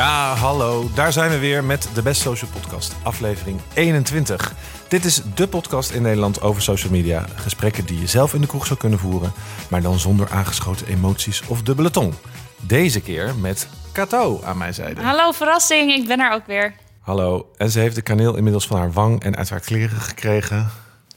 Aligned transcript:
Ja, 0.00 0.34
hallo. 0.34 0.90
Daar 0.94 1.12
zijn 1.12 1.30
we 1.30 1.38
weer 1.38 1.64
met 1.64 1.88
de 1.94 2.02
Best 2.02 2.20
Social 2.20 2.50
Podcast, 2.50 2.96
aflevering 3.02 3.60
21. 3.74 4.54
Dit 4.88 5.04
is 5.04 5.22
de 5.34 5.48
podcast 5.48 5.90
in 5.90 6.02
Nederland 6.02 6.42
over 6.42 6.62
social 6.62 6.92
media. 6.92 7.26
Gesprekken 7.34 7.86
die 7.86 8.00
je 8.00 8.06
zelf 8.06 8.34
in 8.34 8.40
de 8.40 8.46
kroeg 8.46 8.66
zou 8.66 8.78
kunnen 8.78 8.98
voeren, 8.98 9.32
maar 9.70 9.82
dan 9.82 9.98
zonder 9.98 10.30
aangeschoten 10.30 10.86
emoties 10.86 11.42
of 11.46 11.62
dubbele 11.62 11.90
tong. 11.90 12.14
Deze 12.60 13.00
keer 13.00 13.34
met 13.34 13.68
Kato 13.92 14.40
aan 14.44 14.58
mijn 14.58 14.74
zijde. 14.74 15.00
Hallo, 15.00 15.32
verrassing. 15.32 15.92
Ik 15.92 16.06
ben 16.06 16.20
er 16.20 16.32
ook 16.32 16.46
weer. 16.46 16.74
Hallo. 17.00 17.50
En 17.56 17.70
ze 17.70 17.78
heeft 17.78 17.94
de 17.94 18.02
kaneel 18.02 18.36
inmiddels 18.36 18.66
van 18.66 18.78
haar 18.78 18.92
wang 18.92 19.22
en 19.22 19.36
uit 19.36 19.50
haar 19.50 19.60
kleren 19.60 20.00
gekregen. 20.00 20.70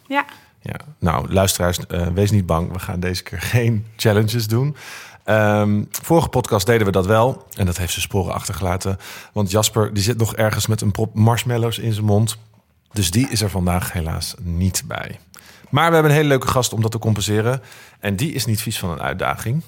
Ja. 0.07 0.25
Ja, 0.61 0.75
nou, 0.99 1.33
luisteraars, 1.33 1.79
uh, 1.87 2.07
wees 2.07 2.31
niet 2.31 2.45
bang. 2.45 2.71
We 2.71 2.79
gaan 2.79 2.99
deze 2.99 3.23
keer 3.23 3.41
geen 3.41 3.85
challenges 3.95 4.47
doen. 4.47 4.75
Um, 5.25 5.87
vorige 5.89 6.29
podcast 6.29 6.65
deden 6.65 6.85
we 6.85 6.91
dat 6.91 7.05
wel. 7.05 7.47
En 7.55 7.65
dat 7.65 7.77
heeft 7.77 7.93
ze 7.93 8.01
sporen 8.01 8.33
achtergelaten. 8.33 8.97
Want 9.33 9.51
Jasper 9.51 9.93
die 9.93 10.03
zit 10.03 10.17
nog 10.17 10.35
ergens 10.35 10.67
met 10.67 10.81
een 10.81 10.91
prop 10.91 11.13
marshmallows 11.13 11.79
in 11.79 11.93
zijn 11.93 12.05
mond. 12.05 12.37
Dus 12.91 13.11
die 13.11 13.29
is 13.29 13.41
er 13.41 13.49
vandaag 13.49 13.91
helaas 13.91 14.35
niet 14.41 14.83
bij. 14.85 15.19
Maar 15.69 15.87
we 15.87 15.93
hebben 15.93 16.11
een 16.11 16.17
hele 16.17 16.29
leuke 16.29 16.47
gast 16.47 16.73
om 16.73 16.81
dat 16.81 16.91
te 16.91 16.99
compenseren. 16.99 17.61
En 17.99 18.15
die 18.15 18.33
is 18.33 18.45
niet 18.45 18.61
vies 18.61 18.79
van 18.79 18.89
een 18.89 19.01
uitdaging. 19.01 19.63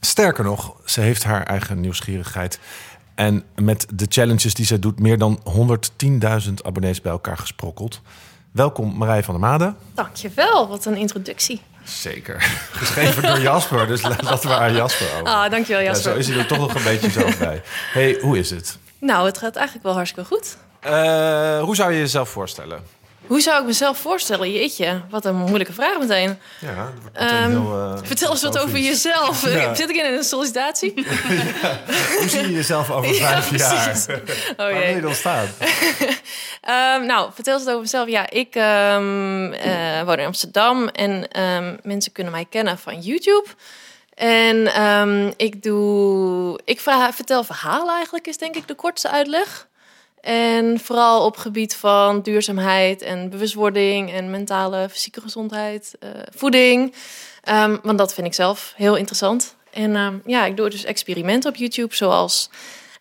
Sterker 0.00 0.44
nog, 0.44 0.74
ze 0.84 1.00
heeft 1.00 1.24
haar 1.24 1.42
eigen 1.42 1.80
nieuwsgierigheid. 1.80 2.58
En 3.14 3.44
met 3.54 3.86
de 3.94 4.06
challenges 4.08 4.54
die 4.54 4.66
zij 4.66 4.78
doet, 4.78 5.00
meer 5.00 5.18
dan 5.18 5.42
110.000 6.46 6.54
abonnees 6.62 7.00
bij 7.00 7.12
elkaar 7.12 7.38
gesprokkeld. 7.38 8.00
Welkom 8.50 8.96
Marij 8.96 9.22
van 9.22 9.34
der 9.34 9.48
Made. 9.48 9.74
Dankjewel, 9.94 10.68
wat 10.68 10.84
een 10.84 10.96
introductie. 10.96 11.60
Zeker. 11.84 12.42
Geschreven 12.72 13.22
door 13.22 13.40
Jasper, 13.40 13.86
dus 13.86 14.02
laten 14.02 14.48
we 14.48 14.54
aan 14.54 14.72
Jasper 14.74 15.06
over. 15.14 15.26
Ah, 15.26 15.50
dankjewel 15.50 15.82
Jasper. 15.82 16.08
Ja, 16.10 16.14
zo 16.14 16.20
is 16.20 16.28
hij 16.28 16.38
er 16.38 16.46
toch 16.46 16.58
nog 16.58 16.74
een 16.74 16.82
beetje 16.82 17.10
zo 17.10 17.28
bij. 17.38 17.62
hey, 17.92 18.18
hoe 18.20 18.38
is 18.38 18.50
het? 18.50 18.78
Nou, 18.98 19.26
het 19.26 19.38
gaat 19.38 19.56
eigenlijk 19.56 19.86
wel 19.86 19.94
hartstikke 19.94 20.28
goed. 20.28 20.56
Uh, 20.86 21.60
hoe 21.62 21.76
zou 21.76 21.92
je 21.92 21.98
jezelf 21.98 22.28
voorstellen? 22.28 22.82
Hoe 23.32 23.40
zou 23.40 23.60
ik 23.60 23.66
mezelf 23.66 23.98
voorstellen? 23.98 24.52
Jeetje, 24.52 25.00
wat 25.10 25.24
een 25.24 25.36
moeilijke 25.36 25.72
vraag 25.72 25.98
meteen. 25.98 26.38
Ja, 26.58 26.74
dat 26.74 26.92
wordt 27.00 27.18
meteen 27.18 27.42
um, 27.42 27.50
heel, 27.50 27.78
uh, 27.78 27.98
vertel 28.02 28.30
eens 28.30 28.42
wat 28.42 28.58
over 28.58 28.78
jezelf. 28.78 29.46
Ja. 29.50 29.74
Zit 29.80 29.90
ik 29.90 29.96
in 29.96 30.04
een 30.04 30.24
sollicitatie? 30.24 30.92
ja. 31.00 31.04
Hoe 32.18 32.28
zie 32.28 32.40
je 32.40 32.52
jezelf 32.52 32.90
over 32.90 33.14
vijf 33.14 33.50
ja, 33.50 33.56
jaar? 33.56 34.20
Oh, 34.50 34.56
Waar 34.56 34.72
wil 34.72 34.94
je 34.94 35.00
dan 35.00 35.14
staan? 35.14 35.46
um, 37.00 37.06
nou, 37.06 37.30
vertel 37.34 37.58
eens 37.58 37.66
over 37.66 37.80
mezelf. 37.80 38.08
Ja, 38.08 38.30
ik 38.30 38.54
um, 38.54 39.52
uh, 39.52 40.02
woon 40.02 40.18
in 40.18 40.26
Amsterdam 40.26 40.88
en 40.88 41.28
mensen 41.82 42.12
kunnen 42.12 42.32
mij 42.32 42.46
kennen 42.48 42.78
van 42.78 43.00
YouTube. 43.00 43.46
En 44.14 45.34
ik 45.36 45.62
doe. 45.62 46.60
Ik 46.64 46.80
vertel 47.10 47.44
verhalen 47.44 47.94
eigenlijk, 47.94 48.26
is 48.26 48.38
denk 48.38 48.56
ik 48.56 48.68
de 48.68 48.74
kortste 48.74 49.10
uitleg. 49.10 49.70
En 50.22 50.80
vooral 50.80 51.24
op 51.24 51.36
gebied 51.36 51.76
van 51.76 52.20
duurzaamheid 52.20 53.02
en 53.02 53.30
bewustwording 53.30 54.12
en 54.12 54.30
mentale, 54.30 54.88
fysieke 54.88 55.20
gezondheid, 55.20 55.94
uh, 56.00 56.10
voeding. 56.34 56.94
Um, 57.48 57.80
want 57.82 57.98
dat 57.98 58.14
vind 58.14 58.26
ik 58.26 58.34
zelf 58.34 58.72
heel 58.76 58.96
interessant. 58.96 59.56
En 59.70 59.96
um, 59.96 60.22
ja, 60.26 60.44
ik 60.44 60.56
doe 60.56 60.70
dus 60.70 60.84
experimenten 60.84 61.50
op 61.50 61.56
YouTube, 61.56 61.94
zoals 61.94 62.50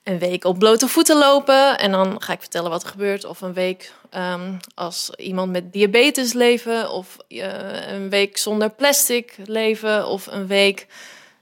een 0.04 0.20
week 0.20 0.46
op 0.46 0.60
blote 0.60 0.88
voeten 0.88 1.18
lopen. 1.18 1.78
En 1.78 1.92
dan 1.92 2.22
ga 2.22 2.34
ik 2.34 2.40
vertellen 2.40 2.70
wat 2.70 2.84
er 2.84 2.90
gebeurt. 2.90 3.26
Of 3.26 3.42
een 3.42 3.54
week 3.54 3.92
um, 4.16 4.58
als 4.76 5.12
iemand 5.18 5.52
met 5.52 5.74
diabetes 5.74 6.34
leven. 6.34 6.92
Of 6.92 7.18
uh, 7.28 7.92
een 7.92 8.10
week 8.10 8.38
zonder 8.38 8.70
plastic 8.70 9.36
leven. 9.46 10.08
Of 10.08 10.28
een 10.28 10.48
week 10.48 10.88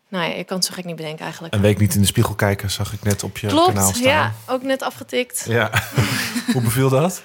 nou 0.09 0.29
ja, 0.29 0.35
je 0.35 0.43
kan 0.43 0.57
het 0.57 0.65
zo 0.65 0.73
gek 0.73 0.85
niet 0.85 0.95
bedenken 0.95 1.23
eigenlijk. 1.23 1.53
Een 1.53 1.61
week 1.61 1.79
niet 1.79 1.95
in 1.95 2.01
de 2.01 2.07
spiegel 2.07 2.35
kijken, 2.35 2.71
zag 2.71 2.93
ik 2.93 3.03
net 3.03 3.23
op 3.23 3.37
je 3.37 3.47
Klopt, 3.47 3.67
kanaal 3.67 3.89
staan. 3.89 4.03
ja. 4.03 4.33
Ook 4.47 4.61
net 4.63 4.81
afgetikt. 4.81 5.45
Ja. 5.47 5.71
Hoe 6.53 6.61
beviel 6.61 6.89
dat? 6.89 7.23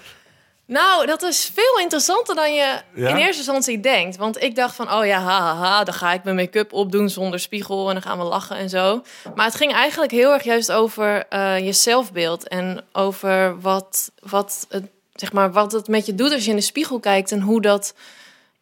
Nou, 0.66 1.06
dat 1.06 1.22
is 1.22 1.50
veel 1.54 1.78
interessanter 1.80 2.34
dan 2.34 2.54
je 2.54 2.80
ja? 2.94 3.08
in 3.08 3.16
eerste 3.16 3.36
instantie 3.36 3.80
denkt. 3.80 4.16
Want 4.16 4.42
ik 4.42 4.54
dacht 4.54 4.74
van, 4.74 4.92
oh 4.92 5.06
ja, 5.06 5.20
haha, 5.20 5.54
ha, 5.54 5.54
ha, 5.54 5.84
dan 5.84 5.94
ga 5.94 6.12
ik 6.12 6.24
mijn 6.24 6.36
make-up 6.36 6.72
opdoen 6.72 7.08
zonder 7.08 7.40
spiegel... 7.40 7.88
en 7.88 7.94
dan 7.94 8.02
gaan 8.02 8.18
we 8.18 8.24
lachen 8.24 8.56
en 8.56 8.68
zo. 8.68 9.02
Maar 9.34 9.46
het 9.46 9.54
ging 9.54 9.72
eigenlijk 9.72 10.12
heel 10.12 10.32
erg 10.32 10.42
juist 10.42 10.72
over 10.72 11.26
uh, 11.30 11.58
je 11.58 11.72
zelfbeeld... 11.72 12.48
en 12.48 12.84
over 12.92 13.60
wat, 13.60 14.10
wat, 14.18 14.66
het, 14.68 14.84
zeg 15.14 15.32
maar, 15.32 15.52
wat 15.52 15.72
het 15.72 15.88
met 15.88 16.06
je 16.06 16.14
doet 16.14 16.32
als 16.32 16.44
je 16.44 16.50
in 16.50 16.56
de 16.56 16.62
spiegel 16.62 17.00
kijkt... 17.00 17.32
en 17.32 17.40
hoe 17.40 17.60
dat 17.60 17.94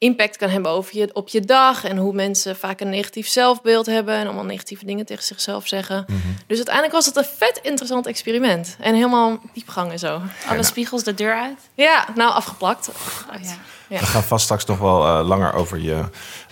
impact 0.03 0.37
kan 0.37 0.49
hebben 0.49 0.71
over 0.71 0.97
je, 0.97 1.11
op 1.13 1.29
je 1.29 1.41
dag. 1.41 1.85
En 1.85 1.97
hoe 1.97 2.13
mensen 2.13 2.57
vaak 2.57 2.81
een 2.81 2.89
negatief 2.89 3.29
zelfbeeld 3.29 3.87
hebben. 3.87 4.15
En 4.15 4.25
allemaal 4.25 4.45
negatieve 4.45 4.85
dingen 4.85 5.07
tegen 5.07 5.25
zichzelf 5.25 5.67
zeggen. 5.67 6.05
Mhm. 6.07 6.19
Dus 6.47 6.57
uiteindelijk 6.57 6.95
was 6.95 7.07
het 7.07 7.17
een 7.17 7.25
vet 7.25 7.61
interessant 7.63 8.07
experiment. 8.07 8.77
En 8.81 8.95
helemaal 8.95 9.39
diepgang 9.53 9.93
en 9.93 9.99
zo. 9.99 10.21
Alle 10.49 10.63
spiegels 10.63 11.03
de 11.03 11.15
deur 11.15 11.35
uit? 11.35 11.59
Ja, 11.75 12.07
nou 12.15 12.33
afgeplakt. 12.33 12.89
Oh, 12.89 13.43
ja. 13.43 13.57
Ja. 13.89 13.99
We 13.99 14.07
gaan 14.07 14.23
vast 14.23 14.45
straks 14.45 14.65
nog 14.65 14.79
wel 14.79 15.07
uh, 15.07 15.27
langer 15.29 15.53
over 15.53 15.79
je 15.79 16.05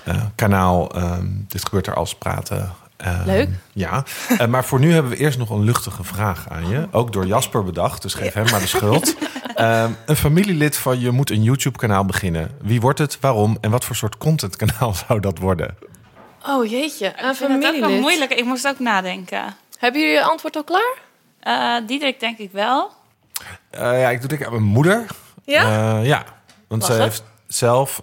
uh, 0.08 0.22
kanaal. 0.34 0.96
Um, 0.96 1.44
dit 1.48 1.64
gebeurt 1.64 1.86
er 1.86 1.94
als 1.94 2.14
praten. 2.14 2.74
Uh, 3.04 3.20
Leuk. 3.24 3.48
Ja, 3.72 4.04
uh, 4.30 4.46
maar 4.46 4.64
voor 4.64 4.80
nu 4.80 4.92
hebben 4.92 5.10
we 5.10 5.18
eerst 5.18 5.38
nog 5.38 5.50
een 5.50 5.64
luchtige 5.64 6.04
vraag 6.04 6.48
aan 6.48 6.68
je. 6.68 6.88
Ook 6.90 7.12
door 7.12 7.26
Jasper 7.26 7.64
bedacht, 7.64 8.02
dus 8.02 8.14
geef 8.14 8.32
hem 8.32 8.50
maar 8.50 8.60
de 8.60 8.66
schuld. 8.66 9.16
Uh, 9.56 9.84
een 10.06 10.16
familielid 10.16 10.76
van 10.76 11.00
je 11.00 11.10
moet 11.10 11.30
een 11.30 11.42
YouTube-kanaal 11.42 12.04
beginnen. 12.04 12.50
Wie 12.60 12.80
wordt 12.80 12.98
het, 12.98 13.18
waarom 13.20 13.58
en 13.60 13.70
wat 13.70 13.84
voor 13.84 13.96
soort 13.96 14.16
contentkanaal 14.16 14.94
zou 15.06 15.20
dat 15.20 15.38
worden? 15.38 15.76
Oh 16.46 16.70
jeetje, 16.70 17.12
een 17.16 17.30
ik 17.30 17.36
familielid. 17.36 17.74
Het 17.74 17.84
ook 17.84 17.90
wel 17.90 18.00
moeilijk. 18.00 18.32
Ik 18.32 18.44
moest 18.44 18.68
ook 18.68 18.78
nadenken. 18.78 19.54
Hebben 19.78 20.00
jullie 20.00 20.16
je 20.16 20.24
antwoord 20.24 20.56
al 20.56 20.64
klaar? 20.64 20.98
Uh, 21.42 21.86
Diederik 21.86 22.20
denk 22.20 22.38
ik 22.38 22.52
wel. 22.52 22.92
ja, 23.72 24.08
ik 24.08 24.20
doe 24.20 24.28
denken 24.28 24.46
aan 24.46 24.52
mijn 24.52 24.64
moeder. 24.64 25.06
Ja? 25.44 25.98
ja, 25.98 26.24
want 26.68 26.84
ze 26.84 26.92
heeft 26.92 27.22
zelf 27.46 28.00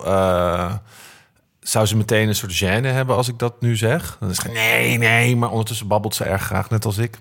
zou 1.70 1.86
ze 1.86 1.98
meteen 1.98 2.28
een 2.28 2.36
soort 2.36 2.64
gêne 2.64 2.88
hebben 2.94 3.16
als 3.16 3.28
ik 3.28 3.40
dat 3.40 3.62
nu 3.62 3.76
zeg. 3.76 4.18
Dan 4.20 4.30
is 4.30 4.44
het 4.44 4.54
nee, 4.54 4.98
nee, 4.98 5.36
maar 5.36 5.50
ondertussen 5.50 5.88
babbelt 5.88 6.16
ze 6.16 6.24
erg 6.24 6.44
graag, 6.44 6.70
net 6.70 6.86
als 6.86 6.98
ik. 6.98 7.18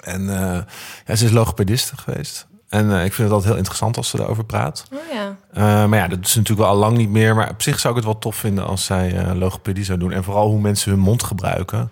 En 0.00 0.22
uh, 0.22 0.58
ja, 1.06 1.16
ze 1.16 1.24
is 1.24 1.30
logopediste 1.30 1.96
geweest. 1.96 2.46
En 2.68 2.86
uh, 2.86 3.04
ik 3.04 3.12
vind 3.12 3.16
het 3.16 3.30
altijd 3.30 3.44
heel 3.44 3.56
interessant 3.56 3.96
als 3.96 4.08
ze 4.08 4.16
daarover 4.16 4.44
praat. 4.44 4.84
Oh 4.92 4.98
ja. 5.12 5.36
Uh, 5.54 5.88
maar 5.88 5.98
ja, 5.98 6.08
dat 6.08 6.18
is 6.18 6.34
natuurlijk 6.34 6.60
wel 6.60 6.76
al 6.76 6.76
lang 6.76 6.96
niet 6.96 7.08
meer. 7.10 7.34
Maar 7.34 7.50
op 7.50 7.62
zich 7.62 7.80
zou 7.80 7.94
ik 7.94 8.00
het 8.00 8.10
wel 8.10 8.18
tof 8.18 8.36
vinden 8.36 8.66
als 8.66 8.84
zij 8.84 9.34
logopedie 9.34 9.84
zou 9.84 9.98
doen. 9.98 10.12
En 10.12 10.24
vooral 10.24 10.48
hoe 10.48 10.60
mensen 10.60 10.90
hun 10.90 11.00
mond 11.00 11.22
gebruiken. 11.22 11.90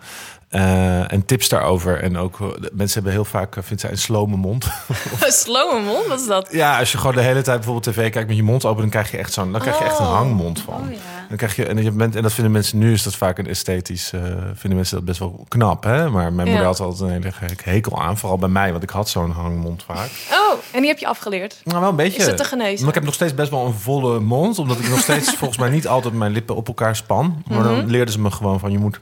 Uh, 0.51 1.13
en 1.13 1.25
tips 1.27 1.49
daarover. 1.49 2.03
En 2.03 2.17
ook 2.19 2.39
mensen 2.73 2.95
hebben 2.95 3.13
heel 3.13 3.25
vaak, 3.25 3.57
uh, 3.57 3.65
vindt 3.65 3.83
zij 3.83 3.91
een 3.91 3.99
slome 3.99 4.37
mond. 4.37 4.65
Een 5.27 5.33
slome 5.33 5.81
mond? 5.81 6.07
Wat 6.07 6.21
is 6.21 6.27
dat? 6.27 6.49
Ja, 6.51 6.79
als 6.79 6.93
je 6.93 6.99
gewoon 6.99 7.15
de 7.15 7.21
hele 7.21 7.43
tijd 7.43 7.57
bijvoorbeeld 7.57 7.97
tv 7.97 8.11
kijkt 8.11 8.29
met 8.29 8.37
je 8.37 8.43
mond 8.43 8.65
open, 8.65 8.81
dan 8.81 8.91
krijg 8.91 9.11
je 9.11 9.17
echt 9.17 9.33
zo'n, 9.33 9.53
dan 9.53 9.61
krijg 9.61 9.79
je 9.79 9.85
echt 9.85 9.99
een 9.99 10.05
Oh. 10.07 10.15
hangmond 10.15 10.61
van. 10.61 10.75
Oh, 10.75 10.93
ja. 10.93 10.99
Dan 11.29 11.37
krijg 11.37 11.57
je 11.57 11.67
en, 11.67 11.83
je 11.83 11.91
bent, 11.91 12.17
en 12.17 12.23
dat 12.23 12.33
vinden 12.33 12.53
mensen 12.53 12.79
nu 12.79 12.93
is 12.93 13.03
dat 13.03 13.15
vaak 13.15 13.39
een 13.39 13.47
esthetisch, 13.47 14.13
uh, 14.15 14.21
vinden 14.55 14.75
mensen 14.79 14.97
dat 14.97 15.05
best 15.05 15.19
wel 15.19 15.45
knap, 15.49 15.85
hè? 15.85 16.11
Maar 16.11 16.33
mijn 16.33 16.49
moeder 16.49 16.67
had 16.67 16.81
altijd 16.81 17.01
een 17.11 17.23
hele 17.23 17.33
hekel 17.65 18.03
aan, 18.03 18.19
vooral 18.19 18.39
bij 18.39 18.49
mij, 18.49 18.71
want 18.71 18.83
ik 18.83 18.91
had 18.91 19.09
zo'n 19.09 19.31
hangmond 19.31 19.83
vaak. 19.83 20.11
Oh, 20.33 20.59
en 20.73 20.81
die 20.81 20.89
heb 20.89 20.99
je 20.99 21.07
afgeleerd. 21.07 21.61
Nou, 21.65 21.81
wel 21.81 21.89
een 21.91 21.97
beetje. 21.97 22.19
Is 22.19 22.27
het 22.27 22.37
te 22.37 22.45
genezen? 22.45 22.79
Maar 22.81 22.89
ik 22.89 22.95
heb 22.95 23.05
nog 23.05 23.15
steeds 23.15 23.35
best 23.35 23.51
wel 23.51 23.67
een 23.67 23.75
volle 23.75 24.21
mond, 24.21 24.59
omdat 24.59 24.79
ik 24.79 24.89
nog 24.89 25.01
steeds 25.01 25.31
volgens 25.39 25.59
mij 25.59 25.71
niet 25.71 25.89
altijd 25.89 26.15
mijn 26.15 26.33
lippen 26.33 26.57
op 26.57 26.69
elkaar 26.69 26.97
span. 26.97 27.43
Maar 27.49 27.63
dan 27.63 27.77
Mhm. 27.79 27.87
leerden 27.87 28.13
ze 28.13 28.21
me 28.21 28.31
gewoon 28.31 28.59
van 28.61 28.71
je 28.71 28.79
moet 28.79 29.01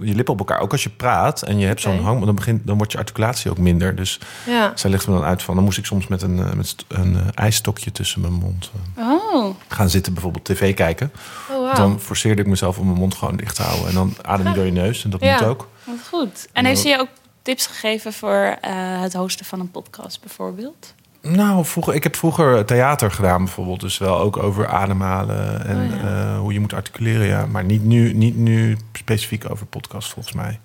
je 0.00 0.14
lippen 0.14 0.32
op 0.32 0.38
elkaar. 0.38 0.60
Ook 0.60 0.72
als 0.72 0.82
je 0.82 0.90
praat 0.90 1.42
en 1.42 1.58
je 1.58 1.66
hebt 1.66 1.80
zo'n 1.80 2.00
hang, 2.02 2.24
dan, 2.24 2.34
begint, 2.34 2.66
dan 2.66 2.76
wordt 2.76 2.92
je 2.92 2.98
articulatie 2.98 3.50
ook 3.50 3.58
minder. 3.58 3.94
Dus 3.96 4.20
Ja. 4.46 4.72
zij 4.74 4.90
legt 4.90 5.06
me 5.08 5.14
dan 5.14 5.24
uit 5.24 5.42
van, 5.42 5.54
dan 5.54 5.64
moest 5.64 5.78
ik 5.78 5.84
soms 5.86 6.06
met 6.06 6.22
een, 6.22 6.38
eh, 6.38 6.52
met 6.52 6.76
een 6.88 7.14
eh, 7.16 7.26
ijsstokje 7.34 7.92
tussen 7.92 8.20
mijn 8.20 8.32
mond 8.32 8.70
eh, 8.96 9.08
Oh, 9.32 9.54
gaan 9.68 9.90
zitten, 9.90 10.12
bijvoorbeeld 10.12 10.44
tv 10.44 10.74
kijken. 10.74 11.12
Oh, 11.50 11.58
wauw. 11.58 11.74
Dan 11.74 12.00
forceerde 12.00 12.42
ik 12.42 12.48
mezelf 12.48 12.78
om 12.78 12.86
mijn 12.86 12.98
mond 12.98 13.14
gewoon 13.14 13.36
dicht 13.36 13.56
te 13.56 13.62
houden. 13.62 13.88
En 13.88 13.94
dan 13.94 14.14
adem 14.22 14.48
je 14.48 14.54
door 14.54 14.64
je 14.64 14.72
neus 14.72 15.04
en 15.04 15.10
dat 15.10 15.20
moet 15.20 15.44
ook. 15.44 15.68
wat 15.84 15.96
goed. 16.08 16.48
En 16.52 16.64
heeft 16.64 16.80
ze 16.80 16.88
je 16.88 16.98
ook 17.00 17.08
tips 17.42 17.66
gegeven 17.66 18.12
voor 18.12 18.56
het 19.00 19.12
hosten 19.14 19.46
van 19.46 19.60
een 19.60 19.70
podcast 19.70 20.20
bijvoorbeeld? 20.20 20.94
Nou, 21.22 21.64
vroeger, 21.64 21.94
ik 21.94 22.02
heb 22.02 22.16
vroeger 22.16 22.64
theater 22.64 23.10
gedaan 23.10 23.44
bijvoorbeeld. 23.44 23.80
Dus 23.80 23.98
wel 23.98 24.18
ook 24.18 24.36
over 24.36 24.66
ademhalen 24.68 25.66
en 25.66 25.76
Oh 25.76 26.00
ja. 26.02 26.38
hoe 26.38 26.52
je 26.52 26.60
moet 26.60 26.72
articuleren. 26.72 27.26
Ja. 27.26 27.46
Maar 27.46 27.64
niet 27.64 27.84
nu, 27.84 28.12
niet 28.12 28.36
nu 28.36 28.76
specifiek 29.08 29.50
over 29.50 29.66
podcast 29.66 30.12
volgens 30.12 30.34
mij. 30.34 30.60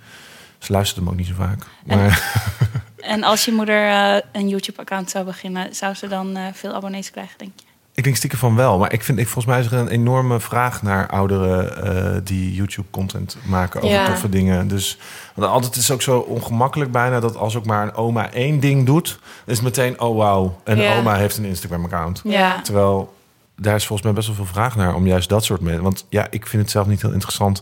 Ze 0.58 0.72
luistert 0.72 1.00
hem 1.00 1.10
ook 1.10 1.16
niet 1.16 1.28
zo 1.28 1.34
vaak. 1.38 1.66
En- 1.88 1.98
Maar 1.98 2.34
En 2.98 3.24
als 3.24 3.46
je 3.46 3.52
moeder 3.52 3.88
eh, 3.90 4.16
een 4.32 4.50
YouTube-account 4.50 5.10
zou 5.10 5.26
beginnen, 5.26 5.76
zou 5.76 5.94
ze 5.94 6.08
dan 6.08 6.36
eh, 6.38 6.44
veel 6.54 6.74
abonnees 6.74 7.12
krijgen, 7.12 7.38
denk 7.38 7.52
je? 7.56 7.66
ik 7.94 8.04
denk 8.06 8.16
stiekem 8.18 8.40
van 8.40 8.56
wel. 8.56 8.78
Maar 8.78 8.94
ik 8.94 9.04
vind, 9.04 9.18
ik, 9.20 9.26
volgens 9.26 9.46
mij 9.46 9.60
is 9.60 9.66
er 9.66 9.74
een 9.74 9.88
enorme 9.88 10.40
vraag 10.40 10.82
naar 10.82 11.08
ouderen 11.10 11.84
eh, 12.16 12.22
die 12.24 12.54
YouTube-content 12.54 13.38
maken 13.46 13.82
over 13.82 13.96
Ja. 13.96 14.06
toffe 14.06 14.30
dingen. 14.30 14.68
Dus 14.68 14.98
want 15.36 15.52
altijd 15.52 15.76
is 15.76 15.82
het 15.84 15.92
ook 15.92 16.02
zo 16.02 16.20
ongemakkelijk 16.20 16.92
bijna 16.92 17.20
dat 17.20 17.36
als 17.36 17.56
ook 17.56 17.66
maar 17.66 17.84
een 17.84 17.94
oma 17.94 18.32
één 18.32 18.60
ding 18.60 18.86
doet, 18.86 19.20
is 19.46 19.54
het 19.56 19.62
meteen 19.64 20.00
oh 20.02 20.18
wauw. 20.18 20.62
En 20.64 20.78
Ja. 20.78 20.98
oma 20.98 21.16
heeft 21.16 21.38
een 21.38 21.46
Instagram-account. 21.46 22.22
Ja. 22.24 22.62
Terwijl 22.62 23.14
daar 23.56 23.76
is 23.76 23.86
volgens 23.86 24.08
mij 24.08 24.16
best 24.16 24.28
wel 24.28 24.36
veel 24.36 24.54
vraag 24.54 24.76
naar 24.76 24.96
om 24.96 25.08
juist 25.08 25.30
dat 25.30 25.44
soort 25.44 25.62
mensen. 25.62 25.84
Want 25.84 26.06
ja, 26.10 26.28
ik 26.30 26.48
vind 26.48 26.62
het 26.62 26.72
zelf 26.72 26.88
niet 26.88 27.02
heel 27.02 27.12
interessant. 27.14 27.62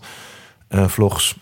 Eh, 0.67 0.87
vlogs 0.87 1.35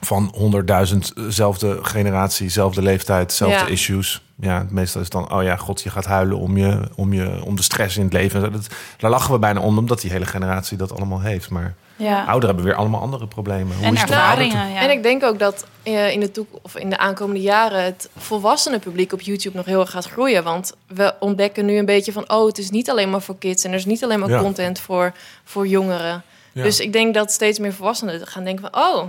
van 0.00 0.32
honderdduizend, 0.36 1.12
zelfde 1.28 1.78
generatie, 1.82 2.48
zelfde 2.48 2.82
leeftijd, 2.82 3.32
zelfde 3.32 3.58
Ja. 3.58 3.66
issues. 3.66 4.20
Ja, 4.40 4.66
meestal 4.70 5.00
is 5.00 5.06
het 5.12 5.16
dan, 5.22 5.32
oh 5.32 5.42
ja, 5.42 5.56
god, 5.56 5.82
je 5.82 5.90
gaat 5.90 6.04
huilen 6.04 6.38
om, 6.38 6.56
je, 6.56 6.80
om, 6.96 7.12
je, 7.12 7.40
om 7.44 7.56
de 7.56 7.62
stress 7.62 7.96
in 7.96 8.04
het 8.04 8.12
leven. 8.12 8.52
Dat, 8.52 8.66
daar 8.98 9.10
lachen 9.10 9.32
we 9.32 9.38
bijna 9.38 9.60
om, 9.60 9.78
omdat 9.78 10.00
die 10.00 10.10
hele 10.10 10.26
generatie 10.26 10.76
dat 10.76 10.96
allemaal 10.96 11.20
heeft. 11.20 11.50
Maar 11.50 11.74
Ja. 11.96 12.18
ouderen 12.24 12.46
hebben 12.46 12.64
weer 12.64 12.74
allemaal 12.74 13.00
andere 13.00 13.26
problemen. 13.26 13.76
Hoe 13.76 13.86
En 13.86 13.96
ervaringen. 13.96 14.68
Ja. 14.70 14.80
En 14.80 14.90
ik 14.90 15.02
denk 15.02 15.22
ook 15.24 15.38
dat 15.38 15.66
eh, 15.82 16.10
in 16.12 16.20
de 16.20 16.30
toekomst 16.30 16.64
of 16.64 16.76
in 16.76 16.90
de 16.90 16.98
aankomende 16.98 17.40
jaren 17.40 17.84
het 17.84 18.08
volwassene 18.16 18.78
publiek 18.78 19.12
op 19.12 19.20
YouTube 19.20 19.56
nog 19.56 19.66
heel 19.66 19.80
erg 19.80 19.90
gaat 19.90 20.06
groeien. 20.06 20.44
Want 20.44 20.72
we 20.86 21.14
ontdekken 21.20 21.64
nu 21.64 21.78
een 21.78 21.84
beetje 21.84 22.12
van 22.12 22.30
oh, 22.30 22.46
het 22.46 22.58
is 22.58 22.70
niet 22.70 22.90
alleen 22.90 23.10
maar 23.10 23.22
voor 23.22 23.38
kids 23.38 23.64
en 23.64 23.70
er 23.70 23.76
is 23.76 23.84
niet 23.84 24.04
alleen 24.04 24.20
maar 24.20 24.28
Ja. 24.30 24.40
content 24.40 24.80
voor, 24.80 25.12
voor 25.44 25.66
jongeren. 25.66 26.22
Ja. 26.56 26.62
Dus 26.62 26.80
ik 26.80 26.92
denk 26.92 27.14
dat 27.14 27.32
steeds 27.32 27.58
meer 27.58 27.72
volwassenen 27.72 28.26
gaan 28.26 28.44
denken 28.44 28.70
van 28.70 28.82
oh, 28.82 29.04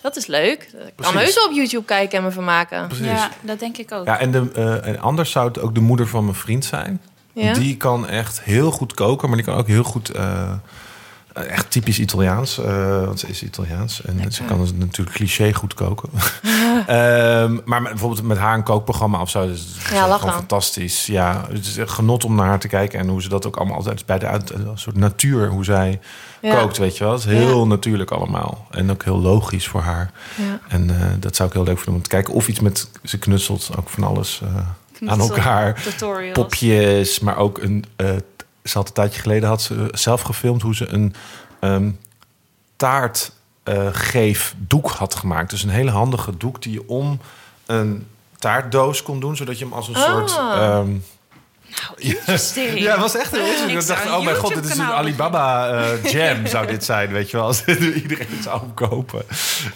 dat 0.00 0.16
is 0.16 0.26
leuk. 0.26 0.62
Ik 0.86 0.92
kan 0.96 1.16
heus 1.16 1.34
wel 1.34 1.44
op 1.44 1.52
YouTube 1.52 1.84
kijken 1.84 2.18
en 2.18 2.24
me 2.24 2.30
vermaken. 2.30 2.86
Precies. 2.86 3.06
ja, 3.06 3.30
dat 3.40 3.58
denk 3.58 3.76
ik 3.76 3.92
ook. 3.92 4.06
Ja, 4.06 4.18
en, 4.18 4.30
de, 4.30 4.50
eh, 4.54 4.86
en 4.86 5.00
anders 5.00 5.30
zou 5.30 5.48
het 5.48 5.60
ook 5.60 5.74
de 5.74 5.80
moeder 5.80 6.06
van 6.08 6.24
mijn 6.24 6.36
vriend 6.36 6.64
zijn. 6.64 7.00
Ja? 7.32 7.52
Die 7.52 7.76
kan 7.76 8.08
echt 8.08 8.42
heel 8.42 8.70
goed 8.70 8.94
koken, 8.94 9.28
maar 9.28 9.36
die 9.36 9.46
kan 9.46 9.56
ook 9.56 9.66
heel 9.66 9.82
goed... 9.82 10.10
eh, 10.10 10.52
echt 11.44 11.70
typisch 11.70 11.98
Italiaans, 11.98 12.58
eh, 12.58 13.04
want 13.04 13.20
ze 13.20 13.26
is 13.26 13.42
Italiaans. 13.42 14.02
En 14.04 14.32
ze 14.32 14.42
kan 14.42 14.58
dus 14.58 14.72
natuurlijk 14.72 15.16
cliché 15.16 15.52
goed 15.52 15.74
koken. 15.74 16.08
Ehm, 16.86 17.58
maar 17.64 17.82
met, 17.82 17.90
bijvoorbeeld 17.90 18.22
met 18.22 18.38
haar 18.38 18.54
een 18.54 18.62
kookprogramma 18.62 19.20
of 19.20 19.30
zo... 19.30 19.46
Dus 19.46 19.60
het 19.60 19.68
is 19.68 19.90
Ja, 19.90 20.16
gewoon 20.16 20.34
fantastisch. 20.34 21.06
Ja, 21.06 21.46
het 21.52 21.66
is 21.66 21.76
genot 21.84 22.24
om 22.24 22.34
naar 22.34 22.46
haar 22.46 22.58
te 22.58 22.68
kijken. 22.68 22.98
En 22.98 23.08
hoe 23.08 23.22
ze 23.22 23.28
dat 23.28 23.46
ook 23.46 23.56
allemaal 23.56 23.76
altijd 23.76 24.06
bij 24.06 24.18
de 24.18 24.26
uit, 24.26 24.50
een 24.50 24.70
soort 24.74 24.96
natuur... 24.96 25.48
hoe 25.48 25.64
zij 25.64 26.00
Ja. 26.40 26.54
kookt, 26.54 26.78
weet 26.78 26.96
je 26.96 27.04
wel. 27.04 27.12
Het 27.12 27.24
is 27.24 27.32
heel 27.32 27.66
natuurlijk 27.66 28.10
allemaal. 28.10 28.66
En 28.70 28.90
ook 28.90 29.04
heel 29.04 29.18
logisch 29.18 29.68
voor 29.68 29.80
haar. 29.80 30.10
Ja. 30.34 30.58
En 30.68 30.90
eh, 30.90 31.06
dat 31.20 31.36
zou 31.36 31.48
ik 31.48 31.54
heel 31.54 31.64
leuk 31.64 31.76
vinden 31.76 31.94
om 31.94 32.02
te 32.02 32.08
kijken. 32.08 32.34
Of 32.34 32.48
iets 32.48 32.60
met, 32.60 32.90
ze 33.04 33.18
knutselt 33.18 33.70
ook 33.78 33.88
van 33.88 34.04
alles 34.04 34.40
eh, 34.42 35.10
aan 35.10 35.20
elkaar. 35.20 35.82
Tutorials. 35.82 36.38
Popjes, 36.38 37.20
maar 37.20 37.36
ook 37.36 37.58
een... 37.58 37.84
eh, 38.66 38.70
ze 38.70 38.78
had 38.78 38.88
een 38.88 38.94
tijdje 38.94 39.20
geleden 39.20 39.48
had 39.48 39.62
ze 39.62 39.88
zelf 39.92 40.20
gefilmd 40.20 40.62
hoe 40.62 40.74
ze 40.74 40.86
een 40.88 41.14
taartgeefdoek 42.76 44.90
had 44.90 45.14
gemaakt. 45.14 45.50
Dus 45.50 45.62
een 45.62 45.68
hele 45.68 45.90
handige 45.90 46.36
doek 46.36 46.62
die 46.62 46.72
je 46.72 46.88
om 46.88 47.20
een 47.66 48.06
taartdoos 48.38 49.02
kon 49.02 49.20
doen, 49.20 49.36
zodat 49.36 49.58
je 49.58 49.64
hem 49.64 49.74
als 49.74 49.88
een 49.88 49.94
Ah. 49.96 50.02
soort... 50.02 50.36
ehm, 50.36 50.90
Interesting. 51.96 52.78
ja, 52.78 52.90
het 52.90 53.00
was 53.00 53.16
echt 53.16 53.30
heel 53.30 53.46
interessant. 53.46 53.80
Ik 53.82 53.86
dacht, 53.86 54.04
een 54.04 54.14
oh 54.14 54.24
mijn 54.24 54.36
god, 54.36 54.54
dit 54.54 54.64
is 54.64 54.76
een 54.78 54.84
Alibaba 54.84 55.68
eh, 55.70 56.04
jam 56.12 56.46
zou 56.46 56.66
dit 56.66 56.84
zijn, 56.84 57.12
weet 57.12 57.30
je 57.30 57.36
wel. 57.36 57.46
Als 57.46 57.64
iedereen 57.64 58.26
het 58.30 58.42
zou 58.42 58.60
kopen. 58.74 59.22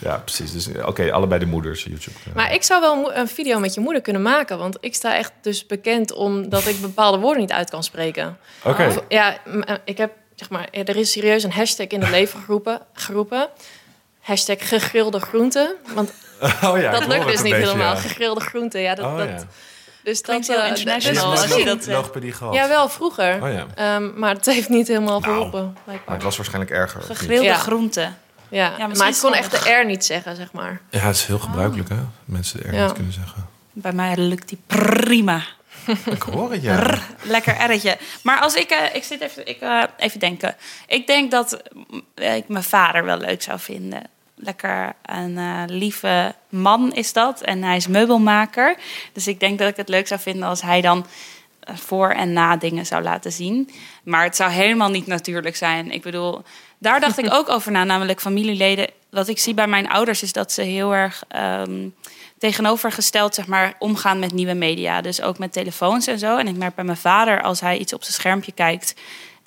Ja, 0.00 0.17
precies. 0.17 0.52
Dus 0.52 0.69
oké, 0.85 1.12
allebei 1.12 1.41
de 1.41 1.47
moeders 1.47 1.82
YouTube. 1.85 2.19
Maar 2.35 2.55
ik 2.55 2.62
zou 2.62 2.81
wel 2.81 3.14
een 3.14 3.29
video 3.29 3.58
met 3.58 3.75
je 3.75 3.81
moeder 3.81 4.02
kunnen 4.02 4.23
maken. 4.23 4.58
Want 4.58 4.76
ik 4.81 4.94
sta 4.94 5.17
echt 5.17 5.32
dus 5.43 5.67
bekend 5.67 6.12
omdat 6.12 6.67
ik 6.67 6.81
bepaalde 6.81 7.19
woorden 7.19 7.41
niet 7.41 7.52
uit 7.52 7.70
kan 7.70 7.82
spreken. 7.82 8.38
Oké. 8.64 8.94
Ja, 9.08 9.37
eh, 9.64 9.75
ik 9.85 9.99
heb, 9.99 10.12
zeg 10.35 10.50
maar, 10.50 10.69
er 10.70 10.97
is 10.97 11.11
serieus 11.11 11.43
een 11.43 11.52
hashtag 11.52 11.87
in 11.87 12.00
het 12.00 12.11
leven 12.19 12.41
geroepen. 12.41 12.81
geroepen. 12.93 13.49
Hashtag 14.20 14.69
gegrilde 14.69 15.20
groenten. 15.20 15.75
Want 15.94 16.12
Oh 16.64 16.79
ja, 16.81 16.91
dat 16.91 17.06
lukt 17.06 17.26
dus 17.26 17.38
een 17.38 17.44
niet 17.44 17.52
beetje, 17.52 17.67
helemaal. 17.69 17.94
ja. 17.94 18.00
Gegrilde 18.00 18.41
groenten, 18.41 18.81
ja. 18.81 18.94
Dat, 18.94 19.05
Oh 19.05 19.17
dat, 19.19 19.29
ja. 19.29 19.47
Dus 20.02 20.20
Klinkt 20.20 20.47
dat, 20.47 20.56
heel 20.56 20.64
eh, 20.64 20.70
international 20.79 21.31
dus 21.31 21.41
misschien- 21.43 21.64
dat, 21.64 21.87
logopedie 21.87 22.32
gehad? 22.32 22.55
Ja, 22.55 22.69
wel 22.69 22.88
vroeger. 22.88 23.43
Oh 23.43 23.52
ja. 23.52 23.67
Ehm, 23.75 24.19
maar 24.19 24.35
het 24.35 24.47
heeft 24.47 24.69
niet 24.69 24.88
helemaal 24.88 25.20
Nou, 25.20 25.32
geholpen. 25.32 25.76
Maar 25.85 25.99
het 26.14 26.23
was 26.23 26.37
waarschijnlijk 26.37 26.73
erger. 26.75 27.02
Gegrilde 27.02 27.44
Ja. 27.44 27.55
groenten. 27.55 28.19
Ja, 28.49 28.70
maar 28.97 29.08
ik 29.08 29.19
kon 29.20 29.35
echt 29.35 29.50
de 29.64 29.70
R 29.70 29.87
niet 29.87 30.05
zeggen, 30.05 30.37
zeg 30.37 30.52
maar. 30.52 30.81
Ja, 30.91 30.99
het 30.99 31.17
is 31.17 31.26
heel 31.26 31.38
gebruikelijk, 31.38 31.88
hè? 31.88 31.97
Mensen 32.25 32.62
de 32.62 32.69
R 32.69 32.75
Ja. 32.75 32.85
niet 32.85 32.93
kunnen 32.93 33.12
zeggen. 33.12 33.47
Bij 33.73 33.93
mij 33.93 34.17
lukt 34.17 34.49
die 34.49 34.58
prima. 34.67 35.43
Ik 36.05 36.23
hoor 36.23 36.52
het, 36.52 36.62
ja. 36.62 36.99
Lekker 37.23 37.56
erretje. 37.56 37.99
Maar 38.23 38.41
als 38.41 38.55
ik... 38.55 38.70
eh, 38.70 38.94
ik 38.94 39.05
zit 39.05 39.20
even, 39.20 39.47
ik, 39.47 39.61
eh, 39.61 39.82
even 39.97 40.20
denken. 40.20 40.56
Ik 40.87 41.06
denk 41.06 41.31
dat 41.31 41.62
eh, 42.14 42.37
ik 42.37 42.49
mijn 42.49 42.64
vader 42.64 43.05
wel 43.05 43.17
leuk 43.19 43.43
zou 43.43 43.58
vinden. 43.61 44.02
Lekker 44.42 44.92
een 45.02 45.38
eh, 45.38 45.62
lieve 45.66 46.34
man 46.48 46.92
is 46.92 47.12
dat. 47.12 47.40
En 47.40 47.62
hij 47.62 47.76
is 47.76 47.87
meubelmaker. 47.87 48.76
Dus 49.12 49.26
ik 49.26 49.40
denk 49.40 49.58
dat 49.58 49.69
ik 49.69 49.76
het 49.76 49.88
leuk 49.88 50.06
zou 50.06 50.20
vinden 50.20 50.48
als 50.48 50.62
hij 50.62 50.81
dan 50.81 51.06
eh, 51.60 51.76
voor 51.76 52.10
en 52.10 52.32
na 52.32 52.56
dingen 52.56 52.87
zou 52.87 53.02
laten 53.02 53.32
zien. 53.32 53.70
Maar 54.02 54.25
het 54.25 54.37
zou 54.37 54.50
helemaal 54.50 54.90
niet 54.90 55.06
natuurlijk 55.06 55.56
zijn. 55.56 55.90
Ik 55.90 56.02
bedoel, 56.02 56.42
daar 56.78 57.00
dacht 57.00 57.19
ik 57.19 57.32
ook 57.38 57.48
over 57.48 57.72
na, 57.72 57.84
namelijk 57.84 58.20
familieleden. 58.20 58.90
Wat 59.10 59.28
ik 59.28 59.38
zie 59.38 59.54
bij 59.54 59.66
mijn 59.66 59.88
ouders 59.88 60.22
is 60.22 60.32
dat 60.32 60.52
ze 60.52 60.62
heel 60.62 60.94
erg 60.94 61.25
ehm, 61.28 61.88
tegenovergesteld 62.38 63.34
zeg 63.34 63.46
maar, 63.46 63.75
omgaan 63.78 64.19
met 64.19 64.32
nieuwe 64.32 64.54
media. 64.54 65.00
Dus 65.00 65.22
ook 65.22 65.38
met 65.38 65.52
telefoons 65.52 66.06
en 66.06 66.19
zo. 66.19 66.37
En 66.37 66.48
ik 66.48 66.56
merk 66.56 66.75
bij 66.75 66.84
mijn 66.84 66.96
vader, 66.96 67.42
als 67.42 67.60
hij 67.60 67.78
iets 67.78 67.92
op 67.92 68.02
zijn 68.02 68.14
schermpje 68.14 68.52
kijkt 68.52 68.94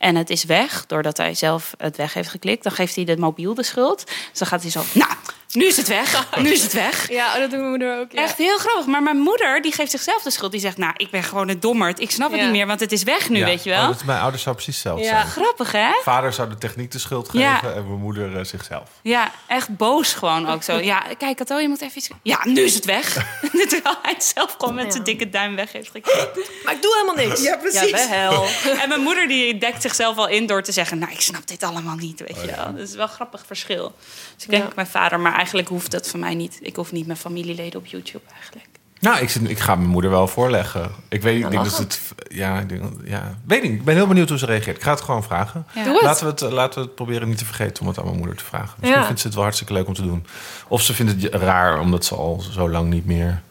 en 0.04 0.16
het 0.16 0.30
is 0.30 0.44
weg, 0.44 0.86
doordat 0.86 1.18
hij 1.18 1.34
zelf 1.34 1.74
het 1.78 1.98
weg 1.98 2.14
heeft 2.14 2.30
geklikt, 2.30 2.64
dan 2.64 2.72
geeft 2.72 2.96
hij 2.96 3.06
de 3.06 3.18
mobiel 3.18 3.54
de 3.54 3.64
schuld. 3.64 4.06
Dus 4.06 4.40
dan 4.40 4.48
gaat 4.48 4.62
hij 4.62 4.72
zo, 4.72 4.82
nou, 4.94 5.12
nu 5.54 5.66
is 5.66 5.78
het 5.78 5.88
weg, 5.88 6.26
nu 6.42 6.52
is 6.52 6.64
het 6.64 6.74
weg. 6.74 7.10
Ja, 7.12 7.34
dat 7.40 7.50
doet 7.50 7.60
mijn 7.60 7.70
moeder 7.70 8.00
ook. 8.00 8.12
Ja. 8.12 8.22
Echt 8.24 8.38
heel 8.38 8.58
grappig. 8.58 8.86
Maar 8.86 9.04
mijn 9.04 9.18
moeder 9.18 9.62
die 9.62 9.72
geeft 9.72 9.92
zichzelf 9.92 10.22
de 10.24 10.30
schuld. 10.32 10.52
Die 10.52 10.60
zegt, 10.62 10.78
nou, 10.78 10.94
ik 10.98 11.10
ben 11.10 11.24
gewoon 11.24 11.50
een 11.50 11.60
dommerd. 11.60 12.00
Ik 12.00 12.12
snap 12.12 12.30
het 12.32 12.40
Ja. 12.40 12.46
niet 12.46 12.56
meer, 12.56 12.68
want 12.68 12.80
het 12.80 12.92
is 12.92 13.04
weg 13.04 13.30
nu, 13.30 13.38
Ja. 13.40 13.46
weet 13.46 13.64
je 13.64 13.70
Oh, 13.72 13.78
wel. 13.78 13.88
dat 13.88 13.96
is, 13.96 14.04
mijn 14.04 14.20
ouders 14.22 14.44
zou 14.44 14.56
precies 14.56 14.74
hetzelfde 14.76 15.04
Ja. 15.06 15.10
zijn. 15.12 15.28
Grappig, 15.28 15.72
hè? 15.72 15.90
Vader 16.04 16.34
zou 16.34 16.50
de 16.50 16.58
techniek 16.58 16.92
de 16.92 17.00
schuld 17.00 17.26
geven 17.30 17.40
Ja. 17.40 17.62
en 17.62 17.88
mijn 17.88 18.00
moeder 18.00 18.38
eh, 18.38 18.44
zichzelf. 18.44 18.90
Ja, 19.02 19.32
echt 19.48 19.78
boos 19.78 20.14
gewoon 20.14 20.50
ook 20.50 20.64
zo. 20.64 20.76
Ja, 20.78 21.04
kijk, 21.18 21.38
Kato, 21.38 21.58
je 21.60 21.68
moet 21.70 21.82
even 21.82 21.98
iets... 21.98 22.10
Ja, 22.24 22.40
nu 22.44 22.62
is 22.62 22.76
het 22.76 22.86
weg. 22.86 23.14
Terwijl 23.70 23.96
hij 24.02 24.14
het 24.14 24.24
zelf 24.36 24.56
gewoon 24.60 24.74
met 24.76 24.86
Ja. 24.86 24.92
zijn 24.92 25.04
dikke 25.04 25.30
duim 25.30 25.56
weg 25.56 25.72
heeft 25.72 25.90
gekeken. 25.92 26.28
Maar 26.64 26.74
ik 26.74 26.82
doe 26.82 26.94
helemaal 27.02 27.26
niks. 27.28 27.42
Ja, 27.42 27.58
precies. 27.58 27.90
Ja, 27.90 28.10
wel. 28.10 28.46
En 28.82 28.90
mijn 28.90 29.02
moeder 29.02 29.28
die 29.28 29.58
dekt 29.58 29.82
zichzelf 29.82 30.18
al 30.18 30.28
in 30.28 30.46
door 30.46 30.64
te 30.64 30.72
zeggen... 30.72 30.98
nou, 30.98 31.12
ik 31.12 31.22
snap 31.22 31.48
dit 31.48 31.64
allemaal 31.64 31.96
niet, 31.96 32.20
weet 32.20 32.42
je 32.42 32.56
wel. 32.56 32.74
Dat 32.76 32.88
is 32.90 32.94
wel 32.96 33.04
een 33.04 33.10
grappig 33.12 33.44
verschil. 33.48 33.96
Dus 34.36 34.44
ik 34.44 34.50
denk 34.50 34.64
Ja. 34.64 34.70
mijn 34.76 34.88
vader, 34.88 35.20
maar 35.20 35.34
eigenlijk 35.44 35.68
hoeft 35.68 35.92
dat 35.92 36.08
voor 36.10 36.20
mij 36.20 36.36
niet. 36.36 36.58
Ik 36.62 36.76
hoef 36.76 36.92
niet 36.92 37.06
mijn 37.06 37.18
familieleden 37.18 37.80
op 37.80 37.86
YouTube 37.86 38.24
eigenlijk. 38.40 38.66
Nou, 39.00 39.18
ik, 39.22 39.30
zit, 39.30 39.50
ik 39.50 39.60
ga 39.60 39.76
mijn 39.76 39.90
moeder 39.90 40.12
wel 40.12 40.28
voorleggen. 40.28 40.92
Ik 41.10 41.22
weet 41.22 41.36
ik 41.36 41.42
denk 41.42 41.54
dat 41.54 41.66
lachen. 41.66 41.84
het... 41.84 42.00
Ja, 42.28 42.60
ik 42.60 42.70
denk, 42.70 42.84
ja, 43.04 43.38
weet 43.46 43.62
niet. 43.64 43.72
Ik 43.72 43.84
ben 43.84 43.96
heel 43.96 44.08
benieuwd 44.08 44.30
hoe 44.30 44.38
ze 44.38 44.46
reageert. 44.46 44.78
Ik 44.78 44.84
ga 44.84 44.92
het 44.92 45.02
gewoon 45.02 45.24
vragen. 45.24 45.66
Ja. 45.76 45.84
Doe 45.84 45.94
het. 45.94 46.02
Laten 46.02 46.26
we 46.26 46.32
het, 46.32 46.54
laten 46.54 46.80
we 46.80 46.86
het 46.86 46.96
proberen 46.96 47.28
niet 47.28 47.38
te 47.38 47.46
vergeten 47.46 47.82
om 47.82 47.88
het 47.88 47.98
aan 47.98 48.06
mijn 48.06 48.18
moeder 48.18 48.36
te 48.36 48.44
vragen. 48.44 48.76
Misschien 48.80 49.00
Ja. 49.00 49.06
vindt 49.06 49.20
ze 49.20 49.26
het 49.26 49.36
wel 49.36 49.44
hartstikke 49.44 49.74
leuk 49.74 49.88
om 49.88 49.94
te 49.94 50.02
doen. 50.02 50.26
Of 50.68 50.82
ze 50.82 50.94
vindt 50.94 51.12
het 51.24 51.34
raar 51.34 51.80
omdat 51.80 52.06
ze 52.06 52.16
al 52.16 52.42
zo 52.52 52.70
lang 52.70 52.90
niet 52.90 53.06
meer 53.06 53.42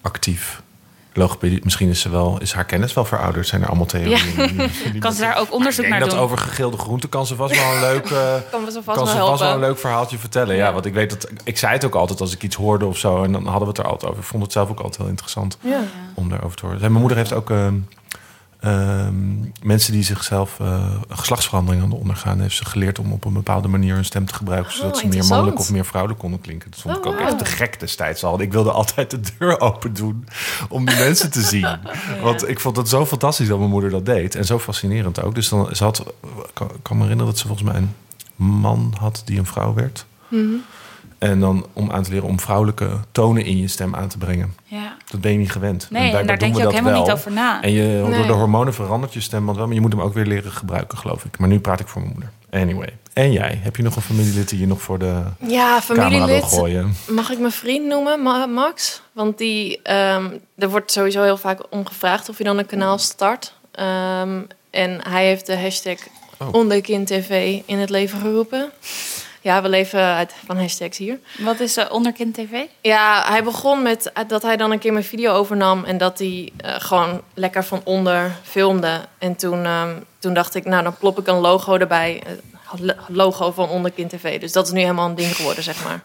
actief 0.00 0.62
logopedie... 1.16 1.60
Misschien 1.64 1.88
is, 1.88 2.00
ze 2.00 2.08
wel, 2.10 2.38
is 2.40 2.52
haar 2.52 2.64
kennis 2.64 2.92
wel 2.92 3.04
verouderd. 3.04 3.46
Zijn 3.46 3.62
er 3.62 3.68
allemaal 3.68 3.86
theorieën? 3.86 4.70
Kan 4.98 5.12
ze 5.12 5.20
daar 5.20 5.36
ook 5.38 5.52
onderzoek 5.52 5.84
ik 5.84 5.90
naar 5.90 5.98
denk 5.98 6.10
dat 6.10 6.18
doen? 6.20 6.28
over 6.28 6.38
gegilde 6.38 6.76
groenten 6.78 7.08
kan 7.08 7.26
ze 7.26 7.34
vast 7.36 7.56
wel 7.56 7.72
een 7.74 7.80
leuk... 7.80 8.04
eh, 8.10 8.34
Kan 8.50 8.70
zo 8.70 8.80
vast 8.80 8.96
kan 8.98 9.06
wel 9.06 9.14
ze 9.14 9.18
vast 9.20 9.40
wel 9.42 9.52
een 9.52 9.60
leuk 9.60 9.78
verhaaltje 9.78 10.18
vertellen. 10.18 10.54
Ja, 10.56 10.66
Ja. 10.66 10.72
want 10.72 10.86
ik 10.86 10.94
weet 10.94 11.10
dat... 11.10 11.28
Ik 11.44 11.58
zei 11.58 11.72
het 11.72 11.84
ook 11.84 11.94
altijd 11.94 12.20
als 12.20 12.32
ik 12.34 12.42
iets 12.42 12.56
hoorde 12.56 12.86
of 12.86 12.98
zo. 12.98 13.22
En 13.22 13.32
dan 13.32 13.42
hadden 13.44 13.62
we 13.62 13.68
het 13.68 13.78
er 13.78 13.84
altijd 13.86 14.10
over. 14.10 14.22
Ik 14.22 14.28
vond 14.28 14.42
het 14.42 14.52
zelf 14.52 14.70
ook 14.70 14.78
altijd 14.80 14.96
heel 14.96 15.06
interessant 15.10 15.58
Ja. 15.60 15.80
om 16.14 16.28
daarover 16.28 16.56
te 16.56 16.64
horen. 16.66 16.80
Mijn 16.80 16.92
moeder 16.92 17.16
heeft 17.16 17.32
ook 17.32 17.50
ehm, 17.50 17.74
ehm, 18.66 19.34
mensen 19.62 19.92
die 19.92 20.02
zichzelf 20.02 20.60
eh, 20.60 20.92
een 21.08 21.18
geslachtsverandering 21.18 21.82
aan 21.82 21.92
ondergaan, 21.92 22.40
heeft 22.40 22.56
ze 22.56 22.64
geleerd 22.64 22.98
om 22.98 23.12
op 23.12 23.24
een 23.24 23.32
bepaalde 23.32 23.68
manier 23.68 23.94
hun 23.94 24.04
stem 24.04 24.26
te 24.26 24.34
gebruiken, 24.34 24.72
zodat 24.72 24.94
Oh, 24.94 25.00
ze 25.00 25.06
meer 25.06 25.24
mannelijk 25.24 25.58
of 25.58 25.70
meer 25.70 25.84
vrouwelijk 25.84 26.20
konden 26.20 26.40
klinken. 26.40 26.70
Dat 26.70 26.80
vond 26.80 26.94
Oh, 26.96 27.00
ik 27.00 27.06
ook 27.06 27.14
wauw. 27.18 27.26
echt 27.26 27.38
te 27.38 27.44
gek 27.44 27.80
destijds 27.80 28.24
al. 28.24 28.40
Ik 28.40 28.52
wilde 28.52 28.70
altijd 28.70 29.10
de 29.10 29.20
deur 29.38 29.60
open 29.60 29.94
doen 29.94 30.28
om 30.68 30.84
die 30.86 30.96
mensen 30.96 31.30
te 31.30 31.40
zien. 31.42 31.78
Want 32.22 32.48
ik 32.48 32.60
vond 32.60 32.76
het 32.76 32.88
zo 32.88 33.06
fantastisch 33.06 33.48
dat 33.48 33.58
mijn 33.58 33.70
moeder 33.70 33.90
dat 33.90 34.06
deed 34.06 34.34
en 34.34 34.44
zo 34.44 34.58
fascinerend 34.58 35.22
ook. 35.22 35.34
Dus 35.34 35.48
dan 35.48 35.76
ze 35.76 35.84
had, 35.84 35.98
ik 35.98 36.52
kan, 36.82 36.96
me 36.96 37.02
herinneren 37.02 37.32
dat 37.32 37.38
ze 37.38 37.46
volgens 37.46 37.68
mij 37.70 37.76
een 37.80 37.94
man 38.36 38.94
had 38.98 39.22
die 39.24 39.38
een 39.38 39.46
vrouw 39.46 39.74
werd. 39.74 40.06
Mhm. 40.28 40.42
En 41.18 41.40
dan 41.40 41.66
om 41.72 41.90
aan 41.90 42.02
te 42.02 42.10
leren 42.10 42.28
om 42.28 42.40
vrouwelijke 42.40 42.88
tonen 43.12 43.44
in 43.44 43.58
je 43.58 43.68
stem 43.68 43.94
aan 43.94 44.08
te 44.08 44.18
brengen. 44.18 44.54
Ja. 44.64 44.96
Dat 45.10 45.20
ben 45.20 45.32
je 45.32 45.38
niet 45.38 45.52
gewend. 45.52 45.86
Nee, 45.90 46.16
en 46.16 46.26
daar 46.26 46.38
denk 46.38 46.40
je 46.40 46.60
we 46.60 46.66
ook 46.66 46.72
dat 46.72 46.72
helemaal 46.72 46.92
wel. 46.92 47.02
niet 47.02 47.10
over 47.10 47.32
na. 47.32 47.62
En 47.62 47.72
je, 47.72 48.00
door 48.16 48.26
de 48.26 48.32
hormonen 48.32 48.74
verandert 48.74 49.12
je 49.12 49.20
stemband 49.20 49.56
wel, 49.56 49.66
maar 49.66 49.74
je 49.74 49.80
moet 49.80 49.92
hem 49.92 50.00
ook 50.00 50.14
weer 50.14 50.26
leren 50.26 50.52
gebruiken, 50.52 50.98
geloof 50.98 51.24
ik. 51.24 51.38
Maar 51.38 51.48
nu 51.48 51.58
praat 51.60 51.80
ik 51.80 51.88
voor 51.88 52.00
mijn 52.00 52.12
moeder. 52.12 52.32
Anyway. 52.62 52.96
En 53.12 53.32
jij? 53.32 53.58
Heb 53.62 53.76
je 53.76 53.82
nog 53.82 53.96
een 53.96 54.02
familielid 54.02 54.48
die 54.48 54.58
je 54.60 54.66
nog 54.66 54.80
voor 54.82 54.98
de 54.98 55.22
Ja, 55.46 55.80
camera 55.86 56.08
wil 56.08 56.18
familielid. 56.18 56.44
gooien? 56.44 56.94
Mag 57.10 57.30
ik 57.30 57.38
mijn 57.38 57.52
vriend 57.52 57.86
noemen, 57.86 58.22
Ma- 58.22 58.46
Max? 58.46 59.02
Want 59.12 59.38
die, 59.38 59.80
ehm, 59.82 60.24
er 60.58 60.68
wordt 60.70 60.92
sowieso 60.92 61.22
heel 61.22 61.36
vaak 61.36 61.60
om 61.70 61.86
gevraagd 61.86 62.28
of 62.28 62.38
je 62.38 62.44
dan 62.44 62.58
een 62.58 62.66
kanaal 62.66 62.98
start. 62.98 63.54
Ehm, 63.72 64.40
en 64.70 65.00
hij 65.08 65.26
heeft 65.26 65.46
de 65.46 65.58
hashtag 65.58 65.96
Oh. 66.38 66.48
onderkindtv 66.52 67.58
in 67.66 67.78
het 67.78 67.90
leven 67.90 68.20
geroepen. 68.20 68.70
Ja, 69.46 69.62
we 69.62 69.68
leven 69.68 70.00
uit 70.00 70.34
van 70.46 70.58
hashtags 70.58 70.98
hier. 70.98 71.18
Wat 71.38 71.60
is 71.60 71.78
uh, 71.78 71.84
Onderkind 71.90 72.34
TV? 72.34 72.64
Ja, 72.80 73.24
hij 73.28 73.44
begon 73.44 73.82
met 73.82 74.12
eh, 74.12 74.24
dat 74.26 74.42
hij 74.42 74.56
dan 74.56 74.70
een 74.70 74.78
keer 74.78 74.92
mijn 74.92 75.04
video 75.04 75.32
overnam 75.32 75.84
en 75.84 75.98
dat 75.98 76.18
hij 76.18 76.52
eh, 76.56 76.74
gewoon 76.78 77.22
lekker 77.34 77.64
van 77.64 77.80
onder 77.84 78.30
filmde. 78.42 79.00
En 79.18 79.36
toen, 79.36 79.64
ehm, 79.64 79.94
toen 80.18 80.34
dacht 80.34 80.54
ik, 80.54 80.64
nou 80.64 80.82
dan 80.82 80.96
plop 80.96 81.18
ik 81.18 81.26
een 81.26 81.38
logo 81.38 81.76
erbij. 81.76 82.22
Logo 83.08 83.50
van 83.50 83.68
Onderkind 83.68 84.10
TV. 84.10 84.40
Dus 84.40 84.52
dat 84.52 84.66
is 84.66 84.72
nu 84.72 84.80
helemaal 84.80 85.08
een 85.08 85.14
ding 85.14 85.36
geworden, 85.36 85.62
zeg 85.62 85.84
maar. 85.84 86.02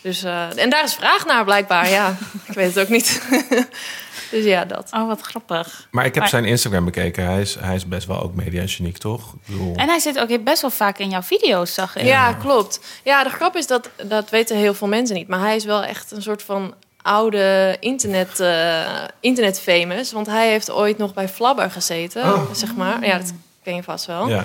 Dus, 0.00 0.22
en 0.56 0.70
daar 0.70 0.84
is 0.84 0.94
vraag 0.94 1.26
naar 1.26 1.44
blijkbaar, 1.44 1.88
ja. 1.88 2.16
Ik 2.46 2.54
weet 2.54 2.74
het 2.74 2.84
ook 2.84 2.88
niet. 2.88 3.22
dus 4.32 4.44
ja, 4.44 4.64
dat. 4.64 4.88
Oh, 4.92 5.06
wat 5.06 5.20
grappig. 5.20 5.88
Maar 5.90 6.04
ik 6.04 6.10
heb 6.12 6.22
Maar- 6.22 6.30
zijn 6.32 6.44
Instagram 6.44 6.84
bekeken. 6.84 7.24
Hij 7.26 7.40
is, 7.40 7.54
hij 7.60 7.74
is 7.74 7.86
best 7.86 8.06
wel 8.06 8.22
ook 8.22 8.34
media-geniek, 8.34 8.98
toch? 8.98 9.34
Bedoel, 9.46 9.76
En 9.76 9.88
hij 9.88 9.98
zit 9.98 10.18
ook 10.18 10.44
best 10.44 10.60
wel 10.60 10.70
vaak 10.70 10.98
in 10.98 11.08
jouw 11.10 11.22
video's, 11.22 11.74
zag 11.74 11.96
ik. 11.96 12.04
Ja, 12.04 12.32
klopt. 12.32 12.80
Ja, 13.04 13.24
de 13.24 13.30
grap 13.30 13.56
is 13.56 13.66
dat, 13.66 13.90
dat 14.02 14.30
weten 14.30 14.56
heel 14.56 14.74
veel 14.74 14.88
mensen 14.88 15.16
niet. 15.16 15.28
Maar 15.28 15.40
hij 15.40 15.56
is 15.56 15.64
wel 15.64 15.84
echt 15.84 16.10
een 16.10 16.22
soort 16.22 16.42
van 16.42 16.74
oude 17.02 17.76
internet, 17.80 18.40
eh 18.40 19.04
internet 19.20 19.60
famous. 19.60 20.12
Want 20.12 20.26
hij 20.26 20.48
heeft 20.50 20.70
ooit 20.70 20.98
nog 20.98 21.14
bij 21.14 21.28
Flabber 21.28 21.70
gezeten, 21.70 22.46
zeg 22.54 22.74
maar. 22.74 23.06
Ja, 23.06 23.18
dat 23.18 23.32
ken 23.62 23.74
je 23.74 23.82
vast 23.82 24.06
wel. 24.06 24.28
ja. 24.28 24.44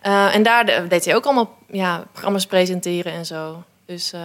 Eh, 0.00 0.34
en 0.34 0.42
daar 0.42 0.66
de- 0.66 0.86
deed 0.88 1.04
hij 1.04 1.14
ook 1.14 1.24
allemaal 1.24 1.58
ja, 1.70 2.04
programma's 2.12 2.46
presenteren 2.46 3.12
en 3.12 3.26
zo. 3.26 3.62
Dus, 3.92 4.12
eh, 4.12 4.20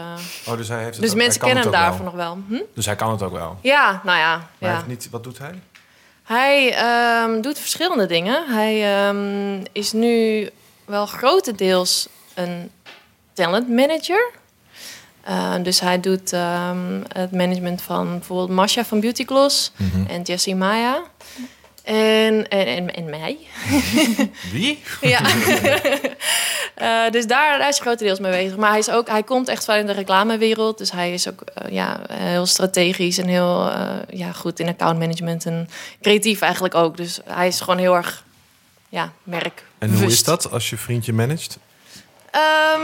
Oh, 0.48 0.58
dus 0.58 0.68
hij 0.68 0.78
heeft 0.84 0.94
het 0.94 1.02
dus 1.02 1.12
ook- 1.12 1.18
mensen 1.18 1.42
kennen 1.42 1.64
hem 1.64 1.72
daarvoor 1.72 2.06
nog 2.06 2.14
wel. 2.14 2.38
Hm? 2.48 2.62
Dus 2.74 2.86
hij 2.86 2.96
kan 2.96 3.12
het 3.12 3.22
ook 3.22 3.32
wel. 3.32 3.58
Ja, 3.62 4.02
nou 4.04 4.18
ja. 4.18 4.38
Maar 4.38 4.48
hij 4.60 4.70
ja. 4.70 4.76
heeft 4.76 4.88
niet, 4.88 5.08
wat 5.10 5.24
doet 5.24 5.38
hij? 5.38 5.60
Hij 6.24 6.74
ehm, 6.76 7.42
doet 7.42 7.60
verschillende 7.60 8.06
dingen. 8.06 8.46
Hij 8.48 9.06
ehm, 9.08 9.66
is 9.72 9.92
nu 9.92 10.50
wel 10.86 11.06
grotendeels 11.06 12.08
een 12.34 12.72
talent 13.34 13.70
manager. 13.70 14.30
Eh, 15.22 15.54
dus 15.64 15.80
hij 15.80 16.00
doet 16.00 16.34
ehm, 16.34 17.02
het 17.08 17.32
management 17.32 17.82
van 17.82 18.10
bijvoorbeeld 18.10 18.50
Masha 18.50 18.86
van 18.86 19.00
Beauty 19.00 19.26
Gloss 19.26 19.72
Mhm. 19.78 20.06
en 20.10 20.22
Jessie 20.22 20.56
Maya. 20.56 21.02
En, 21.88 22.48
en, 22.50 22.66
en, 22.68 22.96
en 22.96 23.10
mij. 23.10 23.38
Wie? 24.52 24.84
Ja. 25.02 25.22
Eh, 26.76 27.10
dus 27.12 27.28
daar, 27.28 27.58
daar 27.58 27.70
is 27.70 27.78
hij 27.78 27.86
grotendeels 27.86 28.20
mee 28.20 28.32
bezig. 28.32 28.58
Maar 28.58 28.70
hij, 28.70 28.80
is 28.80 28.90
ook, 28.90 29.08
hij 29.08 29.24
komt 29.24 29.48
echt 29.48 29.66
vanuit 29.66 29.88
de 29.88 29.94
reclamewereld. 29.94 30.78
Dus 30.78 30.92
hij 30.92 31.14
is 31.14 31.30
ook 31.30 31.42
eh, 31.42 31.72
ja, 31.72 32.00
heel 32.12 32.46
strategisch 32.46 33.18
en 33.18 33.28
heel 33.28 33.70
eh, 33.70 33.90
ja, 34.10 34.32
goed 34.32 34.60
in 34.60 34.68
accountmanagement. 34.68 35.46
En 35.46 35.70
creatief 36.02 36.42
eigenlijk 36.42 36.76
ook. 36.76 36.98
Dus 36.98 37.20
hij 37.26 37.48
is 37.48 37.60
gewoon 37.60 37.78
heel 37.80 37.96
erg 37.96 38.24
ja, 38.90 39.12
merk. 39.24 39.64
En 39.78 39.94
hoe 39.94 40.06
is 40.06 40.24
dat 40.24 40.52
als 40.52 40.70
je 40.70 40.78
vriendje 40.78 41.14
managt? 41.14 41.58
Ehm, 42.32 42.82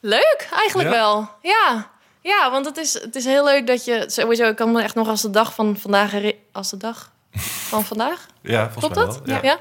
leuk, 0.00 0.48
eigenlijk 0.56 0.90
Ja? 0.90 0.94
wel. 0.94 1.28
Ja. 1.42 1.90
Ja, 2.20 2.50
want 2.50 2.66
het 2.66 2.76
is, 2.76 2.92
het 2.92 3.16
is 3.16 3.24
heel 3.24 3.44
leuk 3.44 3.66
dat 3.66 3.84
je... 3.84 4.04
Sowieso, 4.06 4.48
ik 4.48 4.56
kan 4.56 4.72
me 4.72 4.82
echt 4.82 4.94
nog 4.94 5.08
als 5.08 5.22
de 5.22 5.30
dag 5.30 5.54
van 5.54 5.76
vandaag... 5.78 6.12
Als 6.52 6.70
de 6.70 6.76
dag 6.76 7.12
van 7.42 7.84
vandaag? 7.84 8.26
Ja, 8.42 8.70
volgens 8.70 8.94
Klopt 8.94 9.26
mij 9.26 9.34
dat? 9.34 9.42
wel. 9.42 9.50
Ja. 9.50 9.60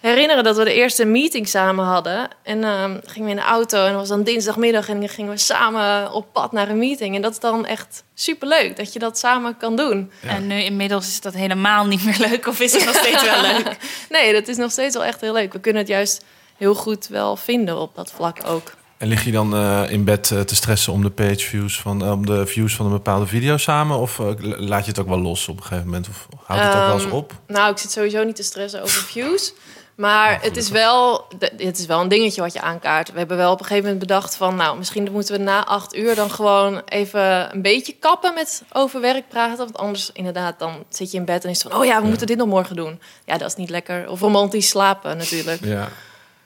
Herinneren 0.00 0.44
dat 0.44 0.56
we 0.56 0.64
de 0.64 0.72
eerste 0.72 1.04
meeting 1.04 1.48
samen 1.48 1.84
hadden. 1.84 2.28
En 2.42 2.64
ehm, 2.64 2.98
gingen 3.04 3.24
we 3.24 3.30
in 3.30 3.36
de 3.36 3.42
auto 3.42 3.78
en 3.84 3.90
dat 3.90 4.00
was 4.00 4.08
dan 4.08 4.22
dinsdagmiddag 4.22 4.88
en 4.88 5.00
dan 5.00 5.08
gingen 5.08 5.30
we 5.30 5.38
samen 5.38 6.12
op 6.12 6.32
pad 6.32 6.52
naar 6.52 6.68
een 6.68 6.78
meeting. 6.78 7.14
En 7.14 7.22
dat 7.22 7.32
is 7.32 7.38
dan 7.38 7.66
echt 7.66 8.04
superleuk 8.14 8.76
dat 8.76 8.92
je 8.92 8.98
dat 8.98 9.18
samen 9.18 9.56
kan 9.56 9.76
doen. 9.76 10.10
Ja. 10.20 10.28
En 10.28 10.46
nu 10.46 10.62
inmiddels 10.62 11.08
is 11.08 11.20
dat 11.20 11.34
helemaal 11.34 11.86
niet 11.86 12.04
meer 12.04 12.18
leuk. 12.28 12.46
Of 12.46 12.60
is 12.60 12.72
het 12.72 12.84
nog 12.84 12.94
steeds 12.94 13.22
wel 13.24 13.40
leuk? 13.42 13.76
Nee, 14.08 14.32
dat 14.32 14.48
is 14.48 14.56
nog 14.56 14.70
steeds 14.70 14.94
wel 14.94 15.04
echt 15.04 15.20
heel 15.20 15.32
leuk. 15.32 15.52
We 15.52 15.60
kunnen 15.60 15.82
het 15.82 15.90
juist 15.90 16.24
heel 16.56 16.74
goed 16.74 17.06
wel 17.06 17.36
vinden 17.36 17.78
op 17.78 17.94
dat 17.94 18.12
vlak 18.12 18.38
ook. 18.46 18.72
En 19.00 19.08
lig 19.08 19.24
je 19.24 19.32
dan 19.32 19.54
eh, 19.54 19.82
in 19.88 20.04
bed 20.04 20.30
eh, 20.30 20.40
te 20.40 20.54
stressen 20.54 20.92
om 20.92 21.02
de 21.02 21.10
page 21.10 21.38
views 21.38 21.80
van, 21.80 22.04
eh, 22.04 22.12
om 22.12 22.26
de 22.26 22.46
views 22.46 22.76
van 22.76 22.86
een 22.86 22.92
bepaalde 22.92 23.26
video 23.26 23.56
samen? 23.56 23.98
Of 23.98 24.18
laat 24.40 24.84
je 24.84 24.90
het 24.90 25.00
ook 25.00 25.08
wel 25.08 25.20
los 25.20 25.48
op 25.48 25.56
een 25.56 25.62
gegeven 25.62 25.84
moment? 25.84 26.08
Of 26.08 26.26
houdt 26.44 26.62
het 26.62 26.74
ook 26.74 26.86
wel 26.86 26.94
eens 26.94 27.04
Ehm, 27.04 27.12
op? 27.12 27.32
Nou, 27.46 27.70
ik 27.70 27.78
zit 27.78 27.90
sowieso 27.90 28.24
niet 28.24 28.36
te 28.36 28.42
stressen 28.42 28.82
over 28.82 29.02
views. 29.02 29.52
Maar 29.94 30.42
het, 30.42 30.56
is 30.56 30.68
wel, 30.68 31.26
het 31.56 31.78
is 31.78 31.86
wel 31.86 32.00
een 32.00 32.08
dingetje 32.08 32.40
wat 32.40 32.52
je 32.52 32.60
aankaart. 32.60 33.12
We 33.12 33.18
hebben 33.18 33.36
wel 33.36 33.52
op 33.52 33.58
een 33.58 33.64
gegeven 33.64 33.84
moment 33.90 34.06
bedacht 34.06 34.36
van... 34.36 34.56
nou, 34.56 34.78
misschien 34.78 35.08
moeten 35.12 35.36
we 35.36 35.42
na 35.42 35.64
acht 35.64 35.96
uur 35.96 36.14
dan 36.14 36.30
gewoon 36.30 36.82
even 36.84 37.54
een 37.54 37.62
beetje 37.62 37.96
kappen 38.00 38.34
met 38.34 38.62
over 38.72 39.00
werk 39.00 39.28
praten. 39.28 39.56
Want 39.56 39.78
anders 39.78 40.10
inderdaad, 40.12 40.58
dan 40.58 40.84
zit 40.88 41.10
je 41.10 41.18
in 41.18 41.24
bed 41.24 41.44
en 41.44 41.50
is 41.50 41.62
het 41.62 41.72
van... 41.72 41.80
oh 41.80 41.86
ja, 41.86 42.00
we 42.02 42.08
moeten 42.08 42.26
dit 42.26 42.36
nog 42.36 42.48
morgen 42.48 42.76
doen. 42.76 43.00
Ja, 43.24 43.38
dat 43.38 43.48
is 43.48 43.56
niet 43.56 43.70
lekker. 43.70 44.08
Of 44.08 44.20
romantisch 44.20 44.68
slapen 44.68 45.16
natuurlijk. 45.16 45.64
Ja. 45.64 45.88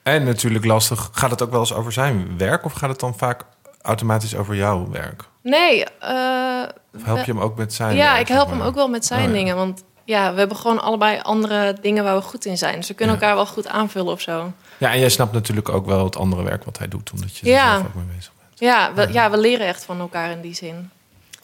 En 0.04 0.24
natuurlijk 0.24 0.64
lastig. 0.64 1.08
Gaat 1.12 1.30
het 1.30 1.42
ook 1.42 1.50
wel 1.50 1.60
eens 1.60 1.72
over 1.74 1.92
zijn 1.92 2.34
werk? 2.38 2.64
Of 2.64 2.72
gaat 2.72 2.88
het 2.90 3.00
dan 3.00 3.16
vaak 3.16 3.42
automatisch 3.82 4.36
over 4.36 4.54
jouw 4.54 4.90
werk? 4.90 5.24
Nee, 5.42 5.84
eh, 5.84 6.62
Of 6.94 7.04
help 7.04 7.24
je 7.24 7.32
hem 7.32 7.40
ook 7.40 7.56
met 7.56 7.74
zijn 7.74 7.96
ja, 7.96 8.08
werk, 8.12 8.20
ik 8.20 8.28
help 8.28 8.48
maar? 8.48 8.56
hem 8.58 8.66
ook 8.66 8.74
wel 8.74 8.88
met 8.88 9.04
zijn 9.06 9.20
Oh, 9.20 9.26
ja. 9.26 9.32
dingen. 9.32 9.56
Want 9.56 9.82
ja, 10.04 10.32
we 10.32 10.38
hebben 10.38 10.56
gewoon 10.56 10.82
allebei 10.82 11.20
andere 11.22 11.76
dingen 11.80 12.04
waar 12.04 12.14
we 12.16 12.22
goed 12.22 12.44
in 12.44 12.58
zijn. 12.58 12.76
Dus 12.76 12.88
we 12.88 12.94
kunnen 12.94 13.14
Ja. 13.14 13.20
elkaar 13.20 13.36
wel 13.36 13.46
goed 13.46 13.68
aanvullen 13.68 14.12
of 14.12 14.20
zo. 14.20 14.52
Ja, 14.78 14.92
en 14.92 14.98
jij 14.98 15.08
snapt 15.08 15.32
natuurlijk 15.32 15.68
ook 15.68 15.86
wel 15.86 16.04
het 16.04 16.16
andere 16.16 16.42
werk 16.42 16.64
wat 16.64 16.78
hij 16.78 16.88
doet. 16.88 17.10
Omdat 17.12 17.36
je 17.36 17.46
er 17.46 17.52
Ja. 17.52 17.70
zelf 17.74 17.86
ook 17.86 17.94
mee 17.94 18.04
bezig 18.16 18.32
bent. 18.38 18.58
Ja 18.60 18.90
we, 18.94 19.12
ja, 19.12 19.30
we 19.30 19.38
leren 19.38 19.66
echt 19.66 19.84
van 19.84 20.00
elkaar 20.00 20.30
in 20.30 20.40
die 20.40 20.54
zin. 20.54 20.90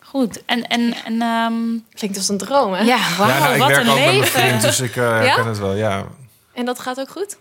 Goed. 0.01 0.45
En, 0.45 0.67
en, 0.69 0.95
en 1.05 1.23
ehm, 1.23 1.55
Klinkt 1.95 2.17
als 2.17 2.29
een 2.29 2.39
droom, 2.39 2.73
hè? 2.73 2.83
ja, 2.83 2.99
wauw, 3.19 3.29
nou, 3.39 3.53
ik 3.55 3.59
wat 3.61 3.69
werk 3.69 3.83
een 3.83 3.89
ook 3.89 3.95
met 3.97 4.05
mijn 4.05 4.17
leven. 4.19 4.41
vriend, 4.41 4.63
dus 4.63 4.81
ik 4.81 4.95
Ja? 4.95 5.35
ken 5.35 5.47
het 5.47 5.59
wel. 5.59 5.75
Ja. 5.75 6.05
En 6.55 6.65
dat 6.65 6.81
gaat 6.81 7.01
ook 7.01 7.11
goed? 7.11 7.39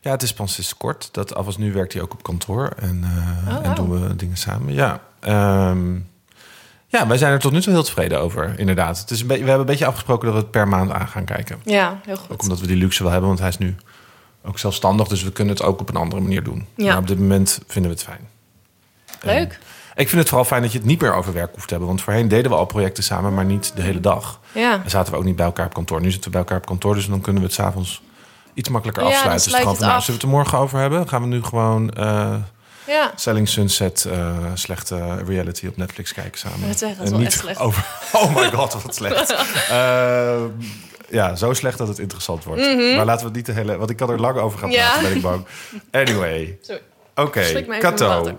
Ja, 0.00 0.10
het 0.10 0.22
is 0.22 0.32
pas 0.32 0.54
sinds 0.54 0.76
kort. 0.76 1.08
Dat 1.12 1.34
af 1.34 1.46
als 1.46 1.56
nu 1.56 1.72
werkt 1.72 1.92
hij 1.92 2.02
ook 2.02 2.12
op 2.12 2.22
kantoor. 2.22 2.72
En, 2.76 3.04
Oh, 3.48 3.66
en 3.66 3.74
doen 3.74 4.00
we 4.08 4.16
dingen 4.16 4.36
samen. 4.36 4.72
Ja. 4.74 5.00
Ehm, 5.20 5.94
ja, 6.86 7.06
wij 7.06 7.18
zijn 7.18 7.32
er 7.32 7.38
tot 7.38 7.52
nu 7.52 7.60
toe 7.60 7.72
heel 7.72 7.82
tevreden 7.82 8.20
over, 8.20 8.58
inderdaad. 8.58 8.98
Het 8.98 9.10
is 9.10 9.20
een 9.20 9.26
we 9.26 9.34
hebben 9.34 9.58
een 9.58 9.64
beetje 9.66 9.86
afgesproken 9.86 10.24
dat 10.26 10.34
we 10.34 10.40
het 10.42 10.50
per 10.50 10.68
maand 10.68 10.90
aan 10.90 11.08
gaan 11.08 11.24
kijken. 11.24 11.60
Ja, 11.64 12.00
heel 12.04 12.14
Ook 12.14 12.20
goed. 12.20 12.42
omdat 12.42 12.60
we 12.60 12.66
die 12.66 12.76
luxe 12.76 13.02
wel 13.02 13.10
hebben, 13.12 13.28
want 13.28 13.40
hij 13.40 13.48
is 13.48 13.58
nu 13.58 13.76
ook 14.44 14.58
zelfstandig. 14.58 15.08
Dus 15.08 15.22
we 15.22 15.32
kunnen 15.32 15.54
het 15.54 15.62
ook 15.62 15.80
op 15.80 15.88
een 15.88 15.96
andere 15.96 16.20
manier 16.22 16.42
doen. 16.42 16.66
Ja. 16.74 16.86
Maar 16.86 16.98
op 16.98 17.06
dit 17.06 17.18
moment 17.18 17.60
vinden 17.66 17.90
we 17.90 17.96
het 17.96 18.06
fijn. 18.06 18.28
Leuk. 19.22 19.58
Ik 19.94 20.08
vind 20.08 20.20
het 20.20 20.28
vooral 20.28 20.46
fijn 20.46 20.62
dat 20.62 20.72
je 20.72 20.78
het 20.78 20.86
niet 20.86 21.00
meer 21.00 21.14
over 21.14 21.32
werk 21.32 21.50
hoeft 21.52 21.64
te 21.64 21.70
hebben. 21.70 21.88
Want 21.88 22.02
voorheen 22.02 22.28
deden 22.28 22.50
we 22.50 22.56
al 22.56 22.64
projecten 22.64 23.02
samen, 23.04 23.34
maar 23.34 23.44
niet 23.44 23.72
de 23.76 23.82
hele 23.82 24.00
dag. 24.00 24.40
Ja. 24.52 24.76
Dan 24.78 24.90
zaten 24.90 25.12
we 25.12 25.18
ook 25.18 25.24
niet 25.24 25.36
bij 25.36 25.46
elkaar 25.46 25.66
op 25.66 25.74
kantoor. 25.74 26.00
Nu 26.00 26.10
zitten 26.10 26.24
we 26.24 26.30
bij 26.30 26.40
elkaar 26.40 26.56
op 26.58 26.66
kantoor, 26.66 26.94
dus 26.94 27.06
dan 27.08 27.20
kunnen 27.20 27.42
we 27.42 27.48
het 27.48 27.56
s'avonds 27.56 28.02
iets 28.54 28.68
makkelijker 28.68 29.02
Ja, 29.04 29.08
afsluiten. 29.08 29.50
Dus 29.50 29.58
gewoon 29.58 29.76
van, 29.76 29.86
nou, 29.86 30.00
zullen 30.00 30.06
we 30.06 30.12
het 30.12 30.22
er 30.22 30.38
morgen 30.38 30.58
over 30.58 30.78
hebben? 30.78 31.08
Gaan 31.08 31.22
we 31.22 31.28
nu 31.28 31.42
gewoon 31.42 31.90
eh, 31.90 32.34
Ja. 32.86 33.12
Selling 33.16 33.48
Sunset, 33.48 34.04
eh, 34.04 34.36
slechte 34.54 35.14
reality 35.26 35.66
op 35.66 35.76
Netflix 35.76 36.12
kijken 36.12 36.38
samen? 36.38 36.60
dat 36.68 36.82
is 36.82 36.96
wel 37.10 37.18
niet 37.18 37.26
echt 37.26 37.38
slecht. 37.38 37.58
Over, 37.60 37.84
oh 38.12 38.34
my 38.36 38.50
god, 38.50 38.82
wat 38.82 38.94
slecht. 39.00 39.34
Ehm, 39.70 40.42
ja, 41.10 41.36
zo 41.36 41.52
slecht 41.52 41.78
dat 41.78 41.88
het 41.88 41.98
interessant 41.98 42.44
wordt. 42.44 42.62
Maar 42.96 43.04
laten 43.04 43.20
we 43.20 43.26
het 43.26 43.34
niet 43.36 43.46
de 43.46 43.52
hele... 43.52 43.76
Want 43.76 43.90
ik 43.90 43.96
kan 43.96 44.10
er 44.10 44.20
lang 44.20 44.36
over 44.38 44.58
gaan 44.58 44.68
Mhm. 44.68 44.78
Ja. 44.78 44.84
praten, 44.88 45.02
ben 45.08 45.16
ik 45.16 45.22
bang. 45.22 45.46
Anyway, 46.02 46.58
oké. 47.14 47.62
Kato. 47.78 48.38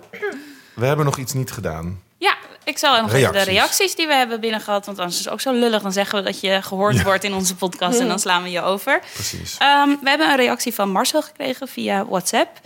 We 0.73 0.85
hebben 0.85 1.05
nog 1.05 1.17
iets 1.17 1.33
niet 1.33 1.51
gedaan. 1.51 2.01
Ja, 2.21 2.35
ik 2.63 2.77
zal 2.77 3.01
nog 3.01 3.13
even 3.13 3.33
de 3.33 3.41
Reacties. 3.41 3.95
die 3.95 4.07
we 4.07 4.13
hebben 4.13 4.39
binnengehad. 4.39 4.85
Want 4.85 4.99
anders 4.99 5.17
is 5.17 5.23
het 5.25 5.33
ook 5.33 5.41
zo 5.41 5.53
lullig. 5.53 5.81
Dan 5.81 5.91
zeggen 5.91 6.17
we 6.19 6.25
dat 6.25 6.39
je 6.39 6.61
gehoord 6.61 6.95
Ja. 6.95 7.03
wordt 7.03 7.23
in 7.23 7.33
onze 7.33 7.55
podcast. 7.55 7.99
En 7.99 8.07
dan 8.07 8.19
slaan 8.19 8.43
we 8.43 8.49
je 8.51 8.61
over. 8.61 8.99
Precies. 9.13 9.57
Ehm, 9.57 9.89
we 10.01 10.09
hebben 10.09 10.29
een 10.29 10.35
reactie 10.35 10.73
van 10.73 10.89
Marcel 10.91 11.21
gekregen 11.21 11.67
via 11.67 12.05
WhatsApp. 12.05 12.57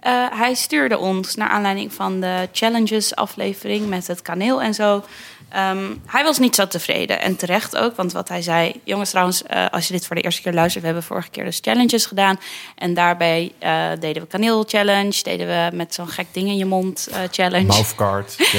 Eh, 0.00 0.26
hij 0.30 0.54
stuurde 0.54 0.98
ons 0.98 1.34
naar 1.34 1.48
aanleiding 1.48 1.92
van 1.92 2.20
de 2.20 2.48
challenges 2.52 3.14
aflevering 3.14 3.88
met 3.88 4.06
het 4.06 4.22
kaneel 4.22 4.62
en 4.62 4.74
zo. 4.74 5.04
Ehm, 5.52 5.94
hij 6.06 6.24
was 6.24 6.38
niet 6.38 6.54
zo 6.54 6.66
tevreden 6.66 7.20
en 7.20 7.36
terecht 7.36 7.76
ook, 7.76 7.96
want 7.96 8.12
wat 8.12 8.28
hij 8.28 8.42
zei... 8.42 8.80
jongens 8.84 9.10
trouwens, 9.10 9.42
eh, 9.42 9.66
als 9.70 9.86
je 9.86 9.92
dit 9.92 10.06
voor 10.06 10.16
de 10.16 10.22
eerste 10.22 10.42
keer 10.42 10.52
luistert... 10.52 10.80
we 10.80 10.90
hebben 10.90 11.06
vorige 11.06 11.30
keer 11.30 11.44
dus 11.44 11.58
challenges 11.60 12.06
gedaan. 12.06 12.40
En 12.74 12.94
daarbij 12.94 13.52
eh, 13.58 13.88
deden 14.00 14.22
we 14.22 14.28
kaneel 14.28 14.64
challenge, 14.66 15.22
deden 15.22 15.46
we 15.46 15.76
met 15.76 15.94
zo'n 15.94 16.08
gek 16.08 16.26
ding 16.32 16.48
in 16.48 16.56
je 16.56 16.64
mond 16.64 17.08
eh, 17.10 17.18
challenge. 17.30 17.72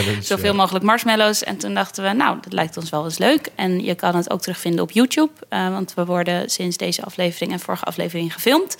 Zoveel 0.21 0.53
mogelijk 0.53 0.85
marshmallows. 0.85 1.43
En 1.43 1.57
toen 1.57 1.73
dachten 1.73 2.03
we, 2.03 2.09
nou, 2.09 2.37
dat 2.41 2.53
lijkt 2.53 2.77
ons 2.77 2.89
wel 2.89 3.03
eens 3.03 3.17
leuk. 3.17 3.49
En 3.55 3.83
je 3.83 3.95
kan 3.95 4.15
het 4.15 4.29
ook 4.29 4.41
terugvinden 4.41 4.81
op 4.81 4.91
YouTube. 4.91 5.31
want 5.49 5.93
we 5.93 6.05
worden 6.05 6.49
sinds 6.49 6.77
deze 6.77 7.03
aflevering 7.03 7.51
en 7.51 7.59
vorige 7.59 7.85
aflevering 7.85 8.33
gefilmd. 8.33 8.77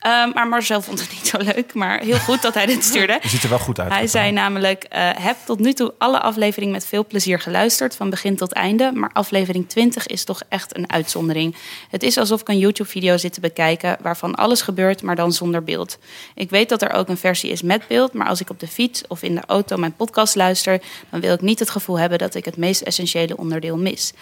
Eh, 0.00 0.32
maar 0.34 0.48
Marcel 0.48 0.82
vond 0.82 1.00
het 1.00 1.10
niet 1.12 1.26
zo 1.26 1.38
leuk. 1.38 1.74
Maar 1.74 2.00
heel 2.00 2.18
goed 2.18 2.42
dat 2.42 2.54
hij 2.54 2.66
dit 2.66 2.84
stuurde. 2.84 3.18
Je 3.22 3.28
ziet 3.28 3.42
er 3.42 3.48
wel 3.48 3.58
goed 3.58 3.80
uit. 3.80 3.92
Hij 3.92 4.06
zei 4.06 4.32
namelijk: 4.32 4.84
eh, 4.84 5.10
Heb 5.14 5.36
tot 5.44 5.58
nu 5.58 5.72
toe 5.72 5.94
alle 5.98 6.20
afleveringen 6.20 6.74
met 6.74 6.86
veel 6.86 7.06
plezier 7.06 7.40
geluisterd, 7.40 7.96
van 7.96 8.10
begin 8.10 8.36
tot 8.36 8.52
einde. 8.52 8.92
Maar 8.94 9.10
aflevering 9.12 9.68
20 9.68 10.06
is 10.06 10.24
toch 10.24 10.42
echt 10.48 10.76
een 10.76 10.92
uitzondering. 10.92 11.56
Het 11.90 12.02
is 12.02 12.18
alsof 12.18 12.40
ik 12.40 12.48
een 12.48 12.58
YouTube-video 12.58 13.16
zit 13.16 13.32
te 13.32 13.40
bekijken 13.40 13.96
waarvan 14.00 14.34
alles 14.34 14.62
gebeurt, 14.62 15.02
maar 15.02 15.16
dan 15.16 15.32
zonder 15.32 15.64
beeld. 15.64 15.98
Ik 16.34 16.50
weet 16.50 16.68
dat 16.68 16.82
er 16.82 16.92
ook 16.92 17.08
een 17.08 17.16
versie 17.16 17.50
is 17.50 17.62
met 17.62 17.86
beeld, 17.88 18.12
maar 18.12 18.28
als 18.28 18.40
ik 18.40 18.50
op 18.50 18.60
de 18.60 18.68
fiets 18.68 19.02
of 19.08 19.22
in 19.22 19.34
de 19.34 19.42
auto 19.46 19.76
mijn 19.76 19.94
podcast 19.96 20.34
luister, 20.34 20.80
dan 21.10 21.20
wil 21.20 21.34
ik 21.34 21.40
niet 21.40 21.58
het 21.58 21.70
gevoel 21.70 21.98
hebben 21.98 22.18
dat 22.18 22.34
ik 22.34 22.44
het 22.44 22.56
meest 22.56 22.80
essentiële 22.80 23.36
onderdeel 23.36 23.76
mis. 23.76 24.12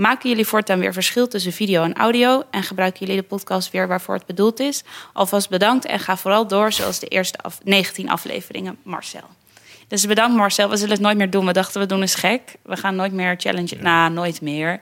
Maken 0.00 0.28
jullie 0.28 0.46
voortaan 0.46 0.78
weer 0.78 0.92
verschil 0.92 1.28
tussen 1.28 1.52
video 1.52 1.82
en 1.82 1.94
audio? 1.94 2.42
En 2.50 2.62
gebruiken 2.62 3.00
jullie 3.06 3.20
de 3.20 3.26
podcast 3.28 3.70
weer 3.70 3.88
waarvoor 3.88 4.14
het 4.14 4.26
bedoeld 4.26 4.60
is? 4.60 4.84
Alvast 5.12 5.48
bedankt 5.48 5.84
en 5.86 5.98
ga 6.00 6.16
vooral 6.16 6.46
door 6.46 6.72
zoals 6.72 6.98
de 6.98 7.06
eerste 7.06 7.38
af 7.38 7.58
19 7.64 8.10
afleveringen, 8.10 8.76
Marcel. 8.82 9.22
Dus 9.88 10.06
bedankt 10.06 10.36
Marcel, 10.36 10.68
we 10.68 10.76
zullen 10.76 10.92
het 10.92 11.00
nooit 11.00 11.16
meer 11.16 11.30
doen. 11.30 11.46
We 11.46 11.52
dachten 11.52 11.80
we 11.80 11.86
doen 11.86 12.00
eens 12.00 12.14
gek. 12.14 12.40
We 12.62 12.76
gaan 12.76 12.96
nooit 12.96 13.12
meer 13.12 13.34
challenge. 13.38 13.76
Nou, 13.80 14.12
nooit 14.12 14.40
meer. 14.40 14.80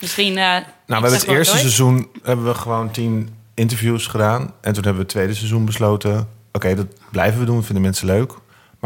Misschien. 0.00 0.36
eh, 0.38 0.44
Nou, 0.44 0.62
we 0.86 0.92
hebben 0.94 1.12
het 1.12 1.26
eerste 1.26 1.54
nooit. 1.54 1.64
seizoen 1.66 2.08
hebben 2.22 2.46
we 2.46 2.54
gewoon 2.54 2.90
tien 2.90 3.28
interviews 3.54 4.06
gedaan. 4.06 4.40
En 4.40 4.72
toen 4.72 4.84
hebben 4.84 4.92
we 4.92 4.98
het 4.98 5.08
tweede 5.08 5.34
seizoen 5.34 5.64
besloten... 5.64 6.28
oké, 6.52 6.74
dat 6.74 6.86
blijven 7.10 7.40
we 7.40 7.46
doen, 7.46 7.64
vinden 7.64 7.82
mensen 7.82 8.06
leuk. 8.06 8.32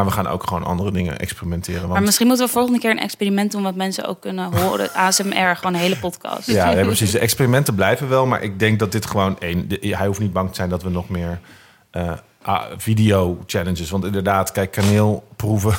Maar 0.01 0.09
we 0.09 0.15
gaan 0.15 0.27
ook 0.27 0.47
gewoon 0.47 0.65
andere 0.65 0.93
dingen 0.93 1.19
experimenteren. 1.19 1.81
Want, 1.81 1.93
Maar 1.93 2.03
misschien 2.03 2.27
moeten 2.27 2.47
we 2.47 2.53
volgende 2.53 2.79
keer 2.79 2.91
een 2.91 2.99
experiment 2.99 3.53
doen... 3.53 3.63
wat 3.63 3.75
mensen 3.75 4.05
ook 4.07 4.21
kunnen 4.21 4.53
horen. 4.57 4.93
ASMR, 5.07 5.57
gewoon 5.57 5.75
een 5.75 5.81
hele 5.81 5.97
podcast. 5.97 6.47
Ja, 6.47 6.71
ja, 6.71 6.85
precies. 6.85 7.11
De 7.11 7.19
experimenten 7.19 7.75
blijven 7.75 8.09
wel, 8.09 8.27
maar 8.27 8.43
ik 8.43 8.59
denk 8.59 8.79
dat 8.79 8.93
dit 8.93 9.07
gewoon 9.07 9.39
één. 9.39 9.69
de- 9.69 9.95
Hij 9.97 10.07
hoeft 10.07 10.21
niet 10.21 10.33
bang 10.33 10.49
te 10.49 10.55
zijn 10.55 10.69
dat 10.69 10.83
we 10.83 10.91
nog 10.91 11.09
meer 11.09 11.41
eh, 11.91 12.13
ah, 12.43 12.63
video 12.77 13.39
challenges. 13.47 13.91
Want 13.91 14.05
inderdaad, 14.05 14.53
kijk, 14.53 14.71
kaneelproeven. 14.71 15.71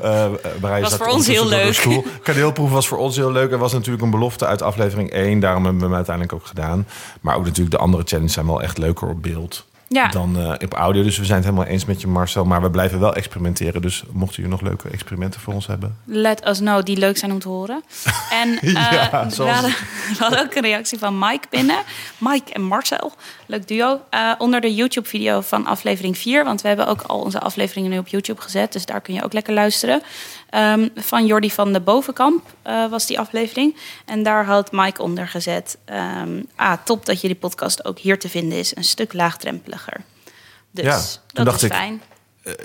eh 0.00 0.26
Marije 0.60 0.82
Was 0.82 0.94
voor 0.94 1.06
ons 1.06 1.26
heel 1.26 1.48
leuk. 1.48 1.86
Kaneelproeven 2.22 2.74
was 2.74 2.88
voor 2.88 2.98
ons 2.98 3.16
heel 3.16 3.32
leuk. 3.32 3.50
Er 3.52 3.58
was 3.58 3.72
natuurlijk 3.72 4.02
een 4.04 4.10
belofte 4.10 4.46
uit 4.46 4.62
aflevering 4.62 5.10
1. 5.10 5.40
Daarom 5.40 5.62
hebben 5.62 5.80
we 5.80 5.86
hem 5.86 5.96
uiteindelijk 5.96 6.34
ook 6.34 6.46
gedaan. 6.46 6.86
Maar 7.20 7.36
ook 7.36 7.44
natuurlijk 7.44 7.70
de 7.70 7.82
andere 7.82 8.02
challenges 8.06 8.32
zijn 8.34 8.46
wel 8.46 8.62
echt 8.62 8.78
leuker 8.78 9.08
op 9.08 9.22
beeld. 9.22 9.66
Ja. 9.88 10.08
Dan 10.08 10.38
eh, 10.38 10.48
op 10.64 10.72
audio. 10.74 11.02
Dus 11.02 11.18
we 11.18 11.24
zijn 11.24 11.36
het 11.38 11.46
helemaal 11.46 11.68
eens 11.70 11.84
met 11.84 12.00
je, 12.00 12.06
Marcel. 12.06 12.44
Maar 12.44 12.62
we 12.62 12.70
blijven 12.70 13.00
wel 13.00 13.14
experimenteren. 13.14 13.82
Dus 13.82 14.02
mochten 14.10 14.36
jullie 14.42 14.50
nog 14.50 14.60
leuke 14.68 14.88
experimenten 14.88 15.40
voor 15.40 15.54
ons 15.54 15.66
hebben. 15.66 15.96
Let 16.04 16.46
us 16.46 16.58
know, 16.58 16.84
die 16.84 16.96
leuk 16.96 17.16
zijn 17.18 17.32
om 17.32 17.38
te 17.38 17.48
horen. 17.48 17.82
En 18.42 18.58
Ja, 18.60 19.24
we, 19.24 19.34
zoals- 19.34 19.52
hadden, 19.52 19.70
we 20.08 20.16
hadden 20.18 20.40
ook 20.40 20.54
een 20.54 20.62
reactie 20.62 20.98
van 20.98 21.18
Mike 21.18 21.46
binnen. 21.50 21.76
Mike 22.18 22.52
en 22.52 22.62
Marcel, 22.62 23.12
leuk 23.46 23.68
duo. 23.68 24.00
eh, 24.10 24.32
onder 24.38 24.60
de 24.60 24.74
YouTube-video 24.74 25.40
van 25.40 25.66
aflevering 25.66 26.18
4. 26.18 26.44
Want 26.44 26.60
we 26.62 26.68
hebben 26.68 26.86
ook 26.86 27.02
al 27.02 27.20
onze 27.20 27.40
afleveringen 27.40 27.90
nu 27.90 27.98
op 27.98 28.08
YouTube 28.08 28.40
gezet. 28.40 28.72
Dus 28.72 28.86
daar 28.86 29.00
kun 29.00 29.14
je 29.14 29.24
ook 29.24 29.32
lekker 29.32 29.54
luisteren. 29.54 30.02
Ehm, 30.50 30.88
van 30.96 31.26
Jordi 31.26 31.50
van 31.50 31.72
de 31.72 31.80
Bovenkamp 31.80 32.46
eh, 32.62 32.90
was 32.90 33.06
die 33.06 33.18
aflevering. 33.18 33.76
En 34.04 34.22
daar 34.22 34.44
had 34.44 34.72
Mike 34.72 35.02
onder 35.02 35.28
gezet. 35.28 35.78
ah, 36.56 36.72
top 36.84 37.06
dat 37.06 37.20
jullie 37.20 37.36
podcast 37.36 37.84
ook 37.84 37.98
hier 37.98 38.18
te 38.18 38.28
vinden 38.28 38.58
is. 38.58 38.76
Een 38.76 38.84
stuk 38.84 39.12
laagdrempeliger. 39.12 40.00
Dus 40.70 40.84
Ja, 41.32 41.44
dat 41.44 41.62
is 41.62 41.68
fijn. 41.68 42.02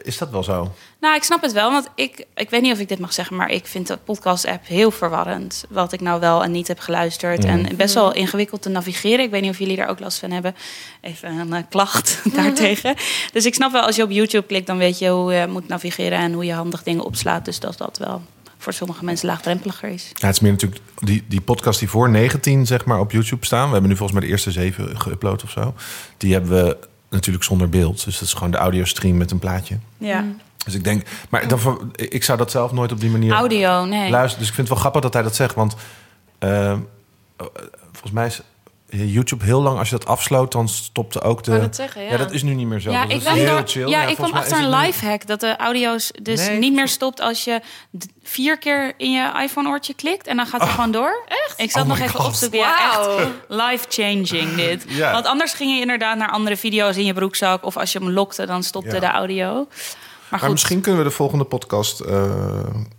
Is 0.03 0.17
dat 0.17 0.29
wel 0.29 0.43
zo? 0.43 0.73
Nou, 0.99 1.15
ik 1.15 1.23
snap 1.23 1.41
het 1.41 1.51
wel, 1.51 1.71
want 1.71 1.89
ik, 1.95 2.25
ik 2.35 2.49
weet 2.49 2.61
niet 2.61 2.73
of 2.73 2.79
ik 2.79 2.87
dit 2.87 2.99
mag 2.99 3.13
zeggen, 3.13 3.35
maar 3.35 3.49
ik 3.49 3.65
vind 3.65 3.87
de 3.87 3.97
podcast-app 3.97 4.67
heel 4.67 4.91
verwarrend. 4.91 5.65
Wat 5.69 5.93
ik 5.93 6.01
nou 6.01 6.19
wel 6.19 6.43
en 6.43 6.51
niet 6.51 6.67
heb 6.67 6.79
geluisterd. 6.79 7.45
En 7.45 7.75
best 7.75 7.93
wel 7.93 8.13
ingewikkeld 8.13 8.61
te 8.61 8.69
navigeren. 8.69 9.25
Ik 9.25 9.31
weet 9.31 9.41
niet 9.41 9.51
of 9.51 9.59
jullie 9.59 9.75
daar 9.75 9.89
ook 9.89 9.99
last 9.99 10.19
van 10.19 10.31
hebben. 10.31 10.55
Even 11.01 11.29
een 11.29 11.53
eh, 11.53 11.63
klacht 11.69 12.21
daartegen. 12.35 12.95
Dus 13.33 13.45
ik 13.45 13.53
snap 13.53 13.71
wel, 13.71 13.81
als 13.81 13.95
je 13.95 14.03
op 14.03 14.11
YouTube 14.11 14.47
klikt, 14.47 14.67
dan 14.67 14.77
weet 14.77 14.99
je 14.99 15.09
hoe 15.09 15.33
je 15.33 15.47
moet 15.47 15.67
navigeren 15.67 16.17
en 16.17 16.33
hoe 16.33 16.45
je 16.45 16.53
handig 16.53 16.83
dingen 16.83 17.03
opslaat. 17.03 17.45
Dus 17.45 17.59
dat 17.59 17.77
dat 17.77 17.97
wel 17.97 18.21
voor 18.57 18.73
sommige 18.73 19.05
mensen 19.05 19.27
laagdrempeliger 19.27 19.89
is. 19.89 20.11
Ja, 20.13 20.27
het 20.27 20.35
is 20.35 20.41
meer 20.41 20.51
natuurlijk 20.51 20.81
die, 20.99 21.23
die 21.27 21.41
podcast 21.41 21.79
die 21.79 21.89
voor 21.89 22.09
19 22.09 22.65
zeg 22.65 22.85
maar 22.85 22.99
op 22.99 23.11
YouTube 23.11 23.45
staan. 23.45 23.65
We 23.65 23.71
hebben 23.71 23.89
nu 23.89 23.95
volgens 23.97 24.19
mij 24.19 24.27
de 24.27 24.33
eerste 24.33 24.51
zeven 24.51 24.97
geüpload 24.97 25.43
of 25.43 25.49
zo. 25.49 25.73
Die 26.17 26.33
hebben 26.33 26.65
we 26.65 26.77
natuurlijk 27.13 27.43
zonder 27.43 27.69
beeld. 27.69 28.03
Dus 28.03 28.19
dat 28.19 28.27
is 28.27 28.33
gewoon 28.33 28.51
de 28.51 28.57
audiostream 28.57 29.17
met 29.17 29.31
een 29.31 29.39
plaatje. 29.39 29.77
Ja. 29.97 30.25
Dus 30.65 30.73
ik 30.73 30.83
denk, 30.83 31.07
maar 31.29 31.47
dan, 31.47 31.91
ik 31.95 32.23
zou 32.23 32.37
dat 32.37 32.51
zelf 32.51 32.71
nooit 32.71 32.91
op 32.91 32.99
die 32.99 33.09
manier 33.09 33.31
Audio, 33.33 33.85
nee. 33.85 34.09
luisteren. 34.09 34.39
Dus 34.39 34.47
ik 34.47 34.55
vind 34.55 34.67
het 34.67 34.67
wel 34.67 34.77
grappig 34.77 35.01
dat 35.01 35.13
hij 35.13 35.23
dat 35.23 35.35
zegt. 35.35 35.55
Want 35.55 35.75
eh, 36.39 36.71
eh, 36.71 36.77
volgens 37.91 38.11
mij 38.11 38.25
is 38.25 38.41
YouTube 38.97 39.45
heel 39.45 39.61
lang, 39.61 39.77
als 39.79 39.89
je 39.89 39.97
dat 39.97 40.07
afsloot, 40.07 40.51
dan 40.51 40.69
stopte 40.69 41.21
ook 41.21 41.43
de. 41.43 41.51
net 41.51 41.75
zeggen, 41.75 42.03
ja. 42.03 42.17
dat 42.17 42.31
is 42.31 42.43
nu 42.43 42.53
niet 42.53 42.67
meer 42.67 42.79
zo. 42.79 42.91
Ja, 42.91 43.01
Dat 43.01 43.11
ik 43.11 43.17
is 43.17 43.23
kwam, 43.23 43.35
heel 43.35 43.61
chill. 43.65 43.87
ja, 43.87 44.03
ik 44.03 44.15
kwam 44.15 44.31
achter 44.33 44.57
een 44.57 44.63
het 44.63 44.71
nu- 44.79 44.85
lifehack 44.85 45.27
dat 45.27 45.39
de 45.39 45.55
audio's 45.57 46.11
dus 46.21 46.47
Nee, 46.47 46.57
niet 46.59 46.73
meer 46.73 46.87
stopt 46.87 47.21
als 47.21 47.43
je 47.43 47.61
vier 48.23 48.57
keer 48.57 48.93
in 48.97 49.11
je 49.11 49.31
iPhone-oortje 49.43 49.93
klikt 49.93 50.27
en 50.27 50.37
dan 50.37 50.45
gaat 50.45 50.61
het 50.61 50.69
gewoon 50.69 50.91
door. 50.91 51.23
Echt? 51.27 51.53
Ik 51.59 51.71
zat 51.71 51.81
Oh 51.83 51.87
nog 51.89 51.99
even 51.99 52.19
God. 52.19 52.43
op 52.43 52.49
te 52.49 52.57
ja, 52.57 52.91
Wauw. 52.95 53.17
echt 53.17 53.29
life-changing 53.47 54.55
dit. 54.55 54.85
Ja. 54.87 55.11
Want 55.11 55.25
anders 55.25 55.53
ging 55.53 55.71
je 55.75 55.79
inderdaad 55.81 56.17
naar 56.17 56.29
andere 56.29 56.57
video's 56.57 56.95
in 56.95 57.05
je 57.05 57.13
broekzak 57.13 57.65
of 57.65 57.77
als 57.77 57.91
je 57.91 57.99
hem 57.99 58.09
lokte, 58.09 58.45
dan 58.45 58.63
stopte 58.63 58.93
Ja. 58.93 58.99
de 58.99 59.05
audio. 59.07 59.67
Maar 60.41 60.51
misschien 60.51 60.81
kunnen 60.81 61.01
we 61.03 61.07
de 61.07 61.15
volgende 61.15 61.43
podcast 61.43 61.99
eh, 61.99 62.23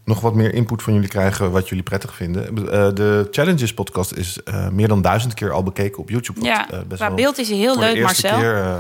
nog 0.05 0.21
wat 0.21 0.35
meer 0.35 0.55
input 0.55 0.83
van 0.83 0.93
jullie 0.93 1.09
krijgen 1.09 1.51
wat 1.51 1.69
jullie 1.69 1.85
prettig 1.85 2.15
vinden. 2.15 2.47
Eh, 2.47 2.95
de 2.95 3.29
Challenges 3.31 3.75
podcast 3.75 4.13
is 4.13 4.43
eh, 4.43 4.69
meer 4.69 4.89
dan 4.89 5.03
duizend 5.03 5.35
keer 5.35 5.53
al 5.53 5.63
bekeken 5.63 5.99
op 5.99 6.11
YouTube. 6.11 6.41
wat, 6.41 6.49
ja, 6.49 6.67
best 6.69 6.87
qua 7.01 7.07
wel- 7.07 7.17
beeld 7.17 7.39
is 7.39 7.49
hij 7.49 7.59
heel 7.59 7.79
leuk, 7.79 8.03
Marcel. 8.03 8.39
keer, 8.39 8.77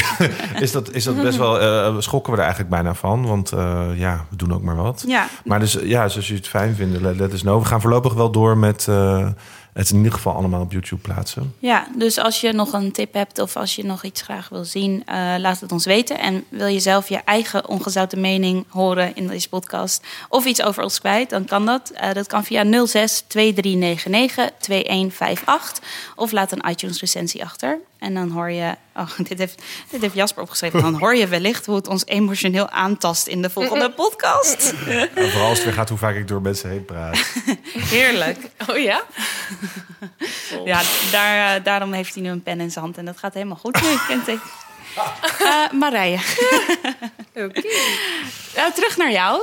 is, 0.60 0.72
dat, 0.72 0.92
is 0.92 1.04
dat 1.04 1.22
best 1.22 1.38
wel. 1.38 2.02
schokken 2.02 2.32
we 2.32 2.38
er 2.38 2.44
eigenlijk 2.44 2.74
bijna 2.74 2.94
van. 2.94 3.26
Want 3.26 3.50
ja, 3.96 4.26
we 4.30 4.36
doen 4.36 4.54
ook 4.54 4.62
maar 4.62 4.76
wat. 4.76 5.04
Ja, 5.06 5.28
Maar 5.44 5.58
dus 5.60 5.72
ja, 5.72 6.08
zoals 6.08 6.26
jullie 6.26 6.42
het 6.42 6.50
fijn 6.50 6.74
vinden, 6.74 7.02
let, 7.02 7.16
let 7.16 7.32
us 7.32 7.40
know. 7.40 7.62
We 7.62 7.68
gaan 7.68 7.80
voorlopig 7.80 8.14
wel 8.14 8.30
door 8.30 8.58
met 8.58 8.88
het 9.72 9.90
in 9.90 9.96
ieder 9.96 10.12
geval 10.12 10.34
allemaal 10.34 10.60
op 10.60 10.72
YouTube 10.72 11.02
plaatsen. 11.02 11.54
Ja, 11.58 11.86
dus 11.96 12.18
als 12.18 12.40
je 12.40 12.52
nog 12.52 12.72
een 12.72 12.92
tip 12.92 13.14
hebt 13.14 13.38
of 13.38 13.56
als 13.56 13.76
je 13.76 13.84
nog 13.84 14.04
iets 14.04 14.22
graag 14.22 14.48
wil 14.48 14.64
zien, 14.64 15.02
eh, 15.06 15.34
laat 15.38 15.60
het 15.60 15.72
ons 15.72 15.84
weten. 15.84 16.18
En 16.18 16.44
wil 16.48 16.66
je 16.66 16.80
zelf 16.80 17.08
je 17.08 17.20
eigen 17.24 17.68
ongezouten 17.68 18.20
mening 18.20 18.64
horen 18.68 19.16
in 19.16 19.26
deze 19.26 19.48
podcast 19.48 20.06
of 20.28 20.44
iets 20.44 20.62
over 20.62 20.82
ons 20.82 21.00
kwijt, 21.00 21.30
dan 21.30 21.44
kan 21.44 21.66
dat. 21.66 21.90
Eh, 21.90 22.12
dat 22.12 22.26
kan 22.26 22.44
via 22.44 22.86
06 22.86 23.24
2399 23.26 24.50
2158 24.58 26.12
of 26.16 26.32
laat 26.32 26.52
een 26.52 26.70
iTunes 26.70 27.00
recensie 27.00 27.44
achter. 27.44 27.78
En 28.02 28.14
dan 28.14 28.30
hoor 28.30 28.50
je, 28.50 28.74
oh, 28.96 29.18
dit 29.28 29.38
heeft, 29.38 29.62
dit 29.90 30.00
heeft 30.00 30.14
Jasper 30.14 30.42
opgeschreven, 30.42 30.82
dan 30.82 30.94
hoor 30.94 31.14
je 31.14 31.28
wellicht 31.28 31.66
hoe 31.66 31.76
het 31.76 31.88
ons 31.88 32.06
emotioneel 32.06 32.68
aantast 32.68 33.26
in 33.26 33.42
de 33.42 33.50
volgende 33.50 33.90
podcast. 33.90 34.74
En 35.14 35.30
vooral 35.30 35.48
als 35.48 35.56
het 35.56 35.64
weer 35.64 35.74
gaat 35.74 35.88
hoe 35.88 35.98
vaak 35.98 36.14
ik 36.14 36.28
door 36.28 36.42
mensen 36.42 36.70
heen 36.70 36.84
praat. 36.84 37.18
Heerlijk. 37.96 38.38
Oh 38.68 38.78
ja? 38.78 39.02
Ja, 40.64 40.80
daar, 41.10 41.56
eh, 41.56 41.64
daarom 41.64 41.92
heeft 41.92 42.14
hij 42.14 42.22
nu 42.22 42.28
een 42.30 42.42
pen 42.42 42.60
in 42.60 42.70
zijn 42.70 42.84
hand 42.84 42.98
en 42.98 43.04
dat 43.04 43.18
gaat 43.18 43.34
helemaal 43.34 43.56
goed 43.56 43.82
nu, 43.82 43.88
kent 44.08 44.28
ik. 44.28 44.40
Eh, 45.38 45.70
Marije. 45.72 46.18
Oké. 47.34 47.62
Eh, 48.54 48.64
terug 48.74 48.96
naar 48.96 49.12
jou. 49.12 49.42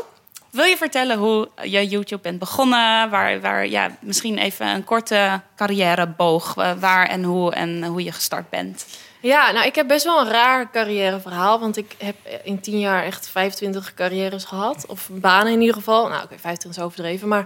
Wil 0.51 0.65
je 0.65 0.77
vertellen 0.77 1.17
hoe 1.17 1.49
je 1.63 1.87
YouTube 1.87 2.21
bent 2.21 2.39
begonnen? 2.39 3.09
Waar, 3.09 3.41
waar, 3.41 3.67
ja, 3.67 3.97
misschien 4.01 4.37
even 4.37 4.67
een 4.67 4.83
korte 4.83 5.41
carrièreboog. 5.55 6.55
eh, 6.57 6.71
waar 6.79 7.07
en 7.07 7.23
hoe 7.23 7.53
en 7.53 7.83
hoe 7.83 8.03
je 8.03 8.11
gestart 8.11 8.49
bent. 8.49 8.85
Ja, 9.21 9.51
nou, 9.51 9.65
ik 9.65 9.75
heb 9.75 9.87
best 9.87 10.05
wel 10.05 10.19
een 10.21 10.29
raar 10.31 10.71
carrièreverhaal. 10.71 11.59
Want 11.59 11.77
ik 11.77 11.95
heb 11.97 12.15
in 12.43 12.59
tien 12.59 12.79
jaar 12.79 13.03
echt 13.03 13.29
25 13.29 13.93
carrières 13.93 14.43
gehad. 14.43 14.85
Of 14.87 15.09
banen 15.11 15.53
in 15.53 15.59
ieder 15.59 15.75
geval. 15.75 16.07
Nou, 16.07 16.23
oké, 16.23 16.37
25 16.39 16.69
is 16.81 16.87
overdreven. 16.87 17.27
Maar 17.27 17.45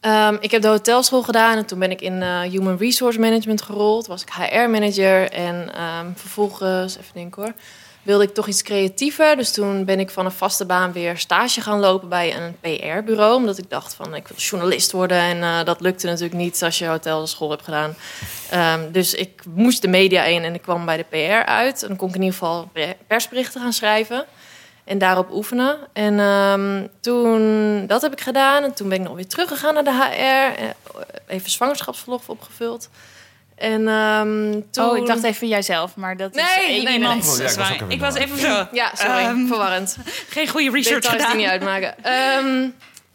ehm, 0.00 0.36
ik 0.40 0.50
heb 0.50 0.62
de 0.62 0.68
hotelschool 0.68 1.22
gedaan. 1.22 1.56
En 1.56 1.66
toen 1.66 1.78
ben 1.78 1.90
ik 1.90 2.00
in 2.00 2.22
eh, 2.22 2.40
Human 2.40 2.76
Resource 2.76 3.18
Management 3.20 3.62
gerold. 3.62 4.06
Was 4.06 4.22
ik 4.22 4.30
HR-manager. 4.30 5.30
En 5.30 5.74
ehm, 5.74 6.12
vervolgens, 6.14 6.98
even 6.98 7.14
denken 7.14 7.42
hoor... 7.42 7.52
wilde 8.08 8.24
ik 8.24 8.34
toch 8.34 8.46
iets 8.46 8.62
creatiever. 8.62 9.36
Dus 9.36 9.52
toen 9.52 9.84
ben 9.84 10.00
ik 10.00 10.10
van 10.10 10.24
een 10.24 10.30
vaste 10.32 10.64
baan 10.66 10.92
weer 10.92 11.18
stage 11.18 11.60
gaan 11.60 11.78
lopen 11.80 12.08
bij 12.08 12.34
een 12.36 12.56
PR-bureau. 12.60 13.34
Omdat 13.34 13.58
ik 13.58 13.70
dacht 13.70 13.94
van, 13.94 14.14
ik 14.14 14.28
wil 14.28 14.36
journalist 14.38 14.92
worden. 14.92 15.18
En 15.18 15.42
eh, 15.42 15.64
dat 15.64 15.80
lukte 15.80 16.06
natuurlijk 16.06 16.34
niet 16.34 16.62
als 16.62 16.78
je 16.78 16.86
hotelschool 16.86 17.50
hebt 17.50 17.64
gedaan. 17.64 17.94
Ehm, 18.50 18.92
dus 18.92 19.14
ik 19.14 19.42
moest 19.54 19.82
de 19.82 19.88
media 19.88 20.24
in 20.24 20.44
en 20.44 20.54
ik 20.54 20.62
kwam 20.62 20.84
bij 20.84 20.96
de 20.96 21.04
PR 21.10 21.48
uit. 21.48 21.82
En 21.82 21.88
dan 21.88 21.96
kon 21.96 22.08
ik 22.08 22.14
in 22.14 22.20
ieder 22.22 22.38
geval 22.38 22.68
pe- 22.72 22.96
persberichten 23.06 23.60
gaan 23.60 23.72
schrijven. 23.72 24.24
En 24.84 24.98
daarop 24.98 25.30
oefenen. 25.32 25.76
En 25.92 26.18
ehm, 26.20 26.86
toen, 27.00 27.86
dat 27.86 28.02
heb 28.02 28.12
ik 28.12 28.20
gedaan. 28.20 28.62
En 28.64 28.74
toen 28.74 28.88
ben 28.88 28.98
ik 29.00 29.06
nog 29.06 29.16
weer 29.16 29.28
teruggegaan 29.28 29.74
naar 29.74 29.84
de 29.84 29.92
HR. 29.92 30.60
eh, 30.62 30.68
Even 31.26 31.50
zwangerschapsverlof 31.50 32.28
opgevuld. 32.28 32.88
En 33.58 33.88
ehm, 33.88 34.60
toen... 34.70 34.84
Oh, 34.84 34.96
ik 34.96 35.06
dacht 35.06 35.22
even 35.22 35.48
jijzelf, 35.48 35.96
maar 35.96 36.16
dat 36.16 36.36
is 36.36 36.42
Nee, 36.42 36.66
één 36.66 36.66
nee, 36.74 36.82
nee, 36.84 36.92
iemand. 36.94 37.22
nee. 37.22 37.30
Oh, 37.32 37.38
ja, 37.38 37.44
ik 37.48 37.56
was 37.56 37.68
even 37.74 37.90
ik 37.90 38.00
was 38.00 38.14
door. 38.14 38.22
even 38.22 38.38
zo. 38.38 38.66
Ja, 38.72 38.90
sorry, 38.94 39.12
Ehm, 39.24 39.46
verwarrend. 39.46 39.96
Geen 40.28 40.48
goede 40.48 40.70
research 40.70 41.00
Details 41.02 41.22
gedaan. 41.22 41.36
die 41.36 41.40
niet 41.46 41.50
uitmaken. 41.50 41.94
Ehm, 42.04 42.68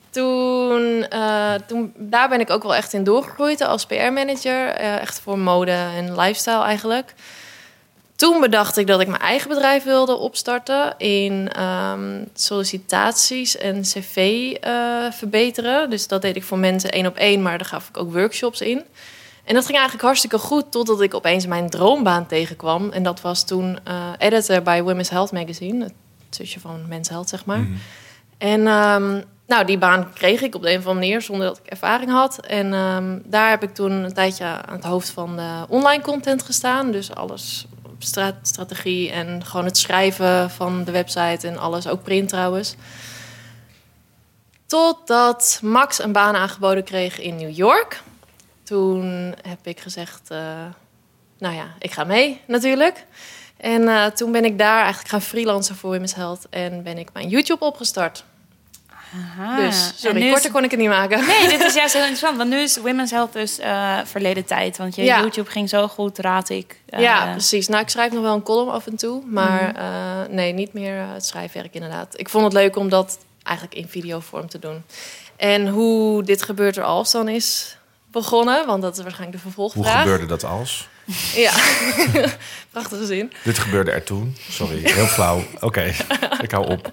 toen, 0.10 1.06
eh, 1.10 1.54
toen, 1.68 1.94
daar 1.98 2.30
ben 2.30 2.40
ik 2.40 2.50
ook 2.50 2.64
wel 2.64 2.76
echt 2.76 2.94
in 2.94 3.04
doorgegroeid 3.04 3.62
als 3.62 3.86
PR-manager. 3.86 4.68
eh, 4.68 5.02
echt 5.02 5.20
voor 5.20 5.40
mode 5.40 5.72
en 5.72 6.16
lifestyle 6.16 6.64
eigenlijk. 6.64 7.14
Toen 8.16 8.40
bedacht 8.40 8.78
ik 8.78 8.88
dat 8.88 9.02
ik 9.02 9.08
mijn 9.08 9.22
eigen 9.22 9.50
bedrijf 9.50 9.84
wilde 9.84 10.16
opstarten 10.16 10.94
in 10.98 11.50
ehm, 11.56 12.24
sollicitaties 12.34 13.58
en 13.58 13.82
cv 13.82 14.18
eh, 14.62 14.74
verbeteren. 15.12 15.90
Dus 15.90 16.08
dat 16.08 16.22
deed 16.22 16.36
ik 16.36 16.44
voor 16.44 16.58
mensen 16.58 16.92
één 16.92 17.06
op 17.06 17.18
één, 17.18 17.42
maar 17.42 17.58
daar 17.58 17.68
gaf 17.68 17.90
ik 17.90 17.98
ook 17.98 18.14
workshops 18.14 18.62
in. 18.62 18.84
En 19.44 19.54
dat 19.54 19.66
ging 19.66 19.78
eigenlijk 19.78 20.06
hartstikke 20.06 20.38
goed, 20.38 20.72
totdat 20.72 21.02
ik 21.02 21.14
opeens 21.14 21.46
mijn 21.46 21.70
droombaan 21.70 22.28
tegenkwam. 22.28 22.90
En 22.90 23.04
dat 23.04 23.22
was 23.22 23.44
toen 23.44 23.80
eh, 23.84 24.10
editor 24.18 24.62
bij 24.62 24.84
Women's 24.84 25.10
Health 25.10 25.32
Magazine, 25.32 25.84
het 25.84 25.94
zusje 26.30 26.60
van 26.60 26.88
Men's 26.88 27.10
Health, 27.10 27.30
zeg 27.30 27.46
maar. 27.46 27.68
En 28.38 28.68
ehm, 28.68 29.22
nou, 29.48 29.66
die 29.66 29.78
baan 29.78 30.14
kreeg 30.14 30.42
ik 30.42 30.56
op 30.56 30.62
de 30.62 30.72
een 30.72 30.78
of 30.78 30.88
andere 30.88 31.06
manier 31.06 31.22
zonder 31.22 31.48
dat 31.48 31.58
ik 31.58 31.66
ervaring 31.66 32.12
had. 32.12 32.40
En 32.40 32.74
ehm, 32.74 33.20
daar 33.26 33.50
heb 33.50 33.64
ik 33.64 33.74
toen 33.74 33.92
een 33.92 34.14
tijdje 34.14 34.46
aan 34.46 34.76
het 34.76 34.84
hoofd 34.84 35.10
van 35.10 35.36
de 35.36 35.66
online 35.68 36.04
content 36.04 36.44
gestaan. 36.44 36.92
Dus 36.92 37.16
alles 37.16 37.68
strategie 38.42 39.12
en 39.12 39.46
gewoon 39.46 39.66
het 39.66 39.78
schrijven 39.78 40.50
van 40.50 40.84
de 40.84 40.92
website 40.92 41.48
en 41.48 41.58
alles, 41.58 41.88
ook 41.88 42.04
print 42.04 42.30
trouwens. 42.30 42.76
Totdat 44.66 45.60
Max 45.62 46.04
een 46.04 46.12
baan 46.12 46.36
aangeboden 46.36 46.84
kreeg 46.84 47.20
in 47.20 47.36
New 47.36 47.56
York. 47.56 48.02
Toen 48.64 49.34
heb 49.48 49.60
ik 49.68 49.80
gezegd, 49.80 50.22
eh, 50.32 50.38
nou 51.38 51.56
ja, 51.56 51.66
ik 51.80 51.92
ga 51.92 52.04
mee 52.04 52.42
natuurlijk. 52.48 53.06
En 53.58 53.88
eh, 53.88 54.06
toen 54.06 54.32
ben 54.32 54.46
ik 54.46 54.58
daar 54.58 54.80
eigenlijk 54.80 55.08
gaan 55.10 55.22
freelancen 55.22 55.76
voor 55.76 55.90
Women's 55.92 56.14
Health. 56.14 56.48
En 56.50 56.84
ben 56.84 56.98
ik 56.98 57.10
mijn 57.14 57.28
YouTube 57.30 57.66
opgestart. 57.66 58.24
Aha. 59.16 59.56
dus, 59.56 59.92
sorry, 59.96 60.22
is- 60.22 60.32
korter 60.32 60.52
kon 60.52 60.64
ik 60.64 60.72
het 60.72 60.80
niet 60.80 60.90
maken. 60.90 61.26
Nee, 61.28 61.48
dit 61.48 61.62
is 61.62 61.74
juist 61.82 61.94
heel 61.94 62.02
interessant. 62.02 62.38
Want 62.38 62.50
nu 62.50 62.58
is 62.60 62.78
Women's 62.78 63.12
Health 63.12 63.34
dus 63.34 63.60
eh, 63.60 64.00
verleden 64.04 64.46
tijd. 64.46 64.78
Want 64.78 64.96
je 64.96 65.04
Ja. 65.04 65.20
YouTube 65.20 65.50
ging 65.50 65.70
zo 65.70 65.88
goed, 65.88 66.18
raad 66.18 66.50
ik. 66.50 66.80
ja, 66.86 67.32
precies. 67.32 67.68
Nou, 67.68 67.82
ik 67.82 67.90
schrijf 67.90 68.12
nog 68.12 68.22
wel 68.22 68.34
een 68.34 68.44
column 68.44 68.72
af 68.72 68.88
en 68.88 68.96
toe. 68.96 69.22
Maar 69.26 69.72
Mhm. 69.74 70.36
nee, 70.36 70.54
niet 70.54 70.74
meer 70.74 71.06
het 71.14 71.26
schrijfwerk 71.26 71.74
inderdaad. 71.74 72.20
Ik 72.20 72.30
vond 72.30 72.44
het 72.44 72.54
leuk 72.54 72.76
om 72.76 72.90
dat 72.90 73.18
eigenlijk 73.44 73.78
in 73.78 73.88
videovorm 73.88 74.50
te 74.50 74.60
doen. 74.60 74.84
En 75.36 75.68
hoe 75.68 76.24
dit 76.24 76.42
gebeurt 76.42 76.78
er 76.78 76.84
als 76.84 77.12
dan 77.12 77.28
is 77.30 77.78
begonnen. 78.14 78.66
Want 78.66 78.82
dat 78.82 78.98
is 78.98 79.04
waarschijnlijk 79.04 79.44
de 79.44 79.44
Hoe 79.44 79.54
vervolgvraag. 79.54 80.02
gebeurde 80.02 80.26
dat 80.26 80.44
als? 80.44 80.88
Ja, 81.36 81.52
prachtige 82.72 83.06
zin. 83.06 83.32
Dit 83.44 83.60
gebeurde 83.60 83.92
er 83.92 84.04
toen. 84.04 84.38
Sorry, 84.50 84.78
heel 84.92 85.06
flauw. 85.06 85.44
Oké, 85.60 85.94
ik 86.42 86.52
hou 86.52 86.68
op. 86.72 86.90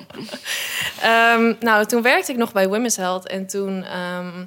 Ehm, 1.03 1.55
nou, 1.61 1.87
toen 1.87 2.03
werkte 2.03 2.33
ik 2.33 2.39
nog 2.39 2.53
bij 2.53 2.69
Women's 2.69 2.97
Health. 2.97 3.27
En 3.27 3.47
toen 3.47 3.85
ehm, 3.85 4.45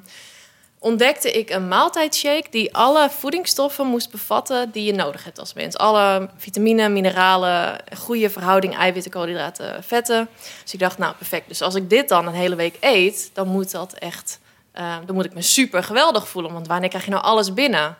ontdekte 0.78 1.30
ik 1.30 1.50
een 1.50 1.68
maaltijdshake 1.68 2.46
die 2.50 2.74
alle 2.74 3.10
voedingsstoffen 3.10 3.86
moest 3.86 4.10
bevatten 4.10 4.70
die 4.70 4.84
je 4.84 4.92
nodig 4.94 5.24
hebt 5.24 5.38
als 5.38 5.52
mens. 5.54 5.76
Alle 5.76 6.28
vitamine, 6.36 6.88
mineralen, 6.88 7.78
goede 7.96 8.30
verhouding 8.30 8.76
eiwitten, 8.76 9.10
koolhydraten, 9.12 9.84
vetten. 9.84 10.28
Dus 10.62 10.72
ik 10.72 10.78
dacht, 10.78 10.98
nou 10.98 11.14
perfect. 11.14 11.48
Dus 11.48 11.62
als 11.62 11.74
ik 11.74 11.90
dit 11.90 12.08
dan 12.08 12.26
een 12.26 12.34
hele 12.34 12.54
week 12.56 12.76
eet, 12.80 13.30
dan 13.32 13.48
moet 13.48 13.70
dat 13.70 13.92
echt, 13.92 14.38
eh, 14.74 14.96
dan 15.06 15.14
moet 15.14 15.24
ik 15.24 15.34
me 15.34 15.42
super 15.42 15.84
geweldig 15.84 16.28
voelen. 16.28 16.52
Want 16.52 16.66
wanneer 16.66 16.88
krijg 16.88 17.04
je 17.04 17.10
nou 17.10 17.22
alles 17.22 17.54
binnen? 17.54 17.96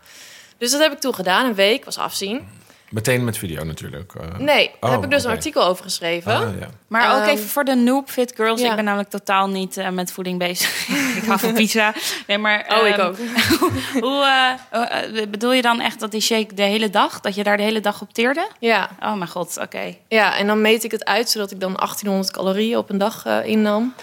Dus 0.58 0.70
dat 0.70 0.80
heb 0.80 0.92
ik 0.92 0.98
toen 1.00 1.14
gedaan, 1.14 1.46
een 1.46 1.54
week, 1.54 1.84
was 1.84 1.98
afzien. 1.98 2.62
Meteen 2.90 3.24
met 3.24 3.38
video 3.38 3.64
natuurlijk. 3.64 4.14
eh. 4.14 4.38
Nee, 4.38 4.66
daar 4.80 4.90
Oh, 4.90 4.96
heb 4.96 5.04
ik 5.04 5.10
dus 5.10 5.24
een 5.24 5.30
artikel 5.30 5.64
over 5.64 5.84
geschreven. 5.84 6.32
Ah, 6.34 6.58
ja. 6.60 6.66
Maar 6.86 7.14
ook 7.16 7.20
Ehm, 7.22 7.28
even 7.30 7.48
voor 7.48 7.64
de 7.64 7.74
noob 7.74 8.10
fit 8.10 8.32
girls. 8.36 8.60
ja. 8.60 8.70
Ik 8.70 8.74
ben 8.76 8.84
namelijk 8.84 9.10
totaal 9.10 9.48
niet 9.48 9.76
eh, 9.76 9.88
met 9.88 10.12
voeding 10.12 10.38
bezig. 10.38 10.88
ik 11.18 11.24
hou 11.26 11.38
van 11.38 11.52
pizza. 11.54 11.92
Nee, 12.26 12.38
maar, 12.38 12.66
Oh, 12.80 12.86
ik 12.86 12.96
ehm, 12.96 13.06
ook. 13.06 13.16
Hoe 14.04 14.24
eh, 14.70 15.20
eh, 15.22 15.28
bedoel 15.28 15.52
je 15.52 15.62
dan 15.62 15.80
echt 15.80 16.00
dat 16.00 16.10
die 16.10 16.20
shake 16.20 16.54
de 16.54 16.62
hele 16.62 16.90
dag, 16.90 17.20
dat 17.20 17.34
je 17.34 17.44
daar 17.44 17.56
de 17.56 17.62
hele 17.62 17.80
dag 17.80 18.00
op 18.00 18.12
teerde? 18.14 18.48
Ja, 18.58 18.90
Oh 19.02 19.14
mijn 19.14 19.30
god, 19.30 19.58
oké. 19.60 19.94
Ja, 20.08 20.36
en 20.36 20.46
dan 20.46 20.60
meet 20.60 20.84
ik 20.84 20.90
het 20.90 21.04
uit 21.04 21.30
zodat 21.30 21.50
ik 21.50 21.60
dan 21.60 21.72
1800 21.74 22.30
calorieën 22.32 22.76
op 22.78 22.90
een 22.90 22.98
dag 22.98 23.26
eh, 23.26 23.44
innam. 23.46 23.94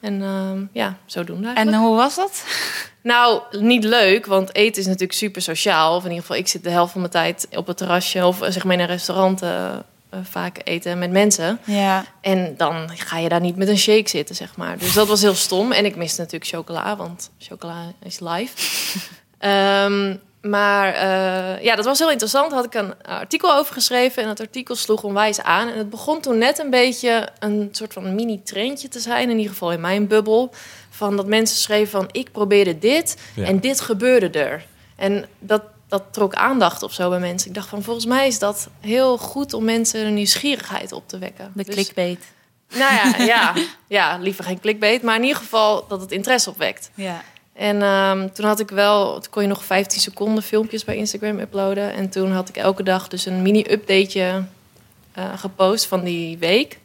En 0.00 0.22
ehm, 0.22 0.64
ja, 0.72 0.96
zodoende 1.06 1.48
En 1.48 1.54
eigenlijk. 1.54 1.84
hoe 1.84 1.96
was 1.96 2.14
dat? 2.14 2.44
Nou, 3.02 3.42
niet 3.50 3.84
leuk, 3.84 4.26
want 4.26 4.54
eten 4.54 4.80
is 4.80 4.86
natuurlijk 4.86 5.18
super 5.18 5.42
sociaal. 5.42 5.96
Of 5.96 6.02
in 6.02 6.08
ieder 6.08 6.24
geval, 6.24 6.36
ik 6.36 6.48
zit 6.48 6.64
de 6.64 6.70
helft 6.70 6.92
van 6.92 7.00
mijn 7.00 7.12
tijd 7.12 7.48
op 7.50 7.66
het 7.66 7.76
terrasje... 7.76 8.26
of 8.26 8.42
eh, 8.42 8.50
zeg 8.50 8.64
maar 8.64 8.74
in 8.74 8.80
een 8.80 8.86
restaurant 8.86 9.42
eh, 9.42 9.74
eh, 10.10 10.18
vaak 10.22 10.60
eten 10.64 10.98
met 10.98 11.10
mensen. 11.10 11.58
Ja. 11.64 12.04
En 12.20 12.54
dan 12.56 12.90
ga 12.94 13.18
je 13.18 13.28
daar 13.28 13.40
niet 13.40 13.56
met 13.56 13.68
een 13.68 13.78
shake 13.78 14.08
zitten, 14.08 14.34
zeg 14.34 14.56
maar. 14.56 14.78
Dus 14.78 14.92
dat 14.92 15.08
was 15.08 15.22
heel 15.22 15.34
stom. 15.34 15.72
En 15.72 15.84
ik 15.84 15.96
miste 15.96 16.20
natuurlijk 16.20 16.50
chocola, 16.50 16.96
want 16.96 17.30
chocola 17.38 17.92
is 18.02 18.20
live. 18.20 18.54
Ehm, 19.38 20.16
maar 20.50 20.92
eh, 20.94 21.64
ja, 21.64 21.76
dat 21.76 21.84
was 21.84 21.98
heel 21.98 22.10
interessant. 22.10 22.50
Daar 22.50 22.56
had 22.58 22.74
ik 22.74 22.74
een 22.74 22.94
artikel 23.02 23.54
over 23.54 23.72
geschreven. 23.72 24.22
En 24.22 24.28
dat 24.28 24.40
artikel 24.40 24.74
sloeg 24.74 25.02
onwijs 25.02 25.40
aan. 25.40 25.68
En 25.68 25.78
het 25.78 25.90
begon 25.90 26.20
toen 26.20 26.38
net 26.38 26.58
een 26.58 26.70
beetje 26.70 27.28
een 27.38 27.68
soort 27.72 27.92
van 27.92 28.14
mini-trendje 28.14 28.88
te 28.88 29.00
zijn. 29.00 29.30
In 29.30 29.36
ieder 29.36 29.52
geval 29.52 29.72
in 29.72 29.80
mijn 29.80 30.06
bubbel. 30.06 30.54
Van 30.90 31.16
dat 31.16 31.26
mensen 31.26 31.56
schreven 31.58 31.90
van, 31.90 32.08
ik 32.12 32.32
probeerde 32.32 32.78
dit. 32.78 33.16
Ja. 33.34 33.44
En 33.44 33.60
dit 33.60 33.80
gebeurde 33.80 34.38
er. 34.38 34.66
En 34.96 35.26
dat, 35.38 35.62
dat 35.88 36.02
trok 36.10 36.34
aandacht 36.34 36.82
of 36.82 36.92
zo 36.92 37.08
bij 37.08 37.18
mensen. 37.18 37.48
Ik 37.48 37.54
dacht 37.54 37.68
van, 37.68 37.82
volgens 37.82 38.06
mij 38.06 38.26
is 38.26 38.38
dat 38.38 38.68
heel 38.80 39.18
goed 39.18 39.52
om 39.52 39.64
mensen 39.64 40.06
een 40.06 40.14
nieuwsgierigheid 40.14 40.92
op 40.92 41.08
te 41.08 41.18
wekken. 41.18 41.50
De 41.54 41.64
Dus- 41.64 41.74
clickbait. 41.74 42.24
nou 42.74 42.94
ja, 42.94 43.24
ja, 43.24 43.54
ja, 43.88 44.18
liever 44.20 44.44
geen 44.44 44.60
clickbait, 44.60 45.02
maar 45.02 45.16
in 45.16 45.22
ieder 45.22 45.36
geval 45.36 45.84
dat 45.88 46.00
het 46.00 46.12
interesse 46.12 46.50
opwekt. 46.50 46.90
Ja. 46.94 47.22
En 47.56 47.82
ehm, 47.82 48.28
toen 48.32 48.46
had 48.46 48.60
ik 48.60 48.70
wel, 48.70 49.12
toen 49.20 49.30
kon 49.30 49.42
je 49.42 49.48
nog 49.48 49.64
15 49.64 50.00
seconden 50.00 50.42
filmpjes 50.42 50.84
bij 50.84 50.96
Instagram 50.96 51.38
uploaden. 51.38 51.92
En 51.92 52.08
toen 52.08 52.32
had 52.32 52.48
ik 52.48 52.56
elke 52.56 52.82
dag 52.82 53.08
dus 53.08 53.26
een 53.26 53.42
mini-updateje 53.42 54.44
eh, 55.12 55.24
gepost 55.36 55.86
van 55.86 56.04
die 56.04 56.38
week. 56.38 56.78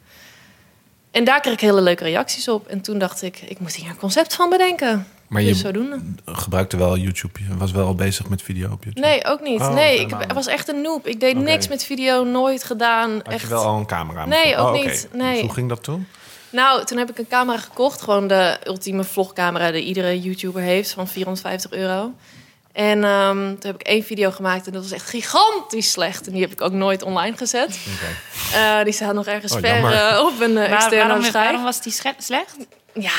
En 1.10 1.24
daar 1.24 1.40
kreeg 1.40 1.52
ik 1.52 1.60
hele 1.60 1.80
leuke 1.80 2.04
reacties 2.04 2.48
op. 2.48 2.66
En 2.66 2.80
toen 2.80 2.98
dacht 2.98 3.22
ik, 3.22 3.40
ik 3.40 3.58
moet 3.58 3.74
hier 3.74 3.90
een 3.90 3.96
concept 3.96 4.34
van 4.34 4.50
bedenken. 4.50 5.06
Maar 5.28 5.42
dus 5.42 5.50
je 5.50 5.56
zodoende. 5.56 6.00
gebruikte 6.24 6.76
wel 6.76 6.96
YouTube. 6.96 7.40
Je 7.48 7.56
was 7.56 7.72
wel 7.72 7.86
al 7.86 7.94
bezig 7.94 8.28
met 8.28 8.42
video 8.42 8.70
op 8.72 8.84
YouTube. 8.84 9.06
Nee, 9.06 9.24
ook 9.24 9.40
niet. 9.40 9.60
Oh, 9.60 9.74
nee, 9.74 9.98
helemaal 9.98 10.22
ik 10.22 10.32
was 10.32 10.46
echt 10.46 10.68
een 10.68 10.80
noob. 10.80 11.06
Ik 11.06 11.20
deed 11.20 11.36
niks 11.36 11.68
met 11.68 11.84
video, 11.84 12.24
nooit 12.24 12.64
gedaan. 12.64 13.10
Had 13.12 13.32
echt. 13.32 13.42
je 13.42 13.48
wel 13.48 13.64
al 13.64 13.78
een 13.78 13.86
camera? 13.86 14.26
Nee, 14.26 14.56
ook 14.56 14.66
Oh, 14.66 14.72
niet. 14.72 15.08
Nee. 15.12 15.32
Dus 15.32 15.40
hoe 15.40 15.52
ging 15.52 15.68
dat 15.68 15.82
toen? 15.82 16.06
Nou, 16.52 16.84
toen 16.84 16.98
heb 16.98 17.10
ik 17.10 17.18
een 17.18 17.28
camera 17.28 17.58
gekocht. 17.58 18.02
Gewoon 18.02 18.26
de 18.26 18.58
ultieme 18.64 19.04
vlogcamera 19.04 19.70
die 19.70 19.82
iedere 19.84 20.20
YouTuber 20.20 20.62
heeft 20.62 20.90
van 20.92 21.08
450 21.08 21.70
euro. 21.72 22.12
En 22.72 23.04
ehm, 23.04 23.36
toen 23.36 23.70
heb 23.70 23.74
ik 23.80 23.86
één 23.86 24.02
video 24.04 24.30
gemaakt 24.30 24.66
en 24.66 24.72
dat 24.72 24.82
was 24.82 24.92
echt 24.92 25.08
gigantisch 25.08 25.90
slecht. 25.90 26.26
En 26.26 26.32
die 26.32 26.42
heb 26.42 26.52
ik 26.52 26.60
ook 26.60 26.72
nooit 26.72 27.02
online 27.02 27.36
gezet. 27.36 27.78
Eh, 28.54 28.82
die 28.84 28.92
staat 28.92 29.14
nog 29.14 29.26
ergens 29.26 29.52
Oh, 29.52 29.58
ver 29.60 29.92
eh, 29.92 30.24
op 30.24 30.40
een 30.40 30.50
uh, 30.50 30.56
Waar- 30.56 30.70
externe 30.70 30.96
waarom, 31.06 31.20
schijf. 31.24 31.44
waarom 31.44 31.62
was 31.62 31.80
die 31.82 31.92
slecht? 32.18 32.56
Ja, 32.94 33.10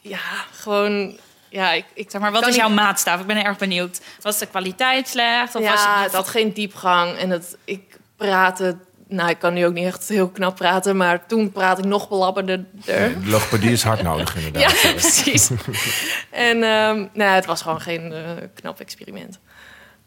ja, 0.00 0.18
gewoon... 0.52 1.18
Ja, 1.50 1.72
ik, 1.72 1.84
ik 1.94 2.10
Zeg 2.10 2.20
maar, 2.20 2.32
wat 2.32 2.40
is 2.40 2.46
niet- 2.48 2.56
jouw 2.56 2.68
maatstaaf? 2.68 3.20
Ik 3.20 3.26
ben 3.26 3.44
erg 3.44 3.58
benieuwd. 3.58 4.00
Was 4.20 4.38
de 4.38 4.46
kwaliteit 4.46 5.08
slecht? 5.08 5.54
Of 5.54 5.62
ja, 5.62 5.70
was 5.72 5.82
je... 5.82 5.88
het 5.88 6.12
had 6.12 6.28
geen 6.28 6.52
diepgang. 6.52 7.16
En 7.16 7.30
het, 7.30 7.56
ik 7.64 7.96
praatte... 8.16 8.76
Nou, 9.08 9.30
ik 9.30 9.38
kan 9.38 9.54
nu 9.54 9.66
ook 9.66 9.72
niet 9.72 9.86
echt 9.86 10.08
heel 10.08 10.28
knap 10.28 10.56
praten. 10.56 10.96
Maar 10.96 11.26
toen 11.26 11.52
praat 11.52 11.78
ik 11.78 11.84
nog 11.84 12.08
belabberder. 12.08 12.64
De 12.84 13.16
logopedie 13.24 13.70
is 13.70 13.82
hard 13.82 14.02
nodig 14.02 14.34
Ja, 14.34 14.46
inderdaad. 14.46 14.80
precies. 14.94 15.50
en 16.30 16.62
ehm, 16.62 17.06
nou, 17.12 17.30
het 17.30 17.46
was 17.46 17.62
gewoon 17.62 17.80
geen 17.80 18.12
eh, 18.12 18.20
knap 18.54 18.80
experiment. 18.80 19.38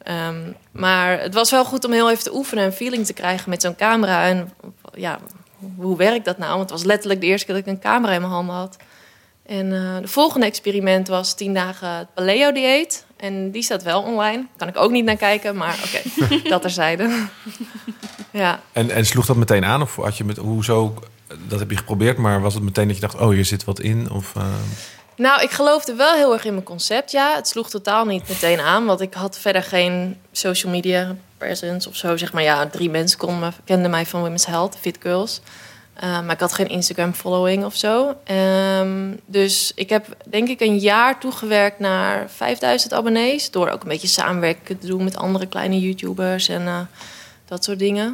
Ehm, 0.03 0.51
maar 0.71 1.19
het 1.19 1.33
was 1.33 1.51
wel 1.51 1.65
goed 1.65 1.85
om 1.85 1.91
heel 1.91 2.11
even 2.11 2.23
te 2.23 2.35
oefenen 2.35 2.63
en 2.63 2.73
feeling 2.73 3.05
te 3.05 3.13
krijgen 3.13 3.49
met 3.49 3.61
zo'n 3.61 3.75
camera. 3.75 4.27
En 4.27 4.53
ja, 4.93 5.19
hoe 5.75 5.97
werkt 5.97 6.25
dat 6.25 6.37
nou? 6.37 6.49
Want 6.49 6.61
het 6.61 6.71
was 6.71 6.83
letterlijk 6.83 7.21
de 7.21 7.27
eerste 7.27 7.45
keer 7.45 7.55
dat 7.55 7.63
ik 7.65 7.71
een 7.71 7.79
camera 7.79 8.13
in 8.13 8.21
mijn 8.21 8.33
handen 8.33 8.55
had. 8.55 8.77
En 9.45 9.73
eh 9.73 10.01
de 10.01 10.07
volgende 10.07 10.45
experiment 10.45 11.07
was 11.07 11.35
10 11.35 11.53
dagen 11.53 11.89
het 11.89 12.13
paleo-dieet. 12.13 13.05
En 13.17 13.51
die 13.51 13.63
staat 13.63 13.83
wel 13.83 14.01
online. 14.01 14.45
Kan 14.57 14.67
ik 14.67 14.77
ook 14.77 14.91
niet 14.91 15.05
naar 15.05 15.15
kijken, 15.15 15.55
maar 15.55 15.79
oké, 15.85 16.29
dat 16.49 16.61
terzijde. 16.61 17.27
Ja. 18.31 18.59
En, 18.71 18.89
en 18.89 19.05
sloeg 19.05 19.25
dat 19.25 19.35
meteen 19.35 19.65
aan? 19.65 19.81
Of 19.81 19.95
had 19.95 20.17
je 20.17 20.23
met, 20.23 20.37
hoezo, 20.37 20.93
dat 21.47 21.59
heb 21.59 21.69
je 21.69 21.77
geprobeerd, 21.77 22.17
maar 22.17 22.41
was 22.41 22.53
het 22.53 22.63
meteen 22.63 22.87
dat 22.87 22.95
je 22.95 23.01
dacht, 23.01 23.19
oh, 23.19 23.29
hier 23.29 23.45
zit 23.45 23.63
wat 23.63 23.79
in? 23.79 24.11
Of, 24.11 24.35
eh, 24.35 24.43
Nou, 25.15 25.41
ik 25.41 25.51
geloofde 25.51 25.95
wel 25.95 26.13
heel 26.13 26.33
erg 26.33 26.45
in 26.45 26.53
mijn 26.53 26.65
concept, 26.65 27.11
ja. 27.11 27.35
Het 27.35 27.47
sloeg 27.47 27.69
totaal 27.69 28.05
niet 28.05 28.27
meteen 28.29 28.59
aan, 28.59 28.85
want 28.85 29.01
ik 29.01 29.13
had 29.13 29.37
verder 29.37 29.63
geen 29.63 30.17
social 30.31 30.71
media 30.71 31.15
presence 31.37 31.89
of 31.89 31.95
zo. 31.95 32.17
Zeg 32.17 32.33
maar, 32.33 32.43
ja, 32.43 32.67
drie 32.67 32.89
mensen 32.89 33.17
konden 33.17 33.53
kenden 33.63 33.91
mij 33.91 34.05
van 34.05 34.21
Women's 34.21 34.45
Health, 34.45 34.77
Fit 34.79 34.97
Girls. 34.99 35.41
Uh, 36.03 36.21
maar 36.21 36.31
ik 36.31 36.39
had 36.39 36.53
geen 36.53 36.67
Instagram 36.67 37.13
following 37.13 37.65
of 37.65 37.75
zo. 37.75 38.15
Um, 38.79 39.19
dus 39.25 39.71
ik 39.75 39.89
heb 39.89 40.05
denk 40.29 40.49
ik 40.49 40.59
een 40.59 40.77
jaar 40.77 41.19
toegewerkt 41.19 41.79
naar 41.79 42.29
5000 42.29 42.93
abonnees. 42.93 43.51
Door 43.51 43.69
ook 43.69 43.81
een 43.81 43.87
beetje 43.89 44.07
samenwerken 44.07 44.79
te 44.79 44.87
doen 44.87 45.03
met 45.03 45.17
andere 45.17 45.47
kleine 45.47 45.79
YouTubers 45.79 46.47
en 46.47 46.61
uh, 46.61 46.79
dat 47.51 47.63
soort 47.63 47.79
dingen. 47.79 48.07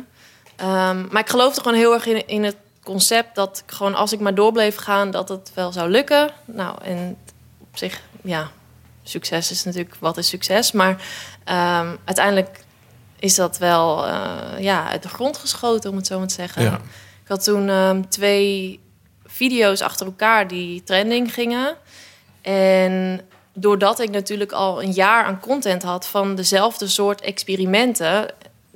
Um, 0.62 1.08
maar 1.12 1.22
ik 1.22 1.30
geloofde 1.30 1.62
gewoon 1.62 1.78
heel 1.78 1.94
erg 1.94 2.06
in, 2.06 2.28
in 2.28 2.44
het 2.44 2.56
concept 2.84 3.36
dat 3.36 3.64
ik 3.66 3.74
gewoon 3.74 3.96
als 3.96 4.14
ik 4.14 4.20
maar 4.20 4.36
door 4.36 4.52
bleef 4.52 4.76
gaan, 4.76 5.12
dat 5.12 5.30
het 5.30 5.52
wel 5.54 5.72
zou 5.72 5.90
lukken. 5.90 6.30
Nou, 6.46 6.84
en 6.84 7.18
op 7.60 7.78
zich, 7.78 8.02
ja, 8.24 8.52
succes 9.04 9.52
is 9.52 9.64
natuurlijk 9.64 9.96
wat 10.00 10.18
is 10.18 10.28
succes. 10.28 10.72
Maar 10.72 10.90
um, 10.92 11.98
uiteindelijk 12.06 12.64
is 13.20 13.36
dat 13.36 13.58
wel 13.58 14.08
uh, 14.08 14.38
ja, 14.60 14.90
uit 14.90 15.04
de 15.04 15.10
grond 15.10 15.38
geschoten, 15.38 15.90
om 15.90 15.96
het 15.96 16.08
zo 16.08 16.20
maar 16.20 16.28
te 16.28 16.34
zeggen. 16.34 16.64
ja. 16.64 16.82
Ik 17.24 17.28
had 17.28 17.44
toen 17.44 17.70
um, 17.70 18.10
twee 18.10 18.80
video's 19.26 19.82
achter 19.82 20.06
elkaar 20.06 20.48
die 20.48 20.84
trending 20.84 21.34
gingen. 21.34 21.76
En 22.42 23.22
doordat 23.54 24.00
ik 24.00 24.10
natuurlijk 24.10 24.52
al 24.52 24.84
een 24.84 24.92
jaar 24.92 25.26
aan 25.26 25.40
content 25.40 25.84
had 25.84 26.08
van 26.08 26.36
dezelfde 26.36 26.88
soort 26.88 27.22
experimenten. 27.22 28.30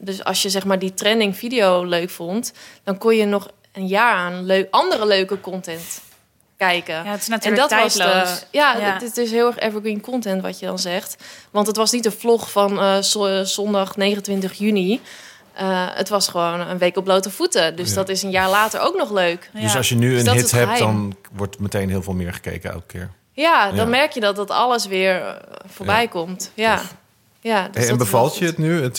Dus 0.03 0.23
als 0.23 0.41
je 0.41 0.49
zeg 0.49 0.65
maar 0.65 0.79
die 0.79 0.93
trending 0.93 1.37
video 1.37 1.83
leuk 1.83 2.09
vond, 2.09 2.53
dan 2.83 2.97
kon 2.97 3.15
je 3.15 3.25
nog 3.25 3.47
een 3.71 3.87
jaar 3.87 4.15
aan 4.15 4.45
leuk, 4.45 4.67
andere 4.71 5.05
leuke 5.05 5.39
content 5.41 6.01
kijken. 6.57 6.93
Ja, 6.95 7.11
het 7.11 7.19
is 7.21 7.25
en 7.25 7.31
natuurlijk 7.31 7.69
dat 7.69 7.79
was 7.81 7.93
tijdloos. 7.95 8.39
de, 8.39 8.45
ja, 8.51 8.77
Ja. 8.77 8.97
het 9.01 9.17
is 9.17 9.31
heel 9.31 9.47
erg 9.47 9.59
evergreen 9.59 10.01
content 10.01 10.41
wat 10.41 10.59
je 10.59 10.65
dan 10.65 10.79
zegt. 10.79 11.15
Want 11.51 11.67
het 11.67 11.75
was 11.75 11.91
niet 11.91 12.05
een 12.05 12.11
vlog 12.11 12.51
van 12.51 12.79
eh, 12.79 12.97
zo- 12.97 13.43
zondag 13.43 13.95
29 13.95 14.53
juni. 14.53 15.01
Uh, 15.61 15.87
het 15.93 16.09
was 16.09 16.27
gewoon 16.27 16.59
een 16.59 16.77
week 16.77 16.97
op 16.97 17.03
blote 17.03 17.29
voeten. 17.29 17.75
Dus 17.75 17.89
Ja. 17.89 17.95
dat 17.95 18.09
is 18.09 18.23
een 18.23 18.31
jaar 18.31 18.49
later 18.49 18.79
ook 18.81 18.95
nog 18.97 19.11
leuk. 19.11 19.49
Dus 19.53 19.75
als 19.75 19.89
je 19.89 19.95
nu 19.95 20.09
Dus 20.09 20.19
een 20.19 20.25
dat 20.25 20.35
hit 20.35 20.51
hebt, 20.51 20.77
dan 20.77 21.15
wordt 21.31 21.59
meteen 21.59 21.89
heel 21.89 22.01
veel 22.03 22.13
meer 22.13 22.33
gekeken 22.33 22.71
elke 22.71 22.85
keer. 22.87 23.09
Ja, 23.33 23.67
dan 23.67 23.75
Ja. 23.75 23.85
merk 23.85 24.11
je 24.11 24.19
dat 24.19 24.35
dat 24.35 24.49
alles 24.51 24.85
weer 24.85 25.37
voorbij 25.67 26.01
Ja. 26.01 26.07
komt. 26.07 26.51
Ja. 26.53 26.81
Ja, 27.41 27.65
dus 27.67 27.73
Hey, 27.73 27.83
en 27.83 27.89
dat 27.89 27.97
bevalt 27.97 28.37
je 28.37 28.45
het 28.45 28.57
nu, 28.57 28.81
het 28.81 28.97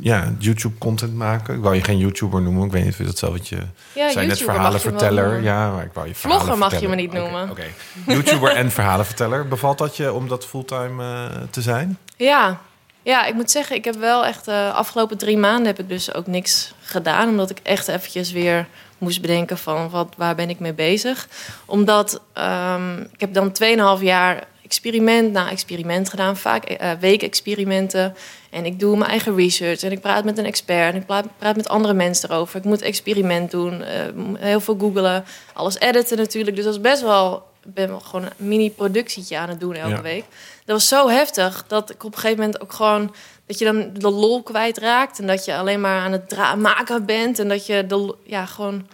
ja, 0.00 0.32
YouTube-content 0.38 1.14
maken? 1.14 1.54
Ik 1.54 1.62
wou 1.62 1.74
je 1.74 1.84
geen 1.84 1.98
YouTuber 1.98 2.42
noemen. 2.42 2.64
Ik 2.66 2.72
weet 2.72 2.84
niet 2.84 2.92
of 2.92 2.98
je 2.98 3.04
dat 3.04 3.18
zelf 3.18 3.32
wat 3.32 3.48
je... 3.48 3.58
Ja, 3.92 4.10
zijn 4.10 4.28
net 4.28 4.42
verhalenverteller. 4.42 5.42
Ja, 5.42 5.70
maar 5.70 5.84
ik 5.84 5.92
wou 5.92 6.08
je 6.08 6.14
Vlogger 6.14 6.58
mag 6.58 6.80
je 6.80 6.88
me 6.88 6.94
niet 6.94 7.08
Oké, 7.08 7.18
noemen. 7.18 7.50
Oké, 7.50 7.66
YouTuber 8.06 8.50
en 8.50 8.70
verhalenverteller. 8.70 9.48
Bevalt 9.48 9.78
dat 9.78 9.96
je 9.96 10.12
om 10.12 10.28
dat 10.28 10.46
fulltime 10.46 11.04
eh, 11.04 11.36
te 11.50 11.62
zijn? 11.62 11.98
Ja. 12.16 12.60
ja, 13.02 13.24
ik 13.24 13.34
moet 13.34 13.50
zeggen, 13.50 13.76
ik 13.76 13.84
heb 13.84 13.94
wel 13.94 14.26
echt 14.26 14.44
de 14.44 14.70
afgelopen 14.74 15.18
drie 15.18 15.38
maanden 15.38 15.66
heb 15.66 15.78
ik 15.78 15.88
dus 15.88 16.14
ook 16.14 16.26
niks 16.26 16.74
gedaan. 16.80 17.28
Omdat 17.28 17.50
ik 17.50 17.58
echt 17.62 17.88
eventjes 17.88 18.32
weer 18.32 18.66
moest 18.98 19.20
bedenken 19.20 19.58
van 19.58 19.90
wat, 19.90 20.14
waar 20.16 20.34
ben 20.34 20.50
ik 20.50 20.58
mee 20.58 20.74
bezig. 20.74 21.28
Omdat 21.64 22.20
ehm, 22.32 23.00
ik 23.00 23.20
heb 23.20 23.34
dan 23.34 23.52
2,5 23.98 24.02
jaar 24.02 24.44
experiment 24.70 25.32
na 25.32 25.50
experiment 25.50 26.08
gedaan. 26.10 26.36
Vaak 26.36 26.64
eh 26.64 26.90
weekexperimenten. 27.00 28.14
En 28.50 28.64
ik 28.64 28.80
doe 28.80 28.96
mijn 28.96 29.10
eigen 29.10 29.36
research. 29.36 29.82
En 29.82 29.92
ik 29.92 30.00
praat 30.00 30.24
met 30.24 30.38
een 30.38 30.44
expert. 30.44 30.94
En 30.94 31.00
ik 31.00 31.06
praat, 31.06 31.26
praat 31.38 31.56
met 31.56 31.68
andere 31.68 31.94
mensen 31.94 32.30
erover. 32.30 32.56
Ik 32.58 32.64
moet 32.64 32.82
experiment 32.82 33.50
doen. 33.50 33.82
eh, 33.82 34.02
heel 34.38 34.60
veel 34.60 34.76
googelen. 34.78 35.24
Alles 35.52 35.78
editen 35.78 36.16
natuurlijk. 36.16 36.56
Dus 36.56 36.64
dat 36.64 36.74
is 36.74 36.80
best 36.80 37.02
wel... 37.02 37.48
Ik 37.64 37.74
ben 37.74 38.00
gewoon 38.02 38.24
een 38.24 38.46
mini-productietje 38.48 39.38
aan 39.38 39.48
het 39.48 39.60
doen 39.60 39.74
elke 39.74 39.94
Ja. 39.94 40.02
week. 40.02 40.24
Dat 40.64 40.76
was 40.76 40.88
zo 40.88 41.08
heftig 41.08 41.64
dat 41.66 41.90
ik 41.90 42.04
op 42.04 42.12
een 42.14 42.18
gegeven 42.18 42.42
moment 42.44 42.60
ook 42.60 42.72
gewoon... 42.72 43.14
dat 43.46 43.58
je 43.58 43.64
dan 43.64 43.90
de 43.92 44.10
lol 44.10 44.42
kwijtraakt. 44.42 45.18
En 45.18 45.26
dat 45.26 45.44
je 45.44 45.56
alleen 45.56 45.80
maar 45.80 46.00
aan 46.00 46.12
het 46.12 46.36
maken 46.56 47.06
bent. 47.06 47.38
En 47.38 47.48
dat 47.48 47.66
je 47.66 47.86
de, 47.86 48.14
ja, 48.24 48.46
gewoon... 48.46 48.86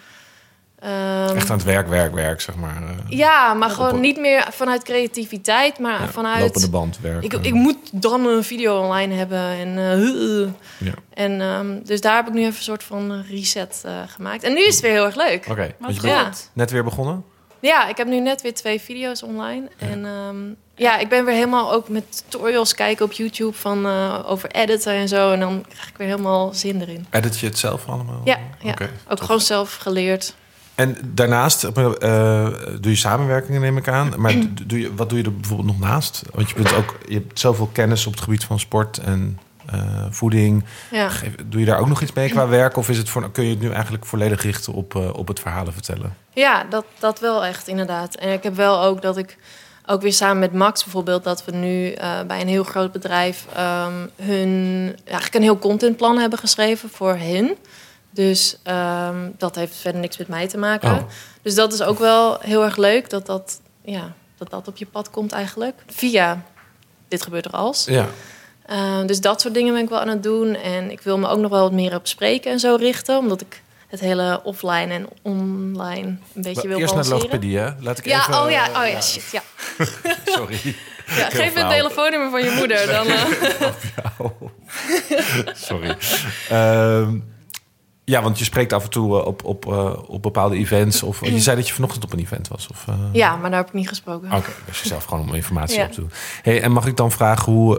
ehm, 0.86 1.36
Echt 1.36 1.50
aan 1.50 1.56
het 1.56 1.66
werk, 1.66 1.88
werk, 1.88 2.14
werk, 2.14 2.40
zeg 2.40 2.54
maar. 2.54 2.76
eh, 2.82 2.88
ja, 3.18 3.54
maar 3.54 3.68
Op- 3.68 3.74
gewoon 3.74 4.00
niet 4.00 4.18
meer 4.20 4.46
vanuit 4.50 4.82
creativiteit, 4.82 5.78
maar 5.78 6.00
ja, 6.00 6.08
vanuit... 6.08 6.40
Lopende 6.42 6.70
band 6.70 6.98
werk. 7.00 7.22
Ik, 7.24 7.32
ik 7.32 7.52
moet 7.54 7.76
dan 7.92 8.26
een 8.26 8.44
video 8.44 8.80
online 8.82 9.14
hebben. 9.14 9.38
En, 9.38 9.78
eh, 9.78 10.48
ja. 10.88 10.94
en 11.14 11.40
ehm, 11.40 11.82
dus 11.84 12.00
daar 12.00 12.16
heb 12.16 12.26
ik 12.26 12.32
nu 12.32 12.40
even 12.40 12.56
een 12.56 12.62
soort 12.62 12.84
van 12.84 13.24
reset 13.30 13.82
eh, 13.84 13.92
gemaakt. 14.06 14.42
En 14.42 14.52
nu 14.52 14.60
is 14.64 14.74
het 14.74 14.82
weer 14.82 14.92
heel 14.92 15.04
erg 15.04 15.16
leuk. 15.16 15.46
Oké, 15.50 15.74
want 15.78 15.94
je 15.94 16.00
bent 16.00 16.12
Ja. 16.14 16.30
net 16.52 16.70
weer 16.70 16.84
begonnen? 16.84 17.24
Ja, 17.60 17.88
ik 17.88 17.96
heb 17.96 18.06
nu 18.06 18.20
net 18.20 18.42
weer 18.42 18.54
twee 18.54 18.80
video's 18.80 19.22
online. 19.22 19.68
En 19.78 20.04
ehm, 20.06 20.36
ja, 20.74 20.98
ik 20.98 21.08
ben 21.08 21.24
weer 21.24 21.34
helemaal 21.34 21.72
ook 21.72 21.88
met 21.88 22.24
tutorials 22.28 22.74
kijken 22.74 23.04
op 23.04 23.12
YouTube 23.12 23.52
van 23.52 23.86
eh, 23.86 24.22
over 24.26 24.50
editen 24.50 24.92
en 24.92 25.08
zo. 25.08 25.32
En 25.32 25.40
dan 25.40 25.64
krijg 25.68 25.88
ik 25.88 25.96
weer 25.96 26.06
helemaal 26.08 26.54
zin 26.54 26.80
erin. 26.80 27.06
Edit 27.10 27.38
je 27.38 27.46
het 27.46 27.58
zelf 27.58 27.88
allemaal? 27.88 28.20
Ja, 28.24 28.38
ja. 28.62 28.70
Ook 29.08 29.16
tof. 29.16 29.20
gewoon 29.26 29.40
zelf 29.40 29.76
geleerd. 29.76 30.34
En 30.76 30.96
daarnaast 31.04 31.64
eh, 31.64 31.72
doe 32.80 32.90
je 32.92 32.96
samenwerkingen, 32.96 33.60
neem 33.60 33.76
ik 33.76 33.88
aan. 33.88 34.12
Maar 34.16 34.32
d- 34.32 34.68
doe 34.68 34.80
je, 34.80 34.94
wat 34.94 35.08
doe 35.08 35.18
je 35.18 35.24
er 35.24 35.34
bijvoorbeeld 35.36 35.68
nog 35.68 35.78
naast? 35.90 36.22
Want 36.34 36.48
je, 36.48 36.54
bent 36.54 36.74
ook, 36.74 36.98
je 37.08 37.14
hebt 37.14 37.38
zoveel 37.40 37.68
kennis 37.72 38.06
op 38.06 38.12
het 38.12 38.22
gebied 38.22 38.44
van 38.44 38.58
sport 38.58 38.98
en 38.98 39.38
eh, 39.72 39.80
voeding. 40.10 40.64
Ja. 40.90 41.10
Doe 41.46 41.60
je 41.60 41.66
daar 41.66 41.78
ook 41.78 41.88
nog 41.88 42.02
iets 42.02 42.12
mee 42.12 42.30
qua 42.30 42.48
werk? 42.48 42.76
Of 42.76 42.88
is 42.88 42.98
het 42.98 43.08
voor, 43.08 43.30
kun 43.30 43.44
je 43.44 43.50
het 43.50 43.60
nu 43.60 43.70
eigenlijk 43.70 44.04
volledig 44.06 44.42
richten 44.42 44.72
op, 44.72 44.94
eh, 44.96 45.14
op 45.14 45.28
het 45.28 45.40
verhalen 45.40 45.72
vertellen? 45.72 46.16
Ja, 46.32 46.64
dat, 46.70 46.84
dat 46.98 47.20
wel 47.20 47.44
echt, 47.44 47.68
inderdaad. 47.68 48.14
En 48.14 48.32
ik 48.32 48.42
heb 48.42 48.54
wel 48.56 48.82
ook 48.82 49.02
dat 49.02 49.16
ik 49.16 49.36
ook 49.86 50.02
weer 50.02 50.12
samen 50.12 50.38
met 50.38 50.52
Max 50.52 50.82
bijvoorbeeld, 50.84 51.24
dat 51.24 51.44
we 51.44 51.52
nu 51.52 51.94
bij 52.26 52.40
een 52.40 52.48
heel 52.48 52.64
groot 52.64 52.92
bedrijf 52.92 53.46
ehm, 53.54 53.92
hun 54.22 54.94
eigenlijk 55.04 55.34
een 55.34 55.42
heel 55.42 55.58
contentplan 55.58 56.18
hebben 56.18 56.38
geschreven 56.38 56.88
voor 56.92 57.14
hen. 57.16 57.54
Dus 58.16 58.56
ehm, 58.62 59.30
dat 59.38 59.54
heeft 59.54 59.76
verder 59.76 60.00
niks 60.00 60.16
met 60.16 60.28
mij 60.28 60.48
te 60.48 60.58
maken. 60.58 60.90
Oh. 60.90 61.02
Dus 61.42 61.54
dat 61.54 61.72
is 61.72 61.82
ook 61.82 61.98
wel 61.98 62.38
heel 62.40 62.64
erg 62.64 62.76
leuk 62.76 63.10
dat 63.10 63.26
dat, 63.26 63.60
ja, 63.84 64.12
dat 64.38 64.50
dat 64.50 64.68
op 64.68 64.76
je 64.76 64.86
pad 64.86 65.10
komt 65.10 65.32
eigenlijk. 65.32 65.82
Via 65.86 66.42
dit 67.08 67.22
gebeurt 67.22 67.44
er 67.44 67.50
als. 67.50 67.84
Ja. 67.84 68.06
Uh, 68.70 69.06
dus 69.06 69.20
dat 69.20 69.40
soort 69.40 69.54
dingen 69.54 69.72
ben 69.72 69.82
ik 69.82 69.88
wel 69.88 70.00
aan 70.00 70.08
het 70.08 70.22
doen. 70.22 70.54
En 70.54 70.90
ik 70.90 71.00
wil 71.00 71.18
me 71.18 71.28
ook 71.28 71.38
nog 71.38 71.50
wel 71.50 71.62
wat 71.62 71.72
meer 71.72 71.94
op 71.94 72.06
spreken 72.06 72.50
en 72.50 72.60
zo 72.60 72.74
richten. 72.74 73.18
Omdat 73.18 73.40
ik 73.40 73.62
het 73.86 74.00
hele 74.00 74.40
offline 74.44 74.92
en 74.94 75.08
online 75.22 76.06
een 76.34 76.42
beetje 76.42 76.68
wil 76.68 76.78
Eerst 76.78 76.94
naar 76.94 77.02
balanceren. 77.04 77.18
logopedie, 77.18 77.58
hè? 77.58 77.70
Laat 77.80 77.98
ik 77.98 78.04
Ja, 78.04 78.20
even... 78.20 78.42
oh 78.42 78.50
ja, 78.50 78.68
oh 78.68 78.90
ja, 78.90 79.00
shit, 79.00 79.30
ja. 79.30 79.42
Sorry. 80.36 80.76
ja 81.06 81.30
geef 81.30 81.54
me 81.54 81.60
het 81.60 81.70
telefoonnummer 81.70 82.30
van 82.30 82.44
je 82.44 82.50
moeder. 82.50 82.86
Dan, 82.86 83.06
eh, 83.16 83.24
Sorry. 85.68 85.96
Ehm, 86.48 87.18
ja, 88.08 88.22
want 88.22 88.38
je 88.38 88.44
spreekt 88.44 88.72
af 88.72 88.84
en 88.84 88.90
toe 88.90 89.20
eh, 89.20 89.26
op, 89.26 89.44
op, 89.44 89.66
eh, 89.72 89.92
op 90.06 90.22
bepaalde 90.22 90.56
events. 90.56 91.02
Of 91.02 91.24
je 91.26 91.40
zei 91.40 91.56
dat 91.56 91.68
je 91.68 91.74
vanochtend 91.74 92.04
op 92.04 92.12
een 92.12 92.18
event 92.18 92.48
was. 92.48 92.66
Of, 92.70 92.84
eh, 92.88 92.94
ja, 93.12 93.36
maar 93.36 93.50
daar 93.50 93.58
heb 93.58 93.68
ik 93.68 93.74
niet 93.74 93.88
gesproken. 93.88 94.32
Oké, 94.32 94.50
dus 94.66 94.80
jezelf 94.82 95.04
gewoon 95.04 95.28
om 95.28 95.34
informatie 95.34 95.78
Ja. 95.78 95.84
op 95.84 95.92
te 95.92 96.00
doen. 96.00 96.10
Hey, 96.42 96.62
en 96.62 96.72
mag 96.72 96.86
ik 96.86 96.96
dan 96.96 97.10
vragen 97.12 97.52
hoe... 97.52 97.78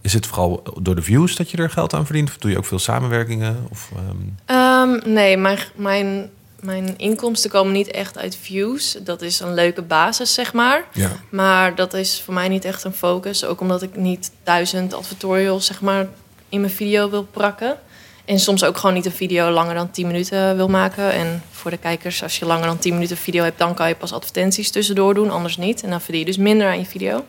is 0.00 0.12
het 0.12 0.26
vooral 0.26 0.62
door 0.80 0.94
de 0.94 1.02
views 1.02 1.36
dat 1.36 1.50
je 1.50 1.56
er 1.56 1.70
geld 1.70 1.94
aan 1.94 2.04
verdient? 2.06 2.28
Of 2.28 2.36
doe 2.38 2.50
je 2.50 2.56
ook 2.56 2.64
veel 2.64 2.78
samenwerkingen? 2.78 3.66
Of, 3.70 3.90
ehm, 3.96 4.16
Ehm, 4.44 5.12
nee, 5.12 5.36
mijn, 5.36 5.58
mijn, 5.74 6.30
mijn 6.60 6.98
inkomsten 6.98 7.50
komen 7.50 7.72
niet 7.72 7.90
echt 7.90 8.18
uit 8.18 8.36
views. 8.42 8.98
Dat 9.04 9.22
is 9.22 9.40
een 9.40 9.54
leuke 9.54 9.82
basis, 9.82 10.34
zeg 10.34 10.52
maar. 10.52 10.84
ja. 10.92 11.10
Maar 11.30 11.74
dat 11.74 11.94
is 11.94 12.20
voor 12.24 12.34
mij 12.34 12.48
niet 12.48 12.64
echt 12.64 12.84
een 12.84 12.92
focus. 12.92 13.44
Ook 13.44 13.60
omdat 13.60 13.82
ik 13.82 13.96
niet 13.96 14.30
duizend 14.42 14.94
advertorials 14.94 15.66
zeg 15.66 15.80
maar, 15.80 16.06
in 16.48 16.60
mijn 16.60 16.72
video 16.72 17.10
wil 17.10 17.24
prakken. 17.24 17.78
En 18.26 18.38
soms 18.38 18.64
ook 18.64 18.76
gewoon 18.76 18.94
niet 18.94 19.04
een 19.06 19.12
video 19.12 19.50
langer 19.50 19.74
dan 19.74 19.90
10 19.90 20.06
minuten 20.06 20.56
wil 20.56 20.68
maken. 20.68 21.12
En 21.12 21.42
voor 21.50 21.70
de 21.70 21.76
kijkers, 21.76 22.22
als 22.22 22.38
je 22.38 22.46
langer 22.46 22.66
dan 22.66 22.78
10 22.78 22.92
minuten 22.94 23.16
video 23.16 23.42
hebt, 23.44 23.58
dan 23.58 23.74
kan 23.74 23.88
je 23.88 23.94
pas 23.94 24.12
advertenties 24.12 24.70
tussendoor 24.70 25.14
doen, 25.14 25.30
anders 25.30 25.56
niet. 25.56 25.82
En 25.82 25.90
dan 25.90 26.00
verdien 26.00 26.20
je 26.20 26.26
dus 26.26 26.36
minder 26.36 26.68
aan 26.68 26.78
je 26.78 26.84
video. 26.86 27.24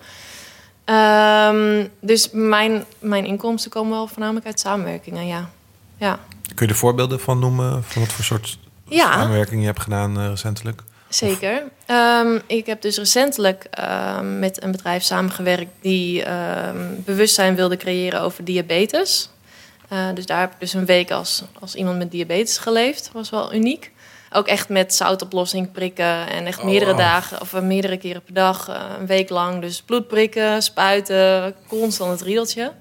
Ehm, 0.85 1.85
dus 2.01 2.29
mijn, 2.31 2.85
mijn 2.99 3.25
inkomsten 3.25 3.71
komen 3.71 3.91
wel 3.91 4.07
voornamelijk 4.07 4.45
uit 4.45 4.59
samenwerkingen, 4.59 5.27
ja. 5.27 5.49
Ja, 5.97 6.19
Kun 6.55 6.65
je 6.65 6.71
er 6.71 6.79
voorbeelden 6.79 7.19
van 7.19 7.39
noemen? 7.39 7.83
Van 7.83 8.01
wat 8.01 8.11
voor 8.11 8.25
soort 8.25 8.57
Ja. 8.87 9.11
samenwerking 9.11 9.59
je 9.61 9.65
hebt 9.67 9.79
gedaan 9.81 10.19
eh, 10.19 10.27
recentelijk? 10.27 10.81
Zeker. 11.09 11.63
Ehm, 11.85 12.39
ik 12.47 12.65
heb 12.65 12.81
dus 12.81 12.97
recentelijk 12.97 13.67
ehm, 13.69 14.39
met 14.39 14.63
een 14.63 14.71
bedrijf 14.71 15.03
samengewerkt 15.03 15.71
die 15.81 16.23
bewustzijn 17.05 17.55
wilde 17.55 17.77
creëren 17.77 18.21
over 18.21 18.43
diabetes. 18.43 19.29
Eh, 19.87 20.07
dus 20.13 20.25
daar 20.25 20.39
heb 20.39 20.53
ik 20.53 20.59
dus 20.59 20.73
een 20.73 20.85
week 20.85 21.11
als, 21.11 21.43
als 21.59 21.75
iemand 21.75 21.97
met 21.97 22.11
diabetes 22.11 22.57
geleefd. 22.57 23.09
was 23.13 23.29
wel 23.29 23.53
uniek. 23.53 23.91
Ook 24.31 24.47
echt 24.47 24.69
met 24.69 24.95
zoutoplossing 24.95 25.71
prikken 25.71 26.27
en 26.29 26.45
echt 26.45 26.59
Oh, 26.59 26.65
meerdere 26.65 26.91
wow. 26.91 26.99
dagen 26.99 27.41
of 27.41 27.53
eh, 27.53 27.61
meerdere 27.61 27.97
keren 27.97 28.21
per 28.23 28.33
dag, 28.33 28.67
eh, 28.69 28.81
een 28.99 29.05
week 29.05 29.29
lang. 29.29 29.61
Dus 29.61 29.81
bloed 29.81 30.07
prikken, 30.07 30.61
spuiten, 30.63 31.55
constant 31.67 32.11
het 32.11 32.21
riedeltje. 32.21 32.71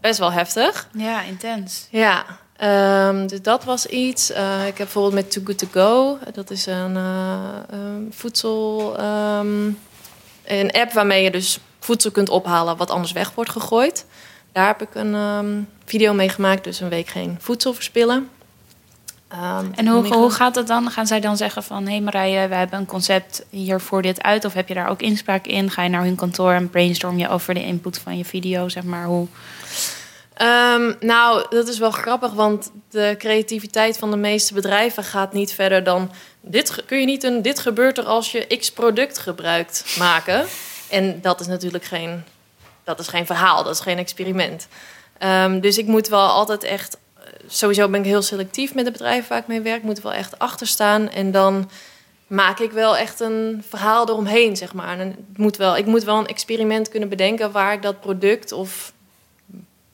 Best 0.00 0.18
wel 0.18 0.32
heftig. 0.32 0.88
Ja, 0.92 1.22
intens. 1.22 1.88
Ja, 1.90 2.24
ehm, 2.56 3.26
dus 3.26 3.42
dat 3.42 3.64
was 3.64 3.86
iets. 3.86 4.30
Eh, 4.30 4.58
ik 4.60 4.66
heb 4.66 4.76
bijvoorbeeld 4.76 5.14
met 5.14 5.30
Too 5.30 5.42
Good 5.44 5.58
To 5.58 5.66
Go. 5.72 6.18
Dat 6.32 6.50
is 6.50 6.66
een 6.66 6.96
eh, 6.96 7.38
ehm, 7.70 8.02
voedsel... 8.10 8.94
ehm, 8.98 9.70
een 10.44 10.72
app 10.72 10.92
waarmee 10.92 11.22
je 11.22 11.30
dus 11.30 11.58
voedsel 11.80 12.10
kunt 12.10 12.28
ophalen 12.28 12.76
wat 12.76 12.90
anders 12.90 13.12
weg 13.12 13.32
wordt 13.34 13.50
gegooid. 13.50 14.06
Daar 14.56 14.66
heb 14.66 14.82
ik 14.82 14.94
een 14.94 15.14
ehm, 15.14 15.60
video 15.84 16.12
mee 16.14 16.28
gemaakt. 16.28 16.64
Dus 16.64 16.80
een 16.80 16.88
week 16.88 17.08
geen 17.08 17.36
voedsel 17.40 17.74
verspillen. 17.74 18.30
Ehm, 19.28 19.66
En 19.74 19.86
hoe, 19.86 20.06
hoe 20.06 20.30
gaat 20.30 20.54
het 20.54 20.66
dan? 20.66 20.90
Gaan 20.90 21.06
zij 21.06 21.20
dan 21.20 21.36
zeggen 21.36 21.62
van... 21.62 21.84
hé 21.84 21.90
hey 21.90 22.00
Marije, 22.00 22.48
we 22.48 22.54
hebben 22.54 22.78
een 22.78 22.86
concept 22.86 23.44
hier 23.50 23.80
voor 23.80 24.02
dit 24.02 24.22
uit... 24.22 24.44
of 24.44 24.52
heb 24.52 24.68
je 24.68 24.74
daar 24.74 24.88
ook 24.88 25.00
inspraak 25.00 25.46
in? 25.46 25.70
Ga 25.70 25.82
je 25.82 25.88
naar 25.88 26.02
hun 26.02 26.14
kantoor 26.14 26.52
en 26.52 26.70
brainstorm 26.70 27.18
je 27.18 27.28
over 27.28 27.54
de 27.54 27.64
input 27.64 27.98
van 27.98 28.18
je 28.18 28.24
video? 28.24 28.68
Zeg 28.68 28.82
maar, 28.82 29.04
hoe... 29.04 29.26
Ehm, 30.34 30.92
nou, 31.00 31.46
dat 31.50 31.68
is 31.68 31.78
wel 31.78 31.90
grappig, 31.90 32.32
want 32.32 32.70
de 32.90 33.14
creativiteit 33.18 33.98
van 33.98 34.10
de 34.10 34.16
meeste 34.16 34.54
bedrijven 34.54 35.04
gaat 35.04 35.32
niet 35.32 35.52
verder 35.52 35.84
dan... 35.84 36.10
Dit, 36.40 36.84
kun 36.86 37.00
je 37.00 37.06
niet 37.06 37.22
een 37.22 37.42
dit 37.42 37.58
gebeurt 37.58 37.98
er 37.98 38.04
als 38.04 38.32
je 38.32 38.56
x 38.58 38.72
product 38.72 39.18
gebruikt 39.18 39.96
maken. 39.98 40.44
En 40.88 41.18
dat 41.22 41.40
is 41.40 41.46
natuurlijk 41.46 41.84
geen, 41.84 42.24
dat 42.86 42.98
is 42.98 43.08
geen 43.08 43.26
verhaal, 43.26 43.64
dat 43.64 43.74
is 43.74 43.80
geen 43.80 43.98
experiment. 43.98 44.68
Ehm, 45.18 45.60
dus 45.60 45.78
ik 45.78 45.86
moet 45.86 46.08
wel 46.08 46.28
altijd 46.28 46.64
echt... 46.64 46.96
Sowieso 47.48 47.88
ben 47.88 48.00
ik 48.00 48.06
heel 48.06 48.22
selectief 48.22 48.74
met 48.74 48.84
de 48.84 48.90
bedrijven 48.90 49.28
waar 49.28 49.38
ik 49.38 49.46
mee 49.46 49.60
werk. 49.60 49.82
Moet 49.82 50.00
wel 50.02 50.12
echt 50.12 50.38
achter 50.38 50.66
staan 50.66 51.10
en 51.10 51.30
dan 51.30 51.70
maak 52.26 52.58
ik 52.58 52.70
wel 52.72 52.96
echt 52.96 53.20
een 53.20 53.64
verhaal 53.68 54.08
eromheen, 54.08 54.56
zeg 54.56 54.72
maar. 54.74 54.98
En 54.98 55.08
het 55.08 55.38
moet 55.38 55.56
wel, 55.56 55.76
ik 55.76 55.86
moet 55.86 56.04
wel 56.04 56.18
een 56.18 56.26
experiment 56.26 56.88
kunnen 56.88 57.08
bedenken... 57.08 57.50
waar 57.52 57.72
ik 57.72 57.82
dat 57.82 58.00
product 58.00 58.52
of 58.52 58.92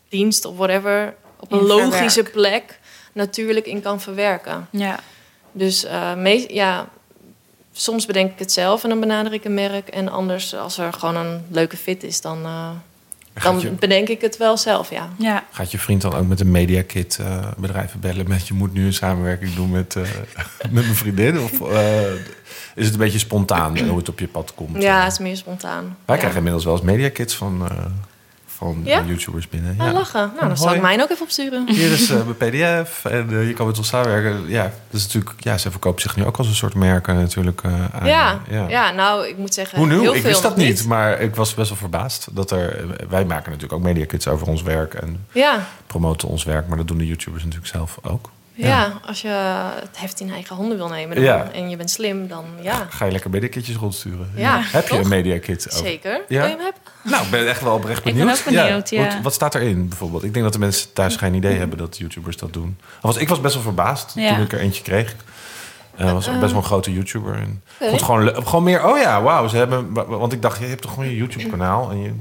dienst 0.09 0.45
of 0.45 0.57
whatever 0.57 1.15
op 1.41 1.53
een 1.53 1.59
In 1.59 1.65
logische 1.67 2.25
verwerk. 2.25 2.33
plek 2.33 2.79
natuurlijk 3.13 3.67
in 3.67 3.83
kan 3.83 4.01
verwerken. 4.01 4.69
Ja, 4.71 4.99
Dus 5.53 5.85
me- 6.17 6.45
ja, 6.55 6.89
soms 7.73 8.07
bedenk 8.07 8.33
ik 8.33 8.39
het 8.39 8.53
zelf 8.53 8.83
en 8.83 8.89
dan 8.89 9.01
benader 9.01 9.33
ik 9.33 9.45
een 9.45 9.55
merk. 9.55 9.89
En 9.89 10.09
anders, 10.09 10.55
als 10.55 10.79
er 10.79 10.93
gewoon 10.93 11.17
een 11.17 11.43
leuke 11.49 11.77
fit 11.77 12.03
is, 12.03 12.21
dan, 12.21 12.45
eh, 12.45 12.71
dan 13.43 13.61
je- 13.61 13.71
bedenk 13.71 14.09
ik 14.09 14.21
het 14.21 14.37
wel 14.37 14.57
zelf, 14.57 14.91
ja. 14.91 15.09
ja. 15.19 15.45
Gaat 15.51 15.71
je 15.71 15.79
vriend 15.79 16.03
dan 16.03 16.15
ook 16.15 16.27
met 16.27 16.41
een 16.41 16.51
mediakit 16.51 17.19
eh 17.21 17.47
bedrijven 17.57 18.01
bellen 18.01 18.29
met 18.29 18.49
je 18.49 18.55
moet 18.55 18.73
nu 18.73 18.87
een 18.87 18.93
samenwerking 18.95 19.55
doen 19.55 19.71
met, 19.71 19.97
eh, 19.97 20.03
met 20.71 20.85
mijn 20.85 20.95
vriendin? 20.95 21.41
Of 21.41 21.61
eh, 21.61 22.03
is 22.75 22.85
het 22.85 22.93
een 22.93 22.99
beetje 23.01 23.19
spontaan 23.19 23.79
hoe 23.79 23.99
het 23.99 24.09
op 24.09 24.19
je 24.19 24.29
pad 24.29 24.55
komt? 24.55 24.83
Ja, 24.83 25.03
het 25.03 25.13
is 25.13 25.19
meer 25.19 25.37
spontaan. 25.37 25.83
Wij 25.83 25.95
ja. 26.05 26.17
krijgen 26.17 26.37
inmiddels 26.37 26.65
wel 26.65 26.75
eens 26.75 26.83
mediakits 26.83 27.35
van, 27.35 27.69
eh, 28.71 28.87
Ja? 28.87 29.01
eh, 29.01 29.07
YouTubers 29.09 29.49
binnen. 29.49 29.75
Ah, 29.79 29.93
lachen. 29.93 30.31
Nou, 30.35 30.47
dan 30.47 30.57
zal 30.57 30.67
Hoi. 30.67 30.77
ik 30.79 30.83
mijn 30.83 31.03
ook 31.03 31.11
even 31.11 31.23
opsturen. 31.23 31.69
Hier 31.71 31.93
is 31.93 32.11
eh, 32.11 32.17
mijn 32.29 32.37
PDF 32.37 33.05
en 33.05 33.29
eh, 33.31 33.47
je 33.47 33.53
kan 33.53 33.67
met 33.67 33.79
ons 33.79 33.89
samenwerken. 33.89 34.49
Ja, 34.49 34.73
is 34.91 35.03
natuurlijk, 35.03 35.35
ja, 35.39 35.59
ze 35.59 35.71
verkopen 35.71 36.03
zich 36.03 36.17
nu 36.17 36.25
ook 36.25 36.37
als 36.37 36.47
een 36.47 36.55
soort 36.55 36.75
merken 36.75 37.15
natuurlijk. 37.17 37.63
eh, 37.63 37.73
aan, 37.93 38.07
Ja, 38.07 38.41
eh, 38.51 38.69
ja. 38.69 38.91
nou, 38.91 39.27
ik 39.27 39.37
moet 39.39 39.55
zeggen, 39.55 39.79
Hoe 39.79 39.87
nu? 39.87 40.01
heel 40.01 40.15
Ik 40.15 40.21
veel 40.21 40.31
wist 40.31 40.43
dat 40.43 40.57
niet, 40.57 40.85
maar 40.87 41.21
ik 41.21 41.35
was 41.35 41.55
best 41.55 41.69
wel 41.69 41.79
verbaasd 41.79 42.29
dat 42.33 42.51
er. 42.51 42.85
Wij 43.09 43.25
maken 43.25 43.45
natuurlijk 43.51 43.73
ook 43.73 43.83
media 43.83 44.05
kits 44.07 44.29
over 44.29 44.47
ons 44.47 44.63
werk 44.63 44.95
en 44.95 45.27
Ja, 45.33 45.67
promoten 45.87 46.29
ons 46.29 46.45
werk, 46.45 46.69
maar 46.69 46.77
dat 46.77 46.89
doen 46.89 46.99
de 46.99 47.07
YouTubers 47.07 47.45
natuurlijk 47.45 47.73
zelf 47.73 47.99
ook. 48.03 48.31
Ja. 48.55 48.93
als 49.07 49.23
je 49.23 49.29
het 49.81 49.99
heft 50.01 50.21
in 50.21 50.31
eigen 50.33 50.57
handen 50.57 50.77
wil 50.77 50.89
nemen 50.89 51.15
dan, 51.17 51.25
Ja. 51.25 51.51
en 51.53 51.71
je 51.71 51.77
bent 51.77 51.91
slim, 51.91 52.29
dan 52.29 52.45
ja. 52.61 52.87
Ga 52.91 53.05
je 53.05 53.13
lekker 53.13 53.31
media 53.31 53.49
kitjes 53.49 53.77
rondsturen? 53.77 54.31
Ja, 54.35 54.61
Heb 54.63 54.89
je 54.89 54.99
een 54.99 55.09
media 55.09 55.39
kit? 55.39 55.67
over? 55.73 55.87
Zeker. 55.87 56.21
Wil 56.29 56.39
je 56.43 56.49
hem 56.49 56.59
hebben? 56.59 56.81
Nou, 57.05 57.25
ik 57.25 57.31
ben 57.31 57.49
echt 57.49 57.63
wel 57.63 57.75
oprecht 57.75 58.05
ben 58.05 58.15
benieuwd. 58.15 58.39
ook 58.39 58.45
benieuwd, 58.45 58.91
ja. 58.91 59.05
Wat, 59.05 59.15
wat 59.23 59.33
staat 59.35 59.55
erin 59.55 59.89
bijvoorbeeld? 59.89 60.23
Ik 60.25 60.33
denk 60.33 60.45
dat 60.45 60.53
de 60.53 60.59
mensen 60.59 60.93
thuis 60.93 61.17
geen 61.17 61.35
idee 61.35 61.59
hebben 61.59 61.79
dat 61.79 61.99
YouTubers 61.99 62.37
dat 62.37 62.53
doen. 62.53 62.79
Althans, 62.95 63.17
ik 63.17 63.29
was 63.29 63.41
best 63.41 63.55
wel 63.55 63.63
verbaasd 63.63 64.13
toen 64.13 64.41
ik 64.41 64.53
er 64.53 64.59
eentje 64.61 64.83
kreeg. 64.83 65.17
Hij 65.97 66.13
was 66.13 66.29
ook 66.29 66.41
best 66.41 66.53
wel 66.53 66.61
een 66.61 66.67
grote 66.67 66.93
YouTuber. 66.93 67.35
En 67.35 67.63
ik 67.81 67.89
vond 67.89 68.03
gewoon, 68.03 68.47
gewoon 68.47 68.63
meer, 68.63 68.87
oh 68.87 68.99
ja, 68.99 69.23
wauw. 69.23 69.49
Ze 69.49 69.57
hebben, 69.57 69.93
wa- 69.93 70.05
want 70.05 70.33
ik 70.33 70.43
dacht, 70.43 70.59
je 70.59 70.65
hebt 70.67 70.83
toch 70.83 70.91
gewoon 70.93 71.09
je 71.09 71.17
YouTube-kanaal 71.17 71.91
en 71.91 72.03
je, 72.03 72.13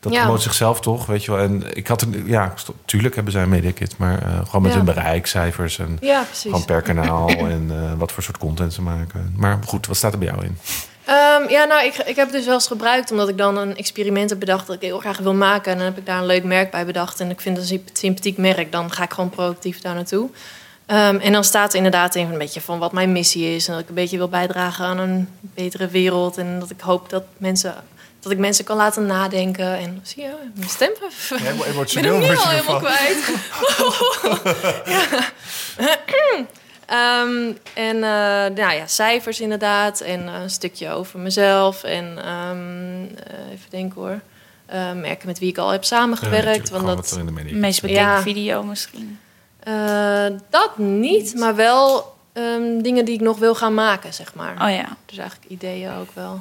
dat 0.00 0.12
Ja. 0.12 0.20
promoot 0.22 0.42
zichzelf 0.42 0.80
toch, 0.80 1.06
weet 1.06 1.24
je 1.24 1.30
wel. 1.30 1.40
En 1.40 1.76
ik 1.76 1.86
had, 1.86 2.02
een, 2.02 2.22
ja, 2.26 2.54
tuurlijk 2.84 3.14
hebben 3.14 3.32
zij 3.32 3.42
een 3.42 3.48
mediakit, 3.48 3.96
maar 3.96 4.22
eh, 4.22 4.38
gewoon 4.44 4.62
met 4.62 4.70
Ja. 4.70 4.76
hun 4.76 4.86
bereikcijfers 4.86 5.78
en 5.78 5.96
Ja, 6.00 6.24
gewoon 6.32 6.64
per 6.64 6.82
kanaal 6.82 7.28
en 7.54 7.66
eh, 7.70 7.92
wat 7.98 8.12
voor 8.12 8.22
soort 8.22 8.38
content 8.38 8.72
ze 8.72 8.82
maken. 8.82 9.32
Maar 9.36 9.58
goed, 9.66 9.86
wat 9.86 9.96
staat 9.96 10.12
er 10.12 10.18
bij 10.18 10.28
jou 10.28 10.44
in? 10.44 10.58
Ehm, 11.04 11.48
ja, 11.48 11.64
nou, 11.64 11.84
ik, 11.86 11.94
ik 11.96 12.16
heb 12.16 12.26
het 12.26 12.32
dus 12.36 12.44
wel 12.44 12.54
eens 12.54 12.66
gebruikt 12.66 13.10
omdat 13.10 13.28
ik 13.28 13.38
dan 13.38 13.56
een 13.56 13.76
experiment 13.76 14.30
heb 14.30 14.38
bedacht 14.38 14.66
dat 14.66 14.76
ik 14.76 14.82
heel 14.82 14.98
graag 14.98 15.18
wil 15.18 15.34
maken. 15.34 15.72
En 15.72 15.76
dan 15.78 15.86
heb 15.86 15.98
ik 15.98 16.06
daar 16.06 16.18
een 16.18 16.26
leuk 16.26 16.44
merk 16.44 16.70
bij 16.70 16.86
bedacht. 16.86 17.20
En 17.20 17.30
ik 17.30 17.40
vind 17.40 17.56
het 17.56 17.64
een 17.70 17.76
symp- 17.76 17.88
sympathiek 17.92 18.36
merk. 18.36 18.72
Dan 18.72 18.92
ga 18.92 19.02
ik 19.02 19.12
gewoon 19.12 19.30
proactief 19.30 19.80
daar 19.80 19.94
naartoe. 19.94 20.28
Ehm, 20.86 21.16
en 21.16 21.32
dan 21.32 21.44
staat 21.44 21.70
er 21.70 21.76
inderdaad 21.76 22.14
in 22.14 22.32
een 22.32 22.38
beetje 22.38 22.60
van 22.60 22.78
wat 22.78 22.92
mijn 22.92 23.12
missie 23.12 23.54
is. 23.54 23.66
En 23.66 23.72
dat 23.72 23.82
ik 23.82 23.88
een 23.88 23.94
beetje 23.94 24.16
wil 24.16 24.28
bijdragen 24.28 24.84
aan 24.84 24.98
een 24.98 25.28
betere 25.40 25.86
wereld. 25.88 26.38
En 26.38 26.58
dat 26.58 26.70
ik 26.70 26.80
hoop 26.80 27.10
dat 27.10 27.22
mensen. 27.36 27.74
Dat 28.20 28.32
ik 28.32 28.38
mensen 28.38 28.64
kan 28.64 28.76
laten 28.76 29.06
nadenken. 29.06 29.76
En 29.78 30.00
zie 30.02 30.22
je, 30.22 30.34
mijn 30.54 30.68
stem. 30.68 30.90
Helemaal 31.34 31.66
Ik 31.82 31.92
ben 31.94 32.04
hem 32.04 32.18
nu 32.20 32.36
al 32.36 32.48
helemaal 32.48 32.78
kwijt. 32.78 33.32
ja. 34.94 35.28
Ehm, 36.86 37.52
en 37.74 37.94
eh, 37.96 38.00
nou 38.56 38.72
ja, 38.74 38.86
cijfers 38.86 39.40
inderdaad. 39.40 40.00
En 40.00 40.28
eh, 40.28 40.40
een 40.40 40.50
stukje 40.50 40.90
over 40.90 41.18
mezelf. 41.18 41.82
En 41.84 42.18
ehm, 42.18 43.02
eh, 43.26 43.52
even 43.52 43.70
denken 43.70 44.00
hoor. 44.00 44.20
Merken 44.94 45.26
met 45.26 45.38
wie 45.38 45.48
ik 45.48 45.58
al 45.58 45.70
heb 45.70 45.84
samengewerkt. 45.84 46.70
want 46.70 46.86
dat, 46.86 47.08
De 47.24 47.54
meest 47.54 47.80
bekeken 47.80 48.02
Ja. 48.02 48.22
video 48.22 48.62
misschien. 48.62 49.18
eh, 49.60 50.26
dat 50.50 50.78
niet, 50.78 51.34
maar 51.34 51.54
wel 51.56 52.14
ehm, 52.32 52.78
dingen 52.82 53.04
die 53.04 53.14
ik 53.14 53.20
nog 53.20 53.38
wil 53.38 53.54
gaan 53.54 53.74
maken, 53.74 54.14
zeg 54.14 54.34
maar. 54.34 54.52
Oh 54.52 54.70
ja. 54.74 54.96
Dus 55.06 55.18
eigenlijk 55.18 55.50
ideeën 55.50 55.92
ook 55.94 56.10
wel. 56.14 56.40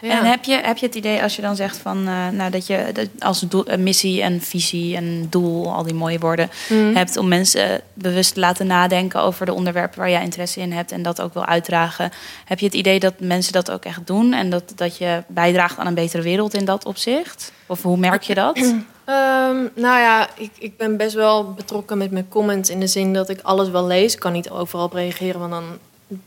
Ja. 0.00 0.18
En 0.18 0.24
heb 0.30 0.44
je, 0.44 0.60
heb 0.62 0.76
je 0.76 0.86
het 0.86 0.94
idee 0.94 1.22
als 1.22 1.36
je 1.36 1.42
dan 1.42 1.56
zegt 1.56 1.76
van 1.76 2.08
eh, 2.08 2.28
nou, 2.28 2.50
dat 2.50 2.66
je 2.66 2.90
dat 2.92 3.08
als 3.18 3.40
doel, 3.40 3.70
een 3.70 3.82
missie 3.82 4.22
en 4.22 4.40
visie 4.40 4.96
en 4.96 5.26
doel, 5.30 5.72
al 5.72 5.82
die 5.82 5.94
mooie 5.94 6.18
woorden, 6.18 6.50
Mhm. 6.68 6.94
hebt 6.94 7.16
om 7.16 7.28
mensen 7.28 7.80
bewust 7.94 8.34
te 8.34 8.40
laten 8.40 8.66
nadenken 8.66 9.20
over 9.20 9.46
de 9.46 9.52
onderwerpen 9.52 9.98
waar 9.98 10.10
jij 10.10 10.22
interesse 10.22 10.60
in 10.60 10.72
hebt 10.72 10.92
en 10.92 11.02
dat 11.02 11.20
ook 11.20 11.34
wil 11.34 11.44
uitdragen. 11.46 12.10
Heb 12.44 12.58
je 12.58 12.66
het 12.66 12.74
idee 12.74 13.00
dat 13.00 13.14
mensen 13.18 13.52
dat 13.52 13.70
ook 13.70 13.84
echt 13.84 14.06
doen 14.06 14.32
en 14.32 14.50
dat, 14.50 14.72
dat 14.76 14.96
je 14.98 15.22
bijdraagt 15.26 15.78
aan 15.78 15.86
een 15.86 15.94
betere 15.94 16.22
wereld 16.22 16.54
in 16.54 16.64
dat 16.64 16.84
opzicht? 16.84 17.52
Of 17.66 17.82
hoe 17.82 17.96
merk 17.98 18.22
je 18.22 18.34
dat? 18.34 18.58
Ehm, 19.06 19.56
nou 19.74 20.00
ja, 20.00 20.28
ik, 20.36 20.50
ik 20.58 20.76
ben 20.76 20.96
best 20.96 21.14
wel 21.14 21.52
betrokken 21.52 21.98
met 21.98 22.10
mijn 22.10 22.28
comments 22.28 22.70
in 22.70 22.80
de 22.80 22.86
zin 22.86 23.12
dat 23.12 23.28
ik 23.28 23.40
alles 23.42 23.68
wel 23.70 23.86
lees. 23.86 24.12
Ik 24.14 24.18
kan 24.20 24.32
niet 24.32 24.50
overal 24.50 24.84
op 24.84 24.92
reageren, 24.92 25.40
want 25.40 25.52
dan 25.52 25.64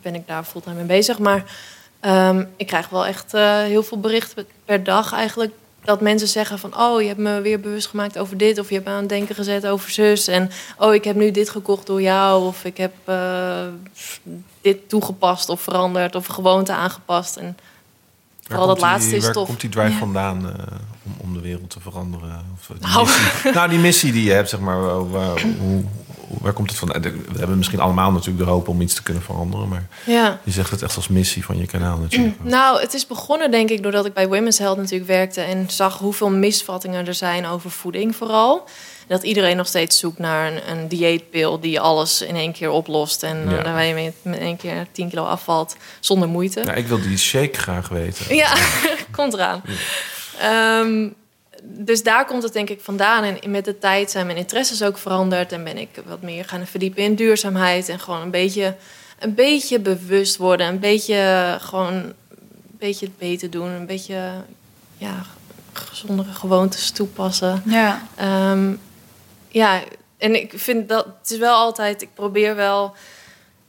ben 0.02 0.16
ik 0.16 0.28
daar 0.28 0.44
fulltime 0.44 0.76
mee 0.76 0.86
bezig. 0.86 1.20
Maar 1.20 1.44
ehm, 2.00 2.46
ik 2.58 2.68
krijg 2.68 2.90
wel 2.90 3.06
echt 3.06 3.34
eh, 3.34 3.58
heel 3.58 3.84
veel 3.84 4.00
berichten 4.00 4.46
per 4.66 4.84
dag 4.84 5.14
eigenlijk. 5.14 5.52
Dat 5.84 6.02
mensen 6.02 6.28
zeggen 6.28 6.60
van, 6.60 6.78
oh, 6.80 7.02
je 7.02 7.08
hebt 7.08 7.20
me 7.20 7.42
weer 7.42 7.60
bewust 7.60 7.88
gemaakt 7.88 8.18
over 8.18 8.38
dit. 8.38 8.60
Of 8.60 8.68
je 8.70 8.74
hebt 8.76 8.88
me 8.88 8.94
aan 8.94 9.00
het 9.00 9.10
denken 9.10 9.36
gezet 9.36 9.68
over 9.68 9.92
zus. 9.92 10.28
En, 10.28 10.50
oh, 10.78 10.94
ik 10.94 11.04
heb 11.04 11.16
nu 11.16 11.32
dit 11.32 11.50
gekocht 11.50 11.88
door 11.88 12.02
jou. 12.02 12.46
Of 12.48 12.64
ik 12.66 12.78
heb 12.78 12.94
eh, 13.06 13.62
dit 14.62 14.90
toegepast 14.90 15.50
of 15.50 15.62
veranderd. 15.62 16.16
Of 16.16 16.26
gewoonte 16.26 16.74
aangepast. 16.74 17.36
En 17.36 17.58
vooral 18.48 18.68
dat 18.68 18.80
laatste 18.80 19.16
is 19.16 19.24
waar 19.24 19.34
tof. 19.34 19.48
komt 19.48 19.62
die 19.62 19.70
drive 19.70 19.92
Ja. 19.92 19.98
vandaan 19.98 20.48
eh, 20.50 20.66
om, 21.06 21.14
om 21.18 21.34
de 21.34 21.42
wereld 21.42 21.70
te 21.70 21.80
veranderen? 21.80 22.46
Of 22.54 22.68
die 22.78 22.88
Nou. 22.88 23.08
nou, 23.54 23.70
die 23.70 23.80
missie 23.80 24.12
die 24.12 24.24
je 24.24 24.32
hebt, 24.32 24.50
zeg 24.50 24.60
maar, 24.60 24.82
waar, 24.82 25.10
waar- 25.10 25.42
hoe- 25.60 25.84
waar 26.42 26.54
komt 26.54 26.70
het 26.70 26.80
vandaan? 26.80 27.02
We 27.02 27.38
hebben 27.38 27.58
misschien 27.58 27.80
allemaal 27.80 28.12
natuurlijk 28.12 28.46
de 28.46 28.52
hoop 28.52 28.68
om 28.68 28.82
iets 28.82 28.94
te 28.94 29.04
kunnen 29.04 29.24
veranderen, 29.24 29.68
maar 29.68 29.84
ja. 30.06 30.39
je 30.44 30.52
zegt 30.52 30.72
het 30.72 30.82
echt 30.82 30.96
als 30.96 31.08
missie 31.08 31.46
van 31.46 31.58
je 31.58 31.65
kanaal 31.65 31.98
natuurlijk. 31.98 32.44
Nou, 32.44 32.82
het 32.82 32.94
is 32.94 33.08
begonnen 33.08 33.52
denk 33.52 33.70
ik 33.70 33.84
doordat 33.84 34.06
ik 34.06 34.13
bij 34.13 34.28
Women's 34.28 34.58
Health 34.58 34.78
natuurlijk 34.78 35.10
werkte 35.10 35.42
en 35.42 35.65
zag 35.70 35.98
hoeveel 35.98 36.30
misvattingen 36.30 37.08
er 37.08 37.13
zijn 37.13 37.46
over 37.46 37.72
voeding 37.72 38.15
vooral. 38.15 38.68
Dat 39.08 39.24
iedereen 39.24 39.58
nog 39.58 39.68
steeds 39.68 40.00
zoekt 40.00 40.20
naar 40.20 40.52
een, 40.52 40.70
een 40.72 40.88
dieetpil 40.88 41.60
die 41.60 41.80
alles 41.80 42.22
in 42.22 42.36
één 42.36 42.52
keer 42.52 42.70
oplost 42.70 43.24
en 43.24 43.50
Ja. 43.50 43.63
waar 43.63 43.86
je 43.86 43.94
met, 43.94 44.13
met 44.22 44.39
één 44.39 44.58
keer 44.58 44.88
10 44.92 45.10
kilo 45.10 45.24
afvalt 45.24 45.76
zonder 46.00 46.28
moeite. 46.28 46.60
Nou, 46.63 46.78
ik 46.78 46.88
wil 46.88 47.02
die 47.02 47.18
shake 47.18 47.58
graag 47.60 47.88
weten. 47.88 48.36
Ja, 48.36 48.56
komt 49.12 49.34
eraan. 49.34 49.62
Ehm, 50.39 51.08
dus 51.63 52.04
daar 52.04 52.26
komt 52.26 52.43
het 52.43 52.54
denk 52.54 52.69
ik 52.69 52.82
vandaan. 52.82 53.24
En 53.24 53.52
met 53.52 53.65
de 53.65 53.78
tijd 53.78 54.12
zijn 54.12 54.26
mijn 54.26 54.38
interesses 54.38 54.84
ook 54.84 54.98
veranderd. 54.98 55.52
En 55.52 55.63
ben 55.63 55.78
ik 55.78 55.89
wat 56.06 56.22
meer 56.22 56.45
gaan 56.45 56.67
verdiepen 56.67 57.04
in 57.04 57.15
duurzaamheid. 57.15 57.89
En 57.89 58.00
gewoon 58.00 58.22
een 58.22 58.32
beetje, 58.32 58.76
een 59.19 59.34
beetje 59.34 59.80
bewust 59.80 60.38
worden. 60.38 60.67
Een 60.67 60.80
beetje 60.80 61.58
gewoon 61.62 61.93
een 61.93 62.13
beetje 62.78 63.06
het 63.06 63.17
beter 63.17 63.50
doen. 63.50 63.69
Een 63.69 63.86
beetje 63.86 64.32
ja, 64.98 65.26
gezondere 65.74 66.34
gewoontes 66.34 66.91
toepassen. 66.91 67.63
Ja. 67.65 68.08
Ehm, 68.15 68.74
ja, 69.48 69.82
en 70.17 70.36
ik 70.36 70.54
vind 70.56 70.89
dat 70.89 71.06
het 71.06 71.32
is 71.32 71.38
wel 71.38 71.56
altijd. 71.56 72.02
Ik 72.02 72.13
probeer 72.13 72.56
wel. 72.56 72.95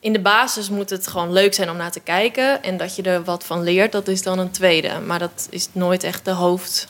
In 0.01 0.13
de 0.13 0.21
basis 0.21 0.69
moet 0.69 0.91
het 0.91 1.07
gewoon 1.07 1.33
leuk 1.33 1.55
zijn 1.55 1.71
om 1.71 1.77
naar 1.77 1.91
te 1.91 2.01
kijken. 2.01 2.63
En 2.63 2.77
dat 2.77 2.97
je 2.97 3.03
er 3.03 3.25
wat 3.25 3.45
van 3.45 3.63
leert, 3.63 3.93
dat 3.93 4.09
is 4.09 4.23
dan 4.23 4.39
een 4.39 4.51
tweede. 4.51 5.01
Maar 5.07 5.19
dat 5.19 5.47
is 5.51 5.69
nooit 5.73 6.03
echt 6.03 6.25
de 6.25 6.31
hoofd, 6.31 6.89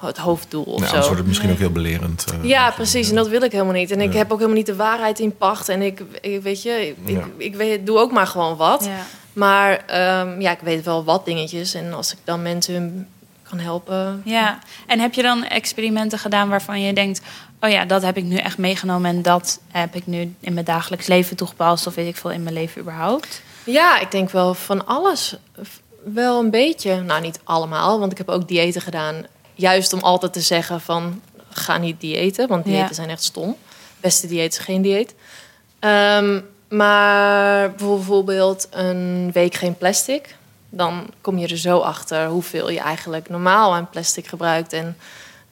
het 0.00 0.16
hoofddoel 0.16 0.64
of 0.64 0.80
Nou, 0.80 0.92
zo. 0.94 1.00
wordt 1.00 1.16
het 1.16 1.26
misschien 1.26 1.48
Nee. 1.48 1.56
ook 1.56 1.62
heel 1.62 1.72
belerend. 1.72 2.24
eh, 2.42 2.48
Ja, 2.48 2.70
precies. 2.70 3.08
En 3.08 3.14
dat 3.14 3.28
wil 3.28 3.42
ik 3.42 3.52
helemaal 3.52 3.72
niet. 3.72 3.90
En 3.90 4.00
ik 4.00 4.12
Ja. 4.12 4.18
heb 4.18 4.26
ook 4.32 4.36
helemaal 4.38 4.56
niet 4.58 4.66
de 4.66 4.76
waarheid 4.76 5.18
in 5.18 5.36
pacht. 5.36 5.68
En 5.68 5.82
ik, 5.82 6.02
ik 6.20 6.42
weet 6.42 6.62
je, 6.62 6.88
ik, 6.88 6.96
Ja. 7.04 7.24
ik 7.36 7.54
weet, 7.54 7.86
doe 7.86 7.98
ook 7.98 8.12
maar 8.12 8.26
gewoon 8.26 8.56
wat. 8.56 8.84
ja. 8.84 9.06
Maar 9.32 9.84
ehm, 9.86 10.40
ja, 10.40 10.50
ik 10.50 10.60
weet 10.62 10.84
wel 10.84 11.04
wat 11.04 11.24
dingetjes. 11.24 11.74
En 11.74 11.92
als 11.94 12.12
ik 12.12 12.18
dan 12.24 12.42
mensen 12.42 12.74
hun 12.74 13.06
kan 13.42 13.58
helpen. 13.58 14.22
Ja, 14.24 14.58
en 14.86 14.98
heb 15.00 15.14
je 15.14 15.22
dan 15.22 15.44
experimenten 15.44 16.18
gedaan 16.18 16.48
waarvan 16.48 16.80
je 16.80 16.92
denkt: 16.92 17.20
oh 17.60 17.70
ja, 17.70 17.84
dat 17.84 18.02
heb 18.02 18.16
ik 18.16 18.24
nu 18.24 18.36
echt 18.36 18.58
meegenomen 18.58 19.10
en 19.10 19.22
dat 19.22 19.60
heb 19.70 19.94
ik 19.94 20.06
nu 20.06 20.34
in 20.40 20.52
mijn 20.52 20.64
dagelijks 20.64 21.06
leven 21.06 21.36
toegepast 21.36 21.86
of 21.86 21.94
weet 21.94 22.08
ik 22.08 22.16
veel 22.16 22.30
in 22.30 22.42
mijn 22.42 22.54
leven 22.54 22.80
überhaupt? 22.80 23.42
Ja, 23.64 23.98
ik 24.00 24.10
denk 24.10 24.30
wel 24.30 24.54
van 24.54 24.86
alles. 24.86 25.36
Wel 26.04 26.40
een 26.40 26.50
beetje. 26.50 27.00
Nou, 27.00 27.20
niet 27.20 27.40
allemaal, 27.44 27.98
want 28.00 28.12
ik 28.12 28.18
heb 28.18 28.28
ook 28.28 28.48
diëten 28.48 28.80
gedaan. 28.80 29.26
Juist 29.58 29.92
om 29.92 30.00
altijd 30.00 30.32
te 30.32 30.40
zeggen 30.40 30.80
van, 30.80 31.20
ga 31.50 31.78
niet 31.78 32.00
diëten. 32.00 32.48
Want 32.48 32.64
diëten 32.64 32.86
Ja. 32.86 32.92
zijn 32.92 33.10
echt 33.10 33.22
stom. 33.22 33.56
Beste 34.00 34.26
dieet 34.26 34.52
is 34.52 34.58
geen 34.58 34.82
dieet. 34.82 35.14
Ehm, 35.78 36.40
maar 36.68 37.70
bijvoorbeeld 37.72 38.68
een 38.70 39.30
week 39.32 39.54
geen 39.54 39.76
plastic. 39.76 40.36
Dan 40.68 41.06
kom 41.20 41.38
je 41.38 41.48
er 41.48 41.58
zo 41.58 41.78
achter 41.78 42.26
hoeveel 42.26 42.68
je 42.70 42.80
eigenlijk 42.80 43.28
normaal 43.28 43.74
aan 43.74 43.90
plastic 43.90 44.26
gebruikt. 44.26 44.72
En 44.72 44.96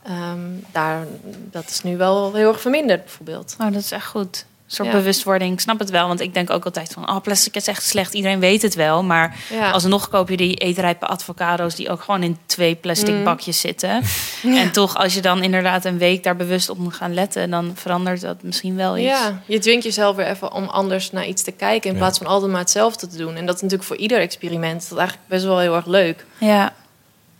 ehm, 0.02 0.40
daar, 0.72 1.06
dat 1.50 1.64
is 1.70 1.82
nu 1.82 1.96
wel 1.96 2.34
heel 2.34 2.48
erg 2.48 2.60
verminderd 2.60 3.04
bijvoorbeeld. 3.04 3.56
Oh, 3.60 3.72
dat 3.72 3.82
is 3.82 3.90
echt 3.92 4.06
goed. 4.06 4.44
Een 4.64 4.70
soort 4.70 4.88
Ja. 4.88 4.94
bewustwording. 4.94 5.52
Ik 5.52 5.60
snap 5.60 5.78
het 5.78 5.90
wel, 5.90 6.06
want 6.08 6.20
ik 6.20 6.34
denk 6.34 6.50
ook 6.50 6.64
altijd 6.64 6.92
van: 6.92 7.08
oh, 7.10 7.20
plastic 7.20 7.54
is 7.54 7.66
echt 7.66 7.82
slecht. 7.82 8.14
Iedereen 8.14 8.40
weet 8.40 8.62
het 8.62 8.74
wel, 8.74 9.02
maar 9.02 9.36
Ja. 9.50 9.70
alsnog 9.70 10.08
koop 10.08 10.28
je 10.28 10.36
die 10.36 10.54
eetrijpe 10.56 11.06
avocado's 11.06 11.74
die 11.74 11.90
ook 11.90 12.02
gewoon 12.02 12.22
in 12.22 12.38
twee 12.46 12.74
plastic 12.74 13.14
Mm. 13.14 13.24
bakjes 13.24 13.60
zitten. 13.60 14.02
En 14.62 14.72
toch, 14.72 14.96
als 14.96 15.14
je 15.14 15.20
dan 15.20 15.42
inderdaad 15.42 15.84
een 15.84 15.98
week 15.98 16.22
daar 16.22 16.36
bewust 16.36 16.68
op 16.68 16.78
moet 16.78 16.94
gaan 16.94 17.14
letten, 17.14 17.50
dan 17.50 17.72
verandert 17.74 18.20
dat 18.20 18.42
misschien 18.42 18.76
wel 18.76 18.96
iets. 18.96 19.06
Ja, 19.06 19.42
je 19.46 19.58
dwingt 19.58 19.84
jezelf 19.84 20.16
weer 20.16 20.26
even 20.26 20.52
om 20.52 20.64
anders 20.64 21.10
naar 21.10 21.26
iets 21.26 21.42
te 21.42 21.52
kijken... 21.52 21.88
in 21.88 21.96
Ja. 21.96 22.00
plaats 22.02 22.18
van 22.18 22.26
altijd 22.26 22.50
maar 22.50 22.60
hetzelfde 22.60 23.06
te 23.08 23.16
doen. 23.16 23.34
En 23.36 23.46
dat 23.46 23.54
is 23.54 23.60
natuurlijk 23.60 23.88
voor 23.88 23.98
ieder 23.98 24.18
experiment 24.20 24.80
dat 24.82 24.90
is 24.92 24.98
eigenlijk 24.98 25.28
best 25.28 25.44
wel 25.44 25.58
heel 25.58 25.74
erg 25.74 25.86
leuk. 25.86 26.24
ja, 26.38 26.72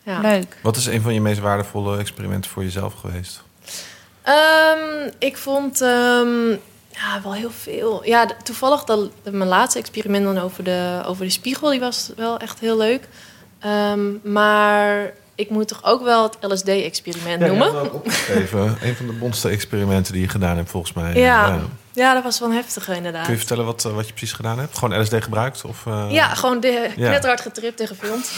Ja. 0.02 0.20
leuk. 0.20 0.56
Wat 0.62 0.76
is 0.76 0.86
een 0.86 1.00
van 1.02 1.14
je 1.14 1.20
meest 1.20 1.40
waardevolle 1.40 1.98
experimenten 1.98 2.50
voor 2.50 2.62
jezelf 2.62 2.94
geweest? 2.94 3.42
Ehm, 4.22 5.10
ik 5.18 5.36
vond 5.36 5.80
ehm, 5.80 6.56
ja, 6.94 7.20
wel 7.22 7.34
heel 7.34 7.50
veel. 7.50 8.04
Ja, 8.04 8.26
toevallig 8.42 8.84
dat, 8.84 9.10
mijn 9.30 9.48
laatste 9.48 9.78
experiment 9.78 10.24
dan 10.24 10.38
over 10.38 10.64
de, 10.64 11.02
over 11.06 11.24
de 11.24 11.30
spiegel... 11.30 11.70
die 11.70 11.80
was 11.80 12.10
wel 12.16 12.38
echt 12.38 12.60
heel 12.60 12.76
leuk. 12.76 13.08
Ehm, 13.58 14.32
maar 14.32 15.12
ik 15.34 15.50
moet 15.50 15.68
toch 15.68 15.84
ook 15.84 16.02
wel 16.02 16.22
het 16.22 16.36
LSD-experiment 16.52 17.40
Ja, 17.40 17.46
noemen? 17.46 17.92
opgeschreven. 17.92 18.76
een 18.82 18.96
van 18.96 19.06
de 19.06 19.12
bonste 19.12 19.48
experimenten 19.48 20.12
die 20.12 20.22
je 20.22 20.28
gedaan 20.28 20.56
hebt, 20.56 20.70
volgens 20.70 20.92
mij. 20.92 21.14
Ja. 21.14 21.60
Ja, 21.92 22.14
dat 22.14 22.22
was 22.22 22.38
wel 22.38 22.48
een 22.48 22.54
heftige 22.54 22.94
inderdaad. 22.94 23.22
Kun 23.24 23.32
je 23.32 23.38
vertellen 23.38 23.64
wat, 23.64 23.84
eh, 23.84 23.94
wat 23.94 24.06
je 24.06 24.12
precies 24.12 24.32
gedaan 24.32 24.58
hebt? 24.58 24.78
Gewoon 24.78 25.00
LSD 25.00 25.14
gebruikt? 25.22 25.64
Of, 25.64 25.86
eh, 25.86 26.06
Ja, 26.10 26.34
gewoon 26.34 26.60
de, 26.60 26.90
Ja. 26.96 27.08
knetterhard 27.08 27.40
getript 27.40 27.80
en 27.80 27.86
gefilmd. 27.86 28.30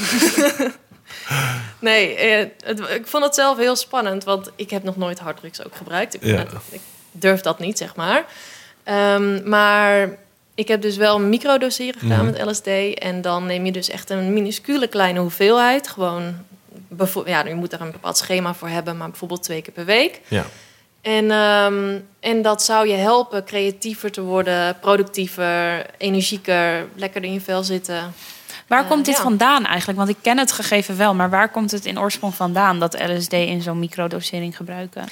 nee, 1.78 2.14
eh, 2.14 2.46
het, 2.64 2.80
ik 2.80 3.07
vond 3.07 3.24
het 3.24 3.34
zelf 3.34 3.57
heel 3.59 3.76
spannend, 3.76 4.24
want 4.24 4.50
ik 4.57 4.70
heb 4.70 4.82
nog 4.82 4.96
nooit 4.96 5.18
harddrugs 5.18 5.64
ook 5.64 5.76
gebruikt. 5.76 6.14
Ik, 6.14 6.24
Ja. 6.24 6.40
ik 6.70 6.80
durf 7.18 7.40
dat 7.40 7.58
niet, 7.58 7.78
zeg 7.78 7.96
maar. 7.96 8.24
Ehm, 8.84 9.48
maar 9.48 10.16
ik 10.54 10.68
heb 10.68 10.82
dus 10.82 10.96
wel 10.96 11.20
microdoseren 11.20 12.00
gedaan 12.00 12.24
Mhm. 12.24 12.32
met 12.32 12.44
LSD. 12.46 12.66
En 12.98 13.20
dan 13.20 13.46
neem 13.46 13.64
je 13.64 13.72
dus 13.72 13.90
echt 13.90 14.10
een 14.10 14.32
minuscule 14.32 14.86
kleine 14.88 15.20
hoeveelheid. 15.20 15.88
Gewoon, 15.88 16.34
ja, 17.24 17.44
je 17.46 17.54
moet 17.54 17.70
daar 17.70 17.80
een 17.80 17.90
bepaald 17.90 18.16
schema 18.16 18.54
voor 18.54 18.68
hebben, 18.68 18.96
maar 18.96 19.08
bijvoorbeeld 19.10 19.42
twee 19.42 19.62
keer 19.62 19.72
per 19.72 19.84
week. 19.84 20.20
Ja. 20.28 20.44
En, 21.00 21.30
ehm, 21.30 21.98
en 22.20 22.42
dat 22.42 22.62
zou 22.62 22.88
je 22.88 22.94
helpen 22.94 23.44
creatiever 23.44 24.10
te 24.10 24.22
worden, 24.22 24.78
productiever, 24.80 25.86
energieker, 25.98 26.86
lekker 26.96 27.24
in 27.24 27.32
je 27.32 27.40
vel 27.40 27.62
zitten. 27.62 28.12
Waar 28.66 28.82
Eh, 28.82 28.88
komt 28.88 29.04
dit 29.04 29.16
ja. 29.16 29.22
vandaan 29.22 29.64
eigenlijk? 29.66 29.98
Want 29.98 30.10
ik 30.10 30.16
ken 30.22 30.38
het 30.38 30.52
gegeven 30.52 30.96
wel, 30.96 31.14
maar 31.14 31.30
waar 31.30 31.48
komt 31.48 31.70
het 31.70 31.84
in 31.86 31.98
oorsprong 32.00 32.34
vandaan 32.34 32.78
dat 32.80 33.00
LSD 33.08 33.32
in 33.32 33.62
zo'n 33.62 33.78
microdosering 33.78 34.56
gebruiken? 34.56 35.04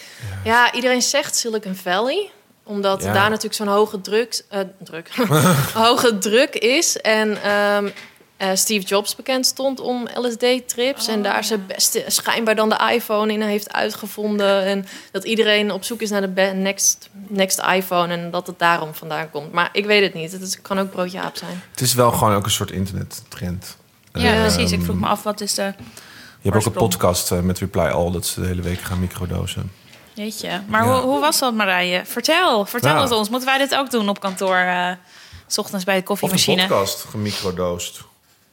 Ja, 0.44 0.72
iedereen 0.72 1.02
zegt 1.02 1.36
Silicon 1.36 1.74
Valley. 1.74 2.30
Omdat 2.66 3.02
Ja. 3.02 3.12
daar 3.12 3.28
natuurlijk 3.28 3.55
zo'n 3.55 3.66
hoge 3.68 4.00
druk, 4.00 4.42
eh, 4.48 4.61
druk, 4.78 5.11
hoge 5.74 6.18
druk 6.18 6.55
is. 6.55 7.00
En 7.00 7.42
ehm, 7.42 7.88
eh, 8.37 8.49
Steve 8.55 8.87
Jobs 8.87 9.14
bekend 9.16 9.47
stond 9.47 9.80
om 9.80 10.09
LSD-trips. 10.14 11.07
en 11.09 11.22
daar 11.22 11.45
zijn 11.45 11.66
beste 11.66 12.05
schijnbaar 12.07 12.55
dan 12.55 12.68
de 12.68 12.91
iPhone 12.93 13.32
in 13.32 13.43
heeft 13.43 13.72
uitgevonden. 13.72 14.64
En 14.64 14.87
dat 15.12 15.24
iedereen 15.24 15.70
op 15.72 15.85
zoek 15.85 16.01
is 16.01 16.11
naar 16.11 16.35
de 16.35 16.41
next, 16.55 17.09
next 17.12 17.61
iPhone. 17.72 18.12
En 18.12 18.30
dat 18.30 18.47
het 18.47 18.59
daarom 18.59 18.95
vandaan 18.95 19.30
komt. 19.30 19.53
Maar 19.53 19.68
ik 19.72 19.87
weet 19.87 20.03
het 20.03 20.14
niet. 20.14 20.32
Het 20.32 20.43
is- 20.43 20.62
kan 20.62 20.78
ook 20.78 20.91
broodje 20.91 21.20
aap 21.20 21.37
zijn. 21.37 21.62
Het 21.70 21.80
is 21.80 21.95
wel 21.95 22.11
gewoon 22.12 22.35
ook 22.35 22.45
een 22.45 22.51
soort 22.51 22.70
internettrend. 22.70 23.76
Ja, 24.12 24.32
Ehm, 24.32 24.41
precies. 24.41 24.72
Ik 24.72 24.82
vroeg 24.82 24.97
me 25.01 25.07
af, 25.07 25.22
wat 25.22 25.41
is 25.41 25.55
de... 25.55 25.62
Je 25.62 26.51
hebt 26.51 26.57
ook 26.66 26.74
een 26.74 26.80
podcast 26.80 27.30
eh, 27.32 27.41
met 27.41 27.59
Reply 27.59 27.80
All... 27.87 28.11
dat 28.11 28.26
ze 28.26 28.41
de 28.41 28.47
hele 28.47 28.62
week 28.62 28.80
gaan 28.80 29.01
microdosen. 29.01 29.72
Jeetje. 30.12 30.62
Maar 30.66 30.85
Ja. 30.85 30.93
hoe, 30.93 31.01
hoe 31.03 31.20
was 31.20 31.39
dat, 31.39 31.55
Marije? 31.55 32.03
Vertel, 32.05 32.66
vertel 32.66 32.91
Nou. 32.93 33.03
het 33.03 33.12
ons. 33.12 33.28
Moeten 33.28 33.49
wij 33.49 33.59
dit 33.59 33.74
ook 33.74 33.91
doen 33.91 34.09
op 34.09 34.20
kantoor? 34.20 34.57
eh, 34.57 34.91
s 35.47 35.59
ochtends 35.59 35.85
bij 35.85 35.95
de 35.95 36.01
Of 36.11 36.22
een 36.22 36.28
koffiemachine. 36.28 36.66
podcast 36.66 37.05
gemicrodoost. 37.11 38.01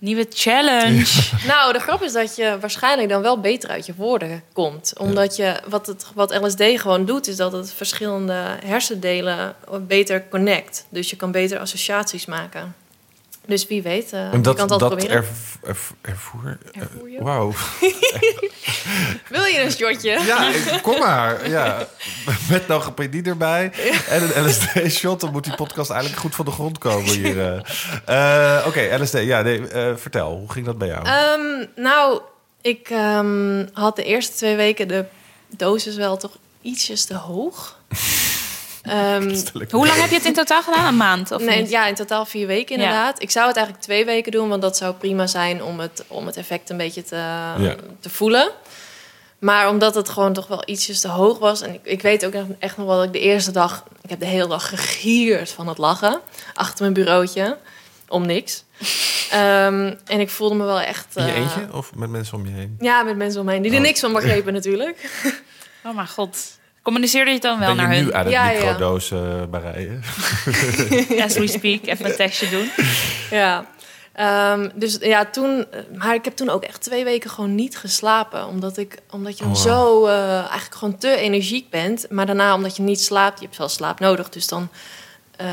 Nieuwe 0.01 0.25
challenge. 0.29 1.05
Nou, 1.47 1.73
de 1.73 1.79
grap 1.79 2.03
is 2.03 2.13
dat 2.13 2.35
je 2.35 2.57
waarschijnlijk 2.59 3.09
dan 3.09 3.21
wel 3.21 3.39
beter 3.39 3.69
uit 3.69 3.85
je 3.85 3.93
woorden 3.95 4.43
komt. 4.53 4.93
Omdat 4.97 5.35
je, 5.35 5.61
wat, 5.67 5.87
het, 5.87 6.05
wat 6.13 6.41
LSD 6.41 6.63
gewoon 6.63 7.05
doet, 7.05 7.27
is 7.27 7.35
dat 7.35 7.51
het 7.51 7.73
verschillende 7.73 8.57
hersendelen 8.65 9.55
beter 9.87 10.27
connect. 10.29 10.85
Dus 10.89 11.09
je 11.09 11.15
kan 11.15 11.31
beter 11.31 11.59
associaties 11.59 12.25
maken. 12.25 12.75
Dus 13.51 13.67
wie 13.67 13.81
weet, 13.81 14.13
eh, 14.13 14.31
je 14.31 14.41
dat, 14.41 14.55
kan 14.55 14.69
het 14.69 14.79
dat 14.79 14.81
altijd 14.81 14.89
proberen. 14.99 15.15
erv- 15.17 15.55
erv- 15.63 15.91
ervoer... 16.01 16.57
Ervoer 16.71 17.09
je? 17.09 17.17
eh, 17.17 17.23
Wauw. 17.23 17.53
Wil 19.29 19.43
je 19.43 19.61
een 19.63 19.71
shotje? 19.71 20.09
Ja, 20.25 20.51
kom 20.81 20.99
maar. 20.99 21.49
Ja. 21.49 21.87
Met 22.49 22.67
logopedie 22.67 23.23
erbij 23.23 23.71
en 24.09 24.23
een 24.37 24.45
LSD-shot... 24.49 25.19
dan 25.19 25.31
moet 25.31 25.43
die 25.43 25.55
podcast 25.55 25.89
eigenlijk 25.89 26.21
goed 26.21 26.35
van 26.35 26.45
de 26.45 26.51
grond 26.51 26.77
komen 26.77 27.13
hier. 27.13 27.39
eh. 28.05 28.57
Eh, 28.59 28.67
Oké, 28.67 28.97
LSD. 29.01 29.13
Ja, 29.13 29.41
nee, 29.41 29.67
eh, 29.67 29.95
vertel. 29.95 30.31
Hoe 30.37 30.51
ging 30.51 30.65
dat 30.65 30.77
bij 30.77 30.87
jou? 30.87 31.05
Ehm, 31.05 31.65
nou, 31.75 32.21
ik 32.61 32.89
ehm, 32.89 33.65
had 33.73 33.95
de 33.95 34.03
eerste 34.03 34.33
twee 34.35 34.55
weken 34.55 34.87
de 34.87 35.05
dosis 35.57 35.95
wel 35.95 36.17
toch 36.17 36.37
ietsjes 36.61 37.05
te 37.05 37.15
hoog. 37.15 37.79
Ehm, 38.81 39.35
Hoe 39.71 39.87
lang 39.87 39.99
heb 39.99 40.09
je 40.09 40.15
het 40.15 40.25
in 40.25 40.33
totaal 40.33 40.63
gedaan? 40.63 40.85
Een 40.87 40.97
maand? 40.97 41.31
Of 41.31 41.41
nee, 41.41 41.61
niet? 41.61 41.69
ja, 41.69 41.85
in 41.87 41.95
totaal 41.95 42.25
vier 42.25 42.47
weken 42.47 42.77
Ja. 42.77 42.81
inderdaad. 42.83 43.21
Ik 43.21 43.31
zou 43.31 43.47
het 43.47 43.55
eigenlijk 43.55 43.85
twee 43.85 44.05
weken 44.05 44.31
doen, 44.31 44.49
want 44.49 44.61
dat 44.61 44.77
zou 44.77 44.93
prima 44.93 45.27
zijn 45.27 45.63
om 45.63 45.79
het, 45.79 46.03
om 46.07 46.25
het 46.25 46.37
effect 46.37 46.69
een 46.69 46.77
beetje 46.77 47.03
te, 47.03 47.23
te 47.99 48.09
voelen. 48.09 48.49
Maar 49.39 49.69
omdat 49.69 49.95
het 49.95 50.09
gewoon 50.09 50.33
toch 50.33 50.47
wel 50.47 50.63
ietsjes 50.65 50.99
te 51.01 51.07
hoog 51.07 51.39
was. 51.39 51.61
En 51.61 51.73
ik, 51.73 51.79
ik 51.83 52.01
weet 52.01 52.25
ook 52.25 52.33
nog- 52.33 52.45
echt 52.59 52.77
nog 52.77 52.85
wel 52.87 52.95
dat 52.95 53.05
ik 53.05 53.13
de 53.13 53.19
eerste 53.19 53.51
dag... 53.51 53.83
Ik 54.01 54.09
heb 54.09 54.19
de 54.19 54.25
hele 54.25 54.47
dag 54.47 54.69
gegierd 54.69 55.49
van 55.51 55.67
het 55.67 55.77
lachen. 55.77 56.19
Achter 56.53 56.81
mijn 56.81 56.93
bureautje. 56.93 57.57
Om 58.07 58.25
niks. 58.25 58.63
Ehm, 59.31 59.93
en 60.05 60.19
ik 60.19 60.29
voelde 60.29 60.55
me 60.55 60.63
wel 60.65 60.79
echt... 60.81 61.05
In 61.15 61.25
je 61.25 61.31
eh, 61.31 61.37
eentje 61.37 61.67
of 61.73 61.95
met 61.95 62.09
mensen 62.09 62.37
om 62.37 62.45
je 62.45 62.51
heen? 62.51 62.75
Ja, 62.79 63.03
met 63.03 63.17
mensen 63.17 63.39
om 63.39 63.45
me 63.45 63.51
heen 63.51 63.61
die 63.61 63.71
er 63.71 63.77
Oh. 63.77 63.83
niks 63.83 63.99
van 63.99 64.13
begrepen 64.13 64.53
natuurlijk. 64.59 65.09
Oh 65.85 65.95
mijn 65.95 66.07
god. 66.07 66.37
Communiceerde 66.81 67.27
je 67.29 67.33
het 67.33 67.43
dan 67.43 67.59
wel 67.59 67.67
ben 67.67 67.77
naar 67.77 67.95
je 67.95 67.99
nu 67.99 68.05
hun? 68.05 68.15
aan 68.15 68.23
het 68.23 68.33
Ja, 68.33 68.49
ja. 68.49 68.59
microdosen 68.59 69.49
bereiden? 69.49 70.03
As 71.25 71.37
we 71.37 71.47
speak. 71.47 71.85
Even 71.85 72.05
een 72.05 72.15
testje 72.15 72.49
doen. 72.49 72.69
Ja. 73.31 73.65
Ehm, 74.13 74.69
dus 74.75 74.97
ja, 75.01 75.25
toen... 75.25 75.65
Maar 75.95 76.13
ik 76.13 76.25
heb 76.25 76.35
toen 76.35 76.49
ook 76.49 76.63
echt 76.63 76.81
twee 76.81 77.03
weken 77.03 77.29
gewoon 77.29 77.55
niet 77.55 77.77
geslapen. 77.77 78.47
Omdat, 78.47 78.77
ik, 78.77 78.97
omdat 79.09 79.37
je 79.37 79.43
dan 79.43 79.53
Oh, 79.53 79.63
wow. 79.63 79.67
zo 79.71 80.05
eh, 80.05 80.37
eigenlijk 80.37 80.75
gewoon 80.75 80.97
te 80.97 81.15
energiek 81.15 81.69
bent. 81.69 82.05
Maar 82.09 82.25
daarna 82.25 82.53
omdat 82.53 82.75
je 82.75 82.81
niet 82.81 83.01
slaapt, 83.01 83.39
je 83.39 83.45
hebt 83.45 83.57
wel 83.57 83.69
slaap 83.69 83.99
nodig. 83.99 84.29
Dus 84.29 84.47
dan 84.47 84.69
eh, 85.35 85.47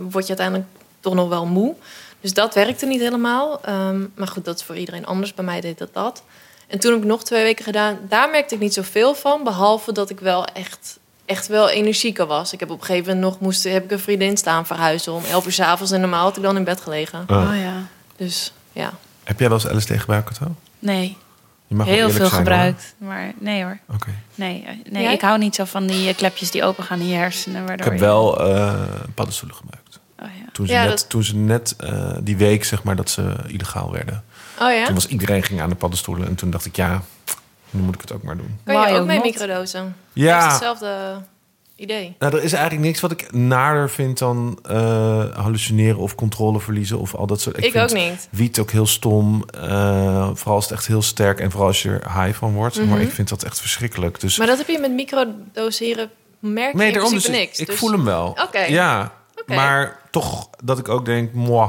word 0.00 0.22
je 0.26 0.28
uiteindelijk 0.36 0.68
toch 1.00 1.14
nog 1.14 1.28
wel 1.28 1.46
moe. 1.46 1.74
Dus 2.20 2.32
dat 2.34 2.54
werkte 2.54 2.86
niet 2.86 3.00
helemaal. 3.00 3.60
Ehm, 3.62 4.06
maar 4.14 4.28
goed, 4.28 4.44
dat 4.44 4.56
is 4.58 4.64
voor 4.64 4.76
iedereen 4.76 5.06
anders. 5.06 5.34
Bij 5.34 5.44
mij 5.44 5.60
deed 5.60 5.78
dat 5.78 5.94
dat. 5.94 6.22
En 6.68 6.78
toen 6.78 6.92
heb 6.92 7.00
ik 7.00 7.06
nog 7.06 7.24
twee 7.24 7.42
weken 7.42 7.64
gedaan. 7.64 7.98
Daar 8.08 8.30
merkte 8.30 8.54
ik 8.54 8.60
niet 8.60 8.74
zoveel 8.74 9.14
van. 9.14 9.44
Behalve 9.44 9.92
dat 9.92 10.10
ik 10.10 10.20
wel 10.20 10.44
echt, 10.44 10.98
echt 11.24 11.46
wel 11.46 11.68
energieker 11.68 12.26
was. 12.26 12.52
Ik 12.52 12.60
heb 12.60 12.70
op 12.70 12.80
een 12.80 12.84
gegeven 12.86 13.14
moment 13.14 13.30
nog 13.32 13.40
moest, 13.40 13.64
heb 13.64 13.84
ik 13.84 13.90
een 13.90 13.98
vriendin 13.98 14.36
staan 14.36 14.66
verhuizen 14.66 15.12
om 15.12 15.24
11 15.24 15.46
uur 15.46 15.52
s 15.52 15.60
avonds. 15.60 15.92
En 15.92 16.00
normaal 16.00 16.22
had 16.24 16.36
ik 16.36 16.42
dan 16.42 16.56
in 16.56 16.64
bed 16.64 16.80
gelegen. 16.80 17.24
Oh. 17.28 17.36
Oh 17.50 17.56
ja. 17.60 17.72
Dus 18.16 18.52
ja. 18.72 18.92
Heb 19.24 19.38
jij 19.38 19.48
wel 19.48 19.58
eens 19.64 19.72
LSD 19.86 20.00
gebruikt, 20.00 20.28
Kato? 20.38 20.54
Nee, 20.78 21.16
Je 21.66 21.74
mag 21.74 21.86
heel 21.86 21.96
veel 21.98 22.10
zijn, 22.10 22.20
hoor. 22.22 22.30
gebruikt. 22.38 22.94
Maar 22.98 23.32
nee 23.38 23.62
hoor. 23.62 23.78
Oké. 23.94 24.10
Nee, 24.34 24.64
eh, 24.66 24.92
nee 24.92 25.02
Jij? 25.02 25.12
ik 25.12 25.20
hou 25.20 25.38
niet 25.38 25.54
zo 25.54 25.64
van 25.64 25.86
die 25.86 26.08
eh, 26.08 26.16
klepjes 26.16 26.50
die 26.50 26.64
open 26.64 26.84
gaan 26.84 27.00
in 27.00 27.08
je 27.08 27.16
hersenen. 27.16 27.60
Ik 27.62 27.68
Waardoor 27.68 27.86
heb 27.86 27.94
je- 27.94 28.00
wel 28.04 28.40
eh, 28.50 28.74
paddenstoelen 29.14 29.56
gebruikt. 29.56 29.98
Oh, 30.22 30.26
ja. 30.44 30.50
Toen 30.52 30.66
ze 30.66 30.72
Ja, 30.72 30.82
net, 30.82 30.90
dat- 30.90 31.08
toen 31.08 31.24
ze 31.24 31.36
net 31.36 31.74
eh, 31.78 32.16
die 32.20 32.36
week, 32.36 32.64
zeg 32.64 32.82
maar, 32.82 32.96
dat 32.96 33.10
ze 33.10 33.34
illegaal 33.46 33.92
werden. 33.92 34.24
Oh 34.60 34.72
ja? 34.72 34.84
Toen 34.84 34.94
was 34.94 35.06
iedereen 35.08 35.42
ging 35.42 35.60
aan 35.60 35.68
de 35.68 35.74
paddenstoelen. 35.74 36.28
En 36.28 36.34
toen 36.34 36.50
dacht 36.50 36.64
ik, 36.66 36.76
ja, 36.76 37.02
nu 37.70 37.80
moet 37.82 37.94
ik 37.94 38.00
het 38.00 38.12
ook 38.12 38.22
maar 38.22 38.36
doen. 38.36 38.58
Kan 38.64 38.92
je 38.92 38.98
ook 39.00 39.06
mee 39.06 39.20
microdosen? 39.20 39.82
Het 39.84 39.92
Ja, 40.12 40.38
is 40.46 40.52
hetzelfde 40.52 41.22
idee. 41.76 42.16
nou, 42.18 42.36
er 42.36 42.42
is 42.42 42.52
eigenlijk 42.52 42.84
niks 42.86 43.00
wat 43.00 43.10
ik 43.10 43.32
naarder 43.32 43.90
vind 43.90 44.18
dan 44.18 44.58
eh, 44.62 45.36
hallucineren 45.36 45.98
of 45.98 46.14
controle 46.14 46.60
verliezen 46.60 46.98
of 46.98 47.14
al 47.14 47.26
dat 47.26 47.40
soort. 47.40 47.56
Ik, 47.64 47.72
vind 47.72 47.90
ook 47.90 47.96
niet. 47.98 48.28
Wiet 48.30 48.58
ook 48.58 48.70
heel 48.70 48.86
stom. 48.86 49.44
eh, 49.50 50.30
vooral 50.34 50.54
als 50.54 50.64
het 50.64 50.72
echt 50.72 50.86
heel 50.86 51.02
sterk 51.02 51.40
en 51.40 51.50
vooral 51.50 51.68
als 51.68 51.82
je 51.82 51.90
er 51.98 52.22
high 52.22 52.38
van 52.38 52.52
wordt. 52.52 52.76
Maar 52.76 52.86
Mhm. 52.86 53.00
ik 53.00 53.10
vind 53.10 53.28
dat 53.28 53.42
echt 53.42 53.60
verschrikkelijk. 53.60 54.20
Dus 54.20 54.38
Maar 54.38 54.46
dat 54.46 54.58
heb 54.58 54.68
je 54.68 54.78
met 54.78 54.92
microdoseren 54.92 56.10
merk 56.38 56.72
je 56.72 56.78
nee, 56.78 56.92
daarom 56.92 57.12
dus. 57.12 57.28
niks. 57.28 57.58
Ik 57.58 57.66
Dus- 57.66 57.76
voel 57.78 57.90
hem 57.92 58.04
wel. 58.04 58.36
Oké. 58.46 58.58
Ja, 58.60 59.12
Oké. 59.40 59.54
maar 59.54 60.00
toch 60.10 60.48
dat 60.64 60.78
ik 60.78 60.88
ook 60.88 61.04
denk, 61.04 61.32
moi. 61.32 61.68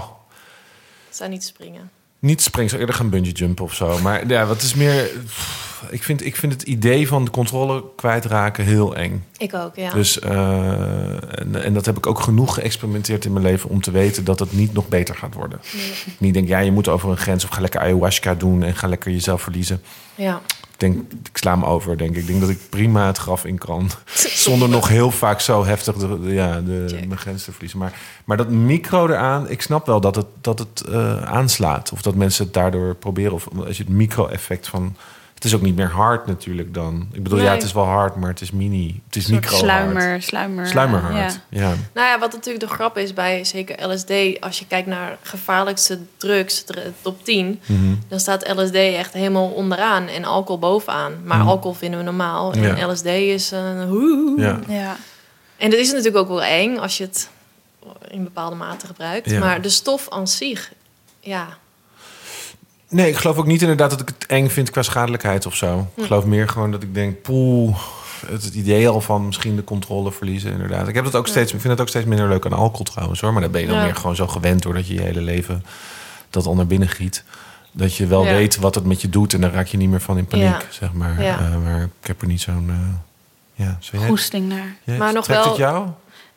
Zou 1.09 1.29
niet 1.29 1.43
springen. 1.43 1.89
Niet 2.19 2.41
springen, 2.41 2.69
zou 2.69 2.81
eerder 2.81 2.95
gaan 2.95 3.09
bungee 3.09 3.31
jumpen 3.31 3.63
of 3.63 3.73
zo. 3.73 3.99
Maar 3.99 4.27
ja, 4.27 4.45
wat 4.45 4.61
is 4.61 4.73
meer. 4.73 5.09
pff, 5.25 5.87
Ik 5.91 6.03
vind, 6.03 6.25
ik 6.25 6.35
vind 6.35 6.53
het 6.53 6.61
idee 6.61 7.07
van 7.07 7.25
de 7.25 7.31
controle 7.31 7.83
kwijtraken 7.95 8.63
heel 8.63 8.95
eng. 8.95 9.25
Ik 9.37 9.53
ook, 9.53 9.75
ja. 9.75 9.91
Dus, 9.93 10.19
eh, 10.19 11.39
en, 11.39 11.63
en 11.63 11.73
dat 11.73 11.85
heb 11.85 11.97
ik 11.97 12.05
ook 12.05 12.19
genoeg 12.19 12.53
geëxperimenteerd 12.53 13.25
in 13.25 13.33
mijn 13.33 13.45
leven 13.45 13.69
om 13.69 13.81
te 13.81 13.91
weten 13.91 14.23
dat 14.23 14.39
het 14.39 14.53
niet 14.53 14.73
nog 14.73 14.87
beter 14.87 15.15
gaat 15.15 15.33
worden. 15.33 15.59
Nee. 15.73 15.93
Niet 16.17 16.33
denk, 16.33 16.47
ja, 16.47 16.59
je 16.59 16.71
moet 16.71 16.87
over 16.87 17.09
een 17.09 17.17
grens 17.17 17.43
of 17.43 17.49
ga 17.49 17.61
lekker 17.61 17.79
ayahuasca 17.79 18.35
doen 18.35 18.63
en 18.63 18.75
ga 18.75 18.87
lekker 18.87 19.11
jezelf 19.11 19.41
verliezen. 19.41 19.81
Ja. 20.15 20.41
Ik 20.79 20.91
denk, 20.93 21.11
ik 21.11 21.37
sla 21.37 21.51
hem 21.51 21.63
over, 21.63 21.97
denk 21.97 22.09
ik. 22.15 22.21
Ik 22.21 22.27
denk 22.27 22.39
dat 22.39 22.49
ik 22.49 22.69
prima 22.69 23.07
het 23.07 23.17
graf 23.17 23.45
in 23.45 23.57
kan. 23.57 23.89
Zonder 24.45 24.69
nog 24.69 24.87
heel 24.87 25.11
vaak 25.11 25.39
zo 25.39 25.65
heftig 25.65 25.95
de, 25.95 26.19
ja, 26.23 26.61
de, 26.61 26.85
Check. 26.87 27.07
mijn 27.07 27.19
grens 27.19 27.43
te 27.43 27.51
verliezen. 27.51 27.79
Maar, 27.79 27.93
maar 28.25 28.37
dat 28.37 28.49
micro 28.49 29.07
eraan, 29.07 29.49
ik 29.49 29.61
snap 29.61 29.85
wel 29.85 30.01
dat 30.01 30.15
het, 30.15 30.25
dat 30.41 30.59
het 30.59 30.81
eh, 30.81 31.21
aanslaat. 31.21 31.91
Of 31.91 32.01
dat 32.01 32.15
mensen 32.15 32.43
het 32.45 32.53
daardoor 32.53 32.95
proberen. 32.95 33.33
Of 33.33 33.47
als 33.65 33.77
je 33.77 33.83
het 33.83 33.91
micro-effect 33.91 34.67
van... 34.67 34.95
Het 35.39 35.47
is 35.47 35.55
ook 35.55 35.61
niet 35.61 35.75
meer 35.75 35.89
hard 35.91 36.25
natuurlijk 36.27 36.73
dan. 36.73 37.07
Ik 37.11 37.23
bedoel, 37.23 37.39
ja, 37.39 37.51
het 37.51 37.63
is 37.63 37.71
wel 37.73 37.85
hard, 37.85 38.15
maar 38.15 38.29
het 38.29 38.41
is 38.41 38.51
mini. 38.51 39.01
Het 39.05 39.15
is 39.15 39.27
micro 39.27 39.57
sluimer, 39.57 40.21
sluimer. 40.21 40.67
Sluimerhard, 40.67 41.39
ja. 41.49 41.61
ja. 41.61 41.73
Nou 41.93 42.07
ja, 42.07 42.19
wat 42.19 42.31
natuurlijk 42.33 42.65
de 42.67 42.73
grap 42.73 42.97
is 42.97 43.13
bij 43.13 43.43
zeker 43.43 43.89
LSD... 43.89 44.11
als 44.39 44.59
je 44.59 44.67
kijkt 44.67 44.87
naar 44.87 45.17
gevaarlijkste 45.21 45.99
drugs, 46.17 46.65
de 46.65 46.91
top 47.01 47.23
10... 47.23 47.59
Mhm. 47.65 47.79
dan 48.07 48.19
staat 48.19 48.53
LSD 48.55 48.73
echt 48.75 49.13
helemaal 49.13 49.47
onderaan 49.49 50.07
en 50.07 50.25
alcohol 50.25 50.59
bovenaan. 50.59 51.13
Maar 51.23 51.37
Mhm. 51.37 51.47
alcohol 51.47 51.73
vinden 51.73 51.99
we 51.99 52.05
normaal. 52.05 52.51
En 52.53 52.61
Ja. 52.77 52.87
LSD 52.91 53.05
is 53.05 53.51
een 53.51 53.87
hoe. 53.87 54.33
Ja. 54.37 54.59
Ja. 54.67 54.95
En 55.57 55.69
dat 55.69 55.79
is 55.79 55.87
natuurlijk 55.89 56.17
ook 56.17 56.27
wel 56.27 56.43
eng 56.43 56.77
als 56.77 56.97
je 56.97 57.03
het 57.03 57.29
in 58.07 58.23
bepaalde 58.23 58.55
mate 58.55 58.85
gebruikt. 58.87 59.29
Ja. 59.29 59.39
Maar 59.39 59.61
de 59.61 59.69
stof 59.69 60.09
aan 60.09 60.27
zich, 60.27 60.71
ja. 61.19 61.47
Nee, 62.89 63.09
ik 63.09 63.15
geloof 63.15 63.37
ook 63.37 63.45
niet 63.45 63.61
inderdaad 63.61 63.89
dat 63.89 64.01
ik 64.01 64.07
het 64.07 64.25
eng 64.25 64.47
vind 64.49 64.69
qua 64.69 64.81
schadelijkheid 64.81 65.45
of 65.45 65.55
zo. 65.55 65.87
Hm. 65.95 66.01
Ik 66.01 66.07
geloof 66.07 66.25
meer 66.25 66.49
gewoon 66.49 66.71
dat 66.71 66.83
ik 66.83 66.93
denk, 66.93 67.21
poeh, 67.21 67.77
het, 68.27 68.43
het 68.43 68.53
idee 68.53 68.87
al 68.89 69.01
van 69.01 69.25
misschien 69.25 69.55
de 69.55 69.63
controle 69.63 70.11
verliezen 70.11 70.51
inderdaad. 70.51 70.87
Ik 70.87 70.95
heb 70.95 71.03
dat 71.03 71.15
ook 71.15 71.27
steeds, 71.27 71.53
ik 71.53 71.59
vind 71.59 71.71
het 71.73 71.81
ook 71.81 71.87
steeds 71.87 72.05
minder 72.05 72.27
leuk 72.27 72.45
aan 72.45 72.53
alcohol 72.53 72.83
trouwens 72.85 73.21
hoor. 73.21 73.31
Maar 73.33 73.41
dan 73.41 73.51
ben 73.51 73.61
je 73.61 73.67
dan 73.67 73.75
Ja. 73.77 73.83
meer 73.83 73.95
gewoon 73.95 74.15
zo 74.15 74.27
gewend 74.27 74.61
doordat 74.63 74.87
je 74.87 74.93
je 74.93 75.01
hele 75.01 75.21
leven 75.21 75.65
dat 76.29 76.45
al 76.45 76.55
naar 76.55 76.67
binnen 76.67 76.89
giet. 76.89 77.23
Dat 77.71 77.95
je 77.95 78.07
wel 78.07 78.25
Ja. 78.25 78.31
weet 78.33 78.55
wat 78.55 78.75
het 78.75 78.85
met 78.85 79.01
je 79.01 79.09
doet 79.09 79.33
en 79.33 79.41
dan 79.41 79.51
raak 79.51 79.67
je 79.67 79.77
niet 79.77 79.89
meer 79.89 80.01
van 80.01 80.17
in 80.17 80.25
paniek, 80.25 80.67
zeg 80.69 80.93
maar. 80.93 81.19
Eh, 81.19 81.57
maar 81.63 81.81
ik 81.81 82.07
heb 82.07 82.21
er 82.21 82.27
niet 82.27 82.41
zo'n, 82.41 82.65
eh, 82.69 83.65
ja, 83.65 83.77
zo 83.79 83.97
Goesting 83.97 84.47
naar. 84.49 84.97
Maar 84.97 85.13
nog 85.13 85.27
wel- 85.27 85.43
het 85.47 85.55
jou? 85.57 85.87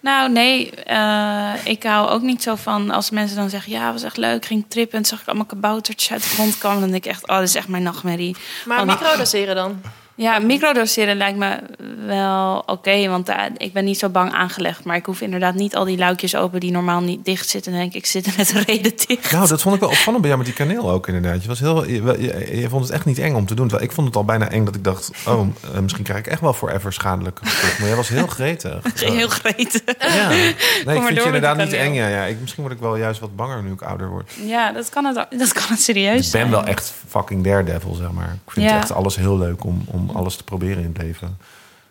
Nou, 0.02 0.30
nee, 0.30 0.70
eh, 0.70 1.52
ik 1.64 1.82
hou 1.82 2.08
ook 2.08 2.22
niet 2.22 2.42
zo 2.42 2.54
van 2.54 2.90
als 2.90 3.10
mensen 3.10 3.36
dan 3.36 3.50
zeggen: 3.50 3.72
Ja, 3.72 3.92
was 3.92 4.02
echt 4.02 4.16
leuk, 4.16 4.44
ging 4.44 4.64
trippen 4.68 4.98
en 4.98 5.04
zag 5.04 5.20
ik 5.20 5.26
allemaal 5.26 5.44
kaboutertjes 5.46 6.12
uit 6.12 6.22
de 6.22 6.28
grond 6.28 6.58
komen. 6.58 6.80
Dan 6.80 6.90
denk 6.90 7.04
ik 7.04 7.10
echt: 7.10 7.28
Oh, 7.28 7.34
dat 7.36 7.48
is 7.48 7.54
echt 7.54 7.68
mijn 7.68 7.82
nachtmerrie. 7.82 8.36
Maar 8.64 8.80
Oh, 8.80 8.86
nou- 8.86 8.98
microdoseren 8.98 9.54
dan? 9.54 9.80
Ja, 10.14 10.38
microdoseren 10.38 11.16
lijkt 11.16 11.38
me 11.38 11.58
wel 12.06 12.62
oké, 12.66 13.08
want 13.08 13.28
eh, 13.28 13.42
ik 13.56 13.72
ben 13.72 13.84
niet 13.84 13.98
zo 13.98 14.08
bang 14.08 14.32
aangelegd. 14.32 14.84
Maar 14.84 14.96
ik 14.96 15.06
hoef 15.06 15.20
inderdaad 15.20 15.54
niet 15.54 15.76
al 15.76 15.84
die 15.84 15.98
luikjes 15.98 16.36
open 16.36 16.60
die 16.60 16.70
normaal 16.70 17.00
niet 17.00 17.24
dicht 17.24 17.48
zitten. 17.48 17.72
En 17.72 17.78
denk 17.78 17.90
ik, 17.90 17.96
ik 17.96 18.06
zit 18.06 18.26
er 18.26 18.32
met 18.36 18.54
een 18.54 18.62
reden 18.62 18.92
dicht. 19.06 19.32
Nou, 19.32 19.48
dat 19.48 19.62
vond 19.62 19.74
ik 19.74 19.80
wel 19.80 19.90
opvallend 19.90 20.22
bij 20.22 20.30
jou 20.30 20.42
met 20.44 20.56
die 20.56 20.66
kaneel 20.66 20.90
ook 20.90 21.06
inderdaad. 21.08 21.42
Je, 21.42 21.48
was 21.48 21.60
heel, 21.60 21.86
je, 21.86 22.02
je, 22.02 22.56
je 22.60 22.68
vond 22.68 22.84
het 22.84 22.92
echt 22.92 23.04
niet 23.04 23.18
eng 23.18 23.34
om 23.34 23.46
te 23.46 23.54
doen. 23.54 23.68
Terwijl 23.68 23.88
ik 23.88 23.94
vond 23.94 24.06
het 24.06 24.16
al 24.16 24.24
bijna 24.24 24.48
eng 24.48 24.64
dat 24.64 24.74
ik 24.74 24.84
dacht... 24.84 25.10
oh, 25.26 25.48
eh, 25.74 25.80
misschien 25.80 26.04
krijg 26.04 26.18
ik 26.18 26.26
echt 26.26 26.40
wel 26.40 26.52
forever 26.52 26.92
schadelijke 26.92 27.46
gevolgen. 27.46 27.76
Maar 27.78 27.88
jij 27.88 27.96
was 27.96 28.08
heel 28.08 28.26
gretig. 28.26 28.80
Heel 29.12 29.28
gretig. 29.28 29.80
Ja. 29.98 30.28
Nee, 30.28 30.48
ik 30.96 31.02
vind 31.02 31.18
je 31.18 31.22
inderdaad 31.24 31.56
niet 31.56 31.72
eng. 31.72 31.94
Ja, 31.94 32.08
ja. 32.08 32.24
Ik, 32.24 32.40
misschien 32.40 32.62
word 32.62 32.74
ik 32.74 32.80
wel 32.80 32.96
juist 32.96 33.20
wat 33.20 33.36
banger 33.36 33.62
nu 33.62 33.72
ik 33.72 33.82
ouder 33.82 34.08
word. 34.08 34.30
Ja, 34.44 34.72
dat 34.72 34.88
kan 34.88 35.04
het, 35.04 35.26
dat 35.38 35.52
kan 35.52 35.62
het 35.68 35.80
serieus 35.82 36.26
Ik 36.26 36.32
ben 36.32 36.50
wel 36.50 36.64
echt 36.64 36.92
fucking 37.08 37.44
daredevil, 37.44 37.94
zeg 37.94 38.10
maar. 38.10 38.36
Ik 38.46 38.50
vind 38.52 38.66
Ja. 38.68 38.76
echt 38.78 38.92
alles 38.92 39.16
heel 39.16 39.38
leuk 39.38 39.64
om, 39.64 39.82
om 39.86 40.01
alles 40.14 40.36
te 40.36 40.44
proberen 40.44 40.82
in 40.82 40.88
het 40.92 41.02
leven. 41.02 41.38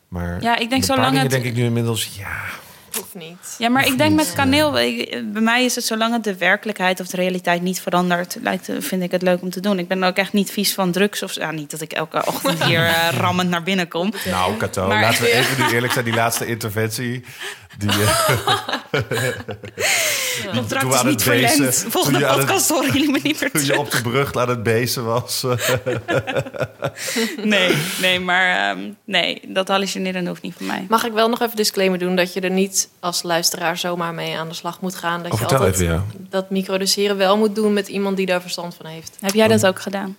Maar 0.07 0.41
Ja, 0.41 0.57
ik 0.57 0.69
denk 0.69 0.83
zolang 0.83 1.17
het- 1.21 1.29
denk 1.29 1.43
ik 1.45 1.53
nu 1.55 1.63
inmiddels... 1.63 2.09
ja, 2.17 2.37
Hoeft 2.97 3.15
niet. 3.15 3.55
Ja, 3.57 3.69
maar 3.69 3.85
ik 3.85 3.97
denk 3.97 4.15
met 4.15 4.33
kaneel, 4.33 4.79
ik- 4.79 5.31
bij 5.33 5.41
mij 5.41 5.65
is 5.65 5.75
het 5.75 5.83
zolang 5.85 6.13
het 6.13 6.23
de 6.23 6.37
werkelijkheid 6.37 6.99
of 6.99 7.07
de 7.07 7.17
realiteit 7.17 7.61
niet 7.61 7.81
verandert, 7.81 8.37
lijkt, 8.41 8.69
vind 8.79 9.03
ik 9.03 9.11
het 9.11 9.21
leuk 9.21 9.41
om 9.41 9.49
te 9.49 9.59
doen. 9.59 9.79
Ik 9.79 9.87
ben 9.87 10.03
ook 10.03 10.15
echt 10.15 10.33
niet 10.33 10.51
vies 10.51 10.73
van 10.73 10.91
drugs 10.91 11.23
of 11.23 11.33
ja, 11.35 11.51
niet 11.51 11.71
dat 11.71 11.81
ik 11.81 11.93
elke 11.93 12.25
ochtend 12.25 12.63
hier 12.63 12.85
eh, 12.85 13.07
rammend 13.17 13.49
naar 13.49 13.63
binnen 13.63 13.87
kom. 13.87 14.13
nou, 14.25 14.57
Kato, 14.57 14.87
Maar- 14.87 15.01
laten 15.01 15.23
we 15.23 15.31
even 15.39 15.65
nu 15.65 15.71
eerlijk 15.73 15.93
zijn. 15.93 16.05
Die 16.05 16.13
laatste 16.13 16.45
interventie... 16.45 17.23
Die, 17.77 17.89
eh, 17.89 18.29
Contract 20.55 20.81
Toen 20.81 20.93
is 20.93 21.03
niet 21.03 21.23
het 21.25 21.29
bezen, 21.29 21.49
verlengd. 21.55 21.81
toen 21.81 21.91
Volgende 21.91 22.19
je 22.19 22.27
aan 22.27 22.37
het- 22.37 22.45
podcast 22.47 22.69
horen 22.69 22.91
jullie 22.91 23.11
me 23.11 23.19
niet 23.23 23.41
meer 23.41 23.51
toen 23.51 23.61
je 23.61 23.67
terug. 23.67 23.79
op 23.79 23.91
de 23.91 24.01
brug 24.01 24.35
aan 24.35 24.49
het 24.49 24.63
bezen 24.63 25.05
was... 25.05 25.43
eh, 25.43 25.85
Nee, 27.43 27.75
nee, 28.01 28.19
maar 28.19 28.69
ehm, 28.69 28.79
nee, 29.05 29.41
dat 29.47 29.67
hallucineren 29.67 30.27
hoeft 30.27 30.41
niet 30.41 30.53
van 30.57 30.65
mij. 30.65 30.85
Mag 30.89 31.03
ik 31.05 31.13
wel 31.13 31.29
nog 31.29 31.41
even 31.41 31.55
disclaimer 31.55 31.99
doen 31.99 32.15
dat 32.15 32.33
je 32.33 32.39
er 32.41 32.49
niet 32.51 32.89
als 32.99 33.23
luisteraar 33.23 33.77
zomaar 33.77 34.13
mee 34.13 34.37
aan 34.37 34.47
de 34.49 34.55
slag 34.55 34.81
moet 34.81 34.95
gaan. 34.95 35.23
Dat 35.23 35.31
Oh, 35.31 35.39
je 35.39 35.45
vertel 35.45 35.57
altijd 35.57 35.75
even, 35.81 35.93
ja. 35.93 36.03
dat 36.29 36.49
microdoseren 36.49 37.17
wel 37.17 37.37
moet 37.37 37.55
doen 37.55 37.73
met 37.73 37.87
iemand 37.87 38.17
die 38.17 38.25
daar 38.25 38.41
verstand 38.41 38.75
van 38.75 38.85
heeft. 38.85 39.17
Heb 39.19 39.33
jij 39.33 39.47
dat 39.47 39.65
ook 39.65 39.81
gedaan? 39.81 40.15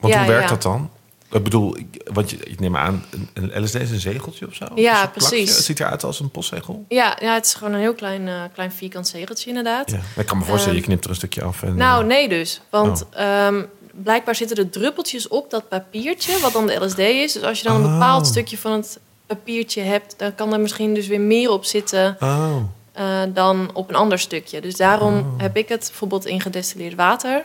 Want 0.00 0.12
Ja, 0.14 0.18
hoe 0.20 0.28
werkt 0.28 0.42
ja. 0.42 0.48
dat 0.48 0.62
dan? 0.62 0.90
Ik 1.36 1.42
bedoel, 1.44 1.76
want 2.12 2.30
je, 2.30 2.36
ik 2.36 2.60
neem 2.60 2.76
aan, 2.76 3.04
een, 3.32 3.62
LSD 3.62 3.74
is 3.74 3.90
een 3.90 4.00
zegeltje 4.00 4.46
of 4.46 4.54
zo? 4.54 4.64
Ja, 4.74 4.92
plakje? 5.06 5.10
precies. 5.28 5.56
Het 5.56 5.64
ziet 5.64 5.80
eruit 5.80 6.04
als 6.04 6.20
een 6.20 6.30
postzegel. 6.30 6.84
Ja, 6.88 7.16
ja, 7.20 7.34
het 7.34 7.46
is 7.46 7.54
gewoon 7.54 7.72
een 7.72 7.80
heel 7.80 7.94
klein, 7.94 8.28
eh, 8.28 8.34
klein 8.54 8.72
vierkant 8.72 9.08
zegeltje 9.08 9.48
inderdaad. 9.48 9.90
Ja. 9.90 10.00
Ik 10.16 10.26
kan 10.26 10.38
me 10.38 10.44
voorstellen, 10.44 10.74
je 10.74 10.80
Ehm, 10.80 10.88
knipt 10.90 11.04
er 11.04 11.10
een 11.10 11.16
stukje 11.16 11.42
af. 11.42 11.62
En, 11.62 11.74
Nou, 11.76 12.02
eh, 12.02 12.08
nee 12.08 12.28
dus. 12.28 12.60
Want 12.70 13.04
Oh. 13.14 13.20
ehm, 13.20 13.62
blijkbaar 13.90 14.34
zitten 14.34 14.56
er 14.56 14.70
druppeltjes 14.70 15.28
op 15.28 15.50
dat 15.50 15.68
papiertje, 15.68 16.40
wat 16.40 16.52
dan 16.52 16.66
de 16.66 16.74
LSD 16.84 16.98
is. 16.98 17.32
Dus 17.32 17.42
als 17.42 17.58
je 17.60 17.64
dan 17.68 17.76
een 17.76 17.84
Oh. 17.86 17.92
bepaald 17.92 18.26
stukje 18.26 18.58
van 18.58 18.72
het 18.72 18.98
papiertje 19.26 19.80
hebt, 19.82 20.14
dan 20.18 20.34
kan 20.34 20.52
er 20.52 20.60
misschien 20.60 20.94
dus 20.94 21.06
weer 21.06 21.20
meer 21.20 21.50
op 21.50 21.64
zitten 21.64 22.16
Oh, 22.20 22.56
eh, 22.92 23.04
dan 23.28 23.70
op 23.72 23.88
een 23.88 23.94
ander 23.94 24.18
stukje. 24.18 24.60
Dus 24.60 24.76
daarom 24.76 25.18
Oh. 25.18 25.24
heb 25.36 25.56
ik 25.56 25.68
het 25.68 25.86
bijvoorbeeld 25.88 26.26
in 26.26 26.40
gedestilleerd 26.40 26.94
water 26.94 27.44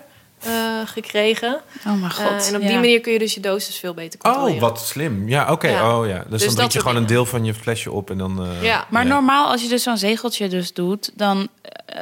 gekregen. 0.85 1.61
Oh 1.87 1.93
mijn 1.99 2.11
god. 2.11 2.41
Eh, 2.41 2.47
en 2.47 2.55
op 2.55 2.61
ja. 2.61 2.67
die 2.67 2.77
manier 2.77 2.99
kun 3.01 3.11
je 3.11 3.19
dus 3.19 3.33
je 3.33 3.39
dosis 3.39 3.77
veel 3.77 3.93
beter 3.93 4.19
controleren. 4.19 4.55
oh 4.55 4.61
wat 4.61 4.79
slim. 4.79 5.29
Ja, 5.29 5.51
oké. 5.51 5.67
Ja. 5.69 5.97
Oh, 5.99 6.07
ja. 6.07 6.17
Dus, 6.17 6.25
Dus 6.29 6.43
dan 6.45 6.55
drink 6.55 6.71
je 6.71 6.79
gewoon 6.79 6.95
een 6.95 7.05
deel 7.05 7.25
van 7.25 7.45
je 7.45 7.53
flesje 7.53 7.91
op 7.91 8.09
en 8.09 8.17
dan... 8.17 8.45
eh, 8.45 8.63
Ja. 8.63 8.85
Maar 8.89 9.03
ja. 9.03 9.09
normaal, 9.13 9.51
als 9.51 9.61
je 9.61 9.67
dus 9.67 9.83
zo'n 9.83 9.97
zegeltje 9.97 10.47
dus 10.47 10.73
doet, 10.73 11.11
dan 11.13 11.47
eh, 11.61 12.01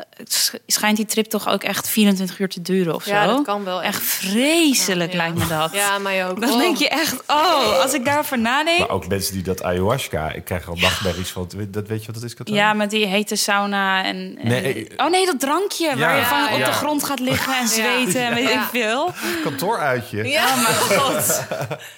schijnt 0.68 0.98
die 0.98 1.06
trip 1.06 1.26
toch 1.26 1.50
ook 1.50 1.64
echt 1.64 1.90
24 1.90 2.40
uur 2.40 2.50
te 2.50 2.62
duren 2.62 2.96
of 2.96 3.04
zo. 3.04 3.10
Ja, 3.12 3.26
dat 3.26 3.42
kan 3.46 3.64
wel 3.64 3.82
Echt 3.84 4.02
vreselijk 4.04 5.12
Ja, 5.12 5.18
lijkt 5.18 5.38
me 5.38 5.48
dat. 5.48 5.74
Ja, 5.74 5.98
mij 5.98 6.28
ook. 6.28 6.42
Dan 6.42 6.50
Oh. 6.52 6.58
denk 6.60 6.78
je 6.78 6.90
echt, 6.90 7.24
oh, 7.28 7.80
als 7.82 7.94
ik 7.94 8.06
daarover 8.06 8.40
nadenk. 8.40 8.80
Maar 8.80 8.90
ook 8.90 9.08
mensen 9.08 9.34
die 9.34 9.44
dat 9.44 9.64
ayahuasca... 9.64 10.32
Ik 10.32 10.46
krijg 10.46 10.68
al 10.70 10.76
nachtmerries 10.76 11.30
van... 11.30 11.50
Dat 11.68 11.88
weet 11.88 12.00
je 12.06 12.12
wat 12.12 12.22
dat 12.22 12.32
is? 12.32 12.54
Ja, 12.54 12.74
met 12.74 12.90
die 12.90 13.06
hete 13.06 13.36
sauna 13.36 14.04
en... 14.04 14.38
en- 14.42 14.48
Nee. 14.48 14.88
Oh 14.98 15.10
nee, 15.10 15.26
dat 15.26 15.40
drankje 15.40 15.98
waar 15.98 16.16
je 16.16 16.22
Ja, 16.22 16.48
van 16.48 16.60
op 16.60 16.66
de 16.66 16.72
grond 16.72 17.04
gaat 17.04 17.20
liggen 17.20 17.54
en 17.58 17.68
zweten 17.80 18.29
en 18.30 18.36
weet 18.36 18.50
ik 18.50 18.68
veel. 18.72 19.12
Kantooruitje. 19.44 20.24
Ja. 20.28 20.46
Oh 20.46 20.62
mijn 20.64 21.00
god. 21.00 21.44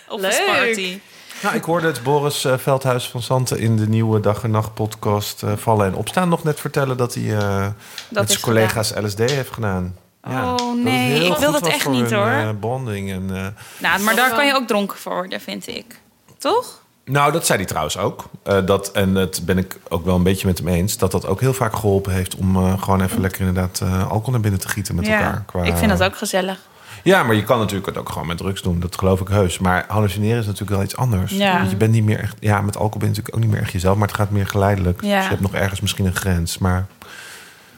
Op 0.07 0.15
een 0.17 0.21
Leuk. 0.21 0.45
party. 0.45 0.99
Nou, 1.43 1.55
ik 1.55 1.63
hoorde 1.63 1.87
het 1.87 2.03
Boris 2.03 2.45
eh, 2.45 2.57
Veldhuis 2.57 3.09
van 3.09 3.21
Santen 3.21 3.59
in 3.59 3.77
de 3.77 3.87
nieuwe 3.87 4.19
Dag 4.19 4.43
en 4.43 4.51
Nacht 4.51 4.73
podcast 4.73 5.43
eh, 5.43 5.51
Vallen 5.57 5.85
en 5.85 5.95
Opstaan 5.95 6.29
nog 6.29 6.43
net 6.43 6.59
vertellen 6.59 6.97
dat 6.97 7.13
hij 7.13 7.37
eh, 7.37 7.67
met 8.09 8.23
is 8.23 8.29
zijn 8.29 8.41
collega's 8.41 8.93
LSD 8.95 9.17
heeft 9.19 9.51
gedaan. 9.51 9.95
Oh, 10.23 10.57
dat 10.57 10.75
nee, 10.75 11.25
ik 11.25 11.37
wil 11.37 11.51
dat 11.51 11.67
echt 11.67 11.81
voor 11.81 11.91
niet, 11.91 12.09
hun, 12.09 12.43
hoor. 12.43 12.55
bonding 12.55 13.11
en, 13.11 13.35
eh, 13.35 13.47
Nou, 13.77 14.01
maar 14.01 14.15
daar 14.15 14.29
kan 14.29 14.45
je 14.45 14.53
ook 14.55 14.67
dronken 14.67 14.97
voor 14.97 15.13
worden, 15.13 15.41
vind 15.41 15.67
ik. 15.67 15.99
Toch? 16.37 16.80
Nou, 17.05 17.31
dat 17.31 17.45
zei 17.45 17.57
hij 17.57 17.67
trouwens 17.67 17.97
ook. 17.97 18.29
Eh, 18.43 18.65
dat, 18.65 18.91
en 18.91 19.13
dat 19.13 19.41
ben 19.45 19.57
ik 19.57 19.79
ook 19.89 20.05
wel 20.05 20.15
een 20.15 20.23
beetje 20.23 20.47
met 20.47 20.57
hem 20.57 20.67
eens. 20.67 20.97
Dat 20.97 21.11
dat 21.11 21.25
ook 21.27 21.39
heel 21.39 21.53
vaak 21.53 21.75
geholpen 21.75 22.13
heeft 22.13 22.35
om 22.35 22.55
eh, 22.55 22.81
gewoon 22.81 23.01
even 23.01 23.21
lekker 23.21 23.39
inderdaad 23.39 23.79
eh, 23.81 24.09
alcohol 24.09 24.31
naar 24.31 24.41
binnen 24.41 24.59
te 24.59 24.69
gieten 24.69 24.95
met 24.95 25.07
elkaar. 25.07 25.43
Qua- 25.45 25.63
Ik 25.63 25.75
vind 25.77 25.89
dat 25.97 26.03
ook 26.03 26.17
gezellig. 26.17 26.59
Ja, 27.03 27.23
maar 27.23 27.35
je 27.35 27.43
kan 27.43 27.59
natuurlijk 27.59 27.85
het 27.85 27.97
ook 27.97 28.09
gewoon 28.09 28.27
met 28.27 28.37
drugs 28.37 28.61
doen. 28.61 28.79
Dat 28.79 28.97
geloof 28.97 29.21
ik 29.21 29.27
heus. 29.27 29.59
Maar 29.59 29.85
hallucineren 29.87 30.39
is 30.39 30.45
natuurlijk 30.45 30.71
wel 30.71 30.83
iets 30.83 30.95
anders. 30.95 31.31
Ja. 31.31 31.57
Want 31.57 31.69
je 31.69 31.75
bent 31.75 31.91
niet 31.91 32.03
meer 32.03 32.19
echt... 32.19 32.35
Ja, 32.39 32.61
met 32.61 32.75
alcohol 32.77 32.99
ben 32.99 33.09
je 33.09 33.15
natuurlijk 33.15 33.35
ook 33.35 33.41
niet 33.41 33.51
meer 33.51 33.61
echt 33.61 33.71
jezelf. 33.71 33.97
Maar 33.97 34.07
het 34.07 34.17
gaat 34.17 34.29
meer 34.29 34.47
geleidelijk. 34.47 35.01
Ja. 35.01 35.13
Dus 35.15 35.23
je 35.23 35.29
hebt 35.29 35.41
nog 35.41 35.53
ergens 35.53 35.81
misschien 35.81 36.05
een 36.05 36.15
grens. 36.15 36.57
Maar 36.57 36.85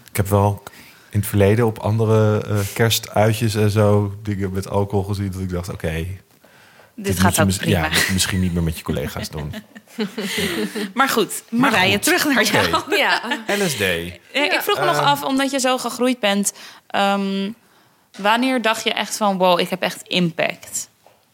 ik 0.09 0.15
heb 0.15 0.27
wel 0.27 0.63
in 1.09 1.19
het 1.19 1.27
verleden 1.27 1.65
op 1.65 1.77
andere 1.79 2.41
kerstuitjes 2.73 3.55
en 3.55 3.69
zo... 3.69 4.13
dingen 4.23 4.51
met 4.51 4.69
alcohol 4.69 5.03
gezien. 5.05 5.31
Dat 5.31 5.41
ik 5.41 5.49
dacht, 5.49 5.69
oké... 5.71 6.05
Dit 6.95 7.19
gaat 7.19 7.35
je 7.35 7.41
ook 7.41 7.47
mis- 7.47 7.57
prima. 7.57 7.77
Ja, 7.79 7.89
misschien 8.13 8.39
niet 8.39 8.53
meer 8.53 8.63
met 8.63 8.77
je 8.77 8.83
collega's 8.83 9.29
doen. 9.29 9.53
Maar 10.93 11.09
goed, 11.09 11.43
Marije, 11.49 11.99
terug 11.99 12.25
naar 12.25 12.43
jou. 12.43 12.81
Ja. 12.97 13.21
LSD. 13.47 13.81
Eh, 13.81 14.11
Ik 14.31 14.59
vroeg 14.61 14.79
me 14.79 14.85
nog 14.85 14.95
Ehm. 14.97 15.05
af, 15.05 15.23
omdat 15.23 15.51
je 15.51 15.59
zo 15.59 15.77
gegroeid 15.77 16.19
bent... 16.19 16.53
ehm, 16.87 17.51
wanneer 18.17 18.61
dacht 18.61 18.83
je 18.83 18.93
echt 18.93 19.17
van... 19.17 19.37
wow, 19.37 19.59
ik 19.59 19.69
heb 19.69 19.81
echt 19.81 20.01
impact 20.01 20.89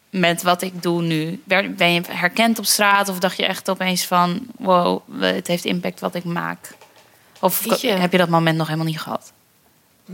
met 0.10 0.42
wat 0.44 0.62
ik 0.62 0.82
doe 0.84 1.02
nu? 1.02 1.42
Ben 1.44 1.76
ben 1.76 1.94
je 1.94 2.02
herkend 2.10 2.60
op 2.60 2.66
straat 2.66 3.10
of 3.10 3.20
dacht 3.20 3.38
je 3.38 3.46
echt 3.46 3.70
opeens 3.70 4.06
van... 4.06 4.40
wow, 4.58 5.02
het 5.20 5.48
heeft 5.48 5.66
impact 5.66 6.00
wat 6.00 6.16
ik 6.16 6.24
maak? 6.24 6.72
Of 7.40 7.80
heb 7.82 8.12
je 8.12 8.18
dat 8.18 8.30
moment 8.30 8.58
nog 8.58 8.68
helemaal 8.68 8.88
niet 8.88 9.02
gehad? 9.02 9.32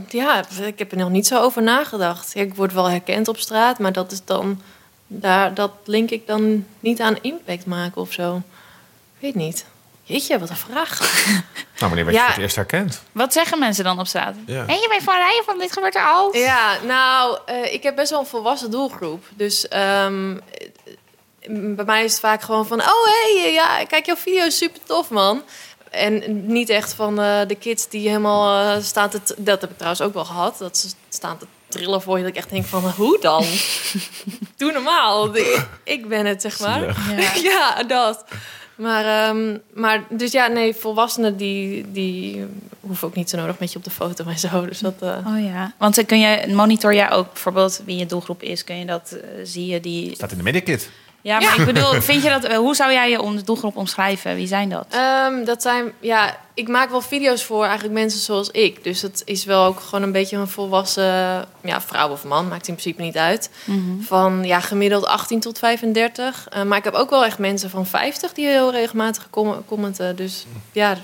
ja, 0.10 0.44
ik 0.66 0.80
heb 0.80 0.92
er 0.92 0.98
nog 0.98 1.10
niet 1.10 1.28
zo 1.28 1.42
over 1.42 1.64
nagedacht. 1.64 2.36
Ik 2.36 2.54
word 2.56 2.74
wel 2.74 2.90
herkend 2.90 3.28
op 3.28 3.38
straat, 3.38 3.80
maar 3.80 3.94
dat 3.94 4.12
is 4.12 4.26
dan... 4.26 4.62
Daar, 5.08 5.54
dat 5.54 5.72
link 5.84 6.10
ik 6.10 6.28
dan 6.28 6.66
niet 6.80 7.02
aan 7.02 7.18
impact 7.22 7.66
maken 7.66 8.02
of 8.02 8.12
zo. 8.14 8.36
Ik 8.36 9.22
weet 9.22 9.36
niet. 9.36 9.66
Jeetje, 10.04 10.40
wat 10.40 10.50
een 10.50 10.56
vraag. 10.56 11.00
Nou, 11.80 11.88
wanneer 11.96 12.06
werd 12.06 12.18
je 12.18 12.22
Ja. 12.24 12.26
voor 12.26 12.34
het 12.36 12.44
eerst 12.44 12.56
herkend? 12.56 13.02
Wat 13.12 13.34
zeggen 13.34 13.60
mensen 13.60 13.84
dan 13.84 14.00
op 14.00 14.08
straat? 14.08 14.36
Ja. 14.46 14.66
En 14.68 14.76
je 14.76 14.88
bent 14.90 15.04
van 15.04 15.16
rijden 15.16 15.44
van 15.46 15.58
dit 15.60 15.72
gebeurt 15.72 15.96
er 15.96 16.06
al? 16.08 16.36
Ja, 16.36 16.78
nou, 16.84 17.38
eh, 17.46 17.74
ik 17.74 17.84
heb 17.84 17.96
best 17.96 18.10
wel 18.10 18.20
een 18.20 18.26
volwassen 18.26 18.72
doelgroep. 18.72 19.26
Dus 19.36 19.68
ehm, 19.68 20.38
eh, 20.38 21.76
bij 21.76 21.86
mij 21.86 22.04
is 22.04 22.12
het 22.12 22.20
vaak 22.20 22.42
gewoon 22.42 22.68
van... 22.68 22.80
Oh, 22.82 23.06
hé, 23.06 23.42
hey, 23.42 23.54
ja, 23.54 23.86
kijk, 23.86 24.06
jouw 24.06 24.16
video 24.16 24.46
is 24.46 24.58
super 24.58 24.80
tof, 24.86 25.10
man. 25.10 25.44
En 25.92 26.46
niet 26.48 26.70
echt 26.70 26.94
van 26.94 27.22
eh, 27.22 27.40
de 27.48 27.56
kids 27.56 27.90
die 27.90 28.08
helemaal 28.08 28.76
eh, 28.76 28.84
staan 28.84 29.10
te... 29.10 29.22
Dat 29.38 29.62
heb 29.62 29.70
ik 29.70 29.76
trouwens 29.78 30.04
ook 30.06 30.14
wel 30.14 30.26
gehad. 30.26 30.58
Dat 30.58 30.78
ze 30.78 30.90
staan 31.10 31.38
te 31.38 31.46
trillen 31.76 32.02
voor 32.02 32.18
je. 32.18 32.24
Dat 32.24 32.32
ik 32.32 32.38
echt 32.38 32.50
denk 32.50 32.66
van, 32.66 32.90
hoe 32.90 33.18
dan? 33.22 33.44
Doe 34.58 34.72
normaal. 34.72 35.36
Ik, 35.36 35.68
ik 35.84 36.08
ben 36.08 36.26
het, 36.26 36.42
zeg 36.42 36.60
maar. 36.60 36.82
Ja. 36.82 37.32
Ja, 37.52 37.84
dat. 37.84 38.26
Maar, 38.76 39.30
ehm, 39.30 39.58
maar 39.74 40.04
dus 40.10 40.32
ja, 40.32 40.48
nee, 40.48 40.74
volwassenen 40.76 41.38
die, 41.38 41.86
die 41.92 42.46
hoeven 42.80 43.08
ook 43.08 43.16
niet 43.16 43.30
zo 43.30 43.38
nodig 43.38 43.60
met 43.60 43.72
je 43.72 43.78
op 43.78 43.84
de 43.84 43.90
foto 43.90 44.26
en 44.26 44.40
zo. 44.40 44.66
Dus 44.66 44.80
dat... 44.80 44.94
eh, 45.00 45.10
Oh 45.28 45.44
ja, 45.46 45.74
want 45.78 45.96
dan 45.96 46.06
kun 46.06 46.20
je 46.20 46.54
monitor 46.54 46.94
jij 46.94 47.12
ook 47.12 47.34
bijvoorbeeld 47.34 47.82
wie 47.86 47.98
je 47.98 48.06
doelgroep 48.06 48.42
is. 48.42 48.64
Kun 48.64 48.80
je 48.80 48.86
dat 48.86 49.12
eh, 49.12 49.30
zie 49.44 49.66
je 49.66 49.80
die? 49.80 50.14
Staat 50.16 50.32
in 50.32 50.38
de 50.38 50.44
medikit. 50.44 50.90
Ja, 51.26 51.40
maar 51.40 51.60
ik 51.60 51.66
bedoel, 51.66 52.02
vind 52.12 52.24
je 52.24 52.30
dat, 52.30 52.44
eh, 52.44 52.58
hoe 52.58 52.76
zou 52.76 52.92
jij 52.92 53.10
je 53.10 53.42
doelgroep 53.46 53.76
omschrijven? 53.78 54.36
Wie 54.36 54.48
zijn 54.48 54.70
dat? 54.70 54.86
Ehm, 54.90 55.44
dat 55.46 55.62
zijn, 55.62 55.92
ja, 56.00 56.38
ik 56.54 56.68
maak 56.68 56.90
wel 56.90 57.02
video's 57.02 57.44
voor 57.44 57.64
eigenlijk 57.64 57.94
mensen 57.94 58.20
zoals 58.20 58.50
ik. 58.50 58.84
Dus 58.84 59.00
dat 59.02 59.22
is 59.26 59.46
wel 59.46 59.66
ook 59.66 59.80
gewoon 59.80 60.04
een 60.04 60.12
beetje 60.12 60.38
een 60.38 60.48
volwassen 60.48 61.46
ja, 61.62 61.82
vrouw 61.82 62.10
of 62.10 62.24
man, 62.24 62.48
maakt 62.48 62.68
in 62.68 62.74
principe 62.76 63.02
niet 63.02 63.18
uit. 63.18 63.50
Van 64.02 64.44
ja, 64.44 64.60
gemiddeld 64.60 65.06
18 65.06 65.40
tot 65.40 65.60
35. 65.60 66.48
Eh, 66.50 66.64
maar 66.64 66.78
ik 66.78 66.84
heb 66.84 66.94
ook 66.94 67.10
wel 67.10 67.26
echt 67.26 67.38
mensen 67.40 67.70
van 67.70 67.86
50 67.86 68.34
die 68.34 68.46
heel 68.48 68.72
regelmatig 68.72 69.28
com- 69.30 69.66
commenten. 69.66 70.16
Dus 70.16 70.46
ja, 70.72 70.98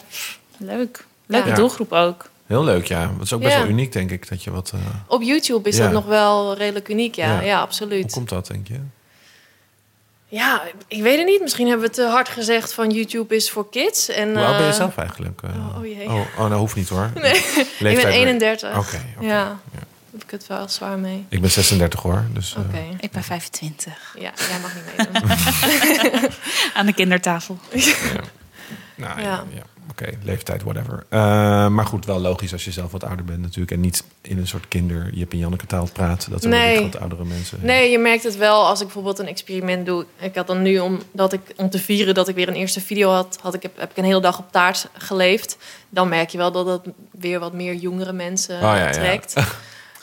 Leuk. 0.58 1.06
Leuke 1.26 1.48
Ja. 1.50 1.56
doelgroep 1.56 1.92
ook. 1.94 2.30
Heel 2.48 2.64
leuk, 2.64 2.86
ja. 2.88 3.12
Dat 3.18 3.26
is 3.26 3.34
ook 3.34 3.42
best 3.42 3.54
Ja. 3.54 3.60
wel 3.62 3.70
uniek, 3.70 3.92
denk 3.92 4.12
ik, 4.12 4.30
dat 4.30 4.44
je 4.44 4.52
wat... 4.52 4.72
eh, 4.74 4.80
op 5.08 5.22
YouTube 5.22 5.70
is 5.70 5.78
Ja. 5.78 5.84
dat 5.84 5.92
nog 5.92 6.06
wel 6.06 6.56
redelijk 6.58 6.88
uniek, 6.90 7.16
ja. 7.16 7.26
Ja. 7.26 7.42
Ja, 7.42 7.54
hoe 7.56 7.64
absoluut. 7.66 8.12
komt 8.12 8.30
dat, 8.30 8.48
denk 8.48 8.68
je? 8.68 8.80
Ja, 10.32 10.62
ik 10.88 11.02
weet 11.02 11.18
het 11.18 11.28
niet. 11.28 11.42
Misschien 11.42 11.68
hebben 11.68 11.88
we 11.88 11.94
te 11.94 12.04
hard 12.06 12.30
gezegd 12.30 12.74
van 12.74 12.90
YouTube 12.90 13.36
is 13.36 13.52
voor 13.52 13.70
kids. 13.70 14.10
En, 14.10 14.30
Hoe 14.34 14.46
oud 14.46 14.56
ben 14.56 14.66
je 14.66 14.72
eh, 14.72 14.76
zelf 14.78 14.98
eigenlijk? 14.98 15.42
eh? 15.42 15.50
oh, 15.50 15.78
oh 15.78 15.86
jee. 15.86 16.06
Oh, 16.10 16.20
oh, 16.20 16.38
nou 16.38 16.54
hoeft 16.56 16.76
niet 16.76 16.90
hoor. 16.90 17.10
Nee, 17.22 17.34
ik 17.34 17.78
ben 17.80 17.94
maar- 17.96 18.06
31. 18.06 18.78
Oké. 18.78 19.02
Ja, 19.20 19.28
Ja. 19.28 19.60
heb 20.12 20.24
ik 20.24 20.32
het 20.32 20.48
wel 20.48 20.70
zwaar 20.70 20.98
mee. 20.98 21.26
Ik 21.30 21.42
ben 21.42 21.52
36 21.52 22.02
hoor, 22.02 22.26
dus... 22.34 22.56
eh, 22.56 22.62
Oké. 22.62 22.84
Ik 23.00 23.12
ben 23.12 23.24
25. 23.24 24.16
Ja, 24.20 24.32
jij 24.50 24.60
mag 24.62 24.74
niet 24.76 24.84
meedoen. 24.98 25.32
Aan 26.78 26.86
de 26.86 26.94
kindertafel. 26.94 27.58
Nou 28.96 29.22
ja, 29.22 29.44
Ja. 29.54 29.64
Ja. 29.98 30.06
oké, 30.08 30.18
leeftijd, 30.24 30.64
whatever. 30.64 31.06
Eh, 31.10 31.20
maar 31.68 31.86
goed, 31.86 32.06
wel 32.06 32.20
logisch 32.20 32.54
als 32.54 32.66
je 32.66 32.72
zelf 32.72 32.92
wat 32.92 33.04
ouder 33.04 33.26
bent 33.26 33.42
natuurlijk. 33.42 33.72
En 33.72 33.80
niet 33.80 34.04
in 34.22 34.38
een 34.38 34.48
soort 34.48 34.68
kinder, 34.68 35.10
je 35.14 35.20
hebt 35.20 35.34
in 35.34 35.40
Janneke 35.40 35.66
taal 35.66 35.90
praat. 35.94 36.28
Dat 36.30 36.44
er 36.44 36.50
Nee. 36.50 36.82
wat 36.82 37.00
oudere 37.00 37.26
mensen 37.26 37.60
Nee, 37.62 37.92
je 37.92 37.98
merkt 38.00 38.24
het 38.24 38.38
wel 38.38 38.66
als 38.68 38.80
ik 38.80 38.86
bijvoorbeeld 38.86 39.20
een 39.20 39.28
experiment 39.28 39.86
doe. 39.86 40.06
Ik 40.20 40.36
had 40.36 40.48
dan 40.48 40.62
nu, 40.62 40.80
omdat 40.80 41.34
ik, 41.34 41.42
om 41.56 41.70
te 41.70 41.80
vieren 41.80 42.14
dat 42.14 42.28
ik 42.28 42.36
weer 42.36 42.48
een 42.48 42.56
eerste 42.56 42.82
video 42.82 43.10
had, 43.12 43.38
had 43.42 43.54
ik, 43.54 43.62
heb, 43.62 43.80
heb 43.80 43.92
ik 43.92 43.98
een 43.98 44.04
hele 44.04 44.22
dag 44.22 44.40
op 44.40 44.52
taart 44.52 44.88
geleefd. 44.98 45.58
Dan 45.90 46.10
merk 46.10 46.30
je 46.30 46.38
wel 46.38 46.52
dat 46.52 46.66
het 46.68 46.82
weer 47.12 47.40
wat 47.40 47.54
meer 47.54 47.74
jongere 47.76 48.14
mensen 48.14 48.60
ja, 48.60 48.76
ja. 48.76 48.90
trekt. 48.92 49.34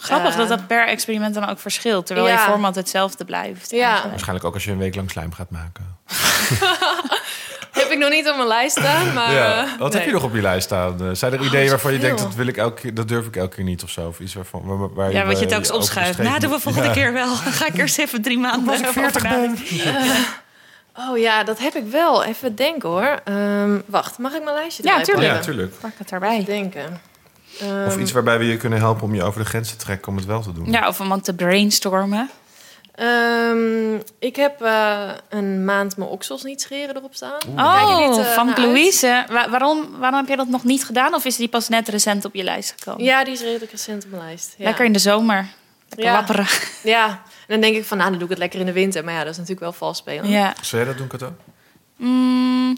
Grappig 0.00 0.30
Eh, 0.32 0.36
dat 0.38 0.48
dat 0.48 0.66
per 0.66 0.88
experiment 0.88 1.34
dan 1.34 1.48
ook 1.48 1.58
verschilt. 1.58 2.06
Terwijl 2.06 2.28
Ja. 2.28 2.32
je 2.32 2.38
format 2.50 2.74
hetzelfde 2.74 3.24
blijft. 3.24 3.70
Ja. 3.70 3.78
eigenlijk. 3.82 4.10
Waarschijnlijk 4.10 4.46
ook 4.46 4.54
als 4.54 4.64
je 4.64 4.70
een 4.70 4.78
week 4.78 4.94
lang 4.94 5.10
slijm 5.10 5.32
gaat 5.32 5.50
maken. 5.50 5.96
heb 7.78 7.90
ik 7.90 7.98
nog 7.98 8.10
niet 8.10 8.28
op 8.28 8.36
mijn 8.36 8.48
lijst 8.48 8.78
staan, 8.78 9.12
maar... 9.14 9.32
ja. 9.32 9.62
eh, 9.64 9.78
Wat 9.78 9.88
nee. 9.92 9.98
heb 10.00 10.08
je 10.08 10.14
nog 10.14 10.22
op 10.24 10.34
je 10.34 10.40
lijst 10.42 10.64
staan? 10.64 11.00
Eh, 11.02 11.08
Zijn 11.12 11.32
er 11.32 11.40
Oh, 11.40 11.46
ideeën 11.46 11.68
waarvan 11.70 11.92
je 11.92 11.98
denkt, 11.98 12.18
dat, 12.22 12.34
wil 12.34 12.46
ik 12.46 12.56
elke, 12.56 12.80
keer- 12.80 12.94
dat 12.94 13.08
durf 13.08 13.26
ik 13.26 13.36
elke 13.36 13.54
keer 13.54 13.64
niet 13.64 13.82
of 13.82 13.90
zo? 13.90 14.06
Of 14.06 14.20
iets 14.20 14.34
waarvan, 14.34 14.62
waar, 14.64 14.94
waar 14.94 15.12
Ja, 15.12 15.26
wat 15.26 15.40
je 15.40 15.46
telkens 15.46 15.70
opschuift. 15.70 16.18
Nou, 16.18 16.38
doen 16.40 16.50
we 16.50 16.60
volgende 16.60 16.88
Ja. 16.88 16.94
keer 16.94 17.12
wel. 17.12 17.26
Dan 17.44 17.52
ga 17.52 17.66
ik 17.66 17.76
eerst 17.76 17.98
even 17.98 18.22
drie 18.22 18.38
maanden 18.38 18.68
Als 18.68 18.80
ik 18.80 18.86
over 18.88 19.00
40 19.02 19.22
ben. 19.22 19.30
nadenken. 19.30 19.64
Oh 21.10 21.18
ja, 21.18 21.44
dat 21.44 21.58
heb 21.58 21.74
ik 21.74 21.84
wel. 21.90 22.24
Even 22.24 22.54
denken 22.54 22.88
hoor. 22.88 23.20
Ehm, 23.24 23.78
wacht, 23.86 24.18
mag 24.18 24.32
ik 24.32 24.44
mijn 24.44 24.56
lijstje 24.56 24.82
Ja, 24.82 24.88
erbij 24.90 25.04
tuurlijk. 25.04 25.32
Ja, 25.32 25.38
tuurlijk. 25.40 25.72
Pak 25.80 25.90
het 25.96 26.12
erbij. 26.12 26.44
Denken. 26.44 27.00
Of 27.60 27.92
Ehm, 27.92 28.00
iets 28.00 28.12
waarbij 28.12 28.38
we 28.38 28.44
je 28.46 28.56
kunnen 28.56 28.78
helpen 28.78 29.02
om 29.02 29.14
je 29.14 29.22
over 29.22 29.40
de 29.42 29.46
grens 29.48 29.70
te 29.70 29.76
trekken 29.76 30.08
om 30.08 30.16
het 30.16 30.26
wel 30.26 30.42
te 30.42 30.52
doen. 30.52 30.70
Ja, 30.70 30.88
of 30.88 31.00
om 31.00 31.12
aan 31.12 31.20
te 31.20 31.34
brainstormen. 31.34 32.30
Ehm, 32.98 33.94
ik 34.18 34.36
heb 34.36 34.62
eh, 34.62 35.10
een 35.28 35.64
maand 35.64 35.96
mijn 35.96 36.10
oksels 36.10 36.42
niet 36.42 36.60
scheren 36.60 36.96
erop 36.96 37.14
staan. 37.14 37.38
Oh, 37.56 38.08
niet, 38.16 38.26
van? 38.26 38.52
Louise. 38.56 39.24
Wa- 39.28 39.50
waarom, 39.50 39.98
waarom 39.98 40.18
heb 40.20 40.28
je 40.28 40.36
dat 40.36 40.48
nog 40.48 40.64
niet 40.64 40.84
gedaan? 40.84 41.14
Of 41.14 41.24
is 41.24 41.36
die 41.36 41.48
pas 41.48 41.68
net 41.68 41.88
recent 41.88 42.24
op 42.24 42.34
je 42.34 42.42
lijst 42.42 42.74
gekomen? 42.78 43.04
Ja, 43.04 43.24
die 43.24 43.32
is 43.32 43.40
redelijk 43.40 43.70
recent 43.70 44.04
op 44.04 44.10
mijn 44.10 44.22
lijst. 44.22 44.54
Ja. 44.58 44.64
Lekker 44.64 44.84
in 44.84 44.92
de 44.92 44.98
zomer. 44.98 45.46
Lekker 45.88 46.06
Ja. 46.06 46.12
wapperen. 46.12 46.46
Ja, 46.82 47.06
en 47.08 47.20
dan 47.46 47.60
denk 47.60 47.76
ik 47.76 47.84
van, 47.84 47.96
nou, 47.98 48.10
dan 48.10 48.18
doe 48.18 48.28
ik 48.28 48.34
het 48.34 48.42
lekker 48.42 48.60
in 48.60 48.66
de 48.66 48.72
winter. 48.72 49.04
Maar 49.04 49.14
ja, 49.14 49.18
dat 49.20 49.30
is 49.30 49.36
natuurlijk 49.36 49.60
wel 49.60 49.72
vals 49.72 49.98
spelen. 49.98 50.28
Ja. 50.30 50.54
Zou 50.62 50.82
jij 50.82 50.90
dat 50.90 50.98
doen, 50.98 51.06
Kato? 51.08 51.32
Mm, 51.96 52.76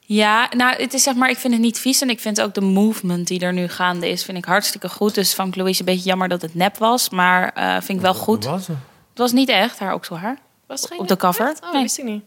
ja, 0.00 0.48
nou, 0.56 0.82
het 0.82 0.94
is 0.94 1.02
zeg 1.02 1.14
maar, 1.14 1.30
ik 1.30 1.38
vind 1.38 1.52
het 1.52 1.62
niet 1.62 1.78
vies. 1.78 2.00
En 2.00 2.10
ik 2.10 2.20
vind 2.20 2.40
ook 2.40 2.54
de 2.54 2.60
movement 2.60 3.26
die 3.26 3.40
er 3.40 3.52
nu 3.52 3.68
gaande 3.68 4.08
is, 4.08 4.24
vind 4.24 4.38
ik 4.38 4.44
hartstikke 4.44 4.88
goed. 4.88 5.14
Dus 5.14 5.34
van 5.34 5.52
Louise 5.56 5.80
een 5.80 5.86
beetje 5.86 6.08
jammer 6.08 6.28
dat 6.28 6.42
het 6.42 6.54
nep 6.54 6.76
was. 6.78 7.10
Maar 7.10 7.52
eh, 7.54 7.72
vind 7.72 7.88
ik 7.98 8.00
wel 8.00 8.14
goed. 8.14 8.44
Wat? 8.44 8.66
Het 8.66 8.76
was 9.14 9.32
niet 9.32 9.48
echt 9.48 9.78
haar 9.78 9.94
okselhaar. 9.94 10.38
Was 10.66 10.80
het 10.80 10.90
geen 10.90 10.98
Op 10.98 11.08
de 11.08 11.16
cover? 11.16 11.48
Echt? 11.48 11.62
Oh, 11.62 11.72
Nee. 11.72 11.82
wist 11.82 11.98
ik 11.98 12.04
niet. 12.04 12.24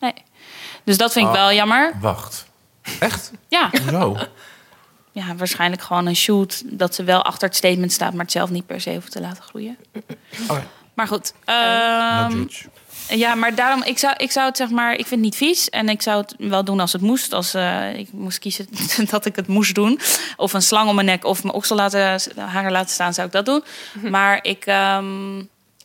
Nee. 0.00 0.14
Dus 0.84 0.96
dat 0.96 1.12
vind 1.12 1.26
ik 1.28 1.32
Oh. 1.34 1.38
wel 1.40 1.52
jammer. 1.52 1.92
Wacht. 2.00 2.46
Echt? 3.00 3.32
Ja. 3.48 3.70
Hoezo? 3.70 4.16
ja, 5.12 5.34
waarschijnlijk 5.34 5.82
gewoon 5.82 6.06
een 6.06 6.16
shoot 6.16 6.62
dat 6.78 6.94
ze 6.94 7.04
wel 7.04 7.22
achter 7.22 7.48
het 7.48 7.56
statement 7.56 7.92
staat, 7.92 8.12
maar 8.12 8.22
het 8.22 8.32
zelf 8.32 8.50
niet 8.50 8.66
per 8.66 8.80
se 8.80 8.94
hoeft 8.94 9.10
te 9.12 9.20
laten 9.20 9.42
groeien. 9.42 9.76
Maar 10.94 11.06
goed. 11.06 11.32
no 11.46 11.52
ehm. 11.54 12.44
Ja, 13.08 13.34
maar 13.34 13.54
daarom, 13.54 13.82
ik 13.82 13.98
zou, 13.98 14.14
ik 14.16 14.30
zou 14.30 14.46
het 14.46 14.56
zeg 14.56 14.68
maar, 14.70 14.92
ik 14.92 15.06
vind 15.06 15.10
het 15.10 15.20
niet 15.20 15.36
vies. 15.36 15.70
En 15.70 15.88
ik 15.88 16.02
zou 16.02 16.20
het 16.20 16.34
wel 16.38 16.64
doen 16.64 16.80
als 16.80 16.92
het 16.92 17.00
moest. 17.02 17.32
Als 17.32 17.54
eh, 17.54 17.94
ik 17.98 18.12
moest 18.12 18.38
kiezen 18.38 18.68
dat 19.10 19.26
ik 19.26 19.36
het 19.36 19.46
moest 19.46 19.74
doen. 19.74 20.00
Of 20.36 20.52
een 20.52 20.62
slang 20.62 20.88
om 20.88 20.94
mijn 20.94 21.06
nek 21.06 21.24
of 21.24 21.42
mijn 21.42 21.54
oksel 21.54 21.76
laten, 21.76 22.20
hanger 22.38 22.70
laten 22.72 22.90
staan, 22.90 23.14
zou 23.14 23.26
ik 23.26 23.32
dat 23.32 23.44
doen. 23.46 23.64
Maar 24.10 24.38
ik 24.44 24.66
ehm, 24.66 25.42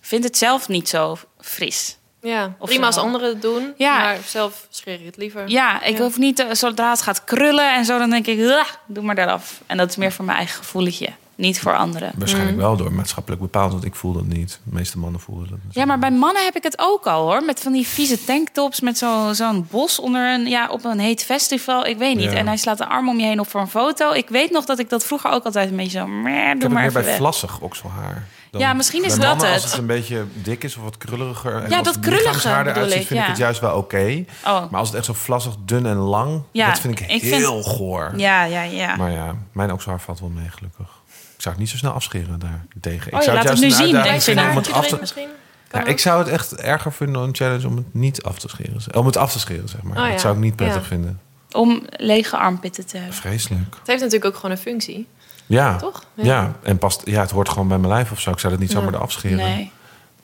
vind 0.09 0.23
het 0.23 0.37
zelf 0.37 0.67
niet 0.67 0.89
zo 0.89 1.17
fris. 1.41 1.97
Ja, 2.21 2.55
Of 2.59 2.69
prima 2.69 2.85
als 2.85 2.97
anderen 2.97 3.29
het 3.29 3.41
doen. 3.41 3.73
Ja. 3.77 3.97
Maar 3.97 4.17
zelf 4.25 4.67
scheer 4.69 4.93
ik 4.99 5.05
het 5.05 5.17
liever. 5.17 5.49
Ja, 5.49 5.83
ik 5.83 5.97
Ja. 5.97 6.03
hoef 6.03 6.17
niet, 6.17 6.39
eh, 6.39 6.47
zodra 6.51 6.89
het 6.89 7.01
gaat 7.01 7.23
krullen 7.23 7.73
en 7.75 7.85
zo, 7.85 7.97
dan 7.97 8.09
denk 8.09 8.27
ik, 8.27 8.37
"Ugh, 8.39 8.69
doe 8.87 9.03
maar 9.03 9.17
eraf. 9.17 9.61
En 9.65 9.77
dat 9.77 9.89
is 9.89 9.95
meer 9.95 10.11
voor 10.11 10.25
mijn 10.25 10.37
eigen 10.37 10.57
gevoeletje, 10.57 11.09
niet 11.35 11.59
voor 11.59 11.77
anderen. 11.77 12.11
Waarschijnlijk 12.17 12.57
wel 12.57 12.75
door 12.77 12.91
maatschappelijk 12.93 13.41
bepaald, 13.41 13.71
want 13.71 13.83
ik 13.85 13.95
voel 13.95 14.13
dat 14.13 14.25
niet. 14.25 14.59
De 14.63 14.75
meeste 14.75 14.97
mannen 14.97 15.21
voelen 15.21 15.49
dat. 15.49 15.59
Ja, 15.71 15.85
maar 15.85 15.99
bij 15.99 16.11
mannen 16.11 16.43
heb 16.43 16.55
ik 16.55 16.63
het 16.63 16.79
ook 16.79 17.07
al 17.07 17.21
hoor. 17.31 17.43
Met 17.43 17.59
van 17.59 17.71
die 17.71 17.87
vieze 17.87 18.23
tanktops, 18.23 18.79
met 18.79 18.97
zo- 18.97 19.33
zo'n 19.33 19.67
bos 19.71 19.99
onder 19.99 20.33
een, 20.33 20.45
ja, 20.47 20.67
op 20.69 20.85
een 20.85 20.99
heet 20.99 21.23
festival. 21.23 21.85
Ik 21.85 21.97
weet 21.97 22.15
niet. 22.15 22.31
Ja. 22.31 22.37
En 22.37 22.47
hij 22.47 22.57
slaat 22.57 22.77
de 22.77 22.85
arm 22.87 23.09
om 23.09 23.19
je 23.19 23.25
heen 23.25 23.39
op 23.39 23.47
voor 23.49 23.61
een 23.61 23.67
foto. 23.69 24.11
Ik 24.11 24.29
weet 24.29 24.51
nog 24.51 24.65
dat 24.65 24.79
ik 24.79 24.89
dat 24.89 25.05
vroeger 25.05 25.31
ook 25.31 25.43
altijd 25.45 25.69
een 25.69 25.75
beetje 25.75 25.99
zo. 25.99 26.07
meh, 26.07 26.33
Ik 26.41 26.47
heb 26.47 26.51
het 26.51 26.61
maar 26.61 26.69
meer 26.71 26.81
even 26.81 26.93
bij 26.93 27.03
weg. 27.03 27.15
vlassig 27.15 27.59
okselhaar. 27.59 28.27
Dan 28.51 28.61
Ja, 28.61 28.73
misschien 28.73 29.03
is 29.05 29.09
dat 29.15 29.19
mannen, 29.27 29.45
het. 29.53 29.61
Als 29.61 29.71
het 29.71 29.79
een 29.79 29.85
beetje 29.87 30.25
dik 30.33 30.63
is 30.63 30.75
of 30.77 30.83
wat 30.83 30.97
krulliger. 30.97 31.53
en 31.63 31.69
Ja, 31.69 31.75
als 31.77 31.85
dat 31.85 31.95
het 31.95 31.99
krullige 31.99 32.23
lichaamshaar 32.25 32.59
eruit 32.61 32.73
bedoel 32.73 32.89
ziet, 32.89 33.01
ik, 33.01 33.07
vind 33.07 33.19
ik 33.19 33.25
het 33.27 33.37
juist 33.37 33.59
wel 33.59 33.77
oké. 33.77 34.23
Oh, 34.45 34.69
Maar 34.71 34.79
als 34.79 34.87
het 34.87 34.97
echt 34.97 35.05
zo 35.05 35.13
vlassig, 35.13 35.53
dun 35.65 35.85
en 35.85 35.95
lang, 35.95 36.41
Ja, 36.51 36.67
dat 36.67 36.79
vind 36.79 36.99
ik, 36.99 37.07
ik 37.11 37.21
vind- 37.21 37.35
heel 37.35 37.61
goor. 37.63 38.13
ja, 38.15 38.43
ja, 38.43 38.61
ja. 38.61 38.95
Maar 38.95 39.11
ja, 39.11 39.35
mijn 39.51 39.71
okselhaar 39.71 40.01
valt 40.01 40.19
wel 40.19 40.29
mee, 40.29 40.49
gelukkig. 40.49 40.87
Ik 41.35 41.41
zou 41.45 41.55
het 41.55 41.57
niet 41.63 41.69
zo 41.69 41.77
snel 41.77 41.91
afscheren 41.91 42.39
daar 42.39 42.65
tegen. 42.81 43.11
Oh, 43.13 43.17
ik 43.19 43.23
zou 43.25 43.37
je 43.37 43.43
laat 43.43 43.49
het 43.53 43.59
het 43.59 43.59
juist 43.59 43.61
nu 43.61 43.85
een 43.87 43.93
zien, 43.93 44.03
denk 44.03 44.15
je 44.15 44.21
vinden 44.21 44.43
om 44.43 44.49
daar? 44.55 44.63
het 44.63 44.71
af 44.73 44.87
te... 44.87 45.27
Ja, 45.71 45.85
ik 45.85 45.99
zou 45.99 46.19
het 46.19 46.27
echt 46.27 46.55
erger 46.55 46.93
vinden, 46.93 47.21
een 47.21 47.35
challenge 47.35 47.67
om 47.67 47.75
het 47.75 47.93
niet 47.93 48.23
af 48.23 48.39
te 48.39 48.47
scheren. 48.47 48.95
Om 48.95 49.05
het 49.05 49.17
af 49.17 49.31
te 49.31 49.39
scheren, 49.39 49.69
zeg 49.69 49.81
maar. 49.83 49.97
Oh, 49.97 50.03
ja. 50.05 50.11
Dat 50.11 50.21
zou 50.21 50.35
ik 50.35 50.39
niet 50.41 50.55
prettig 50.55 50.81
Ja. 50.81 50.87
vinden. 50.87 51.19
Om 51.51 51.83
lege 51.89 52.37
armpitten 52.37 52.85
te 52.85 52.97
hebben. 52.97 53.15
Vreselijk. 53.15 53.75
Het 53.79 53.87
heeft 53.87 53.99
natuurlijk 54.01 54.25
ook 54.25 54.35
gewoon 54.35 54.51
een 54.51 54.57
functie, 54.61 55.07
Ja. 55.49 55.75
toch? 55.75 56.03
Ja. 56.13 56.53
en 56.63 56.77
past, 56.77 57.01
ja, 57.05 57.21
het 57.21 57.31
hoort 57.31 57.49
gewoon 57.49 57.67
bij 57.67 57.77
mijn 57.77 57.93
lijf 57.93 58.11
of 58.11 58.19
zo. 58.19 58.31
Ik 58.31 58.39
zou 58.39 58.51
dat 58.53 58.61
niet 58.61 58.71
zomaar 58.71 58.93
eraf 58.93 59.11
scheren. 59.11 59.37
Nee, 59.37 59.71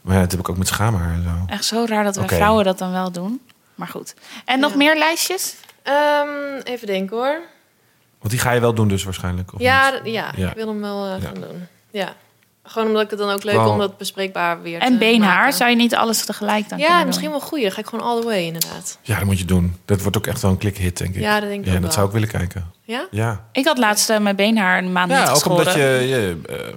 Maar 0.02 0.16
ja, 0.16 0.22
dat 0.22 0.32
heb 0.32 0.40
ik 0.40 0.50
ook 0.50 0.58
met 0.58 0.68
schaamhaar 0.68 1.14
en 1.14 1.24
zo. 1.24 1.54
echt 1.54 1.66
zo 1.66 1.86
raar 1.88 2.04
dat 2.04 2.16
we 2.16 2.28
vrouwen 2.28 2.64
dat 2.66 2.78
dan 2.78 2.92
wel 2.92 3.12
doen. 3.12 3.42
Maar 3.76 3.88
goed. 3.88 4.14
En 4.46 4.60
nog 4.60 4.76
meer 4.76 4.98
lijstjes? 4.98 5.56
Ehm, 5.84 6.28
even 6.64 6.88
denken 6.88 7.18
hoor. 7.18 7.40
Want 8.20 8.32
die 8.32 8.40
ga 8.40 8.52
je 8.52 8.60
wel 8.60 8.74
doen 8.74 8.88
dus 8.88 9.04
waarschijnlijk. 9.04 9.54
Of 9.54 9.60
Ja, 9.60 10.00
ja, 10.04 10.32
Ja. 10.36 10.50
ik 10.50 10.56
wil 10.56 10.68
hem 10.68 10.82
wel 10.82 11.06
eh, 11.06 11.22
Ja. 11.22 11.26
gaan 11.28 11.34
doen. 11.42 11.68
Ja. 11.92 12.14
Gewoon 12.66 12.88
omdat 12.88 13.04
ik 13.04 13.10
het 13.10 13.20
dan 13.20 13.30
ook 13.30 13.44
leuk 13.44 13.56
Wel- 13.56 13.70
om 13.72 13.78
dat 13.78 13.98
bespreekbaar 13.98 14.62
weer 14.62 14.80
te 14.80 14.86
En 14.86 14.98
beenhaar, 14.98 15.38
maken. 15.38 15.54
zou 15.54 15.70
je 15.70 15.76
niet 15.76 15.96
alles 15.96 16.26
tegelijk 16.26 16.70
dan 16.70 16.78
Ja, 16.80 16.88
kunnen 16.88 17.06
misschien 17.06 17.30
doen? 17.30 17.40
wel 17.40 17.48
goed. 17.48 17.62
Dan 17.62 17.72
ga 17.72 17.80
ik 17.80 17.86
gewoon 17.88 18.06
all 18.06 18.20
the 18.22 18.26
way 18.28 18.44
inderdaad. 18.46 18.98
Ja, 19.02 19.16
dat 19.16 19.26
moet 19.26 19.40
je 19.40 19.46
doen. 19.46 19.76
Dat 19.86 20.02
wordt 20.02 20.18
ook 20.18 20.28
echt 20.28 20.42
wel 20.42 20.52
een 20.52 20.58
klikhit, 20.58 20.98
denk 20.98 21.16
ik. 21.16 21.22
Ja, 21.22 21.40
dat 21.40 21.50
denk 21.50 21.60
ik 21.62 21.66
Ja, 21.66 21.76
ook 21.76 21.82
dat 21.82 21.84
wel. 21.84 21.92
zou 21.92 22.06
ik 22.08 22.12
willen 22.14 22.28
kijken. 22.30 22.72
Ja? 22.84 23.08
Ja, 23.12 23.44
Ik 23.52 23.66
had 23.66 23.78
laatst 23.78 24.10
eh, 24.10 24.20
mijn 24.20 24.36
beenhaar 24.36 24.78
een 24.78 24.92
maand 24.92 25.10
niet 25.10 25.18
ja 25.18 25.30
ook 25.32 25.46
omdat 25.46 25.74
je... 25.74 25.80
je 25.80 26.38
eh, 26.50 26.76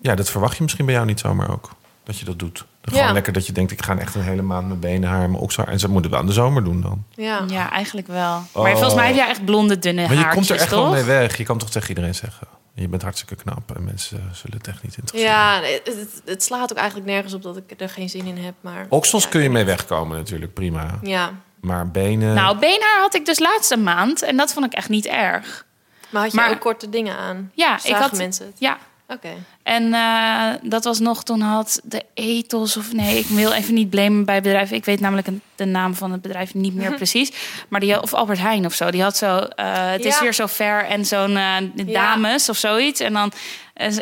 ja, 0.00 0.14
dat 0.14 0.30
verwacht 0.30 0.56
je 0.56 0.62
misschien 0.62 0.84
bij 0.84 0.94
jou 0.94 1.06
niet 1.06 1.20
zomaar 1.20 1.50
ook. 1.50 1.70
Dat 2.04 2.18
je 2.18 2.24
dat 2.24 2.38
doet. 2.38 2.64
Gewoon 2.82 3.04
Ja. 3.06 3.12
lekker 3.12 3.32
dat 3.32 3.46
je 3.46 3.52
denkt, 3.52 3.70
ik 3.70 3.82
ga 3.84 3.96
echt 3.98 4.14
een 4.14 4.22
hele 4.22 4.42
maand 4.42 4.66
mijn 4.66 4.80
benen, 4.80 5.08
haar, 5.08 5.18
mijn 5.30 5.42
okshaar. 5.42 5.68
En 5.68 5.78
ze 5.78 5.88
moeten 5.88 6.10
wel 6.10 6.20
in 6.20 6.26
de 6.26 6.32
zomer 6.32 6.64
doen 6.64 6.80
dan. 6.80 7.04
Ja. 7.14 7.44
Ja, 7.48 7.70
eigenlijk 7.70 8.06
wel. 8.06 8.42
Oh. 8.52 8.62
Maar 8.62 8.70
volgens 8.72 8.94
mij 8.94 9.06
heb 9.06 9.16
jij 9.16 9.28
echt 9.28 9.44
blonde, 9.44 9.78
dunne 9.78 10.02
Maar 10.02 10.10
je 10.10 10.16
haartjes, 10.16 10.34
komt 10.34 10.48
er 10.48 10.56
echt 10.64 10.68
toch? 10.72 10.82
wel 10.82 10.90
mee 10.92 11.02
weg. 11.02 11.36
Je 11.36 11.44
kan 11.44 11.58
toch 11.58 11.70
tegen 11.70 11.88
iedereen 11.88 12.14
zeggen. 12.14 12.46
Je 12.80 12.88
bent 12.88 13.02
hartstikke 13.02 13.34
knap 13.34 13.76
en 13.76 13.84
mensen 13.84 14.30
zullen 14.32 14.58
het 14.58 14.68
echt 14.68 14.82
niet 14.82 14.96
interesseren. 14.96 15.34
Ja, 15.34 15.60
het, 15.62 15.86
het, 15.96 16.22
het 16.24 16.42
slaat 16.42 16.72
ook 16.72 16.78
eigenlijk 16.78 17.08
nergens 17.08 17.34
op 17.34 17.42
dat 17.42 17.56
ik 17.56 17.80
er 17.80 17.88
geen 17.88 18.08
zin 18.08 18.24
in 18.26 18.36
heb. 18.38 18.54
Maar, 18.60 18.86
Oksels 18.88 19.22
ja, 19.22 19.28
kun 19.28 19.42
je 19.42 19.50
mee 19.50 19.64
wegkomen 19.64 20.16
natuurlijk, 20.16 20.54
prima. 20.54 20.98
Ja. 21.02 21.32
Maar 21.60 21.90
benen... 21.90 22.34
Nou, 22.34 22.58
beenhaar 22.58 23.00
had 23.00 23.14
ik 23.14 23.26
dus 23.26 23.38
laatst 23.38 23.70
een 23.70 23.82
maand. 23.82 24.22
En 24.22 24.36
dat 24.36 24.52
vond 24.52 24.66
ik 24.66 24.72
echt 24.72 24.88
niet 24.88 25.06
erg. 25.06 25.66
Maar 26.10 26.22
had 26.22 26.30
je 26.30 26.36
Maar- 26.36 26.50
ook 26.50 26.60
korte 26.60 26.88
dingen 26.88 27.16
aan? 27.16 27.50
Ja, 27.54 27.78
ik 27.84 27.94
had... 27.94 28.12
mensen 28.12 28.46
het? 28.46 28.54
Ja, 28.58 28.78
Oké. 29.10 29.28
En 29.68 29.94
eh, 29.94 30.44
dat 30.62 30.84
was 30.84 30.98
nog, 30.98 31.24
toen 31.24 31.40
had 31.40 31.80
de 31.84 32.02
ethos 32.14 32.76
of 32.76 32.92
nee, 32.92 33.18
ik 33.18 33.26
wil 33.26 33.52
even 33.52 33.74
niet 33.74 33.90
blamen 33.90 34.24
bij 34.24 34.40
bedrijven. 34.42 34.76
Ik 34.76 34.84
weet 34.84 35.00
namelijk 35.00 35.28
de 35.54 35.64
naam 35.64 35.94
van 35.94 36.12
het 36.12 36.22
bedrijf 36.22 36.54
niet 36.54 36.74
meer 36.74 36.94
precies. 37.02 37.32
Maar 37.68 37.80
die 37.80 38.02
of 38.02 38.14
Albert 38.14 38.38
Heijn 38.38 38.66
of 38.66 38.74
zo, 38.74 38.90
die 38.90 39.02
had 39.02 39.16
zo, 39.16 39.36
eh, 39.36 39.90
het 39.90 40.04
is 40.04 40.20
weer 40.20 40.34
zo 40.34 40.46
ver 40.46 40.84
en 40.84 41.04
zo'n 41.04 41.36
eh, 41.36 41.56
dames 41.86 42.48
of 42.48 42.56
zoiets. 42.56 43.00
En 43.00 43.12
dan 43.12 43.32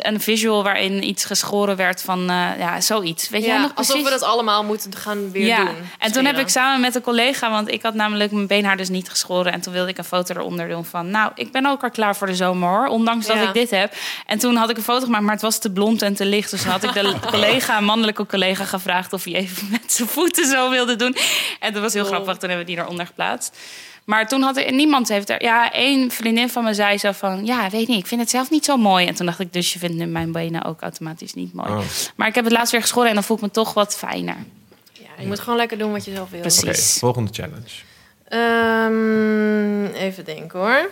een 0.01 0.21
visual 0.21 0.63
waarin 0.63 1.07
iets 1.07 1.25
geschoren 1.25 1.75
werd 1.75 2.01
van, 2.01 2.23
ja, 2.57 2.81
zoiets. 2.81 3.29
Weet 3.29 3.45
jij 3.45 3.53
Ja, 3.53 3.61
nog 3.61 3.73
precies? 3.73 3.91
alsof 3.93 4.07
we 4.09 4.19
dat 4.19 4.29
allemaal 4.29 4.63
moeten 4.63 4.95
gaan 4.95 5.31
weer 5.31 5.45
ja. 5.45 5.65
doen. 5.65 5.75
En 5.99 6.11
toen 6.11 6.25
heb 6.25 6.37
ik 6.37 6.47
samen 6.47 6.81
met 6.81 6.95
een 6.95 7.01
collega, 7.01 7.51
want 7.51 7.71
ik 7.71 7.81
had 7.81 7.93
namelijk 7.93 8.31
mijn 8.31 8.47
beenhaar 8.47 8.77
dus 8.77 8.89
niet 8.89 9.09
geschoren. 9.09 9.53
En 9.53 9.61
toen 9.61 9.73
wilde 9.73 9.89
ik 9.89 9.97
een 9.97 10.03
foto 10.03 10.35
eronder 10.35 10.69
doen 10.69 10.85
van, 10.85 11.09
nou, 11.09 11.31
ik 11.35 11.51
ben 11.51 11.65
ook 11.65 11.83
al 11.83 11.89
klaar 11.89 12.15
voor 12.15 12.27
de 12.27 12.35
zomer 12.35 12.69
hoor. 12.69 12.87
Ondanks 12.87 13.25
dat 13.25 13.41
ik 13.41 13.53
dit 13.53 13.69
heb. 13.69 13.93
En 14.25 14.39
toen 14.39 14.55
had 14.55 14.69
ik 14.69 14.77
een 14.77 14.83
foto 14.83 15.05
gemaakt, 15.05 15.23
maar 15.23 15.33
het 15.33 15.41
was 15.41 15.56
te 15.59 15.71
blond 15.71 16.01
en 16.01 16.13
te 16.13 16.25
licht. 16.25 16.51
Dus 16.51 16.63
had 16.63 16.83
ik 16.83 16.93
de 16.93 17.15
collega, 17.31 17.77
een 17.77 17.83
mannelijke 17.83 18.25
collega, 18.25 18.63
gevraagd 18.63 19.13
of 19.13 19.23
hij 19.23 19.33
even 19.33 19.67
met 19.81 19.91
zijn 19.93 20.07
voeten 20.07 20.47
zo 20.47 20.69
wilde 20.69 20.95
doen. 20.95 21.15
En 21.59 21.73
dat 21.73 21.81
was 21.81 21.93
heel 21.93 22.01
Lol. 22.01 22.11
grappig, 22.11 22.37
toen 22.37 22.49
hebben 22.49 22.67
we 22.67 22.73
die 22.73 22.81
eronder 22.81 23.05
geplaatst. 23.05 23.57
Maar 24.03 24.27
toen 24.27 24.41
had 24.41 24.57
er 24.57 24.73
niemand 24.73 25.09
heeft 25.09 25.29
er. 25.29 25.43
Ja, 25.43 25.71
één 25.71 26.11
vriendin 26.11 26.49
van 26.49 26.63
me 26.63 26.73
zei 26.73 26.97
zo 26.97 27.11
van. 27.11 27.45
Ja, 27.45 27.69
weet 27.69 27.87
niet, 27.87 27.99
ik 27.99 28.07
vind 28.07 28.21
het 28.21 28.29
zelf 28.29 28.49
niet 28.49 28.65
zo 28.65 28.77
mooi. 28.77 29.07
En 29.07 29.15
toen 29.15 29.25
dacht 29.25 29.39
ik, 29.39 29.53
dus 29.53 29.73
je 29.73 29.79
vindt 29.79 29.95
nu 29.95 30.05
mijn 30.05 30.31
benen 30.31 30.63
ook 30.63 30.81
automatisch 30.81 31.33
niet 31.33 31.53
mooi. 31.53 31.69
Oh. 31.69 31.79
Maar 32.15 32.27
ik 32.27 32.35
heb 32.35 32.43
het 32.43 32.53
laatst 32.53 32.71
weer 32.71 32.81
geschoren 32.81 33.09
en 33.09 33.15
dan 33.15 33.23
voel 33.23 33.37
ik 33.37 33.43
me 33.43 33.51
toch 33.51 33.73
wat 33.73 33.97
fijner. 33.97 34.37
Ja, 34.91 35.09
je 35.19 35.27
moet 35.27 35.39
gewoon 35.39 35.57
lekker 35.57 35.77
doen 35.77 35.91
wat 35.91 36.05
je 36.05 36.13
zelf 36.13 36.29
wil. 36.29 36.39
Precies. 36.41 36.63
Oké, 36.63 36.99
volgende 36.99 37.33
challenge. 37.33 37.85
Ehm, 38.27 39.85
even 39.85 40.25
denken 40.25 40.59
hoor. 40.59 40.89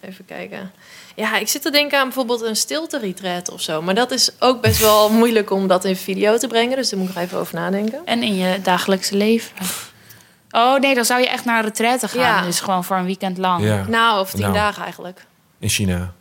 Even 0.00 0.24
kijken. 0.24 0.72
Ja, 1.14 1.36
ik 1.38 1.48
zit 1.48 1.62
te 1.62 1.70
denken 1.70 1.98
aan 1.98 2.04
bijvoorbeeld 2.04 2.42
een 2.42 2.56
stilte 2.56 2.98
retreat 2.98 3.50
of 3.50 3.60
zo. 3.60 3.82
Maar 3.82 3.94
dat 3.94 4.10
is 4.10 4.30
ook 4.38 4.60
best 4.60 4.80
wel 4.80 5.10
moeilijk 5.20 5.50
om 5.50 5.66
dat 5.66 5.84
in 5.84 5.96
video 5.96 6.36
te 6.36 6.46
brengen. 6.46 6.76
Dus 6.76 6.88
daar 6.90 6.98
moet 7.00 7.08
ik 7.08 7.14
nog 7.14 7.24
even 7.24 7.38
over 7.38 7.54
nadenken. 7.54 8.00
En 8.04 8.22
in 8.22 8.34
je 8.36 8.60
dagelijkse 8.62 9.16
leven. 9.16 9.56
Oh 10.50 10.78
nee, 10.78 10.94
dan 10.94 11.04
zou 11.04 11.20
je 11.20 11.28
echt 11.28 11.44
naar 11.44 11.58
een 11.58 11.64
retraite 11.64 12.08
gaan. 12.08 12.20
Ja. 12.20 12.42
Dus 12.42 12.60
gewoon 12.60 12.84
voor 12.84 12.96
een 12.96 13.04
weekend 13.04 13.38
lang. 13.38 13.64
Ja, 13.64 13.84
Nou, 13.88 14.20
of 14.20 14.30
tien 14.30 14.40
Nou. 14.40 14.52
dagen 14.54 14.82
eigenlijk. 14.82 15.24
in 15.58 15.68
China. 15.68 16.12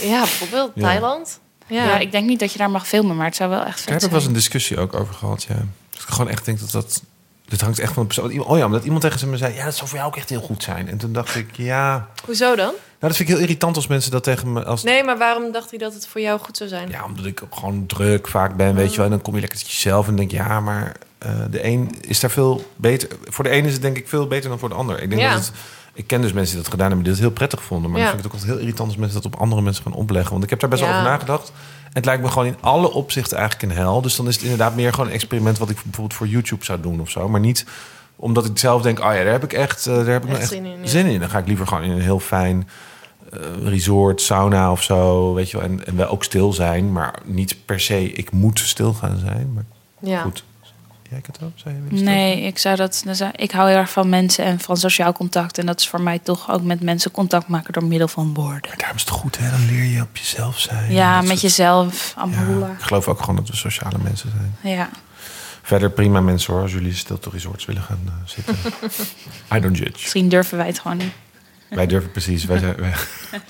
Ja, 0.00 0.18
bijvoorbeeld 0.18 0.70
Ja. 0.74 0.82
Thailand. 0.82 1.40
Ja, 1.66 1.84
Ja. 1.84 1.98
ik 1.98 2.12
denk 2.12 2.26
niet 2.26 2.40
dat 2.40 2.52
je 2.52 2.58
daar 2.58 2.70
mag 2.70 2.86
filmen, 2.88 3.16
maar 3.16 3.26
het 3.26 3.36
zou 3.36 3.50
wel 3.50 3.62
echt 3.64 3.80
vet 3.80 3.84
Daar 3.84 3.86
heb 3.86 3.94
ik 3.94 4.00
zijn. 4.00 4.10
wel 4.10 4.20
eens 4.20 4.28
een 4.28 4.34
discussie 4.34 4.78
ook 4.78 4.94
over 4.94 5.14
gehad, 5.14 5.42
ja. 5.48 5.54
Dus 5.90 6.02
ik 6.02 6.08
gewoon 6.08 6.30
echt 6.30 6.44
denk 6.44 6.60
dat 6.60 6.70
dat... 6.70 7.02
Dit 7.48 7.60
hangt 7.60 7.78
echt 7.78 7.92
van 7.92 8.02
de 8.06 8.14
persoon. 8.14 8.44
Oh 8.46 8.58
ja, 8.58 8.64
omdat 8.64 8.84
iemand 8.84 9.02
tegen 9.02 9.30
me 9.30 9.36
zei... 9.36 9.54
Ja, 9.54 9.64
dat 9.64 9.74
zou 9.76 9.88
voor 9.88 9.98
jou 9.98 10.10
ook 10.10 10.16
echt 10.16 10.28
heel 10.28 10.40
goed 10.40 10.62
zijn. 10.62 10.88
En 10.88 10.98
toen 10.98 11.12
dacht 11.12 11.34
ik, 11.34 11.48
ja... 11.56 12.08
Hoezo 12.24 12.54
dan? 12.56 12.72
Nou, 13.00 13.12
dat 13.12 13.16
vind 13.16 13.28
ik 13.28 13.34
heel 13.34 13.44
irritant 13.44 13.76
als 13.76 13.86
mensen 13.86 14.10
dat 14.10 14.22
tegen 14.22 14.52
me... 14.52 14.64
Als, 14.64 14.82
Nee, 14.82 15.04
maar 15.04 15.18
waarom 15.18 15.52
dacht 15.52 15.70
hij 15.70 15.78
dat 15.78 15.94
het 15.94 16.06
voor 16.06 16.20
jou 16.20 16.40
goed 16.40 16.56
zou 16.56 16.68
zijn? 16.68 16.88
Ja, 16.90 17.04
omdat 17.04 17.24
ik 17.24 17.42
gewoon 17.50 17.86
druk 17.86 18.28
vaak 18.28 18.56
ben, 18.56 18.74
weet 18.74 18.90
je 18.90 18.96
wel. 18.96 19.04
En 19.04 19.10
dan 19.10 19.22
kom 19.22 19.34
je 19.34 19.40
lekker 19.40 19.58
tot 19.58 19.68
jezelf 19.70 20.08
en 20.08 20.16
denk 20.16 20.30
ja, 20.30 20.60
maar 20.60 20.92
eh, 21.18 21.30
de 21.50 21.64
een 21.64 21.94
is 22.00 22.20
daar 22.20 22.30
veel 22.30 22.64
beter... 22.76 23.08
Voor 23.24 23.44
de 23.44 23.52
een 23.56 23.64
is 23.64 23.72
het 23.72 23.82
denk 23.82 23.96
ik 23.96 24.08
veel 24.08 24.26
beter 24.26 24.48
dan 24.48 24.58
voor 24.58 24.68
de 24.68 24.74
ander. 24.74 25.02
Ik 25.02 25.08
denk 25.10 25.20
Ja. 25.22 25.32
dat 25.32 25.40
het... 25.46 25.52
Ik 25.92 26.06
ken 26.06 26.20
dus 26.20 26.32
mensen 26.32 26.54
die 26.54 26.62
dat 26.62 26.70
gedaan 26.72 26.86
hebben, 26.86 27.04
die 27.04 27.12
het 27.12 27.22
heel 27.22 27.32
prettig 27.32 27.62
vonden. 27.62 27.90
Maar 27.90 28.00
Ja. 28.00 28.06
dan 28.06 28.14
vind 28.14 28.26
ik 28.26 28.32
het 28.32 28.40
ook 28.40 28.48
altijd 28.48 28.58
heel 28.58 28.68
irritant 28.68 28.88
als 28.88 28.98
mensen 28.98 29.22
dat 29.22 29.32
op 29.32 29.40
andere 29.40 29.62
mensen 29.62 29.82
gaan 29.82 29.92
opleggen. 29.92 30.30
Want 30.32 30.44
ik 30.44 30.50
heb 30.50 30.60
daar 30.60 30.68
best 30.70 30.82
wel 30.82 30.90
Ja. 30.90 30.98
over 30.98 31.10
nagedacht. 31.10 31.48
En 31.84 31.92
het 31.92 32.04
lijkt 32.04 32.22
me 32.22 32.28
gewoon 32.28 32.46
in 32.46 32.56
alle 32.60 32.92
opzichten 32.92 33.38
eigenlijk 33.38 33.70
een 33.72 33.78
hel. 33.78 34.02
Dus 34.02 34.16
dan 34.16 34.28
is 34.28 34.34
het 34.34 34.42
inderdaad 34.42 34.74
meer 34.74 34.90
gewoon 34.92 35.06
een 35.06 35.12
experiment... 35.12 35.58
wat 35.58 35.70
ik 35.70 35.76
bijvoorbeeld 35.82 36.14
voor 36.14 36.26
YouTube 36.26 36.64
zou 36.64 36.80
doen 36.80 37.00
of 37.00 37.10
zo. 37.10 37.28
Maar 37.28 37.40
niet 37.40 37.64
omdat 38.16 38.44
ik 38.44 38.58
zelf 38.58 38.82
denk... 38.82 38.98
oh 38.98 39.04
ja, 39.04 39.22
daar 39.22 39.32
heb 39.32 39.44
ik 39.44 39.52
echt, 39.52 39.86
eh, 39.86 39.94
daar 39.94 40.06
heb 40.06 40.22
ik 40.22 40.28
nou 40.28 40.40
Echt 40.40 40.40
echt 40.40 40.62
zin 40.62 40.64
in, 40.64 40.80
ja. 40.80 40.86
zin 40.86 41.06
in. 41.06 41.20
Dan 41.20 41.30
ga 41.30 41.38
ik 41.38 41.46
liever 41.46 41.66
gewoon 41.66 41.82
in 41.82 41.90
een 41.90 42.00
heel 42.00 42.20
fijn 42.20 42.68
resort, 43.62 44.20
sauna 44.20 44.70
of 44.72 44.82
zo, 44.82 45.34
weet 45.34 45.50
je 45.50 45.56
wel. 45.56 45.66
En, 45.66 45.86
en 45.86 45.96
wel 45.96 46.08
ook 46.08 46.24
stil 46.24 46.52
zijn, 46.52 46.92
maar 46.92 47.14
niet 47.24 47.56
per 47.64 47.80
se 47.80 48.12
ik 48.12 48.30
moet 48.30 48.58
stil 48.58 48.92
gaan 48.92 49.18
zijn. 49.18 49.52
Maar 49.54 49.64
Ja. 50.00 50.22
goed. 50.22 50.44
Jij 51.10 51.20
het 51.26 51.38
ook? 51.42 51.50
Zou 51.54 51.74
je 51.74 51.80
stil 51.86 52.02
Nee, 52.04 52.40
ik 52.42 52.58
zou 52.58 52.76
dat. 52.76 53.04
Ik 53.36 53.50
hou 53.50 53.68
heel 53.68 53.78
erg 53.78 53.90
van 53.90 54.08
mensen 54.08 54.44
en 54.44 54.60
van 54.60 54.76
sociaal 54.76 55.12
contact. 55.12 55.58
En 55.58 55.66
dat 55.66 55.80
is 55.80 55.88
voor 55.88 56.00
mij 56.00 56.18
toch 56.18 56.50
ook 56.50 56.62
met 56.62 56.80
mensen 56.82 57.10
contact 57.10 57.48
maken 57.48 57.72
door 57.72 57.84
middel 57.84 58.08
van 58.08 58.34
woorden. 58.34 58.60
Maar 58.68 58.76
daarom 58.76 58.96
is 58.96 59.02
het 59.02 59.10
goed, 59.10 59.38
hè? 59.38 59.50
Dan 59.50 59.66
leer 59.66 59.84
je 59.84 60.02
op 60.02 60.16
jezelf 60.16 60.58
zijn. 60.58 60.92
Ja, 60.92 61.20
met 61.22 61.40
jezelf, 61.40 62.14
Ja, 62.16 62.24
ik 62.76 62.82
geloof 62.82 63.08
ook 63.08 63.20
gewoon 63.20 63.36
dat 63.36 63.48
we 63.48 63.56
sociale 63.56 63.98
mensen 64.02 64.30
zijn. 64.30 64.74
Ja. 64.74 64.88
Verder 65.62 65.90
prima 65.90 66.20
mensen 66.20 66.52
hoor, 66.52 66.62
als 66.62 66.72
jullie 66.72 66.94
stilte 66.94 67.30
resorts 67.30 67.64
willen 67.64 67.82
gaan 67.82 68.00
eh, 68.06 68.12
zitten. 68.24 68.56
I 69.56 69.60
don't 69.60 69.76
judge. 69.78 69.92
Misschien 69.92 70.28
durven 70.28 70.56
wij 70.58 70.66
het 70.66 70.78
gewoon 70.78 70.96
niet. 70.96 71.12
Wij 71.70 71.86
durven 71.86 72.10
precies. 72.10 72.44
Wij 72.44 72.58
zijn, 72.58 72.74
wij- 72.76 72.92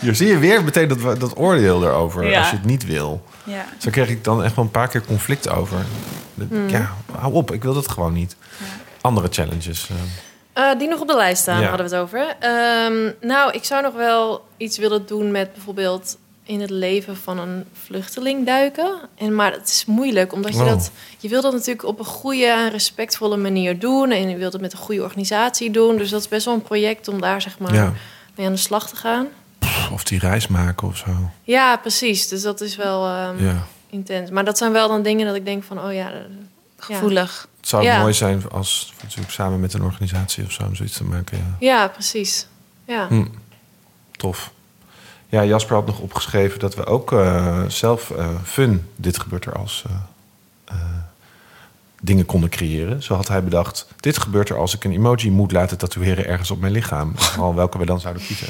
Hier 0.00 0.14
zie 0.14 0.26
je 0.28 0.38
weer 0.38 0.64
meteen 0.64 0.88
dat, 0.88 1.20
dat 1.20 1.38
oordeel 1.38 1.82
erover. 1.84 2.28
Ja. 2.30 2.38
Als 2.38 2.50
je 2.50 2.56
het 2.56 2.64
niet 2.64 2.86
wil. 2.86 3.22
Ja. 3.44 3.64
Zo 3.78 3.90
kreeg 3.90 4.08
ik 4.08 4.24
dan 4.24 4.44
echt 4.44 4.54
wel 4.54 4.64
een 4.64 4.70
paar 4.70 4.88
keer 4.88 5.02
conflict 5.04 5.48
over. 5.48 5.78
Hmm. 6.48 6.68
Ja, 6.68 6.94
hou 7.18 7.32
op, 7.32 7.50
ik 7.52 7.62
wil 7.62 7.74
dat 7.74 7.88
gewoon 7.90 8.12
niet. 8.12 8.36
Andere 9.00 9.28
challenges. 9.30 9.88
eh. 9.90 9.96
Eh, 10.70 10.78
die 10.78 10.88
nog 10.88 11.00
op 11.00 11.06
de 11.08 11.16
lijst 11.16 11.42
staan, 11.42 11.60
Ja. 11.60 11.68
hadden 11.68 11.88
we 11.88 11.94
het 11.94 12.02
over. 12.04 12.36
Ehm, 12.40 13.12
nou, 13.28 13.52
ik 13.52 13.64
zou 13.64 13.82
nog 13.82 13.94
wel 13.94 14.44
iets 14.56 14.78
willen 14.78 15.06
doen 15.06 15.30
met 15.30 15.52
bijvoorbeeld 15.52 16.16
in 16.48 16.60
het 16.60 16.70
leven 16.70 17.16
van 17.16 17.38
een 17.38 17.64
vluchteling 17.84 18.46
duiken. 18.46 18.98
En, 19.14 19.34
maar 19.34 19.52
het 19.52 19.68
is 19.68 19.84
moeilijk, 19.86 20.32
omdat 20.32 20.52
je 20.56 20.64
dat... 20.64 20.90
Je 21.18 21.28
wil 21.28 21.42
dat 21.42 21.52
natuurlijk 21.52 21.84
op 21.84 21.98
een 21.98 22.04
goede 22.04 22.46
en 22.46 22.70
respectvolle 22.70 23.36
manier 23.36 23.78
doen. 23.78 24.10
En 24.10 24.28
je 24.28 24.36
wilt 24.36 24.52
het 24.52 24.62
met 24.62 24.72
een 24.72 24.78
goede 24.78 25.02
organisatie 25.02 25.70
doen. 25.70 25.96
Dus 25.96 26.10
dat 26.10 26.20
is 26.20 26.28
best 26.28 26.44
wel 26.44 26.54
een 26.54 26.62
project 26.62 27.08
om 27.08 27.20
daar 27.20 27.40
zeg 27.42 27.58
maar 27.58 27.74
Ja. 27.74 27.92
mee 28.36 28.46
aan 28.46 28.52
de 28.52 28.58
slag 28.58 28.88
te 28.88 28.96
gaan. 28.96 29.26
Of 29.92 30.04
die 30.04 30.18
reis 30.18 30.46
maken 30.46 30.88
of 30.88 30.96
zo. 30.96 31.30
Ja, 31.42 31.76
precies. 31.76 32.28
Dus 32.28 32.42
dat 32.42 32.60
is 32.60 32.76
wel 32.76 33.06
ehm, 33.06 33.44
Ja. 33.44 33.66
intens. 33.90 34.30
Maar 34.30 34.44
dat 34.44 34.58
zijn 34.58 34.72
wel 34.72 34.88
dan 34.88 35.02
dingen 35.02 35.26
dat 35.26 35.34
ik 35.34 35.44
denk 35.44 35.64
van... 35.64 35.78
Oh 35.84 35.92
ja, 35.92 36.08
ja. 36.08 36.26
Gevoelig. 36.78 37.48
Het 37.60 37.68
zou 37.68 37.82
Ja. 37.82 38.00
mooi 38.00 38.12
zijn 38.14 38.50
als 38.50 38.92
natuurlijk 39.02 39.30
samen 39.30 39.60
met 39.60 39.72
een 39.74 39.82
organisatie 39.82 40.44
of 40.44 40.52
zo 40.52 40.62
om 40.62 40.74
zoiets 40.74 40.96
te 40.96 41.04
maken. 41.04 41.38
Ja. 41.38 41.56
ja 41.58 41.88
precies. 41.88 42.46
Ja. 42.86 43.06
Hm. 43.08 43.24
Tof. 44.10 44.52
Ja, 45.30 45.44
Jasper 45.44 45.74
had 45.76 45.86
nog 45.86 45.98
opgeschreven 46.00 46.58
dat 46.58 46.74
we 46.74 46.86
ook 46.86 47.12
eh, 47.12 47.64
zelf 47.68 48.10
eh, 48.10 48.28
fun, 48.44 48.88
dit 48.96 49.18
gebeurt 49.18 49.44
er 49.44 49.52
als 49.58 49.84
eh, 49.86 49.94
eh, 50.64 50.76
dingen 52.02 52.26
konden 52.26 52.50
creëren. 52.50 53.02
Zo 53.02 53.14
had 53.14 53.28
hij 53.28 53.44
bedacht, 53.44 53.86
dit 54.00 54.18
gebeurt 54.18 54.48
er 54.48 54.58
als 54.58 54.74
ik 54.74 54.84
een 54.84 54.92
emoji 54.92 55.30
moet 55.30 55.52
laten 55.52 55.78
tatoeëren 55.78 56.26
ergens 56.26 56.50
op 56.50 56.60
mijn 56.60 56.72
lichaam. 56.72 57.14
Al 57.38 57.54
welke 57.54 57.78
we 57.78 57.86
dan 57.86 58.00
zouden 58.00 58.22
kiezen. 58.22 58.48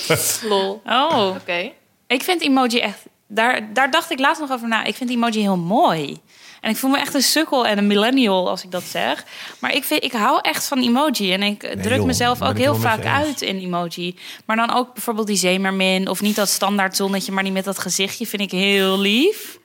Lol. 0.50 0.82
Oh, 0.86 1.34
Oké. 1.40 1.70
ik 2.06 2.22
vind 2.22 2.42
emoji 2.42 2.78
echt. 2.80 2.98
Daar, 3.26 3.72
daar 3.72 3.90
dacht 3.90 4.10
ik 4.10 4.18
laatst 4.18 4.40
nog 4.40 4.50
over 4.50 4.68
na. 4.68 4.84
Ik 4.84 4.94
vind 4.94 5.10
emoji 5.10 5.40
heel 5.40 5.56
mooi. 5.56 6.20
En 6.60 6.70
ik 6.70 6.76
voel 6.76 6.90
me 6.90 6.98
echt 6.98 7.14
een 7.14 7.22
sukkel 7.22 7.66
en 7.66 7.78
een 7.78 7.86
millennial 7.86 8.48
als 8.48 8.64
ik 8.64 8.70
dat 8.70 8.82
zeg. 8.82 9.24
Maar 9.58 9.74
ik, 9.74 9.84
vind, 9.84 10.04
ik 10.04 10.12
hou 10.12 10.38
echt 10.42 10.66
van 10.66 10.82
emoji. 10.82 11.32
En 11.32 11.42
ik 11.42 11.60
druk 11.60 11.96
joh, 11.96 12.06
mezelf 12.06 12.42
ook 12.42 12.58
heel 12.58 12.74
vaak 12.74 13.04
uit 13.04 13.42
in 13.42 13.58
emoji. 13.58 14.18
Maar 14.44 14.56
dan 14.56 14.72
ook 14.72 14.92
bijvoorbeeld 14.94 15.26
die 15.26 15.36
zeemermin. 15.36 16.08
Of 16.08 16.20
niet 16.20 16.36
dat 16.36 16.48
standaard 16.48 16.96
zonnetje, 16.96 17.32
maar 17.32 17.42
die 17.42 17.52
met 17.52 17.64
dat 17.64 17.78
gezichtje 17.78 18.26
vind 18.26 18.42
ik 18.42 18.50
heel 18.50 18.98
lief. 18.98 19.58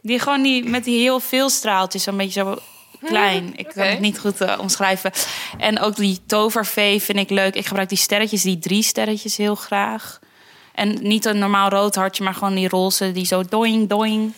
Die 0.00 0.18
gewoon 0.18 0.42
die 0.42 0.64
met 0.64 0.84
die 0.84 1.00
heel 1.00 1.20
veel 1.20 1.50
straaltjes, 1.50 2.02
zo'n 2.02 2.16
beetje 2.16 2.40
zo 2.40 2.58
klein. 3.06 3.52
Ik 3.56 3.68
kan 3.74 3.86
het 3.86 4.00
niet 4.00 4.18
goed 4.18 4.40
eh, 4.40 4.58
omschrijven. 4.58 5.12
En 5.58 5.80
ook 5.80 5.96
die 5.96 6.20
tovervee 6.26 7.02
vind 7.02 7.18
ik 7.18 7.30
leuk. 7.30 7.54
Ik 7.54 7.66
gebruik 7.66 7.88
die 7.88 7.98
sterretjes, 7.98 8.42
die 8.42 8.58
drie 8.58 8.82
sterretjes 8.82 9.36
heel 9.36 9.54
graag. 9.54 10.18
En 10.74 10.98
niet 11.02 11.24
een 11.24 11.38
normaal 11.38 11.68
rood 11.68 11.94
hartje, 11.94 12.24
maar 12.24 12.34
gewoon 12.34 12.54
die 12.54 12.68
roze, 12.68 13.12
die 13.12 13.26
zo 13.26 13.42
doing, 13.48 13.88
doing. 13.88 14.32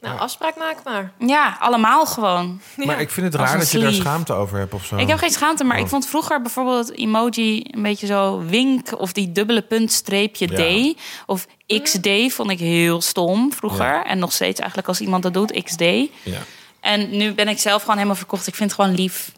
Nou, 0.00 0.18
afspraak 0.18 0.56
maken 0.56 0.80
maar. 0.84 1.12
Ja, 1.18 1.56
allemaal 1.60 2.06
gewoon. 2.06 2.60
Maar 2.86 3.00
ik 3.00 3.10
vind 3.10 3.26
het 3.26 3.34
raar 3.34 3.58
dat 3.58 3.70
je 3.70 3.78
daar 3.78 3.92
schaamte 3.92 4.32
over 4.32 4.58
hebt 4.58 4.74
of 4.74 4.84
zo. 4.84 4.96
Ik 4.96 5.08
heb 5.08 5.18
geen 5.18 5.30
schaamte, 5.30 5.64
maar 5.64 5.76
Oh. 5.76 5.82
ik 5.82 5.88
vond 5.88 6.06
vroeger 6.06 6.42
bijvoorbeeld 6.42 6.96
emoji 6.96 7.64
een 7.70 7.82
beetje 7.82 8.06
zo 8.06 8.42
wink 8.46 8.98
of 8.98 9.12
die 9.12 9.32
dubbele 9.32 9.62
punt 9.62 9.92
streepje 9.92 10.48
Ja. 10.48 10.92
D 10.94 10.98
of 11.26 11.46
XD 11.82 12.08
vond 12.28 12.50
ik 12.50 12.58
heel 12.58 13.00
stom 13.00 13.52
vroeger 13.52 13.84
Ja. 13.86 14.04
en 14.04 14.18
nog 14.18 14.32
steeds 14.32 14.58
eigenlijk 14.60 14.88
als 14.88 15.00
iemand 15.00 15.22
dat 15.22 15.34
doet 15.34 15.62
XD. 15.62 15.80
Ja, 15.80 16.38
En 16.80 17.16
nu 17.16 17.34
ben 17.34 17.48
ik 17.48 17.58
zelf 17.58 17.80
gewoon 17.80 17.96
helemaal 17.96 18.16
verkocht. 18.16 18.46
Ik 18.46 18.54
vind 18.54 18.70
het 18.70 18.80
gewoon 18.80 18.96
lief. 18.96 19.32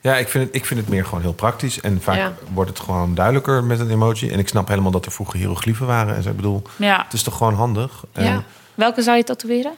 ja 0.00 0.16
ik, 0.16 0.28
vind 0.28 0.46
het, 0.46 0.54
ik 0.54 0.66
vind 0.66 0.80
het 0.80 0.88
meer 0.88 1.04
gewoon 1.04 1.20
heel 1.20 1.32
praktisch. 1.34 1.80
En 1.80 2.02
vaak 2.02 2.16
Ja. 2.16 2.32
wordt 2.52 2.70
het 2.70 2.80
gewoon 2.80 3.14
duidelijker 3.14 3.64
met 3.64 3.80
een 3.80 3.90
emoji. 3.90 4.30
En 4.30 4.38
ik 4.38 4.48
snap 4.48 4.68
helemaal 4.68 4.90
dat 4.90 5.06
er 5.06 5.12
vroeger 5.12 5.38
hieroglyphen 5.38 5.86
waren. 5.86 6.16
En 6.16 6.22
zo, 6.22 6.28
ik 6.30 6.36
bedoel, 6.36 6.62
Ja. 6.76 7.02
het 7.04 7.12
is 7.12 7.22
toch 7.22 7.36
gewoon 7.36 7.54
handig. 7.54 8.04
En. 8.12 8.44
Welke 8.74 9.02
zou 9.02 9.16
je 9.16 9.24
tatoeëren? 9.24 9.72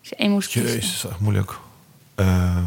Als 0.00 0.08
je 0.08 0.14
één 0.16 0.30
moest 0.30 0.50
kiezen. 0.50 0.70
Jezus, 0.72 0.92
dat 0.92 1.04
is 1.04 1.10
echt 1.10 1.20
moeilijk. 1.20 1.52
Ehm, 2.14 2.62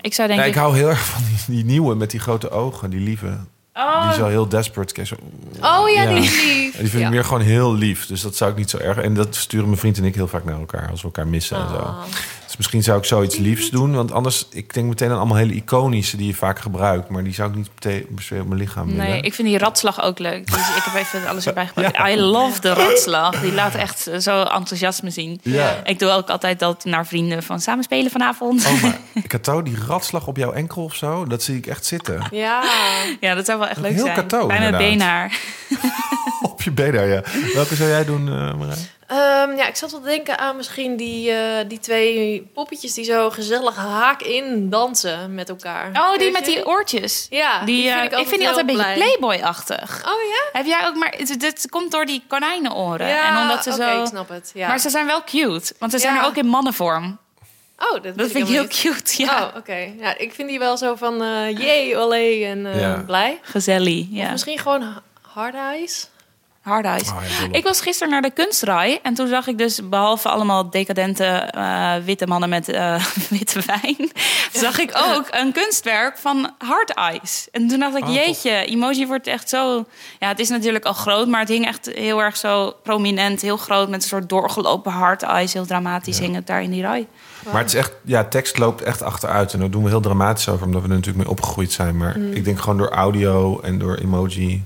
Ik 0.00 0.14
zou 0.14 0.28
denk 0.28 0.40
ja, 0.40 0.46
ik... 0.46 0.54
hou 0.54 0.76
heel 0.76 0.88
erg 0.88 1.04
van 1.04 1.22
die, 1.24 1.54
die 1.56 1.64
nieuwe 1.64 1.94
met 1.94 2.10
die 2.10 2.20
grote 2.20 2.50
ogen, 2.50 2.90
die 2.90 3.00
lieve. 3.00 3.26
Oh, 3.74 3.82
Oh. 3.84 4.02
die 4.02 4.10
is 4.10 4.16
wel 4.16 4.28
heel 4.28 4.48
desperate. 4.48 5.04
Zo- 5.06 5.14
Oh 5.60 5.88
ja, 5.90 6.02
Ja. 6.02 6.14
die 6.14 6.22
is 6.24 6.42
lief. 6.44 6.76
Die 6.76 6.88
vind 6.90 7.02
ik 7.04 7.10
meer 7.10 7.24
gewoon 7.24 7.40
heel 7.42 7.74
lief. 7.74 8.06
Dus 8.06 8.20
dat 8.20 8.36
zou 8.36 8.50
ik 8.50 8.56
niet 8.56 8.70
zo 8.70 8.76
erg. 8.78 8.96
En 8.98 9.14
dat 9.14 9.34
sturen 9.36 9.66
mijn 9.66 9.78
vriend 9.78 9.98
en 9.98 10.04
ik 10.04 10.14
heel 10.14 10.28
vaak 10.28 10.44
naar 10.44 10.58
elkaar 10.58 10.90
als 10.90 11.00
we 11.00 11.06
elkaar 11.06 11.28
missen 11.28 11.56
en 11.56 11.68
zo. 11.68 11.94
Dus 12.54 12.62
misschien 12.62 12.82
zou 12.82 12.98
ik 12.98 13.04
zoiets 13.04 13.36
liefs 13.36 13.70
doen. 13.70 13.94
Want 13.94 14.12
anders, 14.12 14.46
ik 14.50 14.74
denk 14.74 14.86
meteen 14.86 15.10
aan 15.10 15.16
allemaal 15.16 15.36
hele 15.36 15.54
iconische 15.54 16.16
die 16.16 16.26
je 16.26 16.34
vaak 16.34 16.58
gebruikt. 16.58 17.08
Maar 17.08 17.24
die 17.24 17.34
zou 17.34 17.50
ik 17.50 17.56
niet 17.56 17.70
meteen 17.74 18.06
se 18.18 18.38
op 18.40 18.46
mijn 18.46 18.60
lichaam 18.60 18.86
willen. 18.86 19.04
Nee, 19.04 19.20
ik 19.20 19.34
vind 19.34 19.48
die 19.48 19.58
ratslag 19.58 20.02
ook 20.02 20.18
leuk. 20.18 20.46
Dus 20.46 20.76
ik 20.76 20.82
heb 20.82 20.94
even 20.94 21.28
alles 21.28 21.46
erbij 21.46 21.66
gepakt. 21.74 21.98
I 22.10 22.20
love 22.20 22.60
de 22.60 22.72
ratslag. 22.72 23.40
Die 23.40 23.52
laat 23.52 23.74
echt 23.74 24.10
zo 24.18 24.42
enthousiasme 24.42 25.10
zien. 25.10 25.40
Ja. 25.42 25.80
Ik 25.84 25.98
doe 25.98 26.10
ook 26.10 26.28
altijd 26.28 26.58
dat 26.58 26.84
naar 26.84 27.06
vrienden 27.06 27.42
van 27.42 27.60
samen 27.60 27.84
spelen 27.84 28.10
vanavond. 28.10 28.66
Oh, 28.66 28.82
maar 28.82 28.98
Kato, 29.26 29.62
die 29.62 29.76
ratslag 29.86 30.26
op 30.26 30.36
jouw 30.36 30.52
enkel 30.52 30.84
of 30.84 30.94
zo, 30.94 31.24
dat 31.24 31.42
zie 31.42 31.56
ik 31.56 31.66
echt 31.66 31.86
zitten. 31.86 32.22
Ja. 32.30 32.62
Ja, 33.20 33.34
dat 33.34 33.46
zou 33.46 33.58
wel 33.58 33.68
echt 33.68 33.80
leuk 33.80 33.92
Heel 33.92 34.04
zijn. 34.04 34.14
Cato, 34.16 34.46
Bij 34.46 34.58
mijn 34.58 34.76
beenhaar. 34.76 35.38
Op 36.42 36.62
je 36.62 36.70
benen, 36.70 37.06
ja. 37.06 37.22
Welke 37.54 37.74
zou 37.74 37.88
jij 37.88 38.04
doen, 38.04 38.28
eh 38.28 38.54
Marij? 38.54 38.76
Ehm, 39.06 39.56
ja, 39.56 39.66
ik 39.66 39.76
zat 39.76 39.90
wel 39.90 40.00
te 40.00 40.06
denken 40.06 40.38
aan 40.38 40.56
misschien 40.56 40.96
die, 40.96 41.30
eh, 41.30 41.68
die 41.68 41.78
twee 41.80 42.50
poppetjes 42.54 42.94
die 42.94 43.04
zo 43.04 43.30
gezellig 43.30 43.76
haak 43.76 44.22
in 44.22 44.70
dansen 44.70 45.34
met 45.34 45.48
elkaar. 45.48 45.90
Oh, 45.94 46.10
die 46.10 46.18
Weet 46.18 46.32
met 46.32 46.46
je? 46.46 46.52
die 46.54 46.66
oortjes. 46.66 47.26
Ja, 47.30 47.64
Die, 47.64 47.76
die 47.82 47.90
eh, 47.90 47.98
vind 48.00 48.12
ik, 48.12 48.18
ik 48.18 48.26
vind 48.26 48.40
die 48.40 48.48
altijd 48.48 48.68
een 48.68 48.76
beetje. 48.76 48.92
Playboy-achtig. 48.94 50.02
Oh 50.06 50.22
ja? 50.28 50.58
Heb 50.58 50.66
jij 50.66 50.86
ook 50.86 50.94
maar... 50.94 51.14
Het, 51.16 51.42
het 51.42 51.66
komt 51.70 51.90
door 51.92 52.06
die 52.06 52.22
konijnenoren. 52.28 53.06
Ja, 53.08 53.28
en 53.36 53.42
omdat 53.42 53.62
ze 53.62 53.70
oké, 53.72 53.82
zo... 53.82 54.00
ik 54.02 54.06
snap 54.08 54.28
het. 54.28 54.50
Ja. 54.54 54.68
Maar 54.68 54.78
ze 54.80 54.90
zijn 54.90 55.06
wel 55.06 55.22
cute. 55.24 55.74
Want 55.78 55.92
ze 55.92 55.98
zijn 55.98 56.14
Ja. 56.14 56.20
er 56.20 56.26
ook 56.26 56.36
in 56.36 56.46
mannenvorm. 56.46 57.18
oh, 57.78 58.02
dat, 58.02 58.12
vind 58.16 58.34
ik 58.34 58.46
heel 58.46 58.62
niet. 58.62 58.80
cute. 58.80 59.22
Ja. 59.22 59.42
Oh, 59.46 59.56
oké. 59.56 59.92
Ja, 59.98 60.18
ik 60.18 60.32
vind 60.34 60.48
die 60.48 60.58
wel 60.58 60.76
zo 60.76 60.94
van 60.94 61.22
eh 61.22 61.58
jee, 61.58 61.96
olé 61.96 62.44
en 62.44 62.66
eh, 62.66 62.80
Ja. 62.80 63.02
blij. 63.06 63.38
Gezellig. 63.42 64.00
Of 64.00 64.06
Ja. 64.10 64.30
misschien 64.30 64.58
gewoon 64.58 64.82
ha- 64.82 65.02
hard 65.22 65.54
eyes. 65.54 66.08
Hard 66.64 66.84
eyes. 66.84 67.08
Oh, 67.10 67.16
ja. 67.40 67.48
Ik 67.58 67.64
was 67.64 67.80
gisteren 67.80 68.12
naar 68.12 68.22
de 68.22 68.30
kunstrij 68.30 68.98
en 69.02 69.14
toen 69.14 69.28
zag 69.28 69.46
ik 69.46 69.58
dus 69.58 69.88
behalve 69.88 70.28
allemaal 70.28 70.70
decadente 70.70 71.24
eh, 71.24 71.94
witte 72.04 72.26
mannen 72.26 72.48
met 72.48 72.68
eh, 72.68 73.04
witte 73.38 73.60
wijn, 73.66 74.10
zag 74.64 74.78
ik 74.78 74.90
ook 75.14 75.26
een 75.30 75.52
kunstwerk 75.52 76.18
van 76.18 76.50
Hard 76.58 76.90
Eyes. 76.94 77.48
En 77.52 77.68
toen 77.68 77.78
dacht 77.78 77.96
ik, 77.96 78.04
Oh, 78.04 78.14
jeetje, 78.14 78.50
emoji 78.64 79.06
wordt 79.06 79.26
echt 79.26 79.48
zo. 79.48 79.84
Ja, 80.20 80.28
het 80.28 80.38
is 80.38 80.48
natuurlijk 80.48 80.84
al 80.84 80.92
groot, 80.92 81.28
maar 81.28 81.40
het 81.40 81.48
hing 81.48 81.66
echt 81.66 81.90
heel 81.94 82.22
erg 82.22 82.36
zo 82.36 82.72
prominent, 82.82 83.40
heel 83.40 83.56
groot 83.56 83.88
met 83.88 84.02
een 84.02 84.08
soort 84.08 84.28
doorgelopen 84.28 84.92
Hard 84.92 85.22
Eyes, 85.22 85.52
heel 85.52 85.66
dramatisch 85.66 86.18
hing 86.18 86.34
het 86.34 86.46
daar 86.46 86.62
in 86.62 86.70
die 86.70 86.82
rij. 86.82 87.06
Maar 87.52 87.60
het 87.60 87.66
is 87.68 87.74
echt, 87.74 87.92
ja, 88.04 88.24
tekst 88.24 88.58
loopt 88.58 88.82
echt 88.82 89.02
achteruit. 89.02 89.52
En 89.52 89.58
daar 89.58 89.70
doen 89.70 89.82
we 89.82 89.88
heel 89.88 90.00
dramatisch 90.00 90.48
over, 90.48 90.66
omdat 90.66 90.82
we 90.82 90.88
er 90.88 90.94
natuurlijk 90.94 91.24
mee 91.24 91.32
opgegroeid 91.36 91.72
zijn. 91.72 91.96
Maar 91.96 92.18
Mm. 92.18 92.32
ik 92.32 92.44
denk 92.44 92.60
gewoon 92.60 92.78
door 92.78 92.88
audio 92.90 93.60
en 93.60 93.78
door 93.78 93.94
emoji 93.96 94.64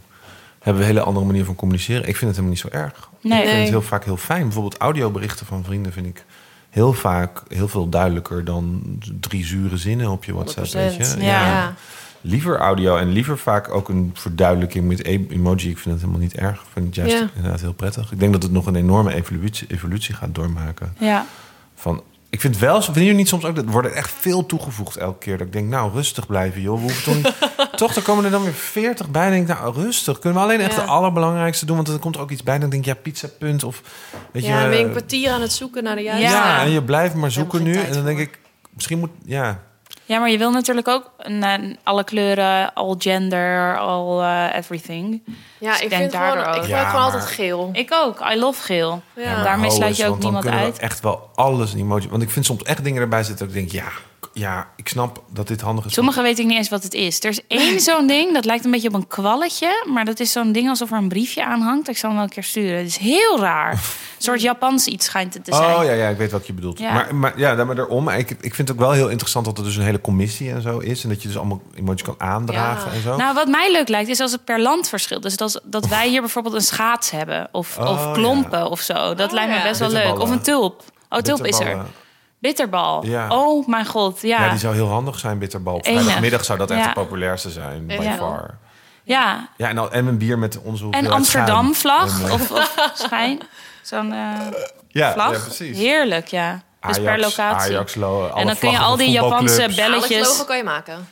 hebben 0.69 0.83
we 0.85 0.89
een 0.89 0.95
hele 0.97 1.07
andere 1.07 1.27
manier 1.27 1.45
van 1.45 1.55
communiceren. 1.55 2.01
Ik 2.09 2.17
vind 2.17 2.21
het 2.21 2.31
helemaal 2.31 2.51
niet 2.51 2.59
zo 2.59 2.69
erg. 2.69 3.11
Nee. 3.21 3.43
Ik 3.43 3.49
vind 3.49 3.61
het 3.61 3.69
heel 3.69 3.83
vaak 3.83 4.05
heel 4.05 4.17
fijn. 4.17 4.43
Bijvoorbeeld 4.43 4.77
audioberichten 4.77 5.47
van 5.47 5.65
vrienden 5.65 5.93
vind 5.93 6.07
ik 6.07 6.25
heel 6.71 6.93
vaak 6.93 7.43
heel 7.49 7.69
veel 7.69 7.89
duidelijker 7.89 8.45
dan 8.45 8.83
drie 9.21 9.45
zure 9.45 9.77
zinnen 9.77 10.11
op 10.11 10.25
je 10.25 10.33
WhatsApp. 10.35 10.67
Weet 10.73 10.97
je? 10.97 11.15
100%. 11.17 11.21
Ja. 11.21 11.47
Ja. 11.47 11.75
Liever 12.21 12.57
audio 12.57 12.97
en 12.97 13.09
liever 13.09 13.39
vaak 13.39 13.75
ook 13.75 13.89
een 13.89 14.11
verduidelijking 14.15 14.89
met 14.89 15.07
e- 15.07 15.27
emoji. 15.29 15.71
Ik 15.71 15.79
vind 15.79 15.85
het 15.95 16.01
helemaal 16.01 16.21
niet 16.21 16.35
erg. 16.35 16.61
Ik 16.61 16.67
vind 16.73 16.87
het 16.87 16.95
juist 16.95 17.13
Ja. 17.13 17.29
inderdaad 17.35 17.61
heel 17.61 17.73
prettig. 17.73 18.13
Ik 18.13 18.19
denk 18.21 18.33
dat 18.33 18.43
het 18.43 18.53
nog 18.53 18.67
een 18.67 18.77
enorme 18.77 19.15
evolutie, 19.15 19.67
evolutie 19.71 20.15
gaat 20.15 20.35
doormaken. 20.35 20.95
Ja. 20.99 21.27
Van, 21.75 22.03
ik 22.31 22.41
vind 22.41 22.59
wel, 22.59 22.83
vinden 22.83 23.03
jullie 23.03 23.17
niet 23.19 23.29
soms 23.29 23.45
ook, 23.45 23.55
dat 23.57 23.65
er 23.65 23.71
wordt 23.71 23.93
echt 23.93 24.13
veel 24.21 24.47
toegevoegd 24.47 24.97
elke 24.97 25.19
keer. 25.19 25.39
Dat 25.39 25.47
ik 25.47 25.53
denk, 25.53 25.69
nou, 25.69 25.93
rustig 25.93 26.27
blijven, 26.27 26.61
joh. 26.61 26.75
We 26.75 26.81
hoeven 26.81 27.03
toch, 27.05 27.15
niet- 27.15 27.35
toch, 27.79 27.93
dan 27.93 28.03
komen 28.03 28.25
er 28.25 28.31
dan 28.31 28.43
weer 28.43 28.53
40 28.53 29.11
bij. 29.11 29.25
En 29.25 29.31
denk 29.31 29.49
ik, 29.49 29.55
nou, 29.59 29.75
rustig. 29.75 30.19
Kunnen 30.19 30.39
we 30.39 30.45
alleen 30.49 30.61
echt 30.61 30.75
Ja. 30.75 30.83
de 30.85 30.91
allerbelangrijkste 30.91 31.67
doen? 31.67 31.77
Want 31.77 31.89
er 31.89 31.99
komt 31.99 32.15
er 32.15 32.21
ook 32.21 32.31
iets 32.31 32.43
bij. 32.43 32.59
Dan 32.59 32.71
denk 32.71 32.87
ik, 32.87 32.95
ja, 32.95 33.01
pizza, 33.03 33.29
punt. 33.39 33.65
Of, 33.65 33.83
weet 34.33 34.45
Ja, 34.45 34.61
dan 34.61 34.69
ben 34.69 34.77
je 34.79 34.83
een 34.83 34.91
je, 34.91 34.97
kwartier 34.97 35.31
aan 35.31 35.41
het 35.41 35.53
zoeken 35.53 35.83
naar 35.85 35.97
de 35.97 36.03
juiste. 36.03 36.29
Ja. 36.29 36.61
en 36.63 36.71
je 36.71 36.83
blijft 36.83 37.15
maar 37.15 37.31
zoeken 37.31 37.63
nu. 37.63 37.75
En 37.75 37.93
dan 37.93 38.05
denk 38.05 38.19
ik, 38.19 38.39
misschien 38.75 38.99
moet, 38.99 39.11
ja, 39.25 39.63
ja, 40.09 40.19
maar 40.19 40.31
je 40.31 40.39
wil 40.39 40.51
natuurlijk 40.51 40.89
ook 40.89 41.11
een, 41.19 41.43
een- 41.43 41.79
alle 41.83 42.05
kleuren, 42.05 42.75
all 42.75 42.95
gender, 42.99 43.79
all 43.79 44.21
eh, 44.21 44.57
everything. 44.57 45.23
Ja, 45.59 45.69
Dus 45.71 45.79
ik, 45.79 45.85
ik 45.85 45.91
denk 45.91 46.03
vind 46.11 46.15
gewoon, 46.23 46.39
ik 46.39 46.47
ook. 46.47 46.53
gebruik 46.55 46.69
Ja, 46.85 46.89
gewoon 46.89 47.05
altijd 47.05 47.27
geel. 47.27 47.69
Ik 47.73 47.93
ook. 47.95 48.21
I 48.33 48.39
love 48.39 48.63
geel. 48.63 49.03
Ja. 49.15 49.23
Ja, 49.23 49.35
maar 49.35 49.45
Daarmee 49.45 49.71
sluit 49.71 49.97
je 49.97 50.07
ook 50.07 50.19
niemand 50.19 50.47
uit. 50.47 50.77
we 50.77 50.83
echt 50.83 51.01
wel 51.01 51.31
alles 51.35 51.73
in 51.73 51.79
emoji. 51.79 52.09
Want 52.09 52.23
ik 52.23 52.31
vind 52.31 52.45
soms 52.45 52.63
echt 52.63 52.85
dingen 52.85 53.03
erbij 53.03 53.23
zitten 53.23 53.47
dat 53.47 53.57
ik 53.57 53.61
denk, 53.71 53.83
ja, 53.85 53.91
ja, 54.33 54.69
ik 54.77 54.89
snap 54.89 55.23
dat 55.33 55.49
dit 55.49 55.61
handig 55.61 55.85
is. 55.85 55.93
Sommige 55.93 56.23
weet 56.23 56.39
ik 56.39 56.47
niet 56.47 56.57
eens 56.57 56.69
wat 56.69 56.83
het 56.83 56.95
is. 56.95 57.21
Er 57.25 57.31
is 57.31 57.41
één 57.49 57.81
zo'n 57.91 58.07
ding, 58.07 58.33
dat 58.35 58.45
lijkt 58.45 58.65
een 58.65 58.71
beetje 58.71 58.89
op 58.89 58.95
een 58.95 59.07
kwalletje. 59.07 59.85
Maar 59.93 60.05
dat 60.05 60.21
is 60.21 60.33
zo'n 60.33 60.53
ding 60.53 60.69
alsof 60.69 60.91
er 60.91 60.97
een 60.97 61.09
briefje 61.09 61.45
aan 61.45 61.61
hangt. 61.61 61.89
Ik 61.89 61.97
zal 61.97 62.09
hem 62.09 62.19
wel 62.19 62.29
een 62.29 62.33
keer 62.35 62.45
sturen. 62.45 62.77
Het 62.79 62.87
is 62.87 62.97
heel 62.97 63.41
raar. 63.41 63.73
Een 63.73 63.79
soort 64.25 64.41
Japans 64.41 64.87
iets 64.87 65.07
schijnt 65.07 65.35
het 65.35 65.45
te 65.45 65.55
zijn. 65.55 65.75
Oh 65.77 65.85
ja, 65.85 65.93
ja, 65.93 66.09
ik 66.09 66.17
weet 66.17 66.31
wat 66.31 66.47
je 66.47 66.53
bedoelt. 66.53 66.79
Ja. 66.79 66.93
Maar, 66.93 67.15
maar 67.15 67.39
ja, 67.39 67.55
daar 67.55 67.67
maar 67.67 67.75
daarom. 67.75 68.05
Maar 68.05 68.19
ik, 68.19 68.31
ik 68.31 68.55
vind 68.55 68.69
het 68.69 68.71
ook 68.73 68.79
wel 68.79 68.93
heel 68.93 69.09
interessant 69.09 69.45
dat 69.45 69.59
er 69.59 69.65
dus 69.65 69.77
een 69.77 69.83
hele 69.83 70.01
commissie 70.01 70.51
en 70.51 70.63
zo 70.63 70.79
is. 70.79 71.03
En 71.03 71.09
dat 71.09 71.23
je 71.23 71.29
dus 71.29 71.37
allemaal 71.37 71.63
emoties 71.75 72.03
kan 72.07 72.15
aandragen 72.19 72.91
Ja. 72.91 72.97
en 72.97 73.03
zo. 73.03 73.17
Nou, 73.17 73.35
wat 73.35 73.49
mij 73.49 73.73
leuk 73.73 73.89
lijkt, 73.89 74.09
is 74.09 74.21
als 74.21 74.33
het 74.33 74.45
per 74.45 74.61
land 74.61 74.89
verschilt. 74.89 75.23
Dus 75.23 75.37
dat, 75.37 75.61
dat 75.65 75.87
wij 75.87 76.09
hier 76.09 76.21
bijvoorbeeld 76.21 76.55
een 76.55 76.61
schaats 76.61 77.11
hebben. 77.11 77.49
Of, 77.53 77.79
Oh, 77.79 77.91
of 77.91 78.13
klompen 78.13 78.71
of 78.71 78.81
zo. 78.81 79.15
Dat 79.15 79.29
Oh, 79.29 79.33
lijkt 79.35 79.53
me 79.53 79.63
best 79.63 79.81
wel 79.81 79.91
leuk. 79.91 80.19
Of 80.19 80.31
een 80.31 80.43
tulp. 80.43 80.83
Oh, 81.09 81.19
tulp 81.19 81.47
is 81.47 81.61
er. 81.61 81.85
Bitterbal. 82.41 83.07
Ja. 83.07 83.29
Oh 83.29 83.67
mijn 83.67 83.87
god, 83.87 84.23
ja. 84.23 84.45
Ja. 84.45 84.51
die 84.51 84.59
zou 84.59 84.75
heel 84.75 84.89
handig 84.89 85.19
zijn, 85.19 85.39
bitterbal. 85.39 85.79
Vrijdagmiddag 85.83 86.45
zou 86.45 86.59
dat 86.59 86.71
echt 86.71 86.81
Ja. 86.81 86.87
de 86.87 86.93
populairste 87.01 87.51
zijn, 87.51 87.87
by 87.87 87.99
Ja. 88.03 88.15
far. 88.17 88.59
Ja. 89.03 89.49
Ja, 89.57 89.69
en, 89.69 89.93
en 89.93 90.07
een 90.07 90.19
bier 90.19 90.39
met 90.39 90.59
onze 90.59 90.67
En 90.67 90.83
hoeveelheid 90.83 91.13
Amsterdam-vlag. 91.13 92.23
eh, 92.27 92.33
Of, 92.33 92.51
of 92.51 92.75
schijn. 93.07 93.39
Zo'n 93.83 94.13
eh, 94.13 94.19
ja, 94.89 95.13
vlag. 95.13 95.33
ja, 95.33 95.39
precies. 95.39 95.79
Heerlijk, 95.79 96.27
ja. 96.29 96.63
Dus 96.87 96.99
per 96.99 97.09
Ajax, 97.09 97.23
locatie. 97.37 97.73
Ajax, 97.75 97.95
lo, 97.95 98.27
alle 98.27 98.41
en 98.41 98.47
dan 98.47 98.59
kun 98.59 98.71
je 98.71 98.79
al 98.79 98.97
die 98.97 99.11
Japanse 99.11 99.69
belletjes... 99.77 100.17
Alex 100.17 100.29
logo 100.29 100.45
kan 100.45 100.57
je 100.57 100.65
maken. 100.65 101.09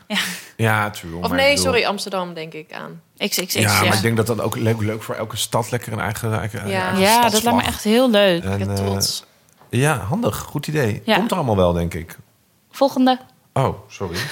Ja, 0.57 0.91
true. 0.91 1.15
Of 1.17 1.21
maar 1.29 1.37
nee, 1.39 1.57
sorry, 1.57 1.85
Amsterdam 1.85 2.35
denk 2.35 2.53
ik 2.53 2.73
aan. 2.73 3.01
XXX, 3.19 3.53
Ja, 3.55 3.61
ja. 3.61 3.89
maar 3.89 3.97
ik 3.97 4.03
denk 4.03 4.17
dat 4.17 4.27
dat 4.27 4.41
ook 4.41 4.57
leuk, 4.57 4.81
leuk 4.81 5.03
voor 5.03 5.15
elke 5.15 5.37
stad 5.37 5.71
lekker 5.71 5.93
een 5.93 6.01
eigen, 6.01 6.39
eigen, 6.39 6.69
Ja. 6.69 6.81
eigen 6.83 7.01
Ja, 7.01 7.29
dat 7.29 7.43
lijkt 7.43 7.59
me 7.59 7.65
echt 7.65 7.83
heel 7.85 8.11
leuk. 8.11 8.45
En, 8.45 8.53
Ik 8.53 8.67
ben 8.67 8.77
eh, 8.77 8.85
trots. 8.85 9.25
Ja, 9.71 9.99
handig. 9.99 10.37
Goed 10.39 10.67
idee. 10.67 11.03
Ja. 11.05 11.17
Komt 11.17 11.31
er 11.31 11.37
allemaal 11.37 11.57
wel, 11.57 11.73
denk 11.73 11.95
ik. 11.95 12.17
Volgende. 12.71 13.19
Oh, 13.53 13.79
sorry. 13.89 14.17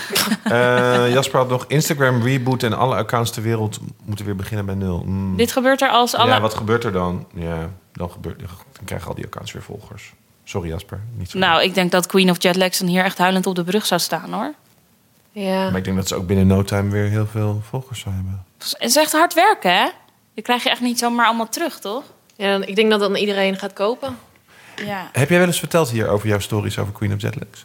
Eh, 0.45 1.13
Jasper 1.13 1.39
had 1.39 1.49
nog 1.49 1.65
Instagram 1.69 2.23
reboot 2.23 2.63
en 2.63 2.73
alle 2.73 2.95
accounts 2.95 3.31
ter 3.31 3.43
wereld 3.43 3.81
moeten 4.05 4.25
weer 4.25 4.37
beginnen 4.37 4.67
bij 4.67 4.75
nul. 4.75 5.03
Mm. 5.07 5.37
Dit 5.37 5.53
gebeurt 5.53 5.83
er 5.83 5.89
als 5.89 6.15
alle... 6.15 6.31
Ja, 6.31 6.41
wat 6.41 6.55
gebeurt 6.55 6.85
er 6.85 6.93
dan? 6.93 7.27
Ja, 7.35 7.71
dan, 7.93 8.11
gebeurt, 8.11 8.39
dan 8.39 8.85
krijgen 8.85 9.09
al 9.09 9.15
die 9.15 9.25
accounts 9.25 9.53
weer 9.53 9.63
volgers. 9.63 10.13
Sorry 10.45 10.69
Jasper, 10.69 11.01
niet 11.17 11.31
zo. 11.31 11.39
Nou, 11.39 11.63
ik 11.63 11.75
denk 11.75 11.91
dat 11.91 12.07
Queen 12.07 12.31
of 12.31 12.43
Jetlags 12.43 12.79
dan 12.79 12.89
hier 12.89 13.05
echt 13.05 13.19
huilend 13.19 13.47
op 13.47 13.55
de 13.55 13.65
brug 13.65 13.87
zou 13.87 14.01
staan, 14.01 14.33
hoor. 14.33 14.55
Ja. 15.33 15.65
Maar 15.69 15.77
ik 15.77 15.85
denk 15.85 15.97
dat 15.97 16.09
ze 16.09 16.15
ook 16.15 16.27
binnen 16.27 16.47
no 16.47 16.63
time 16.63 16.91
weer 16.91 17.09
heel 17.09 17.27
veel 17.27 17.63
volgers 17.69 18.01
zou 18.01 18.15
hebben. 18.15 18.45
Het 18.59 18.77
is 18.79 18.97
echt 18.97 19.13
hard 19.13 19.35
werken, 19.35 19.71
hè? 19.71 19.89
Je 20.33 20.43
krijg 20.43 20.63
je 20.63 20.71
echt 20.71 20.81
niet 20.81 20.99
zomaar 20.99 21.27
allemaal 21.27 21.49
terug, 21.49 21.79
toch? 21.79 22.05
ja, 22.37 22.61
ik 22.65 22.77
denk 22.77 22.91
dat 22.91 23.01
dan 23.01 23.15
iedereen 23.17 23.57
gaat 23.57 23.73
kopen. 23.73 24.19
Ja. 24.85 25.09
Heb 25.13 25.29
jij 25.29 25.39
wel 25.39 25.47
eens 25.47 25.59
verteld 25.59 25.91
hier 25.91 26.09
over 26.09 26.29
jouw 26.29 26.39
stories 26.39 26.79
over 26.79 26.93
Queen 26.93 27.13
of 27.15 27.21
Jetlags? 27.21 27.65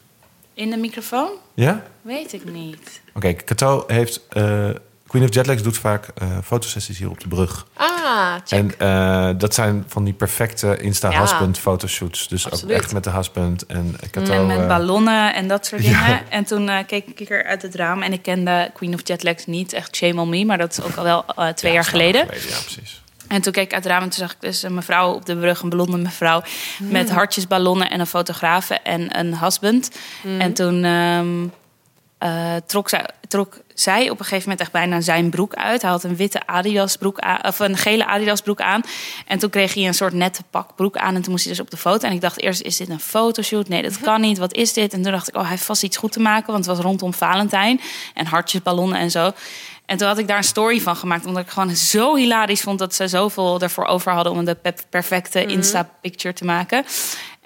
In 0.54 0.70
de 0.70 0.78
microfoon? 0.78 1.30
Ja? 1.54 1.84
Weet 2.02 2.34
ik 2.34 2.46
niet. 2.46 3.02
Oké, 3.14 3.34
Kato 3.34 3.84
heeft... 3.88 4.28
eh, 4.30 4.70
Queen 5.08 5.24
of 5.24 5.34
Jetlags 5.34 5.62
doet 5.62 5.78
vaak 5.78 6.08
eh, 6.16 6.38
fotosessies 6.44 6.98
hier 6.98 7.10
op 7.10 7.20
de 7.20 7.28
brug. 7.28 7.68
Ah, 7.74 8.34
check. 8.46 8.60
En 8.60 8.80
eh, 8.80 9.30
dat 9.38 9.54
zijn 9.54 9.84
van 9.88 10.04
die 10.04 10.14
perfecte 10.14 10.78
Insta-husband 10.78 11.58
fotoshoots. 11.58 12.28
Dus 12.28 12.52
ook 12.52 12.70
echt 12.70 12.94
met 12.94 13.04
de 13.04 13.12
husband. 13.12 13.66
En 13.66 13.96
Kato... 14.12 14.32
en 14.32 14.46
met 14.46 14.60
eh, 14.60 14.68
ballonnen 14.68 15.34
en 15.34 15.48
dat 15.48 15.66
soort 15.66 15.82
dingen. 15.82 16.10
Ja. 16.10 16.24
En 16.30 16.44
toen 16.44 16.70
eh, 16.70 16.78
keek 16.88 17.20
ik 17.20 17.30
er 17.30 17.44
uit 17.44 17.62
het 17.62 17.76
raam 17.76 18.02
en 18.02 18.14
ik 18.14 18.22
kende 18.22 18.72
Queen 18.74 18.94
of 18.94 19.00
Jetlags 19.04 19.46
niet. 19.46 19.74
Echt 19.74 19.96
shame 19.96 20.22
on 20.22 20.30
me, 20.30 20.46
maar 20.46 20.58
dat 20.58 20.72
is 20.72 20.82
ook 20.82 20.96
al 20.96 21.04
wel 21.04 21.26
twee 21.26 21.44
ja, 21.44 21.54
jaar 21.64 21.74
lang 21.74 21.88
geleden. 21.88 22.22
Ja, 22.22 22.26
precies. 22.28 23.02
En 23.30 23.42
toen 23.42 23.54
keek 23.54 23.66
ik 23.66 23.74
uit 23.74 23.84
het 23.84 23.94
raam 23.94 24.04
en 24.04 24.10
toen 24.10 24.20
zag 24.20 24.32
ik 24.32 24.42
dus 24.42 24.64
een 24.64 24.74
mevrouw 24.74 25.14
op 25.14 25.26
de 25.26 25.38
brug, 25.38 25.62
een 25.62 25.70
blonde 25.70 25.98
mevrouw, 25.98 26.42
met 26.80 27.10
hartjesballonnen 27.10 27.90
en 27.90 28.00
een 28.00 28.08
fotografe 28.08 28.74
en 28.74 29.20
een 29.20 29.38
husband. 29.38 29.92
En 30.40 30.54
toen 30.54 30.84
ehm, 30.84 31.48
eh, 32.18 32.56
trok, 32.66 32.90
zij, 32.90 33.06
trok 33.28 33.60
zij 33.74 34.10
op 34.10 34.20
een 34.20 34.26
gegeven 34.26 34.42
moment 34.42 34.60
echt 34.60 34.72
bijna 34.72 35.02
zijn 35.02 35.30
broek 35.30 35.54
uit. 35.54 35.82
Hij 35.82 35.92
had 35.92 36.04
een 36.04 36.16
witte 36.16 36.48
Adidas 36.48 36.96
broek 36.96 37.20
aan, 37.20 37.44
of 37.44 37.60
een 37.60 37.78
gele 37.78 38.06
Adidas 38.06 38.42
broek 38.42 38.62
aan. 38.62 38.82
En 39.28 39.40
toen 39.40 39.50
kreeg 39.50 39.74
hij 39.74 39.88
een 39.88 39.94
soort 39.94 40.14
nette 40.14 40.44
pak 40.50 40.76
broek 40.76 40.98
aan 40.98 41.16
en 41.16 41.22
toen 41.22 41.32
moest 41.32 41.44
hij 41.44 41.54
dus 41.54 41.62
op 41.62 41.72
de 41.72 41.78
foto. 41.78 42.08
En 42.08 42.14
ik 42.14 42.22
dacht 42.22 42.42
eerst, 42.42 42.62
is 42.62 42.78
dit 42.78 42.90
een 42.90 43.00
fotoshoot? 43.00 43.68
Nee, 43.68 43.82
dat 43.82 44.00
kan 44.00 44.22
niet. 44.22 44.38
Wat 44.38 44.54
is 44.54 44.74
dit? 44.74 44.94
En 44.94 45.02
toen 45.02 45.12
dacht 45.12 45.28
ik, 45.28 45.36
oh, 45.36 45.42
hij 45.42 45.50
heeft 45.50 45.64
vast 45.64 45.84
iets 45.84 45.98
goed 45.98 46.12
te 46.12 46.20
maken, 46.20 46.52
want 46.52 46.66
het 46.66 46.76
was 46.76 46.86
rondom 46.86 47.14
Valentijn 47.14 47.82
en 48.14 48.26
hartjesballonnen 48.26 49.00
en 49.00 49.12
zo. 49.12 49.32
En 49.90 49.98
toen 49.98 50.08
had 50.08 50.18
ik 50.18 50.28
daar 50.28 50.38
een 50.38 50.44
story 50.44 50.82
van 50.82 50.96
gemaakt, 50.96 51.26
omdat 51.26 51.44
ik 51.44 51.50
gewoon 51.50 51.76
zo 51.76 52.16
hilarisch 52.16 52.62
vond 52.62 52.80
dat 52.80 52.96
ze 52.96 53.08
zoveel 53.08 53.62
ervoor 53.62 53.86
over 53.86 54.12
hadden 54.12 54.34
om 54.34 54.46
de 54.46 54.56
pe- 54.56 54.74
perfecte 54.90 55.46
Insta-picture 55.46 56.34
te 56.34 56.46
maken. 56.46 56.86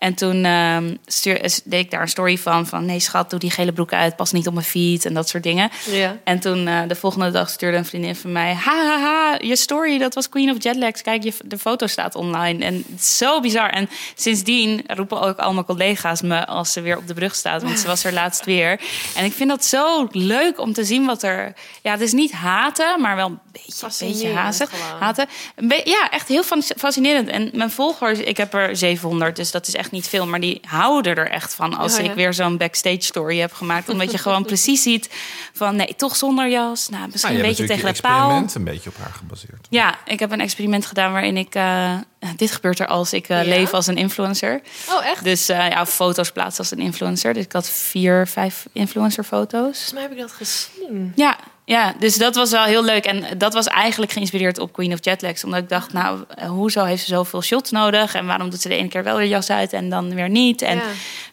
En 0.04 0.14
toen 0.14 0.46
ehm, 0.46 0.96
stuur, 1.06 1.42
eh, 1.42 1.52
deed 1.64 1.80
ik 1.80 1.92
daar 1.92 2.02
een 2.02 2.08
story 2.08 2.38
van. 2.38 2.68
Van 2.68 2.86
nee 2.86 3.00
schat, 3.00 3.30
doe 3.30 3.40
die 3.40 3.52
gele 3.52 3.72
broek 3.72 3.94
uit. 3.94 4.16
Pas 4.16 4.32
niet 4.32 4.48
op 4.48 4.54
mijn 4.54 4.66
feet 4.66 5.06
en 5.06 5.14
dat 5.14 5.30
soort 5.30 5.44
dingen. 5.44 5.70
Ja. 5.92 6.18
En 6.24 6.40
toen 6.40 6.68
eh, 6.68 6.82
de 6.88 6.96
volgende 6.96 7.32
dag 7.32 7.50
stuurde 7.50 7.78
een 7.78 7.86
vriendin 7.86 8.16
van 8.16 8.32
mij... 8.32 8.54
Ha, 8.54 8.86
ha, 8.86 9.00
ha, 9.00 9.38
je 9.42 9.56
story, 9.56 9.98
dat 9.98 10.14
was 10.14 10.30
Queen 10.30 10.50
of 10.50 10.64
Jetlags. 10.64 11.02
Kijk, 11.02 11.24
je, 11.24 11.34
de 11.46 11.58
foto 11.58 11.88
staat 11.88 12.16
online. 12.16 12.66
En 12.66 12.86
zo 13.00 13.40
bizar. 13.40 13.70
En 13.70 13.90
sindsdien 14.16 14.84
roepen 14.88 15.22
ook 15.22 15.38
al 15.38 15.54
mijn 15.54 15.66
collega's 15.66 16.22
me... 16.22 16.46
als 16.46 16.72
ze 16.72 16.82
weer 16.82 16.98
op 16.98 17.08
de 17.08 17.14
brug 17.14 17.36
staat. 17.36 17.64
Want 17.64 17.80
ze 17.80 17.88
was 17.88 18.04
er 18.04 18.14
laatst 18.14 18.46
weer. 18.46 18.80
En 19.16 19.26
ik 19.26 19.34
vind 19.34 19.50
dat 19.50 19.66
zo 19.66 20.08
leuk 20.12 20.60
om 20.60 20.74
te 20.74 20.84
zien 20.84 21.06
wat 21.06 21.24
er... 21.24 21.54
Ja, 21.82 21.92
het 21.92 22.02
is 22.02 22.14
niet 22.14 22.32
haten, 22.32 23.02
maar 23.02 23.16
wel 23.16 23.28
een 23.28 23.40
beetje, 23.52 23.66
beetje 23.66 23.80
Fascinerend 23.80 24.70
haten. 25.00 25.28
Een 25.56 25.82
ja, 25.84 26.10
echt 26.10 26.28
heel 26.28 26.44
fas- 26.44 26.74
fascinerend. 26.78 27.28
En 27.30 27.50
mijn 27.54 27.72
volgers, 27.72 28.20
ik 28.20 28.38
heb 28.38 28.54
er 28.54 28.76
700, 28.76 29.36
dus 29.36 29.52
dat 29.52 29.68
is 29.68 29.76
echt 29.76 29.92
niet 29.94 30.08
veel. 30.08 30.26
Maar 30.28 30.40
die 30.40 30.60
houden 30.68 31.16
er 31.16 31.30
echt 31.30 31.54
van 31.56 31.74
als 31.78 31.94
Oh, 31.94 32.00
ja. 32.04 32.10
ik 32.10 32.16
weer 32.16 32.34
zo'n 32.34 32.58
backstage 32.58 33.02
story 33.02 33.40
heb 33.40 33.54
gemaakt. 33.54 33.90
Omdat 33.90 34.12
je 34.12 34.18
gewoon 34.18 34.44
precies 34.54 34.82
ziet 34.82 35.10
van... 35.54 35.76
nee, 35.76 35.94
toch 35.98 36.16
zonder 36.16 36.50
jas. 36.50 36.90
Nou, 36.90 37.08
misschien 37.12 37.34
Nou, 37.34 37.44
je 37.44 37.50
een 37.50 37.56
hebt 37.56 37.58
beetje 37.58 37.66
tegen 37.76 37.88
je 37.88 37.94
de 37.96 38.02
paal. 38.02 38.20
experiment 38.20 38.56
een 38.56 38.64
beetje 38.64 38.90
op 38.90 38.98
haar 38.98 39.14
gebaseerd. 39.14 39.68
Ja, 39.70 39.96
ik 40.06 40.20
heb 40.20 40.32
een 40.32 40.42
experiment 40.42 40.86
gedaan 40.86 41.12
waarin 41.12 41.38
ik... 41.38 41.56
eh, 41.56 41.94
dit 42.36 42.52
gebeurt 42.52 42.80
er 42.80 42.88
als 42.88 43.14
ik 43.14 43.30
eh, 43.30 43.38
Ja? 43.44 43.50
leef 43.50 43.74
als 43.74 43.88
een 43.88 43.98
influencer. 43.98 44.62
Oh, 44.90 45.06
echt? 45.06 45.24
Dus 45.24 45.50
eh, 45.50 45.70
ja, 45.70 45.86
foto's 45.86 46.32
plaatsen 46.32 46.60
als 46.64 46.72
een 46.72 46.80
influencer. 46.80 47.34
Dus 47.34 47.44
ik 47.44 47.52
had 47.52 47.70
vier, 47.70 48.28
vijf 48.28 48.66
influencer 48.72 49.24
foto's. 49.24 49.62
Volgens 49.62 49.94
mij 49.94 50.02
heb 50.02 50.12
ik 50.12 50.18
dat 50.18 50.32
gezien. 50.32 51.12
Ja, 51.16 51.38
ja, 51.66 51.94
dus 52.00 52.16
dat 52.18 52.36
was 52.36 52.52
wel 52.52 52.64
heel 52.64 52.84
leuk. 52.84 53.06
En 53.06 53.38
dat 53.38 53.54
was 53.54 53.68
eigenlijk 53.68 54.12
geïnspireerd 54.12 54.60
op 54.60 54.74
Queen 54.74 54.94
of 54.94 54.98
Jetlags. 55.02 55.44
Omdat 55.44 55.60
ik 55.60 55.70
dacht, 55.70 55.94
nou, 55.94 56.24
hoezo 56.48 56.84
heeft 56.84 57.04
ze 57.04 57.10
zoveel 57.10 57.42
shots 57.42 57.72
nodig? 57.72 58.14
En 58.16 58.26
waarom 58.26 58.50
doet 58.50 58.62
ze 58.62 58.68
de 58.68 58.76
ene 58.76 58.88
keer 58.88 59.04
wel 59.04 59.18
de 59.18 59.28
jas 59.28 59.50
uit 59.50 59.74
en 59.74 59.90
dan 59.90 60.16
weer 60.16 60.30
niet? 60.30 60.62
En 60.62 60.76
Ja. 60.76 60.84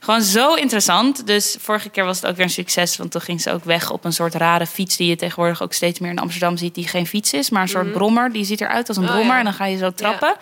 gewoon 0.01 0.23
zo 0.23 0.55
interessant. 0.55 1.27
Dus 1.27 1.57
vorige 1.61 1.89
keer 1.89 2.05
was 2.05 2.17
het 2.21 2.27
ook 2.31 2.37
weer 2.37 2.45
een 2.45 2.51
succes. 2.51 2.97
Want 2.97 3.11
toen 3.11 3.21
ging 3.21 3.41
ze 3.41 3.53
ook 3.53 3.65
weg 3.65 3.91
op 3.91 4.05
een 4.05 4.13
soort 4.13 4.35
rare 4.35 4.67
fiets... 4.67 4.97
die 4.97 5.09
je 5.09 5.17
tegenwoordig 5.17 5.63
ook 5.63 5.73
steeds 5.73 5.99
meer 5.99 6.11
in 6.11 6.19
Amsterdam 6.19 6.57
ziet... 6.57 6.75
die 6.75 6.89
geen 6.89 7.07
fiets 7.07 7.33
is, 7.33 7.51
maar 7.51 7.63
een 7.63 7.69
soort 7.69 7.93
brommer. 7.93 8.33
Die 8.33 8.45
ziet 8.45 8.61
eruit 8.61 8.89
als 8.89 8.97
een 8.97 9.03
Mhm. 9.03 9.13
Oh, 9.13 9.19
brommer. 9.19 9.35
ja. 9.35 9.41
En 9.41 9.45
dan 9.47 9.55
ga 9.59 9.67
je 9.67 9.77
zo 9.77 9.91
trappen. 9.95 10.35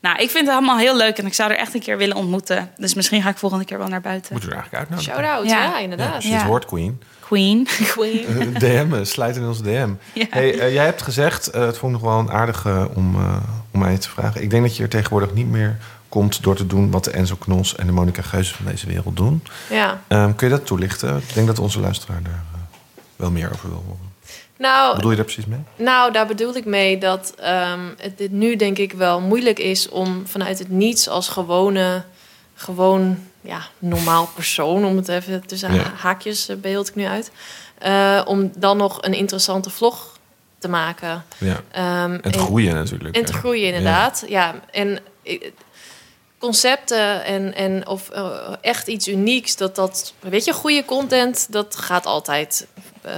Nou, 0.00 0.16
ik 0.18 0.30
vind 0.30 0.46
het 0.46 0.56
allemaal 0.56 0.78
heel 0.78 0.96
leuk. 0.96 1.18
En 1.18 1.26
ik 1.26 1.34
zou 1.34 1.50
er 1.50 1.56
echt 1.56 1.74
een 1.74 1.80
keer 1.80 1.96
willen 1.96 2.16
ontmoeten. 2.16 2.70
Dus 2.76 2.94
misschien 2.94 3.22
ga 3.22 3.28
ik 3.28 3.36
volgende 3.38 3.64
keer 3.64 3.78
wel 3.78 3.88
naar 3.88 4.00
buiten. 4.00 4.32
Moeten 4.32 4.48
we 4.50 4.54
er 4.56 4.60
eigenlijk 4.62 4.90
uitnodigen. 4.90 5.22
Shout-out, 5.24 5.48
Ja. 5.50 5.62
ja, 5.62 5.70
Ja, 5.70 5.78
inderdaad. 5.78 6.22
Ja. 6.22 6.30
het 6.36 6.42
hoort, 6.42 6.64
Queen. 6.64 7.00
Queen. 7.26 7.66
Queen. 7.86 8.24
DM, 8.58 8.94
eh, 8.94 8.98
sluit 9.02 9.36
in 9.36 9.46
ons 9.46 9.62
DM. 9.62 9.90
Ja. 10.12 10.26
Hey, 10.30 10.58
eh, 10.58 10.72
jij 10.72 10.84
hebt 10.84 11.02
gezegd, 11.02 11.46
eh, 11.46 11.66
het 11.66 11.78
vond 11.78 11.94
ik 11.94 12.00
nog 12.02 12.10
wel 12.10 12.20
een 12.20 12.30
aardige 12.30 12.88
om, 12.94 13.14
eh, 13.14 13.36
om 13.70 13.80
mij 13.80 13.98
te 13.98 14.08
vragen. 14.08 14.42
Ik 14.42 14.50
denk 14.50 14.62
dat 14.62 14.76
je 14.76 14.82
er 14.82 14.88
tegenwoordig 14.88 15.34
niet 15.34 15.50
meer 15.50 15.76
komt 16.08 16.42
door 16.42 16.56
te 16.56 16.66
doen 16.66 16.90
wat 16.90 17.04
de 17.04 17.10
Enzo 17.10 17.36
Knos 17.38 17.76
en 17.76 17.86
de 17.86 17.92
Monica 17.92 18.22
Geuze 18.22 18.54
van 18.54 18.64
deze 18.66 18.86
wereld 18.86 19.16
doen. 19.16 19.42
Ja. 19.70 20.02
Ehm, 20.08 20.34
kun 20.34 20.48
je 20.48 20.54
dat 20.54 20.66
toelichten? 20.66 21.16
Ik 21.16 21.34
denk 21.34 21.46
dat 21.46 21.58
onze 21.58 21.80
luisteraar 21.80 22.22
daar 22.22 22.44
wel 23.16 23.30
meer 23.30 23.50
over 23.52 23.68
wil 23.68 23.82
horen. 23.86 24.12
Wat 24.20 24.58
Nou, 24.58 24.94
bedoel 24.94 25.10
je 25.10 25.16
daar 25.16 25.24
precies 25.24 25.46
mee? 25.46 25.60
Nou, 25.76 26.12
daar 26.12 26.26
bedoel 26.26 26.56
ik 26.56 26.64
mee 26.64 26.98
dat 26.98 27.34
ehm, 27.38 27.80
het 27.98 28.18
dit 28.18 28.32
nu 28.32 28.56
denk 28.56 28.78
ik 28.78 28.92
wel 28.92 29.20
moeilijk 29.20 29.58
is 29.58 29.88
om 29.88 30.22
vanuit 30.26 30.58
het 30.58 30.70
niets 30.70 31.08
als 31.08 31.28
gewone, 31.28 32.04
gewoon 32.54 33.18
ja, 33.46 33.60
normaal 33.78 34.26
persoon, 34.34 34.84
om 34.84 34.96
het 34.96 35.08
even 35.08 35.46
tussen 35.46 35.74
Ja. 35.74 35.82
ha- 35.82 35.92
haakjes 35.96 36.48
eh, 36.48 36.56
beeld 36.56 36.88
ik 36.88 36.94
nu 36.94 37.04
uit, 37.04 37.30
eh, 37.78 38.22
om 38.24 38.52
dan 38.56 38.76
nog 38.76 38.98
een 39.02 39.14
interessante 39.14 39.70
vlog 39.70 40.18
te 40.58 40.68
maken. 40.68 41.24
Ja. 41.38 41.60
Ehm, 41.70 42.12
En 42.12 42.20
te 42.22 42.28
en- 42.38 42.38
groeien 42.38 42.74
natuurlijk. 42.74 43.16
En 43.16 43.24
te 43.24 43.32
groeien, 43.32 43.66
inderdaad. 43.66 44.24
Ja, 44.28 44.54
en 44.70 44.98
eh, 45.22 45.50
concepten 46.38 47.24
en, 47.24 47.54
en 47.54 47.86
of 47.88 48.08
echt 48.60 48.86
iets 48.88 49.08
unieks, 49.08 49.56
dat 49.56 49.76
dat, 49.76 50.12
weet 50.20 50.44
je, 50.44 50.52
goede 50.52 50.84
content, 50.84 51.46
dat 51.52 51.76
gaat 51.76 52.06
altijd, 52.06 52.66
eh, 53.02 53.12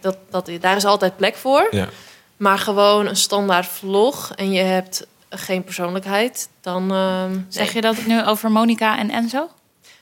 dat, 0.00 0.16
dat, 0.30 0.50
daar 0.60 0.76
is 0.76 0.84
altijd 0.84 1.16
plek 1.16 1.36
voor. 1.36 1.68
Ja. 1.70 1.88
Maar 2.36 2.58
gewoon 2.58 3.06
een 3.06 3.16
standaard 3.16 3.66
vlog 3.66 4.32
en 4.34 4.52
je 4.52 4.62
hebt 4.62 5.06
geen 5.30 5.64
persoonlijkheid, 5.64 6.48
dan. 6.60 6.92
ehm, 6.92 7.38
Zeg 7.48 7.64
nee. 7.64 7.74
je 7.74 7.80
dat 7.80 8.06
nu 8.06 8.24
over 8.26 8.50
Monica 8.50 8.98
en 8.98 9.10
Enzo? 9.10 9.48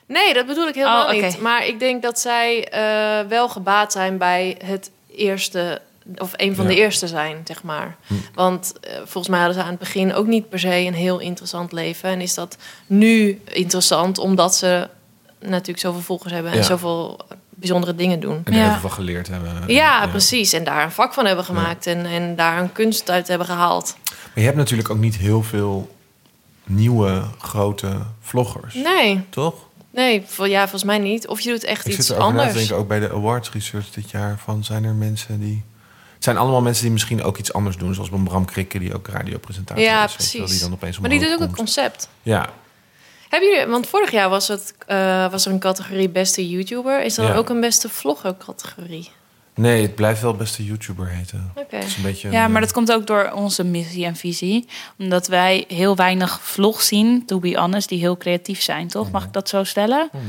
Nee, 0.07 0.33
dat 0.33 0.45
bedoel 0.45 0.67
ik 0.67 0.75
helemaal 0.75 1.05
Oh, 1.15 1.21
niet. 1.21 1.39
Maar 1.41 1.65
ik 1.65 1.79
denk 1.79 2.01
dat 2.01 2.19
zij 2.19 2.67
eh, 2.69 3.27
wel 3.29 3.49
gebaat 3.49 3.91
zijn 3.91 4.17
bij 4.17 4.57
het 4.65 4.91
eerste, 5.15 5.81
of 6.17 6.31
een 6.35 6.55
van 6.55 6.63
Ja. 6.65 6.69
de 6.71 6.75
eerste 6.77 7.07
zijn, 7.07 7.41
zeg 7.43 7.63
maar. 7.63 7.95
Hm. 8.07 8.13
Want 8.33 8.73
eh, 8.81 8.93
volgens 8.97 9.27
mij 9.27 9.39
hadden 9.39 9.57
ze 9.57 9.63
aan 9.63 9.69
het 9.69 9.79
begin 9.79 10.13
ook 10.13 10.25
niet 10.27 10.49
per 10.49 10.59
se 10.59 10.75
een 10.75 10.93
heel 10.93 11.19
interessant 11.19 11.71
leven. 11.71 12.09
En 12.09 12.21
is 12.21 12.33
dat 12.33 12.57
nu 12.87 13.41
interessant 13.53 14.17
omdat 14.17 14.55
ze 14.55 14.89
natuurlijk 15.39 15.79
zoveel 15.79 16.01
volgers 16.01 16.33
hebben 16.33 16.51
en 16.51 16.57
Ja. 16.57 16.63
zoveel 16.63 17.19
bijzondere 17.49 17.95
dingen 17.95 18.19
doen. 18.19 18.41
En 18.43 18.53
er 18.53 18.59
Ja. 18.59 18.61
heel 18.63 18.71
veel 18.71 18.79
van 18.79 18.91
geleerd 18.91 19.27
hebben. 19.27 19.63
Ja, 19.67 20.07
precies. 20.07 20.53
En 20.53 20.63
daar 20.63 20.83
een 20.83 20.91
vak 20.91 21.13
van 21.13 21.25
hebben 21.25 21.45
gemaakt 21.45 21.87
en, 21.87 22.05
en 22.05 22.35
daar 22.35 22.57
een 22.59 22.71
kunst 22.71 23.09
uit 23.09 23.27
hebben 23.27 23.47
gehaald. 23.47 23.95
Maar 24.09 24.31
je 24.33 24.41
hebt 24.41 24.57
natuurlijk 24.57 24.89
ook 24.89 24.97
niet 24.97 25.15
heel 25.17 25.43
veel 25.43 25.95
nieuwe, 26.63 27.21
grote 27.39 27.97
vloggers. 28.21 28.73
Nee, 28.73 29.23
Toch? 29.29 29.53
Nee, 29.95 30.23
vol- 30.25 30.45
ja, 30.45 30.59
volgens 30.61 30.83
mij 30.83 30.97
niet. 30.97 31.27
Of 31.27 31.39
je 31.39 31.49
doet 31.49 31.63
echt 31.63 31.87
Ik 31.87 31.97
iets 31.97 32.07
zit 32.07 32.17
anders. 32.17 32.53
denken, 32.53 32.75
ook 32.75 32.87
bij 32.87 32.99
de 32.99 33.09
awards 33.11 33.51
research 33.51 33.89
dit 33.89 34.11
jaar, 34.11 34.39
van 34.43 34.63
zijn 34.63 34.83
er 34.83 34.93
mensen 34.93 35.39
die... 35.39 35.63
Het 36.15 36.23
zijn 36.23 36.37
allemaal 36.37 36.61
mensen 36.61 36.83
die 36.83 36.91
misschien 36.91 37.23
ook 37.23 37.37
iets 37.37 37.53
anders 37.53 37.77
doen, 37.77 37.93
zoals 37.93 38.09
Bram 38.23 38.45
Krikke, 38.45 38.79
die 38.79 38.93
ook 38.95 39.07
radiopresentator 39.07 39.83
Ja, 39.83 40.05
is. 40.05 40.13
precies. 40.13 40.49
Die 40.51 40.59
dan 40.59 40.73
opeens 40.73 40.99
Maar 40.99 41.09
die 41.09 41.19
doet 41.19 41.27
ook 41.27 41.33
een 41.39 41.45
komt. 41.45 41.57
concept. 41.57 42.09
Ja, 42.21 42.49
Hebben 43.29 43.49
jullie, 43.49 43.65
want 43.65 43.87
vorig 43.87 44.11
jaar 44.11 44.29
was, 44.29 44.47
het, 44.47 44.73
eh, 44.87 45.31
was 45.31 45.45
er 45.45 45.51
een 45.51 45.59
categorie 45.59 46.09
beste 46.09 46.49
YouTuber. 46.49 47.03
Is 47.03 47.17
er 47.17 47.23
Ja. 47.23 47.35
ook 47.35 47.49
een 47.49 47.59
beste 47.59 47.89
vlogger 47.89 48.35
categorie? 48.45 49.09
Nee, 49.55 49.81
het 49.81 49.95
blijft 49.95 50.21
wel 50.21 50.33
beste 50.35 50.65
YouTuber 50.65 51.07
heten. 51.07 51.51
Oké. 51.55 51.75
Het 51.75 51.85
is 51.85 51.95
een 51.97 52.03
beetje 52.03 52.31
Ja, 52.31 52.43
een, 52.45 52.51
maar 52.51 52.61
eh, 52.61 52.67
dat 52.67 52.75
komt 52.75 52.91
ook 52.91 53.07
door 53.07 53.31
onze 53.33 53.63
missie 53.63 54.05
en 54.05 54.15
visie. 54.15 54.67
Omdat 54.97 55.27
wij 55.27 55.65
heel 55.67 55.95
weinig 55.95 56.39
vlogs 56.41 56.87
zien, 56.87 57.25
to 57.25 57.39
be 57.39 57.57
honest, 57.57 57.89
die 57.89 57.99
heel 57.99 58.17
creatief 58.17 58.61
zijn, 58.61 58.87
toch? 58.87 59.11
Mag 59.11 59.23
ik 59.23 59.33
dat 59.33 59.49
zo 59.49 59.63
stellen? 59.63 60.09
Mhm. 60.11 60.23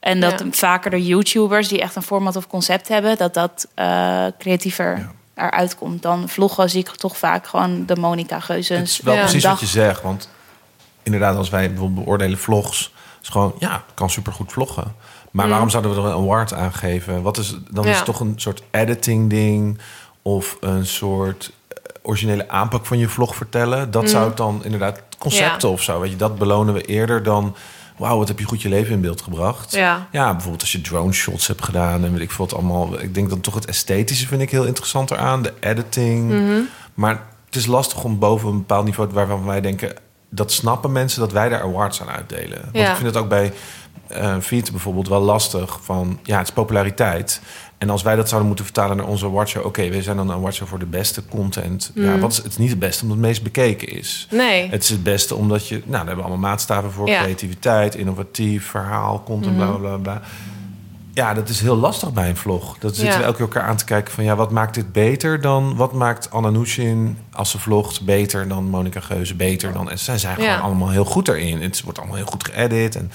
En 0.00 0.20
dat 0.20 0.40
Ja. 0.40 0.46
vaker 0.50 0.90
de 0.90 1.04
YouTubers 1.06 1.68
die 1.68 1.80
echt 1.80 1.96
een 1.96 2.02
format 2.02 2.36
of 2.36 2.46
concept 2.46 2.88
hebben, 2.88 3.16
dat 3.16 3.34
dat 3.34 3.68
eh, 3.74 4.26
creatiever 4.38 4.98
Ja. 4.98 5.12
eruit 5.48 5.76
komt. 5.76 6.02
Dan 6.02 6.28
vloggen 6.28 6.70
zie 6.70 6.80
ik 6.80 6.88
toch 6.88 7.16
vaak 7.16 7.46
gewoon 7.46 7.86
de 7.86 7.96
Monica 7.96 8.40
Geuzens. 8.40 8.90
Het 8.90 8.98
is 8.98 9.00
wel 9.00 9.14
Ja. 9.14 9.20
precies 9.20 9.44
wat 9.44 9.60
je 9.60 9.66
zegt. 9.66 10.02
Want 10.02 10.28
inderdaad, 11.02 11.36
als 11.36 11.48
wij 11.50 11.68
bijvoorbeeld 11.68 12.04
beoordelen 12.04 12.38
vlogs... 12.38 12.92
is 13.22 13.28
gewoon, 13.28 13.54
ja, 13.58 13.72
het 13.72 13.94
kan 13.94 14.10
supergoed 14.10 14.52
vloggen. 14.52 14.94
Maar 15.32 15.44
Mm. 15.44 15.50
waarom 15.50 15.70
zouden 15.70 15.94
we 15.94 15.98
er 16.00 16.04
een 16.04 16.12
award 16.12 16.52
aan 16.52 16.72
geven? 16.72 17.22
Wat 17.22 17.38
is, 17.38 17.56
dan 17.70 17.86
is 17.86 17.96
het 17.96 18.04
toch 18.04 18.20
een 18.20 18.32
soort 18.36 18.62
editing 18.70 19.30
ding... 19.30 19.78
of 20.22 20.56
een 20.60 20.86
soort 20.86 21.52
eh, 21.68 21.76
originele 22.02 22.48
aanpak 22.48 22.86
van 22.86 22.98
je 22.98 23.08
vlog 23.08 23.34
vertellen. 23.36 23.90
Dat 23.90 24.10
zou 24.10 24.24
het 24.28 24.36
dan 24.36 24.60
inderdaad 24.64 25.00
concepten 25.18 25.68
of 25.70 25.82
zo. 25.82 26.00
Weet 26.00 26.10
je, 26.10 26.16
dat 26.16 26.38
belonen 26.38 26.74
we 26.74 26.82
eerder 26.82 27.22
dan... 27.22 27.54
wauw, 27.96 28.18
wat 28.18 28.28
heb 28.28 28.38
je 28.38 28.44
goed 28.44 28.62
je 28.62 28.68
leven 28.68 28.92
in 28.94 29.00
beeld 29.00 29.22
gebracht. 29.22 29.72
Ja. 29.72 30.06
Ja, 30.12 30.30
bijvoorbeeld 30.32 30.60
als 30.60 30.72
je 30.72 30.80
drone 30.80 31.12
shots 31.12 31.46
hebt 31.46 31.64
gedaan 31.64 32.04
en 32.04 32.12
weet 32.12 32.20
ik 32.22 32.30
veel 32.30 32.44
wat 32.46 32.54
allemaal. 32.54 33.00
Ik 33.00 33.14
denk 33.14 33.28
dan 33.30 33.40
toch 33.40 33.54
het 33.54 33.66
esthetische 33.66 34.26
vind 34.26 34.42
ik 34.42 34.50
heel 34.50 34.64
interessant 34.64 35.10
eraan. 35.10 35.42
De 35.42 35.52
editing. 35.60 36.30
Mhm. 36.30 36.60
Maar 36.94 37.22
het 37.46 37.56
is 37.56 37.66
lastig 37.66 38.04
om 38.04 38.18
boven 38.18 38.48
een 38.48 38.58
bepaald 38.58 38.84
niveau 38.84 39.10
waarvan 39.12 39.44
wij 39.44 39.60
denken... 39.60 39.92
dat 40.30 40.52
snappen 40.52 40.92
mensen 40.92 41.20
dat 41.20 41.32
wij 41.32 41.48
daar 41.48 41.62
awards 41.62 42.00
aan 42.02 42.10
uitdelen. 42.10 42.60
Want 42.62 42.76
Ja. 42.76 42.90
ik 42.90 42.96
vind 42.96 43.06
het 43.06 43.16
ook 43.16 43.28
bij 43.28 43.52
eh 44.06 44.36
Feed 44.40 44.70
bijvoorbeeld 44.70 45.08
wel 45.08 45.20
lastig 45.20 45.78
van... 45.82 46.18
ja, 46.22 46.38
het 46.38 46.46
is 46.48 46.52
populariteit. 46.54 47.40
En 47.78 47.90
als 47.90 48.02
wij 48.02 48.16
dat 48.16 48.26
zouden 48.28 48.46
moeten 48.48 48.64
vertalen 48.66 48.96
naar 48.96 49.06
onze 49.06 49.26
awardshow... 49.26 49.64
oké, 49.66 49.88
we 49.88 50.02
zijn 50.02 50.16
dan 50.16 50.28
een 50.30 50.36
awardshow 50.36 50.68
voor 50.68 50.78
de 50.78 50.86
beste 50.86 51.22
content. 51.28 51.90
Ja, 51.94 52.14
Mm. 52.14 52.20
wat 52.20 52.30
is, 52.32 52.36
het 52.36 52.58
niet 52.58 52.70
het 52.70 52.78
beste 52.78 53.02
omdat 53.02 53.16
het 53.18 53.26
meest 53.26 53.42
bekeken 53.42 53.88
is. 53.88 54.26
Nee. 54.30 54.68
Het 54.70 54.82
is 54.82 54.88
het 54.88 55.02
beste 55.02 55.34
omdat 55.34 55.68
je... 55.68 55.74
Nou, 55.74 55.86
daar 55.90 55.98
hebben 55.98 56.16
we 56.16 56.22
allemaal 56.30 56.50
maatstaven 56.50 56.92
voor. 56.92 57.08
Ja. 57.08 57.22
Creativiteit, 57.22 57.94
innovatief, 57.94 58.66
verhaal, 58.66 59.22
content, 59.24 59.56
Mhm. 59.56 59.66
bla, 59.66 59.76
bla, 59.76 59.88
bla, 59.88 59.96
bla. 59.96 60.20
Ja, 61.14 61.34
dat 61.34 61.48
is 61.48 61.60
heel 61.60 61.76
lastig 61.76 62.12
bij 62.12 62.28
een 62.28 62.36
vlog. 62.36 62.78
Dat 62.78 62.94
zitten 62.96 63.12
Ja. 63.14 63.18
we 63.18 63.24
elke 63.24 63.36
keer 63.36 63.46
elkaar 63.46 63.68
aan 63.68 63.76
te 63.76 63.84
kijken 63.84 64.12
van... 64.14 64.24
ja, 64.24 64.36
wat 64.36 64.50
maakt 64.50 64.74
dit 64.74 64.92
beter 64.92 65.40
dan... 65.40 65.76
wat 65.76 65.92
maakt 65.92 66.30
Anna 66.30 66.50
Nushin 66.50 67.18
als 67.32 67.50
ze 67.50 67.58
vlogt 67.58 68.04
beter 68.04 68.48
dan 68.48 68.64
Monica 68.64 69.00
Geuze 69.00 69.34
beter 69.34 69.72
dan... 69.72 69.90
en 69.90 69.98
zij 69.98 70.18
zijn 70.18 70.34
gewoon 70.34 70.50
Ja. 70.50 70.58
allemaal 70.58 70.90
heel 70.90 71.04
goed 71.04 71.28
erin. 71.28 71.62
Het 71.62 71.82
wordt 71.82 71.98
allemaal 71.98 72.16
heel 72.16 72.26
goed 72.26 72.44
geëdit 72.44 72.96
en 72.96 73.10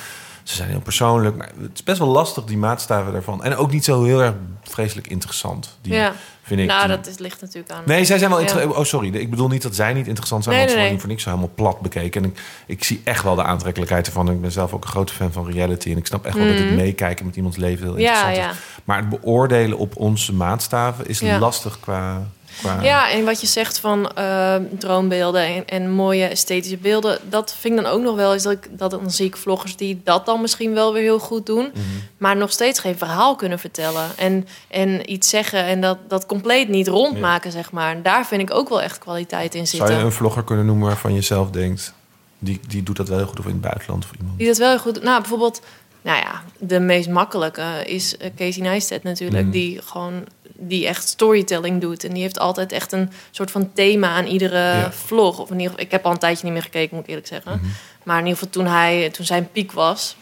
ze 0.49 0.55
zijn 0.55 0.69
heel 0.69 0.81
persoonlijk. 0.81 1.35
Maar 1.35 1.51
het 1.61 1.71
is 1.73 1.83
best 1.83 1.99
wel 1.99 2.07
lastig, 2.07 2.43
die 2.43 2.57
maatstaven 2.57 3.13
daarvan. 3.13 3.43
En 3.43 3.55
ook 3.55 3.71
niet 3.71 3.83
zo 3.83 4.03
heel 4.03 4.21
erg 4.21 4.35
vreselijk 4.63 5.07
interessant. 5.07 5.77
Die, 5.81 5.93
ja. 5.93 6.13
Vind 6.47 6.59
ik. 6.59 6.67
Nou, 6.67 6.87
dat 6.87 7.07
is, 7.07 7.17
ligt 7.17 7.41
natuurlijk 7.41 7.73
aan. 7.73 7.81
Nee, 7.85 8.05
zij 8.05 8.17
zijn 8.17 8.29
wel 8.29 8.41
Ja. 8.41 8.67
Oh, 8.67 8.83
sorry. 8.83 9.15
Ik 9.15 9.29
bedoel 9.29 9.47
niet 9.47 9.61
dat 9.61 9.75
zij 9.75 9.93
niet 9.93 10.07
interessant 10.07 10.43
zijn, 10.43 10.55
Nee, 10.55 10.63
want 10.65 10.75
ze 10.77 10.81
nee, 10.81 10.89
worden 10.91 10.91
nee. 10.91 10.99
voor 10.99 11.09
niks 11.09 11.23
zo 11.23 11.29
helemaal 11.29 11.73
plat 11.73 11.79
bekeken. 11.81 12.23
En 12.23 12.29
ik, 12.29 12.39
ik 12.65 12.83
zie 12.83 13.01
echt 13.03 13.23
wel 13.23 13.35
de 13.35 13.43
aantrekkelijkheid 13.43 14.05
ervan. 14.07 14.29
Ik 14.31 14.41
ben 14.41 14.51
zelf 14.51 14.73
ook 14.73 14.83
een 14.83 14.89
grote 14.89 15.13
fan 15.13 15.31
van 15.31 15.51
reality. 15.51 15.91
En 15.91 15.97
ik 15.97 16.05
snap 16.07 16.25
echt 16.25 16.35
wel 16.37 16.45
dat 16.47 16.55
het 16.55 16.65
Mhm. 16.65 16.75
meekijken 16.75 17.25
met 17.25 17.35
iemands 17.35 17.57
leven 17.57 17.85
heel 17.85 17.97
Ja, 17.97 18.09
interessant 18.09 18.35
ja. 18.35 18.49
is. 18.51 18.57
Maar 18.83 18.97
het 18.97 19.09
beoordelen 19.09 19.77
op 19.77 19.95
onze 19.95 20.33
maatstaven 20.33 21.07
is 21.07 21.19
Ja. 21.19 21.39
lastig 21.39 21.79
qua 21.79 22.27
Qua... 22.61 22.81
Ja, 22.83 23.11
en 23.11 23.25
wat 23.25 23.41
je 23.41 23.47
zegt 23.47 23.79
van 23.79 24.11
eh, 24.11 24.55
droombeelden 24.79 25.41
en, 25.45 25.67
en 25.67 25.91
mooie 25.91 26.25
esthetische 26.25 26.77
beelden, 26.77 27.19
dat 27.29 27.55
vind 27.59 27.77
ik 27.77 27.83
dan 27.83 27.91
ook 27.91 28.01
nog 28.01 28.15
wel 28.15 28.33
eens 28.33 28.43
dat 28.43 28.51
ik 28.51 28.67
dat 28.71 28.91
dan 28.91 29.11
zie 29.11 29.25
ik 29.25 29.37
vloggers 29.37 29.75
die 29.75 30.01
dat 30.03 30.25
dan 30.25 30.41
misschien 30.41 30.73
wel 30.73 30.93
weer 30.93 31.01
heel 31.01 31.19
goed 31.19 31.45
doen, 31.45 31.71
Mhm. 31.73 31.83
maar 32.17 32.37
nog 32.37 32.51
steeds 32.51 32.79
geen 32.79 32.97
verhaal 32.97 33.35
kunnen 33.35 33.59
vertellen 33.59 34.05
en, 34.15 34.47
en 34.67 35.11
iets 35.11 35.29
zeggen 35.29 35.63
en 35.63 35.81
dat, 35.81 35.97
dat 36.07 36.25
compleet 36.41 36.69
niet 36.69 36.87
rondmaken, 36.87 37.51
zeg 37.51 37.71
maar. 37.71 37.95
En 37.95 38.01
daar 38.01 38.25
vind 38.27 38.41
ik 38.41 38.53
ook 38.53 38.69
wel 38.69 38.81
echt 38.81 38.97
kwaliteit 38.97 39.55
in 39.55 39.67
Zou 39.67 39.77
zitten. 39.81 39.97
je 39.99 40.03
een 40.05 40.11
vlogger 40.11 40.43
kunnen 40.43 40.65
noemen 40.65 40.87
waarvan 40.87 41.13
je 41.13 41.21
zelf 41.21 41.49
denkt... 41.49 41.93
Die, 42.39 42.59
die 42.67 42.83
doet 42.83 42.95
dat 42.97 43.07
wel 43.07 43.17
heel 43.17 43.27
goed 43.27 43.39
of 43.39 43.45
in 43.45 43.51
het 43.51 43.61
buitenland 43.61 44.03
of 44.05 44.11
iemand? 44.19 44.37
Die 44.37 44.47
dat 44.47 44.57
wel 44.57 44.69
heel 44.69 44.79
goed. 44.79 45.03
Nou, 45.03 45.19
bijvoorbeeld, 45.21 45.61
nou 46.01 46.17
ja, 46.19 46.43
de 46.59 46.79
meest 46.79 47.09
makkelijke 47.09 47.83
is 47.85 48.17
eh, 48.17 48.29
Casey 48.35 48.61
Neistat 48.61 49.03
natuurlijk, 49.03 49.45
Mm. 49.45 49.51
die 49.51 49.81
gewoon 49.81 50.25
die 50.59 50.87
echt 50.87 51.07
storytelling 51.07 51.81
doet 51.81 52.03
en 52.03 52.13
die 52.13 52.21
heeft 52.21 52.39
altijd 52.39 52.71
echt 52.71 52.91
een 52.91 53.11
soort 53.31 53.51
van 53.51 53.73
thema 53.73 54.07
aan 54.09 54.25
iedere 54.25 54.57
Ja. 54.57 54.91
vlog. 54.91 55.39
Of 55.39 55.47
in 55.49 55.55
ieder 55.55 55.69
geval, 55.69 55.85
ik 55.85 55.91
heb 55.91 56.05
al 56.05 56.11
een 56.11 56.17
tijdje 56.17 56.43
niet 56.43 56.53
meer 56.53 56.61
gekeken, 56.63 56.95
moet 56.95 57.03
ik 57.03 57.09
eerlijk 57.09 57.27
zeggen. 57.27 57.51
Mhm. 57.51 57.65
Maar 58.03 58.19
in 58.19 58.25
ieder 58.25 58.37
geval 58.37 58.53
toen 58.63 58.71
hij, 58.73 59.09
toen 59.09 59.25
zijn 59.25 59.49
piek 59.51 59.71
was, 59.71 60.15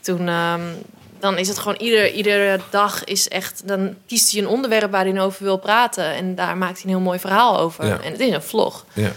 toen. 0.00 0.28
ehm, 0.28 0.60
dan 1.24 1.38
is 1.38 1.48
het 1.48 1.58
gewoon 1.58 1.76
ieder, 1.76 2.12
iedere 2.12 2.60
dag 2.70 3.04
is 3.04 3.28
echt. 3.28 3.62
Dan 3.68 3.94
kiest 4.06 4.32
hij 4.32 4.40
een 4.42 4.48
onderwerp 4.48 4.90
waar 4.90 5.04
hij 5.04 5.20
over 5.20 5.44
wil 5.44 5.56
praten. 5.56 6.14
En 6.14 6.34
daar 6.34 6.56
maakt 6.56 6.74
hij 6.74 6.82
een 6.82 6.88
heel 6.96 7.00
mooi 7.06 7.18
verhaal 7.18 7.58
over. 7.58 7.86
Ja. 7.86 8.00
En 8.00 8.10
het 8.12 8.20
is 8.20 8.32
een 8.32 8.42
vlog. 8.42 8.84
Ja. 8.92 9.10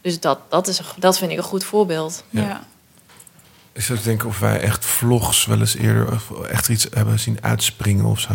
Dus 0.00 0.20
dat, 0.20 0.38
dat, 0.48 0.68
is, 0.68 0.78
een- 0.78 0.84
dat 0.96 1.18
vind 1.18 1.30
ik 1.30 1.36
een 1.36 1.42
goed 1.42 1.64
voorbeeld. 1.64 2.24
Ja. 2.30 2.40
Ja. 2.42 2.60
Ik 3.72 3.82
zou 3.82 3.98
denken 4.04 4.28
of 4.28 4.38
wij 4.38 4.60
echt 4.60 4.84
vlogs 4.84 5.46
wel 5.46 5.58
eens 5.58 5.76
eerder... 5.76 6.12
Of 6.12 6.30
echt 6.42 6.68
iets 6.68 6.86
hebben 6.94 7.18
zien 7.18 7.38
uitspringen 7.40 8.04
of 8.04 8.20
zo. 8.20 8.32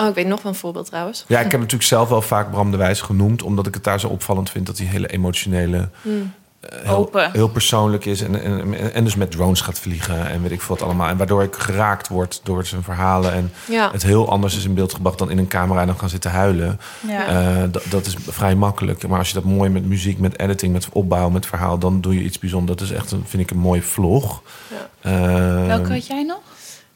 Oh, 0.00 0.06
ik 0.08 0.14
weet 0.14 0.26
nog 0.26 0.42
wel 0.42 0.52
een 0.52 0.58
voorbeeld 0.58 0.86
trouwens. 0.86 1.24
Ja, 1.28 1.38
ik 1.40 1.50
heb 1.50 1.60
natuurlijk 1.60 1.88
zelf 1.88 2.08
wel 2.08 2.22
vaak 2.22 2.50
Bram 2.50 2.70
de 2.70 2.76
Wijs 2.76 3.00
genoemd... 3.00 3.42
omdat 3.42 3.66
ik 3.66 3.74
het 3.74 3.84
daar 3.84 4.00
zo 4.00 4.08
opvallend 4.08 4.50
vind 4.50 4.66
dat 4.66 4.78
hij 4.78 4.86
hele 4.86 5.06
emotionele... 5.08 5.88
Hmm. 6.02 6.32
Heel, 6.60 6.96
Open. 6.96 7.30
heel 7.32 7.48
persoonlijk 7.48 8.04
is 8.04 8.20
en, 8.20 8.42
en, 8.42 8.92
en 8.94 9.04
dus 9.04 9.14
met 9.14 9.30
drones 9.30 9.60
gaat 9.60 9.78
vliegen 9.78 10.26
en 10.30 10.42
weet 10.42 10.50
ik 10.50 10.60
veel 10.62 10.76
wat 10.76 10.84
allemaal. 10.84 11.08
En 11.08 11.16
waardoor 11.16 11.42
ik 11.42 11.54
geraakt 11.54 12.08
word 12.08 12.40
door 12.42 12.64
zijn 12.66 12.82
verhalen 12.82 13.32
en 13.32 13.52
Ja. 13.68 13.90
het 13.92 14.02
heel 14.02 14.30
anders 14.30 14.56
is 14.56 14.64
in 14.64 14.74
beeld 14.74 14.94
gebracht 14.94 15.18
dan 15.18 15.30
in 15.30 15.38
een 15.38 15.48
camera 15.48 15.80
en 15.80 15.86
dan 15.86 15.98
gaan 15.98 16.08
zitten 16.08 16.30
huilen. 16.30 16.80
Ja. 17.08 17.26
Eh, 17.26 17.62
dat, 17.88 18.06
is 18.06 18.14
vrij 18.28 18.54
makkelijk. 18.54 19.08
Maar 19.08 19.18
als 19.18 19.28
je 19.28 19.34
dat 19.34 19.44
mooi 19.44 19.70
met 19.70 19.84
muziek, 19.84 20.18
met 20.18 20.38
editing, 20.38 20.72
met 20.72 20.88
opbouw, 20.92 21.28
met 21.30 21.46
verhaal, 21.46 21.78
dan 21.78 22.00
doe 22.00 22.14
je 22.14 22.22
iets 22.22 22.38
bijzonders. 22.38 22.78
Dat 22.78 22.88
is 22.88 22.94
echt, 22.94 23.12
een, 23.12 23.24
vind 23.26 23.42
ik, 23.42 23.50
een 23.50 23.58
mooie 23.58 23.82
vlog. 23.82 24.42
Ja. 24.68 25.10
Eh, 25.10 25.66
Welke 25.66 25.92
had 25.92 26.06
jij 26.06 26.22
nog? 26.22 26.40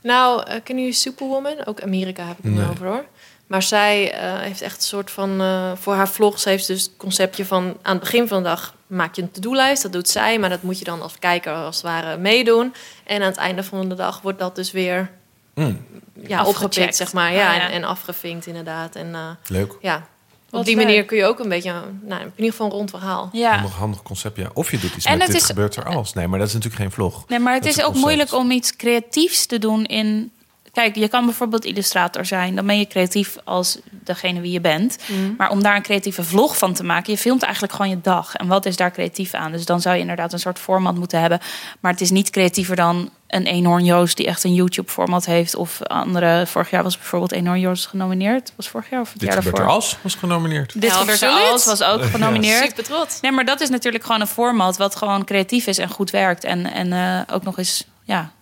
Nou, 0.02 0.42
eh, 0.42 0.46
kennen 0.64 0.84
jullie 0.84 0.98
Superwoman? 0.98 1.56
Ook 1.64 1.82
Amerika 1.82 2.26
heb 2.26 2.38
ik 2.38 2.44
het 2.44 2.54
Nee. 2.54 2.68
over 2.70 2.86
hoor. 2.86 3.04
Maar 3.46 3.62
zij 3.62 4.12
eh, 4.12 4.38
heeft 4.38 4.62
echt 4.62 4.76
een 4.76 4.82
soort 4.82 5.10
van... 5.10 5.40
eh, 5.40 5.70
voor 5.74 5.94
haar 5.94 6.08
vlogs 6.08 6.44
heeft 6.44 6.64
ze 6.64 6.72
dus 6.72 6.82
het 6.82 6.92
conceptje 6.96 7.44
van... 7.44 7.76
aan 7.82 7.92
het 7.94 8.00
begin 8.00 8.28
van 8.28 8.42
de 8.42 8.48
dag 8.48 8.74
maak 8.90 9.14
je 9.14 9.22
een 9.22 9.30
to-do-lijst. 9.30 9.82
Dat 9.82 9.92
doet 9.92 10.08
zij, 10.08 10.38
maar 10.38 10.48
dat 10.48 10.62
moet 10.62 10.78
je 10.78 10.84
dan 10.84 11.02
als 11.02 11.18
kijker 11.18 11.52
als 11.54 11.76
het 11.76 11.84
ware 11.84 12.16
meedoen. 12.16 12.74
En 13.04 13.20
aan 13.22 13.28
het 13.28 13.36
einde 13.36 13.62
van 13.62 13.88
de 13.88 13.94
dag 13.94 14.20
wordt 14.20 14.38
dat 14.38 14.54
dus 14.54 14.70
weer 14.72 15.10
mm, 15.54 15.84
ja, 16.26 16.44
opgepikt, 16.44 16.96
zeg 16.96 17.12
maar. 17.12 17.32
Ja, 17.32 17.50
Ah, 17.50 17.56
ja. 17.56 17.62
En, 17.62 17.70
en 17.72 17.84
afgevinkt 17.84 18.46
inderdaad. 18.46 18.94
En 18.96 19.14
eh, 19.14 19.28
leuk. 19.46 19.76
ja, 19.80 20.06
Wat 20.50 20.60
op 20.60 20.66
die 20.66 20.76
leuk. 20.76 20.84
manier 20.84 21.04
kun 21.04 21.16
je 21.16 21.24
ook 21.24 21.38
een 21.38 21.48
beetje... 21.48 21.72
Nou, 22.02 22.20
in 22.22 22.32
ieder 22.36 22.50
geval 22.50 22.66
een 22.66 22.72
rond 22.72 22.90
verhaal. 22.90 23.28
Ja. 23.32 23.54
Handig, 23.54 23.72
handig 23.76 24.02
concept, 24.02 24.36
ja. 24.36 24.50
Of 24.54 24.70
je 24.70 24.78
doet 24.78 24.94
iets 24.96 25.04
En 25.04 25.12
met 25.12 25.22
het 25.22 25.30
dit 25.32 25.40
is- 25.40 25.46
gebeurt 25.46 25.76
er 25.76 25.84
als. 25.84 26.12
Nee, 26.12 26.26
maar 26.26 26.38
dat 26.38 26.48
is 26.48 26.54
natuurlijk 26.54 26.82
geen 26.82 26.90
vlog. 26.92 27.24
Nee, 27.28 27.38
maar 27.38 27.54
het 27.54 27.62
Dat 27.62 27.72
is 27.72 27.78
ook 27.78 27.84
concept. 27.84 28.04
moeilijk 28.04 28.32
om 28.34 28.50
iets 28.50 28.76
creatiefs 28.76 29.46
te 29.46 29.58
doen 29.58 29.84
in. 29.84 30.32
Kijk, 30.72 30.96
je 30.96 31.08
kan 31.08 31.24
bijvoorbeeld 31.24 31.64
illustrator 31.64 32.24
zijn. 32.24 32.54
Dan 32.54 32.66
ben 32.66 32.78
je 32.78 32.86
creatief 32.86 33.36
als 33.44 33.78
degene 33.90 34.40
wie 34.40 34.52
je 34.52 34.60
bent. 34.60 34.96
Mhm. 35.06 35.34
Maar 35.36 35.50
om 35.50 35.62
daar 35.62 35.76
een 35.76 35.82
creatieve 35.82 36.24
vlog 36.24 36.58
van 36.58 36.72
te 36.72 36.84
maken, 36.84 37.12
je 37.12 37.18
filmt 37.18 37.42
eigenlijk 37.42 37.72
gewoon 37.72 37.90
je 37.90 38.00
dag. 38.00 38.34
En 38.34 38.46
wat 38.46 38.66
is 38.66 38.76
daar 38.76 38.90
creatief 38.90 39.34
aan? 39.34 39.52
Dus 39.52 39.64
dan 39.64 39.80
zou 39.80 39.94
je 39.94 40.00
inderdaad 40.00 40.32
een 40.32 40.38
soort 40.38 40.58
format 40.58 40.94
moeten 40.94 41.20
hebben. 41.20 41.40
Maar 41.80 41.92
het 41.92 42.00
is 42.00 42.10
niet 42.10 42.30
creatiever 42.30 42.76
dan 42.76 43.10
een 43.26 43.46
Eenhoorn 43.46 43.84
Joost 43.84 44.16
die 44.16 44.26
echt 44.26 44.44
een 44.44 44.54
YouTube-format 44.54 45.24
heeft. 45.24 45.54
Of 45.54 45.82
andere. 45.82 46.46
Vorig 46.46 46.70
jaar 46.70 46.82
was 46.82 46.96
bijvoorbeeld 46.96 47.32
Eenhoorn 47.32 47.60
Joost 47.60 47.86
genomineerd. 47.86 48.52
Was 48.56 48.68
vorig 48.68 48.90
jaar 48.90 49.00
of 49.00 49.10
het 49.10 49.20
Dit 49.20 49.28
jaar 49.28 49.38
er 49.38 49.44
daarvoor? 49.44 49.66
als 49.66 49.96
was 50.02 50.14
genomineerd. 50.14 50.80
Dit 50.80 50.92
gebeurt 50.92 51.22
er 51.22 51.28
als 51.28 51.64
was 51.64 51.82
ook 51.82 52.04
genomineerd. 52.04 52.68
Super 52.68 52.84
trots. 52.84 53.20
Nee, 53.20 53.32
maar 53.32 53.44
dat 53.44 53.60
is 53.60 53.68
natuurlijk 53.68 54.04
gewoon 54.04 54.20
een 54.20 54.26
format 54.26 54.76
wat 54.76 54.96
gewoon 54.96 55.24
creatief 55.24 55.66
is 55.66 55.78
en 55.78 55.88
goed 55.88 56.10
werkt. 56.10 56.44
En, 56.44 56.72
en 56.72 56.92
eh, 56.92 57.34
ook 57.34 57.42
nog 57.42 57.58
eens, 57.58 57.84
ja 58.04 58.32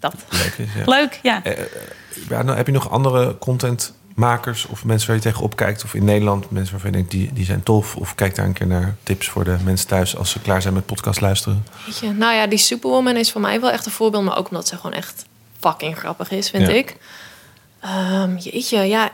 dat. 0.00 0.14
Leuk 0.28 0.54
is, 0.58 0.68
ja. 0.76 0.82
Leuk, 0.96 1.18
ja. 1.22 1.44
Eh, 1.44 1.64
ja, 2.28 2.42
nou, 2.42 2.56
heb 2.56 2.66
je 2.66 2.72
nog 2.72 2.90
andere 2.90 3.38
contentmakers 3.38 4.66
of 4.66 4.84
mensen 4.84 5.06
waar 5.08 5.16
je 5.16 5.22
tegenop 5.22 5.56
kijkt? 5.56 5.84
Of 5.84 5.94
in 5.94 6.04
Nederland 6.04 6.50
mensen 6.50 6.72
waarvan 6.72 6.90
je 6.90 6.96
denkt, 6.96 7.10
die, 7.10 7.32
die 7.32 7.44
zijn 7.44 7.62
tof? 7.62 7.96
Of 7.96 8.14
kijk 8.14 8.34
daar 8.34 8.46
een 8.46 8.52
keer 8.52 8.66
naar 8.66 8.94
tips 9.02 9.28
voor 9.28 9.44
de 9.44 9.56
mensen 9.64 9.86
thuis 9.88 10.16
als 10.16 10.30
ze 10.30 10.40
klaar 10.40 10.62
zijn 10.62 10.74
met 10.74 10.86
podcast 10.86 11.20
luisteren. 11.20 11.66
Weet 11.86 11.98
je, 11.98 12.12
nou 12.12 12.34
ja, 12.34 12.46
die 12.46 12.58
Superwoman 12.58 13.16
is 13.16 13.32
voor 13.32 13.40
mij 13.40 13.60
wel 13.60 13.70
echt 13.70 13.86
een 13.86 13.92
voorbeeld. 13.92 14.24
Maar 14.24 14.36
ook 14.38 14.48
omdat 14.50 14.68
ze 14.68 14.76
gewoon 14.76 14.92
echt 14.92 15.24
fucking 15.58 15.98
grappig 15.98 16.30
is, 16.30 16.50
vind 16.50 16.66
Ja. 16.66 16.72
ik. 16.74 16.96
Ehm, 17.80 18.36
jeetje, 18.36 18.78
ja. 18.78 19.10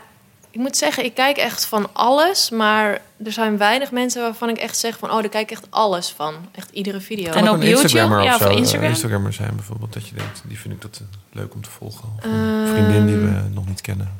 Ik 0.51 0.59
moet 0.59 0.77
zeggen, 0.77 1.05
ik 1.05 1.13
kijk 1.13 1.37
echt 1.37 1.65
van 1.65 1.89
alles. 1.93 2.49
Maar 2.49 3.01
er 3.25 3.31
zijn 3.31 3.57
weinig 3.57 3.91
mensen 3.91 4.21
waarvan 4.21 4.49
ik 4.49 4.57
echt 4.57 4.77
zeg 4.77 4.97
van... 4.97 5.09
oh, 5.11 5.15
daar 5.19 5.29
kijk 5.29 5.51
ik 5.51 5.57
echt 5.57 5.67
alles 5.69 6.09
van. 6.09 6.35
Echt 6.51 6.69
iedere 6.71 6.99
video. 6.99 7.25
En 7.25 7.31
Kan 7.31 7.49
op 7.49 7.53
een 7.53 7.59
YouTube? 7.59 7.81
Instagrammer 7.81 8.23
Ja, 8.23 8.35
of 8.35 8.41
zo, 8.41 8.47
eh, 8.49 8.57
Instagram? 8.57 8.89
Instagrammer 8.89 9.33
zijn 9.33 9.55
bijvoorbeeld. 9.55 9.93
Dat 9.93 10.07
je 10.07 10.15
denkt, 10.15 10.41
die 10.43 10.59
vind 10.59 10.73
ik 10.73 10.81
dat 10.81 10.99
eh, 11.01 11.07
leuk 11.31 11.53
om 11.53 11.61
te 11.61 11.69
volgen. 11.69 12.09
Of 12.17 12.23
Ehm. 12.23 12.67
vriendin 12.67 13.05
die 13.05 13.15
we 13.15 13.41
nog 13.53 13.67
niet 13.67 13.81
kennen. 13.81 14.11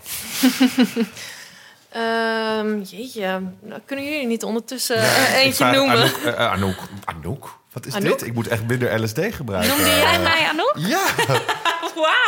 Ehm, 1.91 2.81
jeetje, 2.81 3.41
nou, 3.61 3.81
kunnen 3.85 4.05
jullie 4.05 4.27
niet 4.27 4.43
ondertussen 4.43 4.95
Ja, 4.95 5.01
eh, 5.03 5.35
eentje 5.35 5.65
noemen? 5.71 5.95
Anouk, 5.97 6.35
Anouk. 6.37 6.77
Anouk? 7.05 7.59
Wat 7.73 7.85
is 7.85 7.93
Anouk? 7.93 8.19
dit? 8.19 8.27
Ik 8.27 8.33
moet 8.33 8.47
echt 8.47 8.67
minder 8.67 9.03
LSD 9.03 9.19
gebruiken. 9.29 9.69
Noemde 9.69 9.89
jij 9.89 10.19
mij 10.19 10.47
Anouk? 10.49 10.73
Ja, 10.77 11.05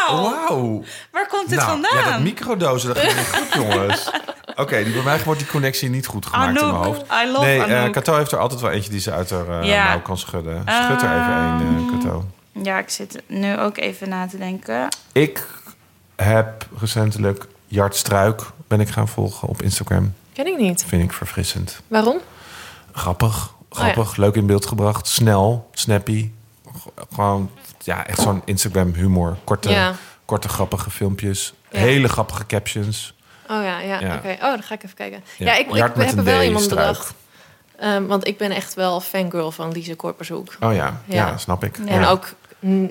Wauw, 0.07 0.22
wauw. 0.47 0.84
waar 1.11 1.28
komt 1.28 1.49
dit 1.49 1.57
Nou, 1.57 1.70
vandaan? 1.72 1.97
ja, 1.97 2.11
dat 2.11 2.20
microdozen, 2.20 2.93
dat 2.93 3.03
ging 3.03 3.15
niet 3.17 3.28
goed, 3.28 3.53
jongens. 3.53 4.09
Oké, 4.60 4.84
die 4.84 4.93
bij 4.93 5.03
mij 5.03 5.24
wordt 5.24 5.39
die 5.39 5.49
connectie 5.49 5.89
niet 5.89 6.05
goed 6.07 6.26
gemaakt 6.26 6.47
in 6.62 6.66
mijn 6.66 6.84
hoofd. 6.84 7.01
I 7.01 7.32
love 7.32 7.45
nee, 7.45 7.64
eh 7.64 7.80
Anouk. 7.80 7.93
Kato 7.93 8.16
heeft 8.16 8.32
er 8.32 8.38
altijd 8.39 8.62
wel 8.62 8.70
eentje 8.72 8.89
die 8.89 8.99
ze 8.99 9.12
uit 9.12 9.30
haar 9.30 9.66
Ja. 9.66 9.88
mouw 9.88 10.01
kan 10.01 10.18
schudden. 10.18 10.64
Schud 10.66 11.01
er 11.01 11.22
even 11.22 11.34
een, 11.68 11.86
eh, 11.93 11.99
Kato. 11.99 12.26
Ja, 12.64 12.78
ik 12.80 12.89
zit 12.89 13.22
nu 13.28 13.57
ook 13.57 13.78
even 13.78 14.10
na 14.10 14.28
te 14.28 14.38
denken. 14.38 14.88
Ik 15.12 15.47
heb 16.16 16.68
recentelijk 16.80 17.45
Jart 17.68 17.95
Struik 17.95 18.41
ben 18.68 18.80
ik 18.80 18.89
gaan 18.89 19.07
volgen 19.07 19.47
op 19.47 19.62
Instagram. 19.62 20.14
Ken 20.34 20.47
ik 20.47 20.57
niet. 20.57 20.86
Vind 20.88 21.03
ik 21.03 21.14
verfrissend. 21.14 21.82
Waarom? 21.88 22.18
Grappig, 22.91 23.53
Oh 23.70 23.80
grappig, 23.80 24.16
leuk 24.16 24.36
in 24.36 24.45
beeld 24.45 24.66
gebracht, 24.66 25.07
snel, 25.07 25.70
snappy. 25.74 26.32
Gewoon, 27.14 27.51
ja, 27.84 28.05
echt 28.07 28.20
zo'n 28.22 28.41
Instagram 28.45 28.93
humor. 28.93 29.38
Korte, 29.43 29.70
Ja. 29.70 29.93
korte 30.26 30.49
grappige 30.49 30.89
filmpjes. 30.89 31.53
Ja. 31.72 31.80
Hele 31.80 32.07
grappige 32.10 32.45
captions. 32.45 33.14
Oh 33.50 33.64
ja, 33.64 33.80
ja, 33.80 34.00
Ja. 34.00 34.16
oké. 34.16 34.32
Oh, 34.34 34.39
dan 34.41 34.64
ga 34.64 34.74
ik 34.74 34.84
even 34.84 34.95
kijken. 34.95 35.24
Ja. 35.38 35.45
Ja, 35.45 35.54
ik, 35.58 35.68
ik 35.70 35.76
heb 35.76 35.97
een 36.18 36.24
wel 36.24 36.39
D, 36.39 36.43
iemand 36.43 36.64
Struik. 36.64 36.88
bedacht. 36.88 37.14
Ehm, 37.80 38.06
want 38.06 38.28
ik 38.28 38.38
ben 38.38 38.52
echt 38.52 38.74
wel 38.74 39.02
fangirl 39.02 39.52
van 39.52 39.72
Lise 39.72 39.95
Korpershoek. 39.95 40.56
Oh 40.60 40.74
ja, 40.74 41.02
ja, 41.06 41.16
Ja. 41.28 41.38
snap 41.38 41.64
ik. 41.64 41.78
En 41.86 42.00
Ja. 42.02 42.10
ook 42.10 42.34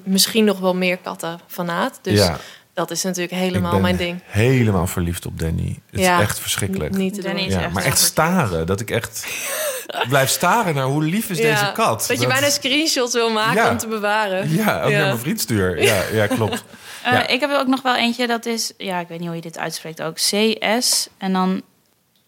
misschien 0.05 0.45
nog 0.45 0.59
wel 0.59 0.75
meer 0.75 0.97
katten 0.97 1.41
fanaat. 1.47 1.99
Dus 2.03 2.19
Ja. 2.19 2.37
dat 2.75 2.91
is 2.91 3.03
natuurlijk 3.03 3.33
Ik 3.33 3.39
helemaal 3.39 3.71
ben 3.73 3.81
mijn 3.81 3.97
ding. 3.97 4.21
helemaal 4.27 4.87
verliefd 4.87 5.27
op 5.27 5.39
Danny. 5.39 5.79
Het 5.91 6.01
Ja. 6.01 6.17
is 6.17 6.23
echt 6.23 6.39
verschrikkelijk. 6.39 6.97
Niet 6.97 7.15
te 7.15 7.23
Danny 7.23 7.39
doen. 7.39 7.49
is 7.49 7.55
ja, 7.55 7.63
echt 7.63 7.73
maar 7.73 7.85
echt 7.85 7.99
staren. 7.99 8.67
Dat 8.67 8.81
ik 8.81 8.91
echt 8.91 9.27
blijf 10.09 10.29
staren 10.31 10.75
naar 10.75 10.85
hoe 10.85 11.03
lief 11.05 11.31
is 11.31 11.39
Ja, 11.39 11.43
deze 11.61 11.73
kat. 11.73 12.05
Dat 12.09 12.21
je 12.21 12.27
bijna 12.27 12.51
screenshots 12.51 13.15
wil 13.15 13.31
maken 13.33 13.63
Ja. 13.63 13.71
om 13.71 13.79
te 13.79 13.87
bewaren. 13.87 14.51
Ja, 14.55 14.83
ook 14.83 14.91
Ja. 14.91 14.97
naar 14.99 15.07
mijn 15.07 15.19
vriend 15.19 15.41
stuur. 15.41 15.83
Ja, 15.83 16.03
ja 16.13 16.27
klopt. 16.27 16.65
Eh, 17.13 17.19
Ja. 17.19 17.27
Ik 17.27 17.41
heb 17.41 17.51
er 17.51 17.59
ook 17.59 17.67
nog 17.67 17.83
wel 17.83 17.97
eentje, 17.97 18.27
dat 18.27 18.47
is... 18.47 18.73
Ja, 18.79 18.99
ik 19.01 19.09
weet 19.09 19.19
niet 19.19 19.27
hoe 19.27 19.37
je 19.37 19.43
dit 19.43 19.59
uitspreekt 19.59 20.03
ook. 20.03 20.15
CS 20.15 21.09
en 21.19 21.33
dan... 21.33 21.63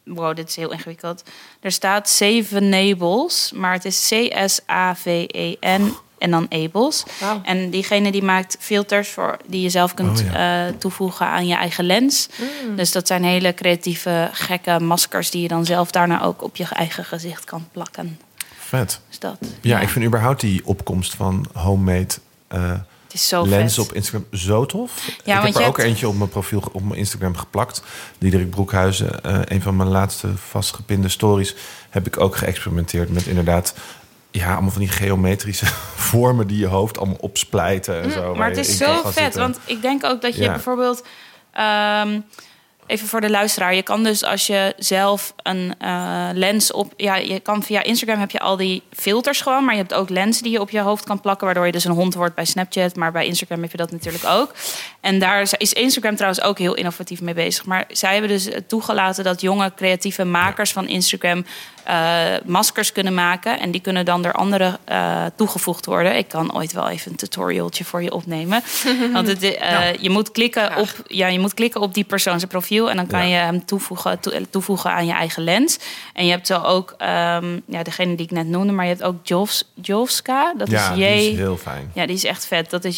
Wow, 0.04 0.36
dit 0.36 0.48
is 0.48 0.56
heel 0.56 0.72
ingewikkeld. 0.72 1.22
Er 1.60 1.72
staat 1.72 2.08
Seven 2.08 2.68
Nables, 2.68 3.52
maar 3.54 3.72
het 3.72 3.84
is 3.84 4.06
C-S-A-V-E-N 4.08 5.92
en 6.18 6.30
dan 6.30 6.46
Ables. 6.48 7.04
En 7.42 7.70
diegene 7.70 8.12
die 8.12 8.22
maakt 8.22 8.56
filters 8.60 9.08
voor, 9.08 9.36
die 9.46 9.62
je 9.62 9.68
zelf 9.70 9.94
kunt 9.94 10.20
Oh, 10.20 10.66
eh, 10.66 10.74
toevoegen 10.78 11.26
aan 11.26 11.46
je 11.46 11.54
eigen 11.54 11.84
lens. 11.84 12.28
Mm. 12.66 12.76
Dus 12.76 12.92
dat 12.92 13.06
zijn 13.06 13.24
hele 13.24 13.54
creatieve, 13.54 14.28
gekke 14.32 14.80
maskers 14.80 15.30
die 15.30 15.42
je 15.42 15.48
dan 15.48 15.64
zelf 15.64 15.90
daarna 15.90 16.22
ook 16.22 16.42
op 16.42 16.56
je 16.56 16.64
eigen 16.64 17.04
gezicht 17.04 17.44
kan 17.44 17.68
plakken. 17.72 18.18
Vet. 18.58 19.00
Dus 19.08 19.18
dat. 19.18 19.38
Ja, 19.60 19.80
ik 19.80 19.88
vind 19.88 20.04
überhaupt 20.04 20.40
die 20.40 20.66
opkomst 20.66 21.14
van 21.14 21.46
homemade 21.52 22.14
eh 22.48 22.72
het 23.12 23.20
is 23.20 23.28
zo 23.28 23.46
lens 23.46 23.74
vet. 23.74 23.84
op 23.84 23.92
Instagram 23.94 24.24
zo 24.32 24.66
tof. 24.66 25.06
ik 25.06 25.20
want 25.24 25.42
heb 25.44 25.54
er 25.54 25.60
ook 25.66 25.76
hebt- 25.76 25.88
eentje 25.88 26.08
op 26.08 26.16
mijn 26.16 26.28
profiel, 26.28 26.62
op 26.72 26.82
mijn 26.84 26.98
Instagram 26.98 27.36
geplakt. 27.36 27.82
Diederik 28.18 28.50
Broekhuizen, 28.50 29.22
eh, 29.24 29.38
een 29.44 29.62
van 29.62 29.76
mijn 29.76 29.88
laatste 29.88 30.28
vastgepinde 30.36 31.08
stories, 31.08 31.54
heb 31.90 32.06
ik 32.06 32.20
ook 32.20 32.36
geëxperimenteerd 32.36 33.12
met 33.12 33.26
inderdaad... 33.26 33.74
Ja, 34.32 34.52
allemaal 34.52 34.70
van 34.70 34.80
die 34.80 34.90
geometrische 34.90 35.66
vormen 36.10 36.46
die 36.46 36.58
je 36.58 36.66
hoofd 36.66 36.98
allemaal 36.98 37.16
opsplijten 37.20 38.02
en 38.02 38.10
zo. 38.12 38.30
Mm, 38.32 38.38
Maar 38.38 38.48
het 38.48 38.58
is 38.58 38.76
zo 38.76 39.02
vet, 39.04 39.34
want 39.34 39.58
ik 39.64 39.82
denk 39.82 40.04
ook 40.04 40.22
dat 40.22 40.36
je 40.36 40.42
Ja. 40.42 40.50
bijvoorbeeld... 40.52 41.04
ehm, 41.52 42.20
even 42.90 43.08
voor 43.08 43.20
de 43.20 43.30
luisteraar. 43.30 43.74
Je 43.74 43.82
kan 43.82 44.02
dus 44.02 44.24
als 44.24 44.46
je 44.46 44.74
zelf 44.78 45.34
een 45.42 45.74
eh, 45.78 46.28
lens 46.32 46.72
op... 46.72 46.92
Ja, 46.96 47.16
je 47.16 47.40
kan 47.40 47.62
via 47.62 47.82
Instagram 47.82 48.18
heb 48.18 48.30
je 48.30 48.40
al 48.40 48.56
die 48.56 48.82
filters 48.92 49.40
gewoon. 49.40 49.64
Maar 49.64 49.74
je 49.74 49.80
hebt 49.80 49.94
ook 49.94 50.08
lenzen 50.08 50.42
die 50.42 50.52
je 50.52 50.60
op 50.60 50.70
je 50.70 50.80
hoofd 50.80 51.04
kan 51.04 51.20
plakken. 51.20 51.46
Waardoor 51.46 51.66
je 51.66 51.72
dus 51.72 51.84
een 51.84 51.92
hond 51.92 52.14
wordt 52.14 52.34
bij 52.34 52.44
Snapchat. 52.44 52.96
Maar 52.96 53.12
bij 53.12 53.26
Instagram 53.26 53.62
heb 53.62 53.70
je 53.70 53.76
dat 53.76 53.90
natuurlijk 53.90 54.24
ook. 54.24 54.54
En 55.00 55.18
daar 55.18 55.40
is 55.56 55.72
Instagram 55.72 56.14
trouwens 56.14 56.42
ook 56.42 56.58
heel 56.58 56.74
innovatief 56.74 57.20
mee 57.20 57.34
bezig. 57.34 57.64
Maar 57.64 57.84
zij 57.88 58.12
hebben 58.12 58.30
dus 58.30 58.48
toegelaten 58.66 59.24
dat 59.24 59.40
jonge 59.40 59.72
creatieve 59.76 60.24
makers 60.24 60.72
van 60.72 60.88
Instagram... 60.88 61.44
eh, 61.84 62.24
maskers 62.44 62.92
kunnen 62.92 63.14
maken. 63.14 63.60
En 63.60 63.70
die 63.70 63.80
kunnen 63.80 64.04
dan 64.04 64.22
door 64.22 64.32
anderen 64.32 64.78
eh, 64.84 65.24
toegevoegd 65.36 65.86
worden. 65.86 66.16
Ik 66.16 66.28
kan 66.28 66.54
ooit 66.54 66.72
wel 66.72 66.88
even 66.88 67.10
een 67.10 67.16
tutorialtje 67.16 67.84
voor 67.84 68.02
je 68.02 68.12
opnemen. 68.12 68.62
Want 69.12 69.26
het, 69.26 69.40
je, 70.00 70.10
moet 70.10 70.32
klikken 70.32 70.76
op, 70.76 70.88
ja, 71.06 71.26
je 71.26 71.38
moet 71.38 71.54
klikken 71.54 71.80
op 71.80 71.94
die 71.94 72.04
persoon 72.04 72.38
zijn 72.38 72.50
profiel. 72.50 72.79
En 72.88 72.96
dan 72.96 73.06
kan 73.06 73.28
Ja. 73.28 73.38
je 73.38 73.44
hem 73.44 73.64
toevoegen, 73.64 74.20
toe- 74.20 74.46
toevoegen 74.50 74.90
aan 74.90 75.06
je 75.06 75.12
eigen 75.12 75.42
lens. 75.44 75.78
En 76.12 76.24
je 76.24 76.30
hebt 76.30 76.46
zo 76.46 76.60
ook, 76.62 76.94
ehm, 76.98 77.60
ja, 77.66 77.82
degene 77.82 78.14
die 78.14 78.24
ik 78.26 78.30
net 78.32 78.46
noemde. 78.46 78.72
Maar 78.72 78.84
je 78.84 78.90
hebt 78.90 79.02
ook 79.04 79.26
Jovs, 79.26 79.64
Jovska. 79.74 80.54
Dat 80.56 80.70
ja, 80.70 80.90
is 80.90 80.94
die 80.96 81.04
is 81.06 81.26
J... 81.26 81.34
heel 81.36 81.56
fijn. 81.56 81.90
Ja, 81.94 82.06
die 82.06 82.16
is 82.16 82.24
echt 82.24 82.46
vet. 82.46 82.70
Dat 82.70 82.84
is 82.84 82.96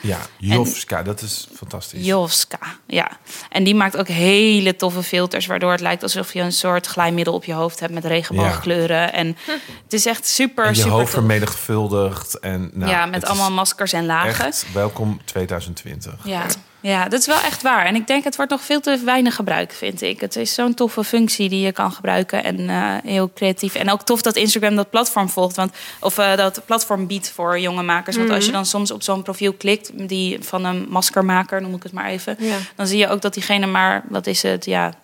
Ja, 0.00 0.18
Jovska, 0.38 1.02
dat 1.02 1.22
is 1.22 1.48
fantastisch. 1.54 2.06
Jovska, 2.06 2.58
ja. 2.86 3.10
En 3.50 3.64
die 3.64 3.74
maakt 3.74 3.96
ook 3.96 4.08
hele 4.08 4.76
toffe 4.76 5.02
filters, 5.02 5.46
waardoor 5.46 5.70
het 5.70 5.80
lijkt 5.80 6.02
alsof 6.02 6.32
je 6.32 6.40
een 6.40 6.52
soort 6.52 6.86
glijmiddel 6.86 7.34
op 7.34 7.44
je 7.44 7.52
hoofd 7.52 7.80
hebt 7.80 7.92
met 7.92 8.04
regenboogkleuren. 8.04 9.12
En 9.12 9.36
het 9.82 9.92
is 9.92 10.06
echt 10.06 10.26
super, 10.26 10.64
en 10.64 10.74
je 10.74 10.76
super 10.76 10.92
hoofd 10.92 11.12
vermenigvuldigd. 11.12 12.38
En, 12.38 12.70
nou, 12.72 12.90
ja, 12.90 13.06
met 13.06 13.24
allemaal 13.24 13.50
maskers 13.50 13.92
en 13.92 14.06
lagen. 14.06 14.46
Echt 14.46 14.66
welkom 14.72 15.20
2020. 15.24 16.14
Ja. 16.24 16.46
Ja, 16.80 17.08
dat 17.08 17.20
is 17.20 17.26
wel 17.26 17.40
echt 17.40 17.62
waar. 17.62 17.84
En 17.84 17.94
ik 17.94 18.06
denk, 18.06 18.24
het 18.24 18.36
wordt 18.36 18.50
nog 18.50 18.60
veel 18.60 18.80
te 18.80 19.00
weinig 19.04 19.34
gebruikt, 19.34 19.76
vind 19.76 20.02
ik. 20.02 20.20
Het 20.20 20.36
is 20.36 20.54
zo'n 20.54 20.74
toffe 20.74 21.04
functie 21.04 21.48
die 21.48 21.60
je 21.60 21.72
kan 21.72 21.92
gebruiken. 21.92 22.44
En 22.44 22.68
eh, 22.68 22.94
heel 23.04 23.30
creatief. 23.34 23.74
En 23.74 23.90
ook 23.90 24.02
tof 24.02 24.22
dat 24.22 24.36
Instagram 24.36 24.76
dat 24.76 24.90
platform 24.90 25.28
volgt. 25.28 25.56
Want, 25.56 25.72
of 26.00 26.18
eh, 26.18 26.36
dat 26.36 26.62
platform 26.66 27.06
biedt 27.06 27.30
voor 27.30 27.60
jonge 27.60 27.82
makers. 27.82 28.16
Want 28.16 28.30
als 28.30 28.46
je 28.46 28.52
dan 28.52 28.66
soms 28.66 28.90
op 28.90 29.02
zo'n 29.02 29.22
profiel 29.22 29.52
klikt... 29.52 29.90
die 30.08 30.44
van 30.44 30.64
een 30.64 30.86
maskermaker, 30.88 31.62
noem 31.62 31.74
ik 31.74 31.82
het 31.82 31.92
maar 31.92 32.06
even... 32.06 32.36
Ja. 32.38 32.56
dan 32.76 32.86
zie 32.86 32.98
je 32.98 33.08
ook 33.08 33.22
dat 33.22 33.34
diegene 33.34 33.66
maar, 33.66 34.04
wat 34.08 34.26
is 34.26 34.42
het, 34.42 34.64
ja, 34.64 34.92
10.000 34.92 34.98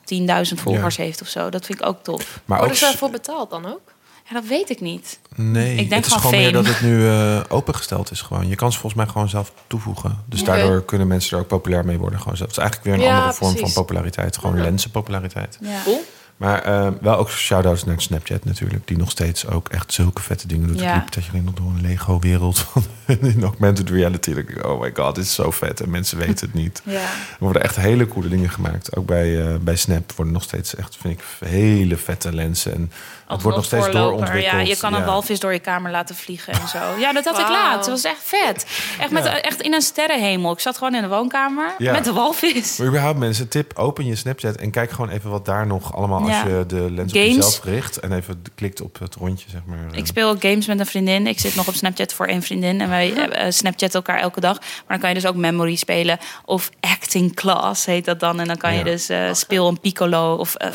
volgers 0.55 0.97
heeft 0.97 1.21
of 1.21 1.29
zo. 1.29 1.51
Dat 1.51 1.67
vind 1.67 1.81
ik 1.81 1.87
ook 1.87 2.03
tof. 2.03 2.41
Maar 2.45 2.59
ook, 2.59 2.65
Worden 2.65 2.79
ze 2.79 2.85
daarvoor 2.85 3.11
betaald 3.11 3.51
dan 3.51 3.67
ook? 3.67 3.95
Ja, 4.29 4.35
dat 4.35 4.47
weet 4.47 4.71
ik 4.71 4.81
niet. 4.81 5.19
nee, 5.37 5.71
Ik 5.77 5.89
denk 5.89 6.05
het 6.05 6.15
is 6.15 6.21
gewoon 6.21 6.41
meer 6.41 6.53
dat 6.53 6.67
het 6.67 6.81
nu 6.81 7.09
eh, 7.09 7.41
opengesteld 7.49 8.11
is. 8.11 8.21
Gewoon. 8.21 8.49
Je 8.49 8.55
kan 8.55 8.73
ze 8.73 8.79
volgens 8.79 9.03
mij 9.03 9.13
gewoon 9.13 9.29
zelf 9.29 9.53
toevoegen. 9.67 10.23
Dus 10.27 10.45
daardoor 10.45 10.85
kunnen 10.85 11.07
mensen 11.07 11.37
er 11.37 11.43
ook 11.43 11.49
populair 11.49 11.85
mee 11.85 11.99
worden. 11.99 12.19
Gewoon 12.21 12.37
zelf. 12.37 12.49
Het 12.51 12.59
is 12.59 12.63
eigenlijk 12.65 12.97
weer 12.97 13.07
een 13.07 13.11
Ja, 13.13 13.17
andere 13.17 13.37
vorm 13.37 13.53
precies. 13.55 13.73
van 13.75 13.83
populariteit. 13.85 14.39
Gewoon 14.39 14.61
lenzenpopulariteit. 14.61 15.59
Ja. 15.61 15.83
Cool. 15.85 16.03
Maar 16.37 16.63
eh, 16.63 16.89
wel 17.01 17.17
ook 17.17 17.31
shout-outs 17.31 17.85
naar 17.85 18.01
Snapchat 18.01 18.45
natuurlijk. 18.45 18.87
Die 18.87 18.97
nog 18.97 19.11
steeds 19.11 19.47
ook 19.47 19.69
echt 19.69 19.93
zulke 19.93 20.23
vette 20.23 20.47
dingen 20.47 20.69
doet. 20.69 20.81
Ja. 20.81 20.95
Ik 20.95 21.01
liep 21.03 21.13
dat 21.13 21.25
je 21.25 21.43
nog 21.43 21.55
door 21.55 21.67
een 21.67 21.81
Lego-wereld 21.81 22.59
van 22.59 22.85
in 23.21 23.43
augmented 23.43 23.91
reality. 23.91 24.31
Ik, 24.31 24.67
oh 24.67 24.81
my 24.81 24.91
god, 24.95 25.15
dit 25.15 25.25
is 25.25 25.35
zo 25.35 25.51
vet. 25.51 25.81
En 25.81 25.91
mensen 25.91 26.19
weten 26.19 26.47
het 26.47 26.55
niet. 26.55 26.83
Ja. 26.97 27.01
Er 27.01 27.37
worden 27.39 27.63
echt 27.63 27.77
hele 27.77 28.09
coole 28.09 28.29
dingen 28.29 28.51
gemaakt. 28.51 28.97
Ook 28.97 29.07
bij, 29.07 29.41
eh, 29.47 29.55
bij 29.61 29.77
Snap 29.77 30.13
worden 30.13 30.35
nog 30.35 30.43
steeds 30.43 30.75
echt, 30.75 30.97
vind 31.01 31.15
ik, 31.19 31.49
hele 31.49 31.97
vette 31.97 32.35
lenzen. 32.35 32.75
En 32.75 32.93
het 33.27 33.43
wordt 33.43 33.57
nog 33.57 33.67
steeds 33.67 33.85
voorloper. 33.85 34.09
doorontwikkeld. 34.11 34.53
Ja, 34.53 34.69
je 34.69 34.77
kan 34.77 34.95
een 34.95 35.01
Ja. 35.01 35.07
walvis 35.07 35.41
door 35.41 35.53
je 35.53 35.59
kamer 35.59 35.91
laten 35.91 36.15
vliegen 36.15 36.53
en 36.53 36.69
zo. 36.69 36.79
Ja, 36.99 37.13
dat 37.13 37.25
had 37.25 37.39
ik 37.39 37.49
laat. 37.49 37.77
Dat 37.79 37.87
was 37.89 38.05
echt 38.05 38.21
vet. 38.23 38.67
Echt, 39.01 39.11
met, 39.11 39.25
Ja. 39.25 39.41
echt 39.41 39.61
in 39.61 39.75
een 39.75 39.81
sterrenhemel. 39.81 40.53
Ik 40.53 40.59
zat 40.61 40.79
gewoon 40.79 40.95
in 40.95 41.03
de 41.03 41.09
woonkamer 41.09 41.75
Ja. 41.79 41.93
met 41.93 42.05
de 42.05 42.13
walvis. 42.13 42.77
Maar 42.77 42.87
überhaupt 42.87 43.19
mensen, 43.19 43.49
tip, 43.49 43.79
open 43.79 44.05
je 44.07 44.15
Snapchat 44.17 44.57
en 44.57 44.71
kijk 44.71 44.91
gewoon 44.91 45.11
even 45.11 45.31
wat 45.31 45.45
daar 45.45 45.67
nog 45.67 45.95
allemaal... 45.97 46.26
Ja. 46.29 46.41
als 46.43 46.51
je 46.51 46.65
de 46.67 46.91
lens 46.91 47.13
op 47.13 47.19
Games. 47.19 47.35
jezelf 47.35 47.65
richt 47.65 47.97
en 48.01 48.13
even 48.13 48.43
klikt 48.55 48.81
op 48.81 48.99
het 48.99 49.15
rondje, 49.15 49.51
zeg 49.51 49.61
maar. 49.65 49.79
eh. 49.93 49.99
Ik 49.99 50.07
speel 50.07 50.37
games 50.39 50.67
met 50.67 50.81
een 50.81 50.87
vriendin. 50.87 51.27
Ik 51.27 51.39
zit 51.41 51.55
nog 51.55 51.69
op 51.69 51.75
Snapchat 51.75 52.13
voor 52.13 52.27
één 52.27 52.43
vriendin. 52.43 52.81
En 52.81 52.89
wij 52.89 53.15
eh, 53.15 53.51
Snapchat 53.51 53.95
elkaar 53.95 54.19
elke 54.19 54.41
dag. 54.41 54.59
Maar 54.61 54.85
dan 54.89 54.99
kan 54.99 55.09
je 55.09 55.15
dus 55.15 55.27
ook 55.27 55.35
memory 55.37 55.75
spelen. 55.75 56.19
Of 56.45 56.71
acting 56.81 57.35
class 57.35 57.85
heet 57.87 58.05
dat 58.05 58.21
dan. 58.21 58.41
En 58.41 58.47
dan 58.47 58.57
kan 58.57 58.73
je 58.73 58.79
Ja. 58.79 58.85
dus 58.85 59.09
eh, 59.09 59.33
speel 59.33 59.69
een 59.69 59.81
piccolo. 59.81 60.35
Of 60.35 60.55
eh, 60.55 60.71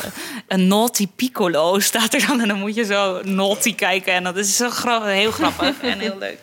een 0.48 0.66
naughty 0.66 1.08
piccolo 1.16 1.78
staat 1.78 2.14
er 2.14 2.26
dan. 2.26 2.40
En 2.40 2.48
dan 2.48 2.58
moet 2.58 2.74
je 2.74 2.84
zo 2.84 3.20
naughty 3.22 3.74
kijken. 3.74 4.12
En 4.12 4.24
dat 4.24 4.36
is 4.36 4.56
zo 4.56 4.70
grappig, 4.70 5.10
heel 5.10 5.30
grappig 5.30 5.80
en 5.82 5.98
heel 5.98 6.16
leuk. 6.18 6.38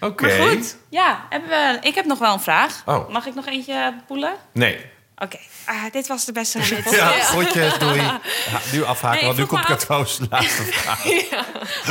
Oké. 0.00 0.26
Maar 0.38 0.48
goed, 0.48 0.76
ja, 0.88 1.26
hebben 1.30 1.48
we, 1.48 1.78
ik 1.80 1.94
heb 1.94 2.04
nog 2.04 2.18
wel 2.18 2.32
een 2.32 2.40
vraag. 2.40 2.82
Oh. 2.86 3.08
Mag 3.10 3.26
ik 3.26 3.34
nog 3.34 3.46
eentje 3.46 3.94
poelen? 4.06 4.32
Nee. 4.52 4.78
Oké, 5.22 5.38
ah, 5.64 5.82
dit 5.92 6.06
was 6.06 6.24
de 6.24 6.32
beste. 6.32 6.58
Ja, 6.90 7.10
groetjes, 7.10 7.78
doei. 7.84 8.00
Ja, 8.00 8.20
nu 8.72 8.84
afhaken, 8.84 9.16
Nee, 9.18 9.26
want 9.26 9.38
nu 9.38 9.44
komt 9.44 9.64
Kato's 9.64 10.18
laatste 10.30 10.62
vraag. 10.62 11.04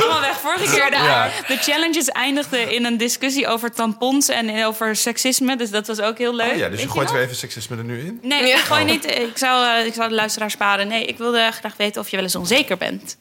Allemaal 0.00 0.20
weg. 0.20 0.38
Vorige 0.38 0.74
keer 0.74 0.90
de, 0.90 0.96
Ja. 0.96 1.30
de 1.46 1.56
challenges 1.56 2.08
eindigden 2.08 2.70
in 2.72 2.84
een 2.84 2.96
discussie 2.96 3.46
over 3.46 3.72
tampons 3.72 4.28
en 4.28 4.64
over 4.64 4.96
seksisme. 4.96 5.56
Dus 5.56 5.70
dat 5.70 5.86
was 5.86 6.00
ook 6.00 6.18
heel 6.18 6.34
leuk. 6.34 6.50
Oh 6.50 6.56
ja, 6.56 6.68
dus 6.68 6.68
Weet 6.68 6.78
je 6.80 6.86
je 6.86 6.92
gooit 6.92 7.10
weer 7.12 7.22
even 7.22 7.36
seksisme 7.36 7.76
er 7.76 7.84
nu 7.84 8.00
in? 8.00 8.18
Nee, 8.22 8.46
Ja. 8.46 8.54
ik 8.56 8.62
gooi 8.62 8.84
niet. 8.84 9.04
Ik 9.10 9.38
zou, 9.38 9.66
eh, 9.78 9.86
ik 9.86 9.94
zou 9.94 10.08
de 10.08 10.14
luisteraar 10.14 10.50
sparen. 10.50 10.88
Nee, 10.88 11.04
ik 11.04 11.18
wilde 11.18 11.50
graag 11.52 11.76
weten 11.76 12.00
of 12.00 12.08
je 12.08 12.16
wel 12.16 12.24
eens 12.24 12.36
onzeker 12.36 12.76
bent. 12.76 13.16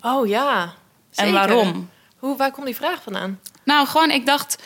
Oh 0.00 0.28
ja. 0.28 0.74
En 1.14 1.32
waarom? 1.32 1.90
Hoe, 2.18 2.36
waar 2.36 2.50
komt 2.50 2.66
die 2.66 2.76
vraag 2.76 2.98
vandaan? 3.02 3.40
Nou, 3.64 3.86
gewoon, 3.86 4.10
ik 4.10 4.26
dacht 4.26 4.56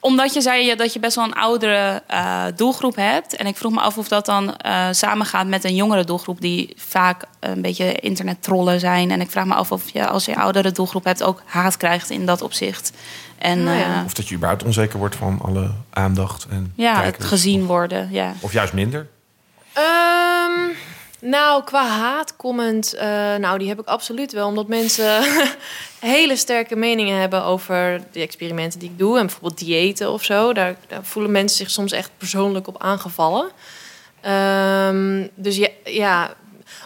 omdat 0.00 0.34
je 0.34 0.40
zei 0.40 0.74
dat 0.74 0.92
je 0.92 1.00
best 1.00 1.16
wel 1.16 1.24
een 1.24 1.34
oudere 1.34 2.02
eh, 2.06 2.44
doelgroep 2.56 2.96
hebt. 2.96 3.36
En 3.36 3.46
ik 3.46 3.56
vroeg 3.56 3.72
me 3.72 3.80
af 3.80 3.98
of 3.98 4.08
dat 4.08 4.26
dan 4.26 4.56
eh, 4.56 4.86
samengaat 4.90 5.46
met 5.46 5.64
een 5.64 5.74
jongere 5.74 6.04
doelgroep... 6.04 6.40
die 6.40 6.72
vaak 6.76 7.24
een 7.40 7.62
beetje 7.62 7.92
internettrollen 7.92 8.80
zijn. 8.80 9.10
En 9.10 9.20
ik 9.20 9.30
vraag 9.30 9.44
me 9.44 9.54
af 9.54 9.72
of 9.72 9.90
je 9.90 10.06
als 10.06 10.24
je 10.24 10.32
een 10.32 10.38
oudere 10.38 10.72
doelgroep 10.72 11.04
hebt... 11.04 11.22
ook 11.22 11.42
haat 11.44 11.76
krijgt 11.76 12.10
in 12.10 12.26
dat 12.26 12.42
opzicht. 12.42 12.92
En 13.38 13.64
Nou 13.64 13.78
ja. 13.78 13.86
ja, 13.86 14.04
Of 14.04 14.14
dat 14.14 14.28
je 14.28 14.34
überhaupt 14.34 14.64
onzeker 14.64 14.98
wordt 14.98 15.16
van 15.16 15.40
alle 15.42 15.70
aandacht 15.90 16.46
en 16.50 16.72
ja 16.74 17.02
het 17.02 17.24
gezien 17.24 17.66
worden. 17.66 18.08
Ja. 18.10 18.32
Of 18.40 18.52
juist 18.52 18.72
minder? 18.72 19.08
Ehm, 19.72 20.70
nou, 21.20 21.64
qua 21.64 21.86
haatcomment, 21.86 22.94
eh 22.94 23.34
nou, 23.34 23.58
die 23.58 23.68
heb 23.68 23.80
ik 23.80 23.86
absoluut 23.86 24.32
wel. 24.32 24.46
Omdat 24.46 24.68
mensen 24.68 25.22
hele 26.00 26.36
sterke 26.36 26.76
meningen 26.76 27.20
hebben 27.20 27.44
over 27.44 28.02
de 28.12 28.20
experimenten 28.20 28.78
die 28.78 28.90
ik 28.90 28.98
doe. 28.98 29.18
En 29.18 29.26
bijvoorbeeld 29.26 29.58
diëten 29.58 30.10
of 30.12 30.24
zo. 30.24 30.52
Daar, 30.52 30.76
daar 30.88 31.04
voelen 31.04 31.32
mensen 31.32 31.56
zich 31.56 31.70
soms 31.70 31.92
echt 31.92 32.10
persoonlijk 32.16 32.68
op 32.68 32.82
aangevallen. 32.82 33.50
Ehm, 34.20 35.26
dus 35.34 35.56
ja, 35.56 35.68
ja, 35.84 36.34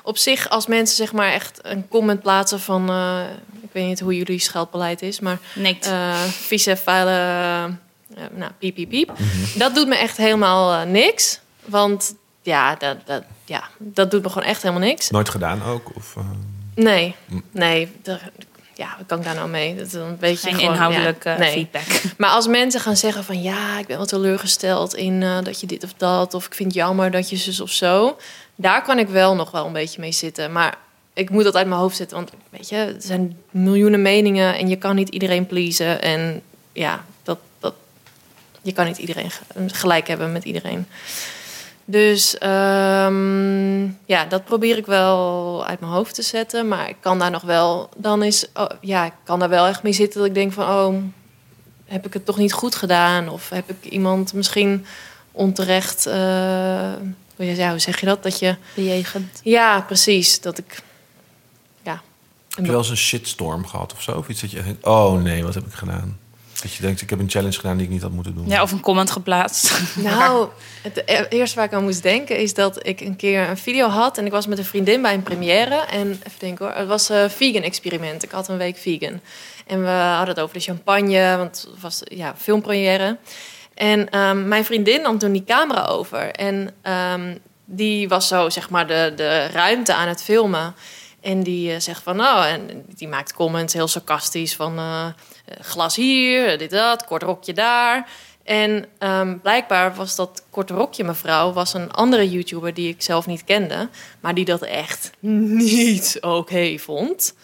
op 0.03 0.19
zich 0.19 0.49
als 0.49 0.67
mensen 0.67 0.97
zeg 0.97 1.13
maar 1.13 1.33
echt 1.33 1.59
een 1.63 1.89
comment 1.89 2.23
plaatsen 2.23 2.61
van... 2.61 2.91
eh, 2.91 3.21
ik 3.63 3.71
weet 3.73 3.87
niet 3.87 4.01
hoe 4.01 4.17
jullie 4.17 4.39
scheldbeleid 4.39 5.03
is, 5.03 5.21
maar... 5.21 5.39
Nikt. 5.55 5.87
eh 5.87 6.23
vieze, 6.23 6.77
vuile, 6.77 7.11
eh, 8.15 8.23
nou, 8.35 8.53
piep, 8.59 8.75
piep, 8.75 8.89
piep. 8.89 9.13
Dat 9.57 9.75
doet 9.75 9.89
me 9.89 9.97
echt 9.97 10.17
helemaal 10.17 10.81
eh, 10.81 10.87
niks. 10.91 11.41
Want 11.65 12.15
ja 12.45 12.75
dat, 12.75 12.97
dat, 13.05 13.23
ja, 13.45 13.63
dat 13.79 14.11
doet 14.11 14.23
me 14.23 14.29
gewoon 14.29 14.49
echt 14.49 14.63
helemaal 14.63 14.87
niks. 14.89 15.11
Nooit 15.11 15.29
gedaan 15.29 15.63
ook? 15.63 15.91
Of, 15.97 16.15
eh, 16.17 16.25
Nee, 16.75 17.15
nee. 17.51 17.93
daar- 18.03 18.31
ja, 18.77 18.95
wat 18.99 19.07
kan 19.07 19.19
ik 19.19 19.25
daar 19.25 19.35
nou 19.35 19.49
mee? 19.49 19.77
Dat 19.77 19.87
is 19.87 19.93
een 19.93 20.17
beetje 20.21 20.49
Geen 20.49 20.55
gewoon, 20.59 20.73
inhoudelijk 20.73 21.25
ja, 21.25 21.33
eh, 21.33 21.39
nee. 21.39 21.53
feedback. 21.53 22.03
Maar 22.19 22.31
als 22.31 22.47
mensen 22.47 22.81
gaan 22.81 22.97
zeggen 22.97 23.25
van... 23.25 23.43
ja, 23.43 23.79
ik 23.79 23.87
ben 23.87 23.97
wel 23.97 24.07
teleurgesteld 24.07 24.95
in 24.95 25.23
eh, 25.23 25.39
dat 25.43 25.61
je 25.61 25.67
dit 25.67 25.85
of 25.85 25.93
dat... 25.97 26.35
of 26.35 26.47
ik 26.47 26.55
vind 26.55 26.69
het 26.69 26.79
jammer 26.79 27.11
dat 27.11 27.31
je 27.31 27.37
zus 27.37 27.61
of 27.61 27.71
zo... 27.71 28.17
daar 28.55 28.83
kan 28.83 28.99
ik 28.99 29.09
wel 29.09 29.35
nog 29.35 29.51
wel 29.51 29.67
een 29.67 29.73
beetje 29.73 30.01
mee 30.01 30.13
zitten. 30.13 30.53
Maar 30.53 30.75
ik 31.13 31.31
moet 31.31 31.45
dat 31.45 31.55
uit 31.57 31.67
mijn 31.67 31.81
hoofd 31.81 31.97
zetten. 31.97 32.17
Want 32.17 32.31
weet 32.51 32.69
je, 32.69 32.77
er 32.77 32.95
zijn 32.99 33.37
miljoenen 33.51 34.03
meningen... 34.03 34.55
en 34.59 34.69
je 34.69 34.77
kan 34.77 34.95
niet 34.95 35.09
iedereen 35.09 35.47
pleasen. 35.47 36.03
En 36.03 36.43
ja, 36.73 37.05
dat, 37.23 37.39
dat, 37.61 37.75
je 38.63 38.73
kan 38.73 38.87
niet 38.87 38.99
iedereen 38.99 39.31
ge- 39.31 39.45
gelijk 39.67 40.09
hebben 40.09 40.33
met 40.33 40.45
iedereen. 40.45 40.87
Dus 41.85 42.39
ehm, 42.39 43.85
ja, 43.85 44.25
dat 44.29 44.45
probeer 44.45 44.77
ik 44.77 44.87
wel 44.87 45.67
uit 45.67 45.81
mijn 45.81 45.93
hoofd 45.93 46.15
te 46.15 46.23
zetten. 46.23 46.69
Maar 46.69 46.89
ik 46.89 46.97
kan 47.01 47.19
daar 47.19 47.31
nog 47.31 47.43
wel... 47.43 47.89
dan 47.97 48.23
is... 48.23 48.47
oh, 48.55 48.67
ja, 48.81 49.05
ik 49.05 49.13
kan 49.25 49.39
daar 49.39 49.49
wel 49.49 49.67
echt 49.67 49.83
mee 49.83 49.93
zitten 49.93 50.19
dat 50.19 50.29
ik 50.29 50.35
denk 50.35 50.53
van... 50.53 50.69
oh, 50.69 51.03
heb 51.85 52.07
ik 52.07 52.13
het 52.13 52.25
toch 52.25 52.37
niet 52.39 52.53
goed 52.53 52.75
gedaan? 52.75 53.29
Of 53.29 53.49
heb 53.49 53.71
ik 53.71 53.91
iemand 53.91 54.33
misschien 54.33 54.87
onterecht... 55.33 56.07
eh, 56.07 56.93
hoe 57.37 57.57
ja, 57.57 57.71
hoe 57.71 57.79
zeg 57.79 58.01
je 58.01 58.07
dat? 58.07 58.23
Dat 58.23 58.39
je... 58.39 58.57
Bejegend. 58.75 59.41
Ja, 59.43 59.81
precies. 59.81 60.41
Dat 60.41 60.59
ik... 60.59 60.83
Ja. 61.83 62.03
heb 62.49 62.65
je 62.65 62.71
wel 62.71 62.81
eens 62.81 62.91
een 62.91 62.97
shitstorm 62.97 63.67
gehad 63.67 63.93
of 63.93 64.03
zo? 64.03 64.13
Of 64.13 64.29
iets 64.29 64.41
dat 64.41 64.51
je 64.51 64.63
denkt, 64.63 64.87
oh 64.87 65.23
nee, 65.23 65.45
wat 65.45 65.55
heb 65.55 65.67
ik 65.67 65.73
gedaan? 65.73 66.19
Dat 66.65 66.75
je 66.75 66.83
denkt, 66.83 67.01
ik 67.01 67.11
heb 67.11 67.19
een 67.19 67.31
challenge 67.31 67.57
gedaan 67.57 67.77
die 67.77 67.87
ik 67.87 67.93
niet 67.93 68.03
had 68.03 68.11
moeten 68.11 68.35
doen. 68.35 68.49
Ja, 68.49 68.63
of 68.63 68.73
een 68.73 68.81
comment 68.81 69.11
geplaatst. 69.11 69.81
Nou, 69.95 70.49
het 70.83 71.03
e- 71.07 71.27
eerste 71.29 71.57
waar 71.57 71.65
ik 71.65 71.73
aan 71.73 71.83
moest 71.83 72.03
denken 72.03 72.37
is 72.39 72.55
dat 72.55 72.87
ik 72.87 73.01
een 73.01 73.17
keer 73.17 73.49
een 73.49 73.57
video 73.57 73.89
had 73.89 74.19
en 74.19 74.27
ik 74.27 74.33
was 74.33 74.47
met 74.47 74.59
een 74.59 74.65
vriendin 74.65 75.03
bij 75.03 75.15
een 75.15 75.23
première. 75.23 75.75
En 75.75 76.09
even 76.09 76.39
denken 76.39 76.67
hoor, 76.67 76.75
het 76.75 76.89
was 76.89 77.09
een 77.09 77.31
vegan 77.31 77.63
experiment. 77.63 78.23
Ik 78.23 78.31
had 78.31 78.49
een 78.49 78.57
week 78.57 78.77
vegan. 78.77 79.21
En 79.67 79.83
we 79.83 79.89
hadden 79.91 80.29
het 80.29 80.41
over 80.41 80.55
de 80.55 80.61
champagne, 80.63 81.37
want 81.37 81.69
het 81.73 81.81
was 81.81 82.01
ja, 82.05 82.35
filmpremière. 82.39 83.17
En 83.75 84.11
ehm, 84.11 84.49
mijn 84.49 84.65
vriendin 84.65 85.03
nam 85.03 85.19
toen 85.19 85.33
die 85.33 85.45
camera 85.45 85.85
over. 85.85 86.31
En 86.31 86.75
ehm, 86.83 87.37
die 87.65 88.09
was 88.09 88.29
zo, 88.29 88.51
zeg 88.51 88.71
maar, 88.71 88.87
de, 88.87 89.13
de 89.17 89.47
ruimte 89.47 89.95
aan 89.95 90.09
het 90.09 90.23
filmen. 90.23 90.75
En 91.21 91.43
die 91.43 91.73
eh, 91.73 91.81
zegt 91.81 92.03
van, 92.03 92.17
nou, 92.17 92.47
en 92.47 92.85
die 92.97 93.09
maakt 93.09 93.35
comments 93.35 93.73
heel 93.75 93.89
sarcastisch 93.89 94.57
van... 94.57 94.79
eh, 94.79 95.07
glas 95.61 95.97
hier, 95.97 96.59
dit, 96.59 96.71
dat, 96.71 97.05
kort 97.05 97.23
rokje 97.23 97.53
daar. 97.53 98.09
En 98.45 98.87
ehm, 98.99 99.39
blijkbaar 99.39 99.95
was 99.95 100.17
dat 100.17 100.45
korte 100.51 100.75
rokje 100.75 101.05
mevrouw... 101.05 101.53
was 101.53 101.75
een 101.75 101.93
andere 101.93 102.31
YouTuber 102.31 102.75
die 102.75 102.89
ik 102.89 103.03
zelf 103.03 103.27
niet 103.27 103.45
kende... 103.45 103.89
maar 104.21 104.35
die 104.35 104.45
dat 104.45 104.63
echt 104.63 105.11
niet 105.21 106.19
oké 106.21 106.79
vond... 106.79 107.35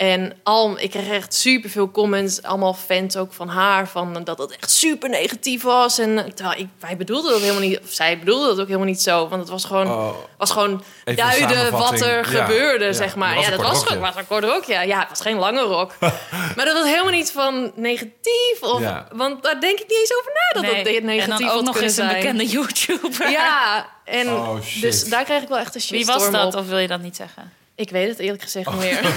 En 0.00 0.32
al, 0.42 0.78
ik 0.78 0.90
kreeg 0.90 1.08
echt 1.08 1.34
super 1.34 1.70
veel 1.70 1.90
comments, 1.90 2.42
allemaal 2.42 2.74
fans 2.74 3.16
ook 3.16 3.32
van 3.32 3.48
haar, 3.48 3.88
van 3.88 4.24
dat 4.24 4.38
het 4.38 4.56
echt 4.56 4.70
super 4.70 5.08
negatief 5.08 5.62
was. 5.62 5.98
En 5.98 6.32
terwijl 6.34 6.58
ik, 6.60 6.66
wij 6.78 6.96
bedoelden 6.96 7.30
dat 7.32 7.40
helemaal 7.40 7.60
niet, 7.62 7.78
of 7.80 7.90
zij 7.92 8.18
bedoelde 8.18 8.46
dat 8.48 8.60
ook 8.60 8.66
helemaal 8.66 8.86
niet 8.86 9.02
zo, 9.02 9.28
want 9.28 9.40
het 9.40 9.50
was 9.50 9.64
gewoon, 9.64 9.86
Oh. 9.90 10.14
was 10.38 10.50
gewoon 10.50 10.82
duiden 11.14 11.70
wat 11.72 12.00
er 12.00 12.32
Ja, 12.32 12.42
gebeurde, 12.44 12.84
ja. 12.84 12.92
zeg 12.92 13.16
maar. 13.16 13.38
Ja, 13.40 13.50
dat 13.50 13.60
was 13.62 13.82
gewoon 13.84 14.02
was 14.02 14.16
een 14.16 14.26
kort 14.26 14.44
rokje. 14.44 14.74
Ja, 14.86 14.98
het 14.98 15.08
was 15.08 15.20
geen 15.20 15.36
lange 15.36 15.60
rok. 15.62 15.92
maar 16.56 16.64
dat 16.64 16.74
was 16.74 16.84
helemaal 16.86 17.12
niet 17.12 17.30
van 17.32 17.72
negatief, 17.74 18.58
of, 18.60 18.80
Ja. 18.80 19.08
want 19.12 19.42
daar 19.42 19.60
denk 19.60 19.78
ik 19.78 19.88
niet 19.88 19.98
eens 19.98 20.14
over 20.18 20.32
na 20.34 20.60
dat 20.60 20.72
Nee. 20.72 20.84
dat 20.94 21.02
negatief 21.02 21.38
en 21.38 21.46
dan 21.46 21.56
ook 21.58 21.64
nog 21.64 21.80
eens 21.80 21.96
een 21.96 22.08
bekende 22.08 22.46
YouTuber. 22.46 23.30
Ja, 23.30 23.88
en 24.04 24.28
Oh, 24.28 24.62
shit. 24.62 24.82
dus 24.82 25.04
daar 25.08 25.24
kreeg 25.24 25.42
ik 25.42 25.48
wel 25.48 25.58
echt 25.58 25.74
een 25.74 25.80
Wie 25.88 25.98
shitstorm 26.04 26.18
was 26.32 26.42
dat, 26.42 26.54
op. 26.54 26.60
of 26.60 26.66
wil 26.68 26.78
je 26.78 26.88
dat 26.88 27.00
niet 27.00 27.16
zeggen? 27.16 27.52
Ik 27.80 27.90
weet 27.90 28.08
het 28.08 28.18
eerlijk 28.18 28.42
gezegd 28.42 28.70
niet 28.70 28.78
meer. 28.80 29.02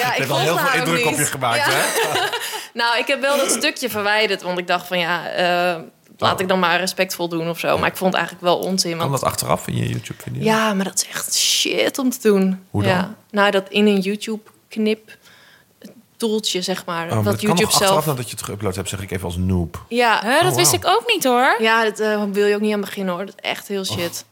ja, 0.00 0.12
ik 0.12 0.18
heeft 0.18 0.30
al 0.30 0.38
heel 0.38 0.56
veel 0.58 0.78
indruk 0.80 1.06
op 1.06 1.16
je 1.16 1.24
gemaakt, 1.24 1.56
Ja. 1.56 1.70
hè? 1.70 2.20
Nou, 2.80 2.98
ik 2.98 3.06
heb 3.06 3.20
wel 3.20 3.36
dat 3.36 3.50
stukje 3.50 3.90
verwijderd, 3.90 4.42
want 4.42 4.58
ik 4.58 4.66
dacht 4.66 4.86
van 4.86 4.98
ja, 4.98 5.28
eh, 5.28 5.80
laat 6.18 6.34
Oh. 6.34 6.40
ik 6.40 6.48
dan 6.48 6.58
maar 6.58 6.78
respectvol 6.78 7.28
doen 7.28 7.48
of 7.48 7.58
zo. 7.58 7.78
Maar 7.78 7.88
ik 7.88 7.96
vond 7.96 8.12
het 8.12 8.22
eigenlijk 8.22 8.44
wel 8.44 8.58
onzin. 8.58 8.90
Kan 8.90 8.98
Want, 9.08 9.10
dat 9.20 9.24
achteraf 9.24 9.66
in 9.66 9.76
je 9.76 9.88
YouTube-video? 9.88 10.42
ja, 10.42 10.74
maar 10.74 10.84
dat 10.84 10.94
is 10.94 11.06
echt 11.08 11.34
shit 11.36 11.98
om 11.98 12.10
te 12.10 12.18
doen. 12.22 12.66
Hoe 12.70 12.82
dan? 12.82 12.92
Ja. 12.92 13.14
Nou, 13.30 13.50
dat 13.50 13.68
in 13.68 13.86
een 13.86 14.00
YouTube-knip 14.00 15.16
doeltje, 16.16 16.62
zeg 16.62 16.84
maar. 16.84 17.04
Oh, 17.08 17.14
maar 17.14 17.22
dat 17.24 17.32
het 17.32 17.44
kan 17.44 17.56
YouTube 17.56 17.84
zelf. 17.84 18.06
nadat 18.06 18.30
je 18.30 18.36
het 18.36 18.50
geüpload 18.50 18.74
hebt, 18.74 18.88
zeg 18.88 19.00
ik 19.02 19.10
even 19.10 19.24
als 19.24 19.36
noob. 19.36 19.84
Ja, 19.88 20.20
Hè, 20.24 20.40
dat 20.42 20.50
Oh, 20.50 20.56
wist 20.56 20.72
ik 20.72 20.86
ook 20.86 21.04
niet 21.06 21.24
hoor. 21.24 21.56
ja 21.58 21.84
dat 21.84 22.00
eh, 22.00 22.22
wil 22.32 22.46
je 22.46 22.54
ook 22.54 22.60
niet 22.60 22.74
aan 22.74 22.80
beginnen 22.80 23.14
hoor. 23.14 23.26
Dat 23.26 23.34
is 23.42 23.50
echt 23.50 23.68
heel 23.68 23.84
shit. 23.84 24.24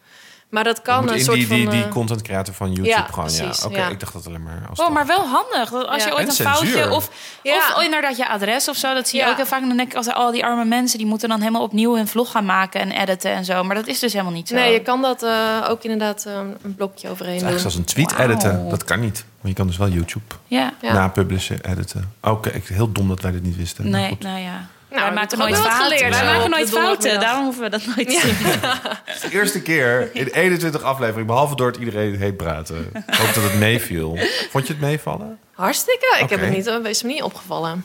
Maar 0.54 0.64
dat 0.64 0.82
kan 0.82 1.08
een 1.08 1.14
in 1.14 1.24
soort 1.24 1.36
die, 1.36 1.46
van... 1.46 1.56
die, 1.56 1.68
die 1.68 1.82
eh, 1.84 1.90
content 1.90 2.22
creator 2.22 2.54
van 2.54 2.68
YouTube 2.68 2.88
ja, 2.88 3.02
gewoon. 3.10 3.24
precies, 3.24 3.60
ja, 3.60 3.66
oké. 3.68 3.76
ja. 3.78 3.88
Ik 3.88 4.00
dacht 4.00 4.12
dat 4.12 4.26
alleen 4.26 4.42
maar 4.42 4.62
als 4.70 4.78
Oh, 4.78 4.90
maar 4.90 5.06
wel 5.06 5.26
handig. 5.26 5.70
Dat 5.70 5.86
als 5.86 6.02
Ja. 6.02 6.08
je 6.08 6.12
ooit 6.14 6.22
En 6.22 6.28
een 6.28 6.32
censuur. 6.34 6.54
foutje 6.70 6.90
of, 6.90 7.10
Ja. 7.42 7.56
of 7.76 7.82
inderdaad 7.82 8.16
je 8.16 8.28
adres 8.28 8.68
of 8.68 8.76
zo, 8.76 8.94
dat 8.94 9.08
zie 9.08 9.18
je 9.18 9.24
Ja. 9.24 9.30
ook 9.30 9.36
heel 9.36 9.46
vaak. 9.46 9.60
Dan 9.60 9.76
denk 9.76 9.90
ik 9.90 9.96
altijd, 9.96 10.16
al 10.16 10.30
die 10.32 10.44
arme 10.44 10.64
mensen 10.64 10.98
die 10.98 11.06
moeten 11.06 11.28
dan 11.28 11.38
helemaal 11.40 11.62
opnieuw 11.62 11.94
hun 11.96 12.08
vlog 12.08 12.30
gaan 12.30 12.44
maken 12.44 12.80
en 12.80 12.90
editen 12.90 13.30
en 13.32 13.44
zo. 13.44 13.64
Maar 13.64 13.74
dat 13.76 13.86
is 13.86 13.98
dus 13.98 14.12
helemaal 14.12 14.32
niet 14.32 14.48
zo. 14.48 14.54
Nee, 14.54 14.72
je 14.72 14.80
kan 14.82 15.02
dat 15.02 15.22
eh, 15.22 15.66
ook 15.68 15.82
inderdaad 15.82 16.24
eh, 16.26 16.34
een 16.62 16.74
blokje 16.74 17.08
overheen 17.08 17.38
doen. 17.38 17.46
eigenlijk 17.48 17.64
als 17.64 17.74
een 17.74 17.84
tweet 17.94 18.18
editen. 18.18 18.68
Dat 18.68 18.84
kan 18.84 19.00
niet. 19.00 19.24
Maar 19.40 19.50
je 19.50 19.56
kan 19.56 19.66
dus 19.66 19.76
wel 19.76 19.88
YouTube 19.88 20.34
Ja. 20.46 20.72
Ja. 20.80 20.92
na 20.92 21.08
publishen 21.08 21.60
editen. 21.70 22.12
Oké, 22.22 22.48
ik- 22.50 22.66
heel 22.66 22.92
dom 22.92 23.08
dat 23.08 23.20
wij 23.20 23.30
dit 23.32 23.42
niet 23.42 23.56
wisten. 23.56 23.90
Nee, 23.90 24.16
nou 24.20 24.38
ja. 24.40 24.66
Nou, 24.94 25.14
wij 25.14 25.14
we 25.14 25.20
maken 25.20 25.38
hebben 25.38 25.56
nooit 25.56 25.72
fouten. 25.74 25.96
geleerd 25.96 26.10
Wij 26.10 26.18
zo 26.18 26.24
maken 26.24 26.42
op 26.44 26.48
nooit 26.50 26.66
de 26.70 26.72
fouten. 26.72 27.10
donderdagmiddag. 27.10 27.22
Daarom 27.22 27.44
hoeven 27.44 27.62
we 27.62 27.70
dat 27.70 27.86
nooit 27.86 28.08
te 28.08 28.20
zien. 28.20 28.60
Het 29.04 29.14
is 29.14 29.20
de 29.30 29.30
eerste 29.36 29.62
keer 29.62 30.10
in 30.12 30.26
21 30.26 30.82
afleveringen, 30.82 31.26
behalve 31.26 31.56
door 31.56 31.66
het 31.66 31.76
iedereen 31.76 32.16
heen 32.16 32.36
praten. 32.36 32.90
Ik 33.06 33.14
hoop 33.14 33.34
dat 33.34 33.44
het 33.44 33.58
meeviel. 33.58 34.18
Vond 34.50 34.66
je 34.66 34.72
het 34.72 34.82
meevallen? 34.82 35.38
Hartstikke. 35.52 36.16
Ik 36.20 36.30
heb 36.30 36.40
het 36.40 36.50
niet, 36.50 36.66
is 36.86 37.02
me 37.02 37.08
niet 37.08 37.22
opgevallen. 37.22 37.84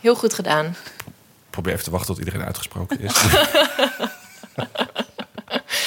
Heel 0.00 0.14
goed 0.14 0.34
gedaan. 0.34 0.76
Probeer 1.50 1.72
even 1.72 1.84
te 1.84 1.90
wachten 1.90 2.14
tot 2.14 2.24
iedereen 2.24 2.46
uitgesproken 2.46 3.00
is. 3.00 3.14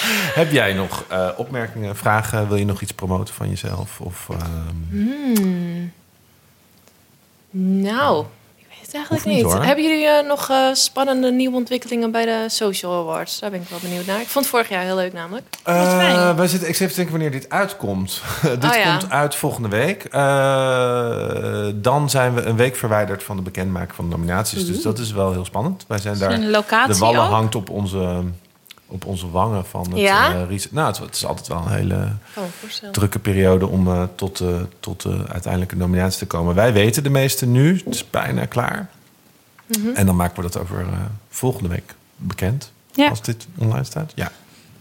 Heb 0.34 0.52
jij 0.52 0.74
nog 0.74 1.04
eh, 1.08 1.30
opmerkingen, 1.38 1.96
vragen? 1.96 2.48
Wil 2.48 2.58
je 2.58 2.66
nog 2.66 2.82
iets 2.82 2.94
promoten 2.94 3.34
van 3.34 3.50
jezelf? 3.50 4.00
Of, 4.00 4.28
ehm, 4.30 5.88
Nou, 7.50 8.22
ik 8.22 8.26
weet 8.26 8.41
het 8.92 9.10
eigenlijk 9.10 9.26
niet. 9.26 9.54
Hebben 9.66 9.84
jullie 9.84 10.06
eh, 10.08 10.28
nog 10.28 10.50
eh, 10.50 10.58
spannende 10.74 11.32
nieuwe 11.32 11.56
ontwikkelingen 11.56 12.12
bij 12.12 12.26
de 12.26 12.46
Social 12.48 12.94
Awards? 12.94 13.40
Daar 13.40 13.50
ben 13.52 13.62
ik 13.62 13.68
wel 13.70 13.80
benieuwd 13.82 14.06
naar. 14.06 14.20
Ik 14.22 14.28
vond 14.28 14.46
het 14.46 14.54
vorig 14.54 14.70
jaar 14.70 14.84
heel 14.84 14.96
leuk 14.96 15.14
namelijk. 15.14 15.46
Eh, 15.64 15.98
fijn. 15.98 16.36
wij 16.36 16.48
zitten, 16.48 16.70
ik 16.70 16.76
zit 16.76 16.82
even 16.88 16.90
te 16.90 16.96
denken 17.02 17.12
wanneer 17.22 17.40
dit 17.42 17.50
uitkomt. 17.50 18.22
dit 18.42 18.64
Oh, 18.66 18.76
ja. 18.76 18.98
komt 18.98 19.12
uit 19.12 19.36
volgende 19.36 19.70
week. 19.70 20.04
Eh, 20.04 21.68
dan 21.76 22.10
zijn 22.10 22.34
we 22.34 22.42
een 22.42 22.56
week 22.56 22.76
verwijderd 22.76 23.24
van 23.24 23.36
de 23.36 23.42
bekendmaking 23.42 23.96
van 23.96 24.06
de 24.10 24.16
nominaties. 24.16 24.66
Dus 24.66 24.82
dat 24.82 25.00
is 25.00 25.12
wel 25.12 25.32
heel 25.32 25.46
spannend. 25.46 25.86
Wij 25.88 25.98
zijn 26.00 26.18
daar. 26.18 26.32
Een 26.32 26.50
locatie 26.50 26.94
De 26.94 27.00
wallen 27.00 27.22
ook? 27.24 27.30
hangt 27.30 27.56
op 27.56 27.70
onze, 27.70 28.22
op 28.92 29.06
onze 29.06 29.30
wangen 29.32 29.66
van 29.66 29.86
het 29.90 30.00
Ja? 30.00 30.48
eh. 30.48 30.72
Nou, 30.72 30.88
het, 30.88 30.98
het 31.00 31.16
is 31.16 31.26
altijd 31.26 31.48
wel 31.48 31.58
een 31.58 31.72
hele 31.74 32.12
voorstellen. 32.60 32.94
drukke 32.94 33.20
periode 33.20 33.68
om 33.68 33.88
eh, 33.88 34.04
tot, 34.16 34.40
eh, 34.40 34.48
tot 34.80 35.02
de 35.02 35.24
uiteindelijke 35.28 35.76
nominatie 35.76 36.20
te 36.20 36.26
komen. 36.26 36.56
Wij 36.56 36.74
weten 36.74 37.04
de 37.04 37.10
meeste 37.10 37.46
nu. 37.46 37.82
Het 37.86 37.94
is 37.96 38.10
bijna 38.10 38.46
klaar. 38.46 38.90
Mhm. 39.68 39.88
En 39.96 40.06
dan 40.06 40.16
maken 40.16 40.36
we 40.36 40.42
dat 40.42 40.58
over 40.62 40.86
volgende 41.30 41.70
week 41.70 41.94
bekend. 42.16 42.72
Ja. 42.94 43.10
Als 43.10 43.22
dit 43.22 43.48
online 43.58 43.84
staat. 43.84 44.12
Ja. 44.16 44.32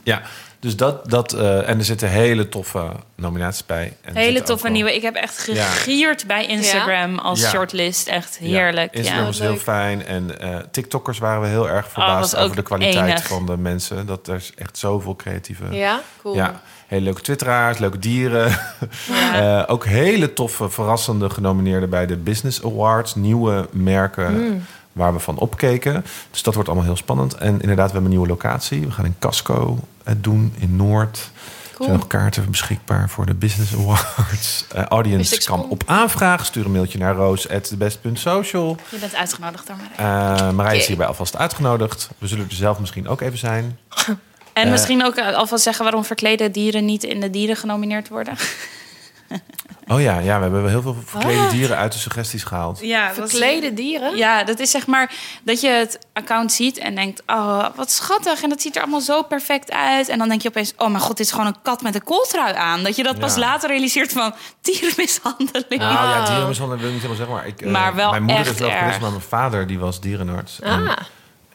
Ja. 0.02 0.22
Dus 0.60 0.76
dat, 0.76 1.10
dat 1.10 1.32
eh, 1.32 1.68
en 1.68 1.78
er 1.78 1.84
zitten 1.84 2.08
hele 2.08 2.48
toffe 2.48 2.86
nominaties 3.14 3.66
bij. 3.66 3.96
En 4.00 4.16
Hele 4.16 4.42
toffe 4.42 4.62
wel- 4.62 4.72
nieuwe. 4.72 4.94
Ik 4.94 5.02
heb 5.02 5.14
echt 5.14 5.38
gegierd 5.38 6.26
bij 6.26 6.46
Instagram 6.46 7.18
als 7.18 7.40
Ja. 7.40 7.48
shortlist. 7.48 8.08
Echt 8.08 8.38
Ja, 8.40 8.46
heerlijk. 8.46 8.92
Instagram 8.94 9.20
Ja. 9.20 9.26
was 9.26 9.38
heel 9.38 9.50
Leuk. 9.50 9.60
fijn. 9.60 10.06
En 10.06 10.40
eh, 10.40 10.56
TikTokkers 10.70 11.18
waren 11.18 11.40
we 11.40 11.46
heel 11.46 11.68
erg 11.68 11.88
verbaasd 11.90 12.30
was 12.32 12.40
ook 12.40 12.44
over 12.44 12.56
de 12.56 12.62
kwaliteit 12.62 13.08
enig. 13.10 13.26
van 13.26 13.46
de 13.46 13.56
mensen. 13.56 14.06
Dat 14.06 14.28
er 14.28 14.34
is 14.34 14.52
echt 14.56 14.78
zoveel 14.78 15.16
creatieve. 15.16 15.64
Ja, 15.70 16.00
cool. 16.22 16.34
Ja, 16.34 16.60
hele 16.86 17.04
leuke 17.04 17.20
twitteraars, 17.20 17.78
leuke 17.78 17.98
dieren. 17.98 18.48
Ja. 18.48 19.28
Eh, 19.60 19.62
ook 19.66 19.84
hele 19.84 20.32
toffe, 20.32 20.68
verrassende 20.70 21.30
genomineerden 21.30 21.90
bij 21.90 22.06
de 22.06 22.16
Business 22.16 22.64
Awards. 22.64 23.14
Nieuwe 23.14 23.68
merken 23.70 24.32
Mm. 24.32 24.64
waar 24.92 25.12
we 25.12 25.18
van 25.18 25.38
opkeken. 25.38 26.04
Dus 26.30 26.42
dat 26.42 26.54
wordt 26.54 26.68
allemaal 26.68 26.86
heel 26.86 26.96
spannend. 26.96 27.34
En 27.34 27.60
inderdaad, 27.60 27.86
we 27.86 27.92
hebben 27.92 28.02
een 28.02 28.08
nieuwe 28.16 28.26
locatie. 28.28 28.80
We 28.80 28.90
gaan 28.90 29.04
in 29.04 29.14
Casco 29.18 29.78
doen, 30.20 30.54
in 30.58 30.76
Noord. 30.76 31.30
Er 31.78 31.86
zijn 31.86 31.98
nog 31.98 32.06
kaarten 32.06 32.50
beschikbaar 32.50 33.08
voor 33.10 33.26
de 33.26 33.34
Business 33.34 33.74
Awards. 33.74 34.64
Eh, 34.74 34.84
audience 34.84 35.44
kan 35.44 35.68
op 35.68 35.82
aanvraag. 35.86 36.44
Stuur 36.46 36.64
een 36.64 36.70
mailtje 36.72 36.98
naar 36.98 37.14
roos.debest.social. 37.14 38.76
Je 38.90 38.98
bent 38.98 39.14
uitgenodigd 39.14 39.66
door 39.66 39.76
mij. 39.76 40.06
Eh 40.06 40.50
Marij 40.50 40.76
is 40.76 40.86
hierbij 40.86 41.06
alvast 41.06 41.36
uitgenodigd. 41.36 42.08
We 42.18 42.26
zullen 42.26 42.46
er 42.48 42.54
zelf 42.54 42.78
misschien 42.80 43.08
ook 43.08 43.20
even 43.20 43.38
zijn. 43.38 43.78
En 44.52 44.64
Eh, 44.64 44.70
misschien 44.70 45.04
ook 45.04 45.18
alvast 45.18 45.62
zeggen 45.62 45.84
waarom 45.84 46.04
verklede 46.04 46.50
dieren 46.50 46.84
niet 46.84 47.04
in 47.04 47.20
de 47.20 47.30
dieren 47.30 47.56
genomineerd 47.56 48.08
worden. 48.08 48.34
Oh 49.88 50.00
ja, 50.00 50.18
ja 50.18 50.36
we 50.36 50.42
hebben 50.42 50.60
wel 50.62 50.70
heel 50.70 50.82
veel 50.82 50.96
verklede 51.04 51.46
dieren 51.48 51.76
uit 51.76 51.92
de 51.92 51.98
suggesties 51.98 52.44
gehaald. 52.44 52.78
Ja, 52.82 53.12
Verklede 53.14 53.74
dieren? 53.74 54.16
Ja, 54.16 54.44
dat 54.44 54.58
is 54.58 54.70
zeg 54.70 54.86
maar 54.86 55.12
dat 55.42 55.60
je 55.60 55.68
het 55.68 55.98
account 56.12 56.52
ziet 56.52 56.78
en 56.78 56.94
denkt: 56.94 57.22
Oh, 57.26 57.66
wat 57.74 57.90
schattig. 57.90 58.42
En 58.42 58.48
dat 58.48 58.60
ziet 58.60 58.76
er 58.76 58.82
allemaal 58.82 59.00
zo 59.00 59.22
perfect 59.22 59.72
uit. 59.72 60.08
En 60.08 60.18
dan 60.18 60.28
denk 60.28 60.42
je 60.42 60.48
opeens: 60.48 60.72
Oh 60.76 60.88
mijn 60.88 61.00
god, 61.02 61.16
dit 61.16 61.26
is 61.26 61.32
gewoon 61.32 61.46
een 61.46 61.56
kat 61.62 61.82
met 61.82 61.94
een 61.94 62.04
kooltrui 62.04 62.54
aan. 62.54 62.82
Dat 62.82 62.96
je 62.96 63.02
dat 63.02 63.18
pas 63.18 63.34
Ja. 63.34 63.40
later 63.40 63.68
realiseert 63.70 64.12
van 64.12 64.34
dierenmishandeling. 64.60 65.68
Nou 65.68 65.92
ja, 66.08 66.18
Ah. 66.20 66.26
dierenmishandeling 66.26 66.80
wil 66.82 66.90
ik 66.90 67.02
niet 67.02 67.08
helemaal 67.08 67.16
zeggen, 67.16 67.34
maar 67.34 67.46
ik. 67.46 67.60
eh, 67.60 67.70
Maar 67.70 67.94
wel 67.94 68.10
Mijn 68.10 68.22
moeder 68.22 68.40
echt 68.46 68.54
is 68.54 68.58
wel 68.60 68.68
erg. 68.70 68.78
geweest, 68.78 69.00
maar 69.00 69.10
mijn 69.10 69.22
vader 69.22 69.66
die 69.66 69.78
was 69.78 70.00
dierenarts. 70.00 70.60
En 70.60 70.88
Ah, 70.88 70.96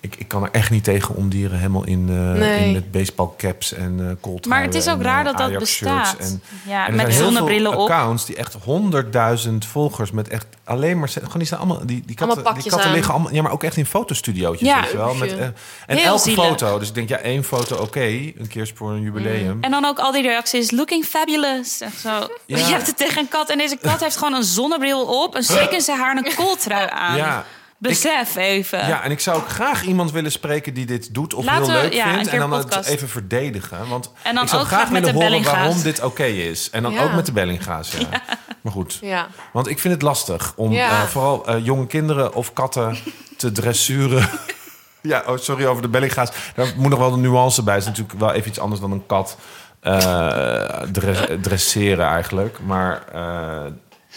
ik, 0.05 0.15
ik 0.19 0.27
kan 0.27 0.43
er 0.43 0.49
echt 0.51 0.69
niet 0.69 0.83
tegen 0.83 1.15
om 1.15 1.29
dieren 1.29 1.57
helemaal 1.57 1.85
in, 1.85 2.05
eh 2.09 2.39
Nee. 2.39 2.65
in 2.65 2.73
met 2.73 2.91
baseballcaps 2.91 3.73
en 3.73 3.99
eh 3.99 4.05
kooltruien 4.21 4.49
Maar 4.49 4.61
het 4.63 4.75
is 4.75 4.87
ook 4.87 4.97
en, 4.97 5.03
raar 5.03 5.25
eh, 5.25 5.25
dat 5.25 5.37
dat 5.37 5.59
bestaat. 5.59 6.15
En, 6.19 6.41
ja, 6.65 6.87
en 6.87 6.95
met 6.95 7.13
zonnebrillen 7.13 7.77
op. 7.77 7.89
accounts 7.89 8.25
die 8.25 8.35
echt 8.35 8.55
honderdduizend 8.63 9.65
volgers 9.65 10.11
met 10.11 10.27
echt 10.27 10.45
alleen 10.63 10.99
maar 10.99 11.09
gewoon 11.09 11.39
die 11.39 11.55
allemaal 11.55 11.85
die 11.85 12.03
die 12.05 12.15
katten, 12.15 12.43
die 12.53 12.69
katten 12.69 12.91
liggen 12.91 13.13
allemaal 13.13 13.33
ja 13.33 13.41
maar 13.41 13.51
ook 13.51 13.63
echt 13.63 13.77
in 13.77 13.85
fotostudiootjes 13.85 14.69
Ja. 14.69 14.81
weet 14.81 14.91
je 14.91 14.97
wel 14.97 15.13
met 15.15 15.31
en 15.37 15.53
Heel 15.97 16.05
elke 16.05 16.21
zielig. 16.21 16.45
foto 16.45 16.79
dus 16.79 16.87
ik 16.87 16.95
denk 16.95 17.09
ja 17.09 17.17
één 17.17 17.43
foto 17.43 17.75
oké 17.75 17.99
een 18.05 18.47
keer 18.47 18.71
voor 18.75 18.91
een 18.91 19.01
jubileum 19.01 19.57
En 19.61 19.71
dan 19.71 19.85
ook 19.85 19.99
al 19.99 20.11
die 20.11 20.21
reacties, 20.21 20.71
looking 20.71 21.05
fabulous. 21.05 21.81
Echt 21.81 21.99
zo. 21.99 22.09
Ja. 22.45 22.57
Je 22.57 22.63
hebt 22.63 22.87
het 22.87 22.97
tegen 22.97 23.21
een 23.21 23.27
kat 23.27 23.49
en 23.49 23.57
deze 23.57 23.77
kat 23.81 23.99
heeft 23.99 24.17
gewoon 24.17 24.33
een 24.33 24.43
zonnebril 24.43 25.23
op, 25.23 25.35
een 25.35 25.43
in 25.71 25.81
zijn 25.81 25.99
haar 25.99 26.15
en 26.17 26.25
een 26.25 26.35
kooltrui 26.35 26.87
aan. 26.89 27.15
ja 27.17 27.45
Besef 27.77 28.35
even. 28.35 28.87
Ja, 28.87 29.03
en 29.03 29.11
ik 29.11 29.19
zou 29.19 29.37
ook 29.37 29.49
graag 29.49 29.83
iemand 29.83 30.11
willen 30.11 30.31
spreken 30.31 30.73
die 30.73 30.85
dit 30.85 31.13
doet 31.13 31.33
of 31.33 31.45
Laten 31.45 31.63
heel 31.63 31.73
we- 31.75 31.81
leuk 31.81 31.93
ja, 31.93 32.13
vindt. 32.13 32.27
En 32.27 32.39
dan 32.39 32.49
podcast. 32.49 32.75
het 32.75 32.85
even 32.95 33.09
verdedigen. 33.09 33.87
Want 33.89 34.11
En 34.21 34.33
dan 34.35 34.43
ik 34.43 34.49
zou 34.49 34.61
ook 34.61 34.67
graag 34.67 34.87
willen 34.89 35.01
de 35.03 35.11
horen 35.11 35.27
Bellinga's. 35.29 35.53
waarom 35.53 35.81
dit 35.81 36.03
oké 36.03 36.23
is. 36.25 36.69
En 36.69 36.83
dan 36.83 36.91
Ja. 36.93 37.03
ook 37.03 37.13
met 37.13 37.25
de 37.25 37.31
Bellinga's, 37.31 37.91
ja. 38.11 38.21
Maar 38.61 38.71
goed. 38.73 38.97
ja. 39.01 39.27
Want 39.53 39.67
ik 39.67 39.79
vind 39.79 39.93
het 39.93 40.01
lastig 40.03 40.53
om 40.55 40.71
Ja. 40.71 40.89
eh, 40.89 41.01
vooral 41.03 41.47
eh, 41.47 41.65
jonge 41.65 41.87
kinderen 41.87 42.33
of 42.33 42.53
katten 42.53 42.97
te 43.37 43.51
dressuren. 43.51 44.29
ja, 45.01 45.23
oh, 45.27 45.37
sorry 45.37 45.65
over 45.65 45.81
de 45.81 45.87
Bellinga's. 45.89 46.29
Daar 46.55 46.67
moet 46.77 46.89
nog 46.89 46.99
wel 46.99 47.11
de 47.11 47.17
nuance 47.17 47.63
bij. 47.63 47.73
Het 47.73 47.83
is 47.83 47.89
natuurlijk 47.89 48.19
wel 48.19 48.31
even 48.31 48.49
iets 48.49 48.59
anders 48.59 48.81
dan 48.81 48.91
een 48.91 49.05
kat 49.05 49.37
eh, 49.79 50.81
dres- 50.91 51.27
dresseren 51.41 52.05
eigenlijk. 52.07 52.59
Maar 52.65 53.01
eh, 53.13 53.71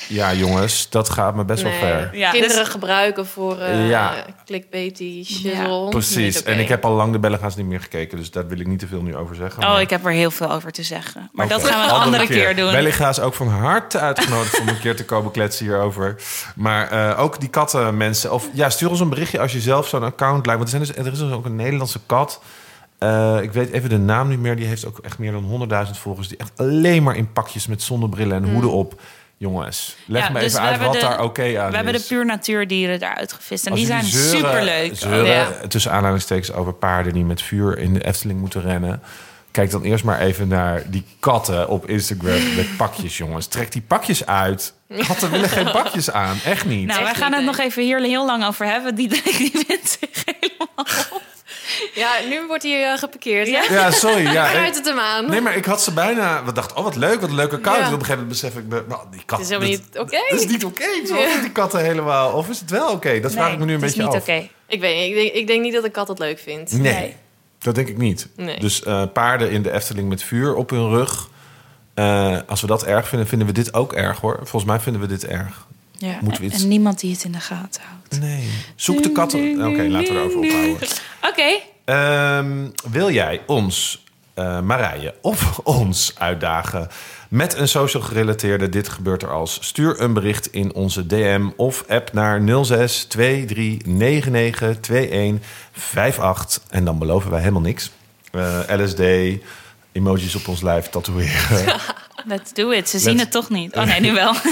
Ja, 0.08 0.32
jongens, 0.34 0.90
dat 0.90 1.08
gaat 1.10 1.34
me 1.34 1.44
best 1.44 1.62
Nee. 1.62 1.80
wel 1.80 1.80
ver. 1.88 2.16
Ja, 2.16 2.30
Kinderen 2.30 2.58
dus- 2.58 2.68
gebruiken 2.68 3.26
voor 3.26 3.58
eh 3.58 3.88
Ja. 3.88 4.14
clickbaity 4.44 5.24
shizzle. 5.24 5.50
Ja, 5.82 5.88
Precies. 5.88 6.42
En 6.42 6.58
ik 6.58 6.68
heb 6.68 6.84
al 6.84 6.92
lang 6.92 7.12
de 7.12 7.18
Bellenga's 7.18 7.56
niet 7.56 7.66
meer 7.66 7.80
gekeken, 7.80 8.18
dus 8.18 8.30
daar 8.30 8.46
wil 8.48 8.60
ik 8.60 8.66
niet 8.66 8.78
te 8.78 8.86
veel 8.86 9.02
nu 9.02 9.16
over 9.16 9.34
zeggen. 9.36 9.62
Oh, 9.62 9.68
maar- 9.68 9.80
ik 9.80 9.90
heb 9.90 10.04
er 10.04 10.12
heel 10.12 10.30
veel 10.30 10.50
over 10.52 10.72
te 10.72 10.82
zeggen. 10.82 11.30
Maar 11.32 11.48
dat 11.48 11.64
gaan 11.64 11.80
we 11.86 11.94
een 11.94 12.00
andere 12.00 12.26
keer, 12.26 12.56
doen. 12.56 12.70
Bellinga 12.70 13.08
is 13.08 13.20
ook 13.20 13.34
van 13.34 13.48
harte 13.48 13.98
uitgenodigd 13.98 14.60
om 14.60 14.68
een 14.68 14.80
keer 14.80 14.96
te 14.96 15.04
komen 15.04 15.30
kletsen 15.32 15.64
hierover. 15.66 16.16
Maar 16.54 16.90
eh, 16.90 17.20
ook 17.20 17.40
die 17.40 17.48
kattenmensen. 17.48 18.32
Of 18.32 18.48
ja, 18.52 18.70
stuur 18.70 18.90
ons 18.90 19.00
een 19.00 19.08
berichtje 19.08 19.40
als 19.40 19.52
je 19.52 19.60
zelf 19.60 19.88
zo'n 19.88 20.02
account 20.02 20.46
lijkt. 20.46 20.60
Want 20.60 20.72
er, 20.74 20.84
zijn 20.86 20.96
dus, 20.96 21.06
er 21.06 21.12
is 21.12 21.18
dus 21.18 21.32
ook 21.32 21.44
een 21.44 21.56
Nederlandse 21.56 22.00
kat. 22.06 22.40
Eh, 22.98 23.38
ik 23.42 23.52
weet 23.52 23.70
even 23.72 23.88
de 23.88 23.98
naam 23.98 24.28
niet 24.28 24.38
meer. 24.40 24.56
Die 24.56 24.66
heeft 24.66 24.86
ook 24.86 24.98
echt 24.98 25.18
meer 25.18 25.32
dan 25.32 25.44
100.000 25.44 25.98
volgers. 25.98 26.28
Die 26.28 26.38
echt 26.38 26.52
alleen 26.56 27.02
maar 27.02 27.16
in 27.16 27.32
pakjes 27.32 27.66
met 27.66 27.82
zonnebrillen 27.82 28.36
en 28.44 28.50
hoeden 28.52 28.70
op. 28.72 29.00
Jongens, 29.38 29.96
leg 30.06 30.22
Ja, 30.26 30.32
me 30.32 30.40
dus 30.40 30.52
even 30.52 30.64
uit 30.64 30.80
wat 30.80 30.92
de- 30.92 30.98
daar 31.00 31.22
oké 31.22 31.42
aan 31.42 31.68
We 31.70 31.76
hebben 31.76 31.92
de 31.92 31.98
is. 31.98 32.06
puur 32.06 32.24
natuurdieren 32.26 32.98
daar 33.00 33.14
uitgevist. 33.16 33.64
En 33.66 33.70
Als 33.70 33.80
die 33.80 33.88
zijn 33.88 34.04
zeuren- 34.04 34.30
superleuk. 34.38 34.96
Zeuren, 34.96 35.26
Ja. 35.26 35.48
tussen 35.68 35.92
aanhalingstekens 35.92 36.52
over 36.52 36.72
paarden 36.74 37.12
die 37.12 37.24
met 37.24 37.42
vuur 37.42 37.78
in 37.78 37.94
de 37.94 38.04
Efteling 38.04 38.40
moeten 38.40 38.60
rennen. 38.62 39.02
Kijk 39.50 39.70
dan 39.70 39.82
eerst 39.82 40.04
maar 40.04 40.20
even 40.20 40.48
naar 40.48 40.82
die 40.86 41.04
katten 41.20 41.68
op 41.68 41.88
Instagram 41.88 42.54
met 42.56 42.76
pakjes, 42.76 43.16
jongens. 43.16 43.46
Trek 43.46 43.72
die 43.72 43.82
pakjes 43.82 44.26
uit. 44.26 44.74
Katten 45.06 45.30
willen 45.30 45.48
geen 45.48 45.70
pakjes 45.70 46.10
aan, 46.10 46.36
echt 46.44 46.64
niet. 46.64 46.86
Nou, 46.86 47.02
wij 47.02 47.14
gaan 47.14 47.32
het 47.32 47.44
nog 47.44 47.58
even 47.58 47.82
hier 47.82 48.00
heel 48.00 48.26
lang 48.26 48.44
over 48.46 48.66
hebben. 48.66 48.94
Die, 48.94 49.08
die 49.08 49.22
vindt 49.66 49.98
zich 50.00 50.24
helemaal... 50.24 50.86
Ja, 51.94 52.10
nu 52.28 52.46
wordt 52.46 52.62
hij 52.62 52.92
eh, 52.92 52.98
geparkeerd. 52.98 53.48
Ja? 53.48 53.62
Ja? 53.70 53.90
Sorry. 53.90 54.22
Ja, 54.32 54.48
ik- 54.50 54.74
het 54.74 54.84
hem 54.86 54.98
aan. 54.98 55.30
nee, 55.30 55.40
maar 55.40 55.56
ik 55.56 55.64
had 55.64 55.82
ze 55.82 55.92
bijna... 55.92 56.44
We 56.44 56.52
dachten, 56.52 56.76
oh, 56.76 56.84
wat 56.84 56.96
leuk, 56.96 57.20
wat 57.20 57.28
een 57.30 57.34
leuke. 57.36 57.58
Ja. 57.62 57.76
En 57.76 57.78
op 57.78 57.84
een 57.84 57.90
gegeven 57.90 58.10
moment 58.10 58.28
besef 58.28 58.54
ik... 58.56 58.64
me, 58.66 58.82
Nou, 58.88 59.00
die 59.10 59.22
kat, 59.26 59.38
Het 59.38 59.46
is 59.50 59.54
helemaal 59.54 59.70
niet 59.78 59.98
oké. 59.98 60.18
Dat 60.30 60.40
is 60.40 60.46
niet 60.46 60.64
oké. 60.64 60.84
Zo 61.08 61.16
Ja. 61.16 61.40
die 61.40 61.50
katten 61.52 61.80
helemaal. 61.80 62.32
Of 62.32 62.48
is 62.48 62.60
het 62.60 62.70
wel 62.70 62.90
oké? 62.90 63.20
Dat 63.20 63.32
vraag 63.32 63.52
ik 63.52 63.58
me 63.58 63.64
nu 63.64 63.74
een 63.74 63.80
het 63.80 63.90
is 63.90 63.96
beetje 63.96 64.10
niet 64.10 64.20
af. 64.22 64.28
oké. 64.28 64.48
Ik 64.66 64.80
weet 64.80 64.96
niet. 64.96 65.08
Ik 65.08 65.14
denk, 65.22 65.32
ik 65.32 65.46
denk 65.46 65.62
niet 65.62 65.72
dat 65.72 65.84
een 65.84 65.90
kat 65.90 66.08
het 66.08 66.18
leuk 66.18 66.38
vindt. 66.38 66.72
Nee, 66.72 66.92
Nee. 66.92 67.16
dat 67.58 67.74
denk 67.74 67.88
ik 67.88 67.96
niet. 67.98 68.28
Nee. 68.36 68.58
Dus 68.60 68.82
eh, 68.82 69.02
paarden 69.12 69.50
in 69.50 69.62
de 69.62 69.72
Efteling 69.72 70.08
met 70.08 70.22
vuur 70.22 70.54
op 70.54 70.70
hun 70.70 70.88
rug. 70.88 71.28
eh, 71.94 72.38
als 72.46 72.60
we 72.60 72.66
dat 72.66 72.84
erg 72.84 73.08
vinden, 73.08 73.28
vinden 73.28 73.46
we 73.46 73.52
dit 73.52 73.74
ook 73.74 73.92
erg 73.92 74.20
hoor. 74.20 74.36
Volgens 74.36 74.64
mij 74.64 74.80
vinden 74.80 75.00
we 75.00 75.06
dit 75.08 75.26
erg. 75.26 75.66
Ja, 75.98 76.18
Moeten 76.20 76.40
we 76.42 76.46
iets- 76.48 76.62
En 76.62 76.68
niemand 76.68 77.00
die 77.00 77.12
het 77.12 77.24
in 77.24 77.32
de 77.32 77.40
gaten 77.40 77.82
houdt. 77.88 78.20
Nee. 78.20 78.48
Zoek 78.74 79.02
de 79.02 79.12
katten. 79.12 79.66
Oké, 79.66 79.82
laten 79.82 80.14
we 80.14 80.20
erover 80.20 80.38
ophouden. 80.38 80.88
Oké. 81.22 81.58
Ehm, 81.84 82.66
wil 82.90 83.10
jij 83.10 83.40
ons, 83.46 84.04
eh 84.34 84.60
Marije, 84.60 85.14
of 85.22 85.58
ons 85.82 86.12
uitdagen 86.18 86.88
met 87.28 87.56
een 87.56 87.68
social 87.68 88.02
gerelateerde 88.02 88.68
Dit 88.68 88.88
gebeurt 88.88 89.22
er 89.22 89.30
als? 89.32 89.58
Stuur 89.60 90.00
een 90.00 90.12
bericht 90.12 90.52
in 90.52 90.74
onze 90.74 91.06
DM 91.06 91.48
of 91.56 91.84
app 91.88 92.12
naar 92.12 92.64
06 92.64 93.04
23 93.04 93.86
99 93.86 94.78
21 94.90 95.46
58. 95.94 96.62
En 96.70 96.84
dan 96.84 96.98
beloven 96.98 97.30
wij 97.30 97.40
helemaal 97.40 97.60
niks. 97.62 97.90
Eh, 98.32 98.58
LSD, 98.76 99.00
emojis 99.92 100.34
op 100.34 100.48
ons 100.48 100.62
lijf 100.62 100.88
tatoeëren. 100.88 101.80
Let's 102.26 102.52
do 102.52 102.70
it. 102.70 102.88
Ze 102.88 102.98
zien 102.98 103.18
het 103.18 103.30
toch 103.30 103.48
niet. 103.50 103.76
Oh 103.76 103.84
nee, 103.84 104.00
nu 104.00 104.12
wel. 104.12 104.34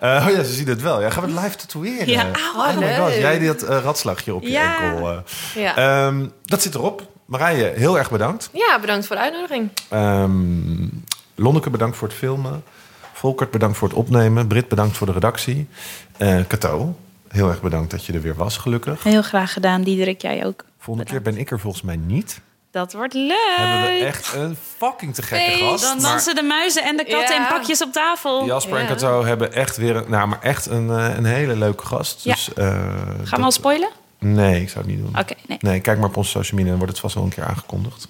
Eh, 0.00 0.24
oh 0.28 0.34
ja, 0.36 0.42
ze 0.42 0.52
zien 0.52 0.68
het 0.68 0.82
wel. 0.82 1.00
Ja, 1.02 1.10
gaan 1.10 1.24
we 1.24 1.32
het 1.32 1.42
live 1.44 1.56
tatoeëren? 1.56 2.08
Ja. 2.08 2.26
Oh 2.56 2.74
my 2.76 2.80
leuk. 2.84 2.96
god, 2.96 3.14
jij 3.14 3.38
dat 3.38 3.62
eh, 3.62 3.78
ratslagje 3.82 4.34
op 4.34 4.42
je 4.42 4.58
enkel. 4.58 5.10
eh. 5.10 5.16
Ja. 5.54 5.76
Ehm, 6.06 6.26
dat 6.44 6.62
zit 6.62 6.74
erop. 6.74 7.10
Marije, 7.24 7.72
heel 7.76 7.98
erg 7.98 8.10
bedankt. 8.10 8.50
ja, 8.52 8.78
bedankt 8.80 9.06
voor 9.06 9.16
de 9.16 9.22
uitnodiging. 9.22 9.70
Ehm 9.88 10.86
Lonneke, 11.34 11.70
bedankt 11.70 11.96
voor 11.96 12.08
het 12.08 12.16
filmen. 12.16 12.64
Volkert, 13.12 13.50
bedankt 13.50 13.76
voor 13.78 13.88
het 13.88 13.96
opnemen. 13.96 14.46
Brit, 14.46 14.68
bedankt 14.68 14.96
voor 14.96 15.06
de 15.06 15.12
redactie. 15.12 15.68
Eh 16.16 16.40
Cato, 16.48 16.96
heel 17.28 17.48
erg 17.48 17.60
bedankt 17.62 17.90
dat 17.90 18.04
je 18.04 18.12
er 18.12 18.22
weer 18.22 18.34
was, 18.34 18.56
gelukkig. 18.56 19.02
Heel 19.02 19.22
graag 19.22 19.52
gedaan, 19.52 19.82
Diederik. 19.82 20.22
Jij 20.22 20.46
ook. 20.46 20.64
Volgende 20.78 21.10
keer 21.10 21.22
ben 21.22 21.36
ik 21.38 21.50
er 21.50 21.60
volgens 21.60 21.82
mij 21.82 21.96
niet. 21.96 22.40
Dat 22.72 22.92
wordt 22.92 23.14
leuk. 23.14 23.54
Hebben 23.56 23.82
we 23.98 24.04
echt 24.04 24.32
een 24.34 24.56
fucking 24.78 25.14
te 25.14 25.22
gekke 25.22 25.50
Feest. 25.50 25.62
gast. 25.62 25.82
Dan 25.82 26.00
Maar 26.00 26.10
dansen 26.10 26.34
de 26.34 26.42
muizen 26.42 26.82
en 26.84 26.96
de 26.96 27.04
katten 27.04 27.34
Ja. 27.34 27.42
in 27.42 27.56
pakjes 27.56 27.82
op 27.82 27.92
tafel. 27.92 28.44
Jasper 28.46 28.76
en 28.76 28.82
Ja. 28.82 28.88
Cato 28.88 29.24
hebben 29.24 29.52
echt 29.52 29.76
weer 29.76 29.96
een, 29.96 30.04
nou, 30.10 30.28
maar 30.28 30.40
echt 30.40 30.66
een, 30.66 30.90
eh, 30.90 31.16
een 31.16 31.24
hele 31.24 31.56
leuke 31.56 31.86
gast. 31.86 32.24
Ja. 32.24 32.34
Dus, 32.34 32.52
eh, 32.54 32.66
Gaan 32.66 33.16
dat- 33.24 33.38
we 33.38 33.42
al 33.44 33.50
spoilen? 33.50 33.88
Nee, 34.18 34.60
ik 34.60 34.68
zou 34.68 34.84
het 34.84 34.94
niet 34.94 35.04
doen. 35.04 35.18
Oké, 35.18 35.34
nee. 35.46 35.58
Nee, 35.60 35.80
kijk 35.80 35.98
maar 35.98 36.08
op 36.08 36.16
onze 36.16 36.30
social 36.30 36.52
media, 36.54 36.68
dan 36.68 36.78
wordt 36.78 36.92
het 36.92 37.00
vast 37.00 37.14
wel 37.14 37.24
een 37.24 37.30
keer 37.30 37.44
aangekondigd. 37.44 38.08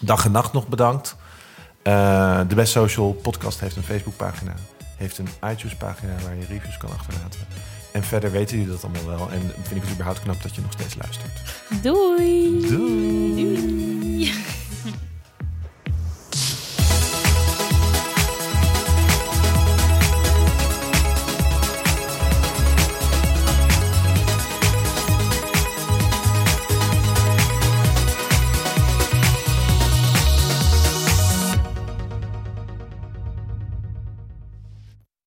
Dag 0.00 0.24
en 0.24 0.30
nacht 0.30 0.52
nog 0.52 0.68
bedankt. 0.68 1.16
Eh, 1.82 2.40
de 2.48 2.54
Best 2.54 2.72
Social 2.72 3.12
podcast 3.12 3.60
heeft 3.60 3.76
een 3.76 3.82
Facebookpagina. 3.84 4.52
Heeft 4.96 5.18
een 5.18 5.28
iTunes-pagina 5.50 6.12
waar 6.24 6.34
je 6.34 6.46
reviews 6.48 6.76
kan 6.76 6.90
achterlaten. 6.98 7.40
En 7.94 8.04
verder 8.04 8.30
weten 8.30 8.56
jullie 8.56 8.72
dat 8.72 8.84
allemaal 8.84 9.06
wel. 9.18 9.30
En 9.30 9.40
vind 9.40 9.76
ik 9.76 9.82
het 9.82 9.90
überhaupt 9.90 10.20
knap 10.20 10.42
dat 10.42 10.54
je 10.54 10.60
nog 10.60 10.72
steeds 10.72 10.94
luistert. 10.94 11.40
Doei. 11.82 12.60
Doei. 12.68 13.34
Doei. 13.34 14.32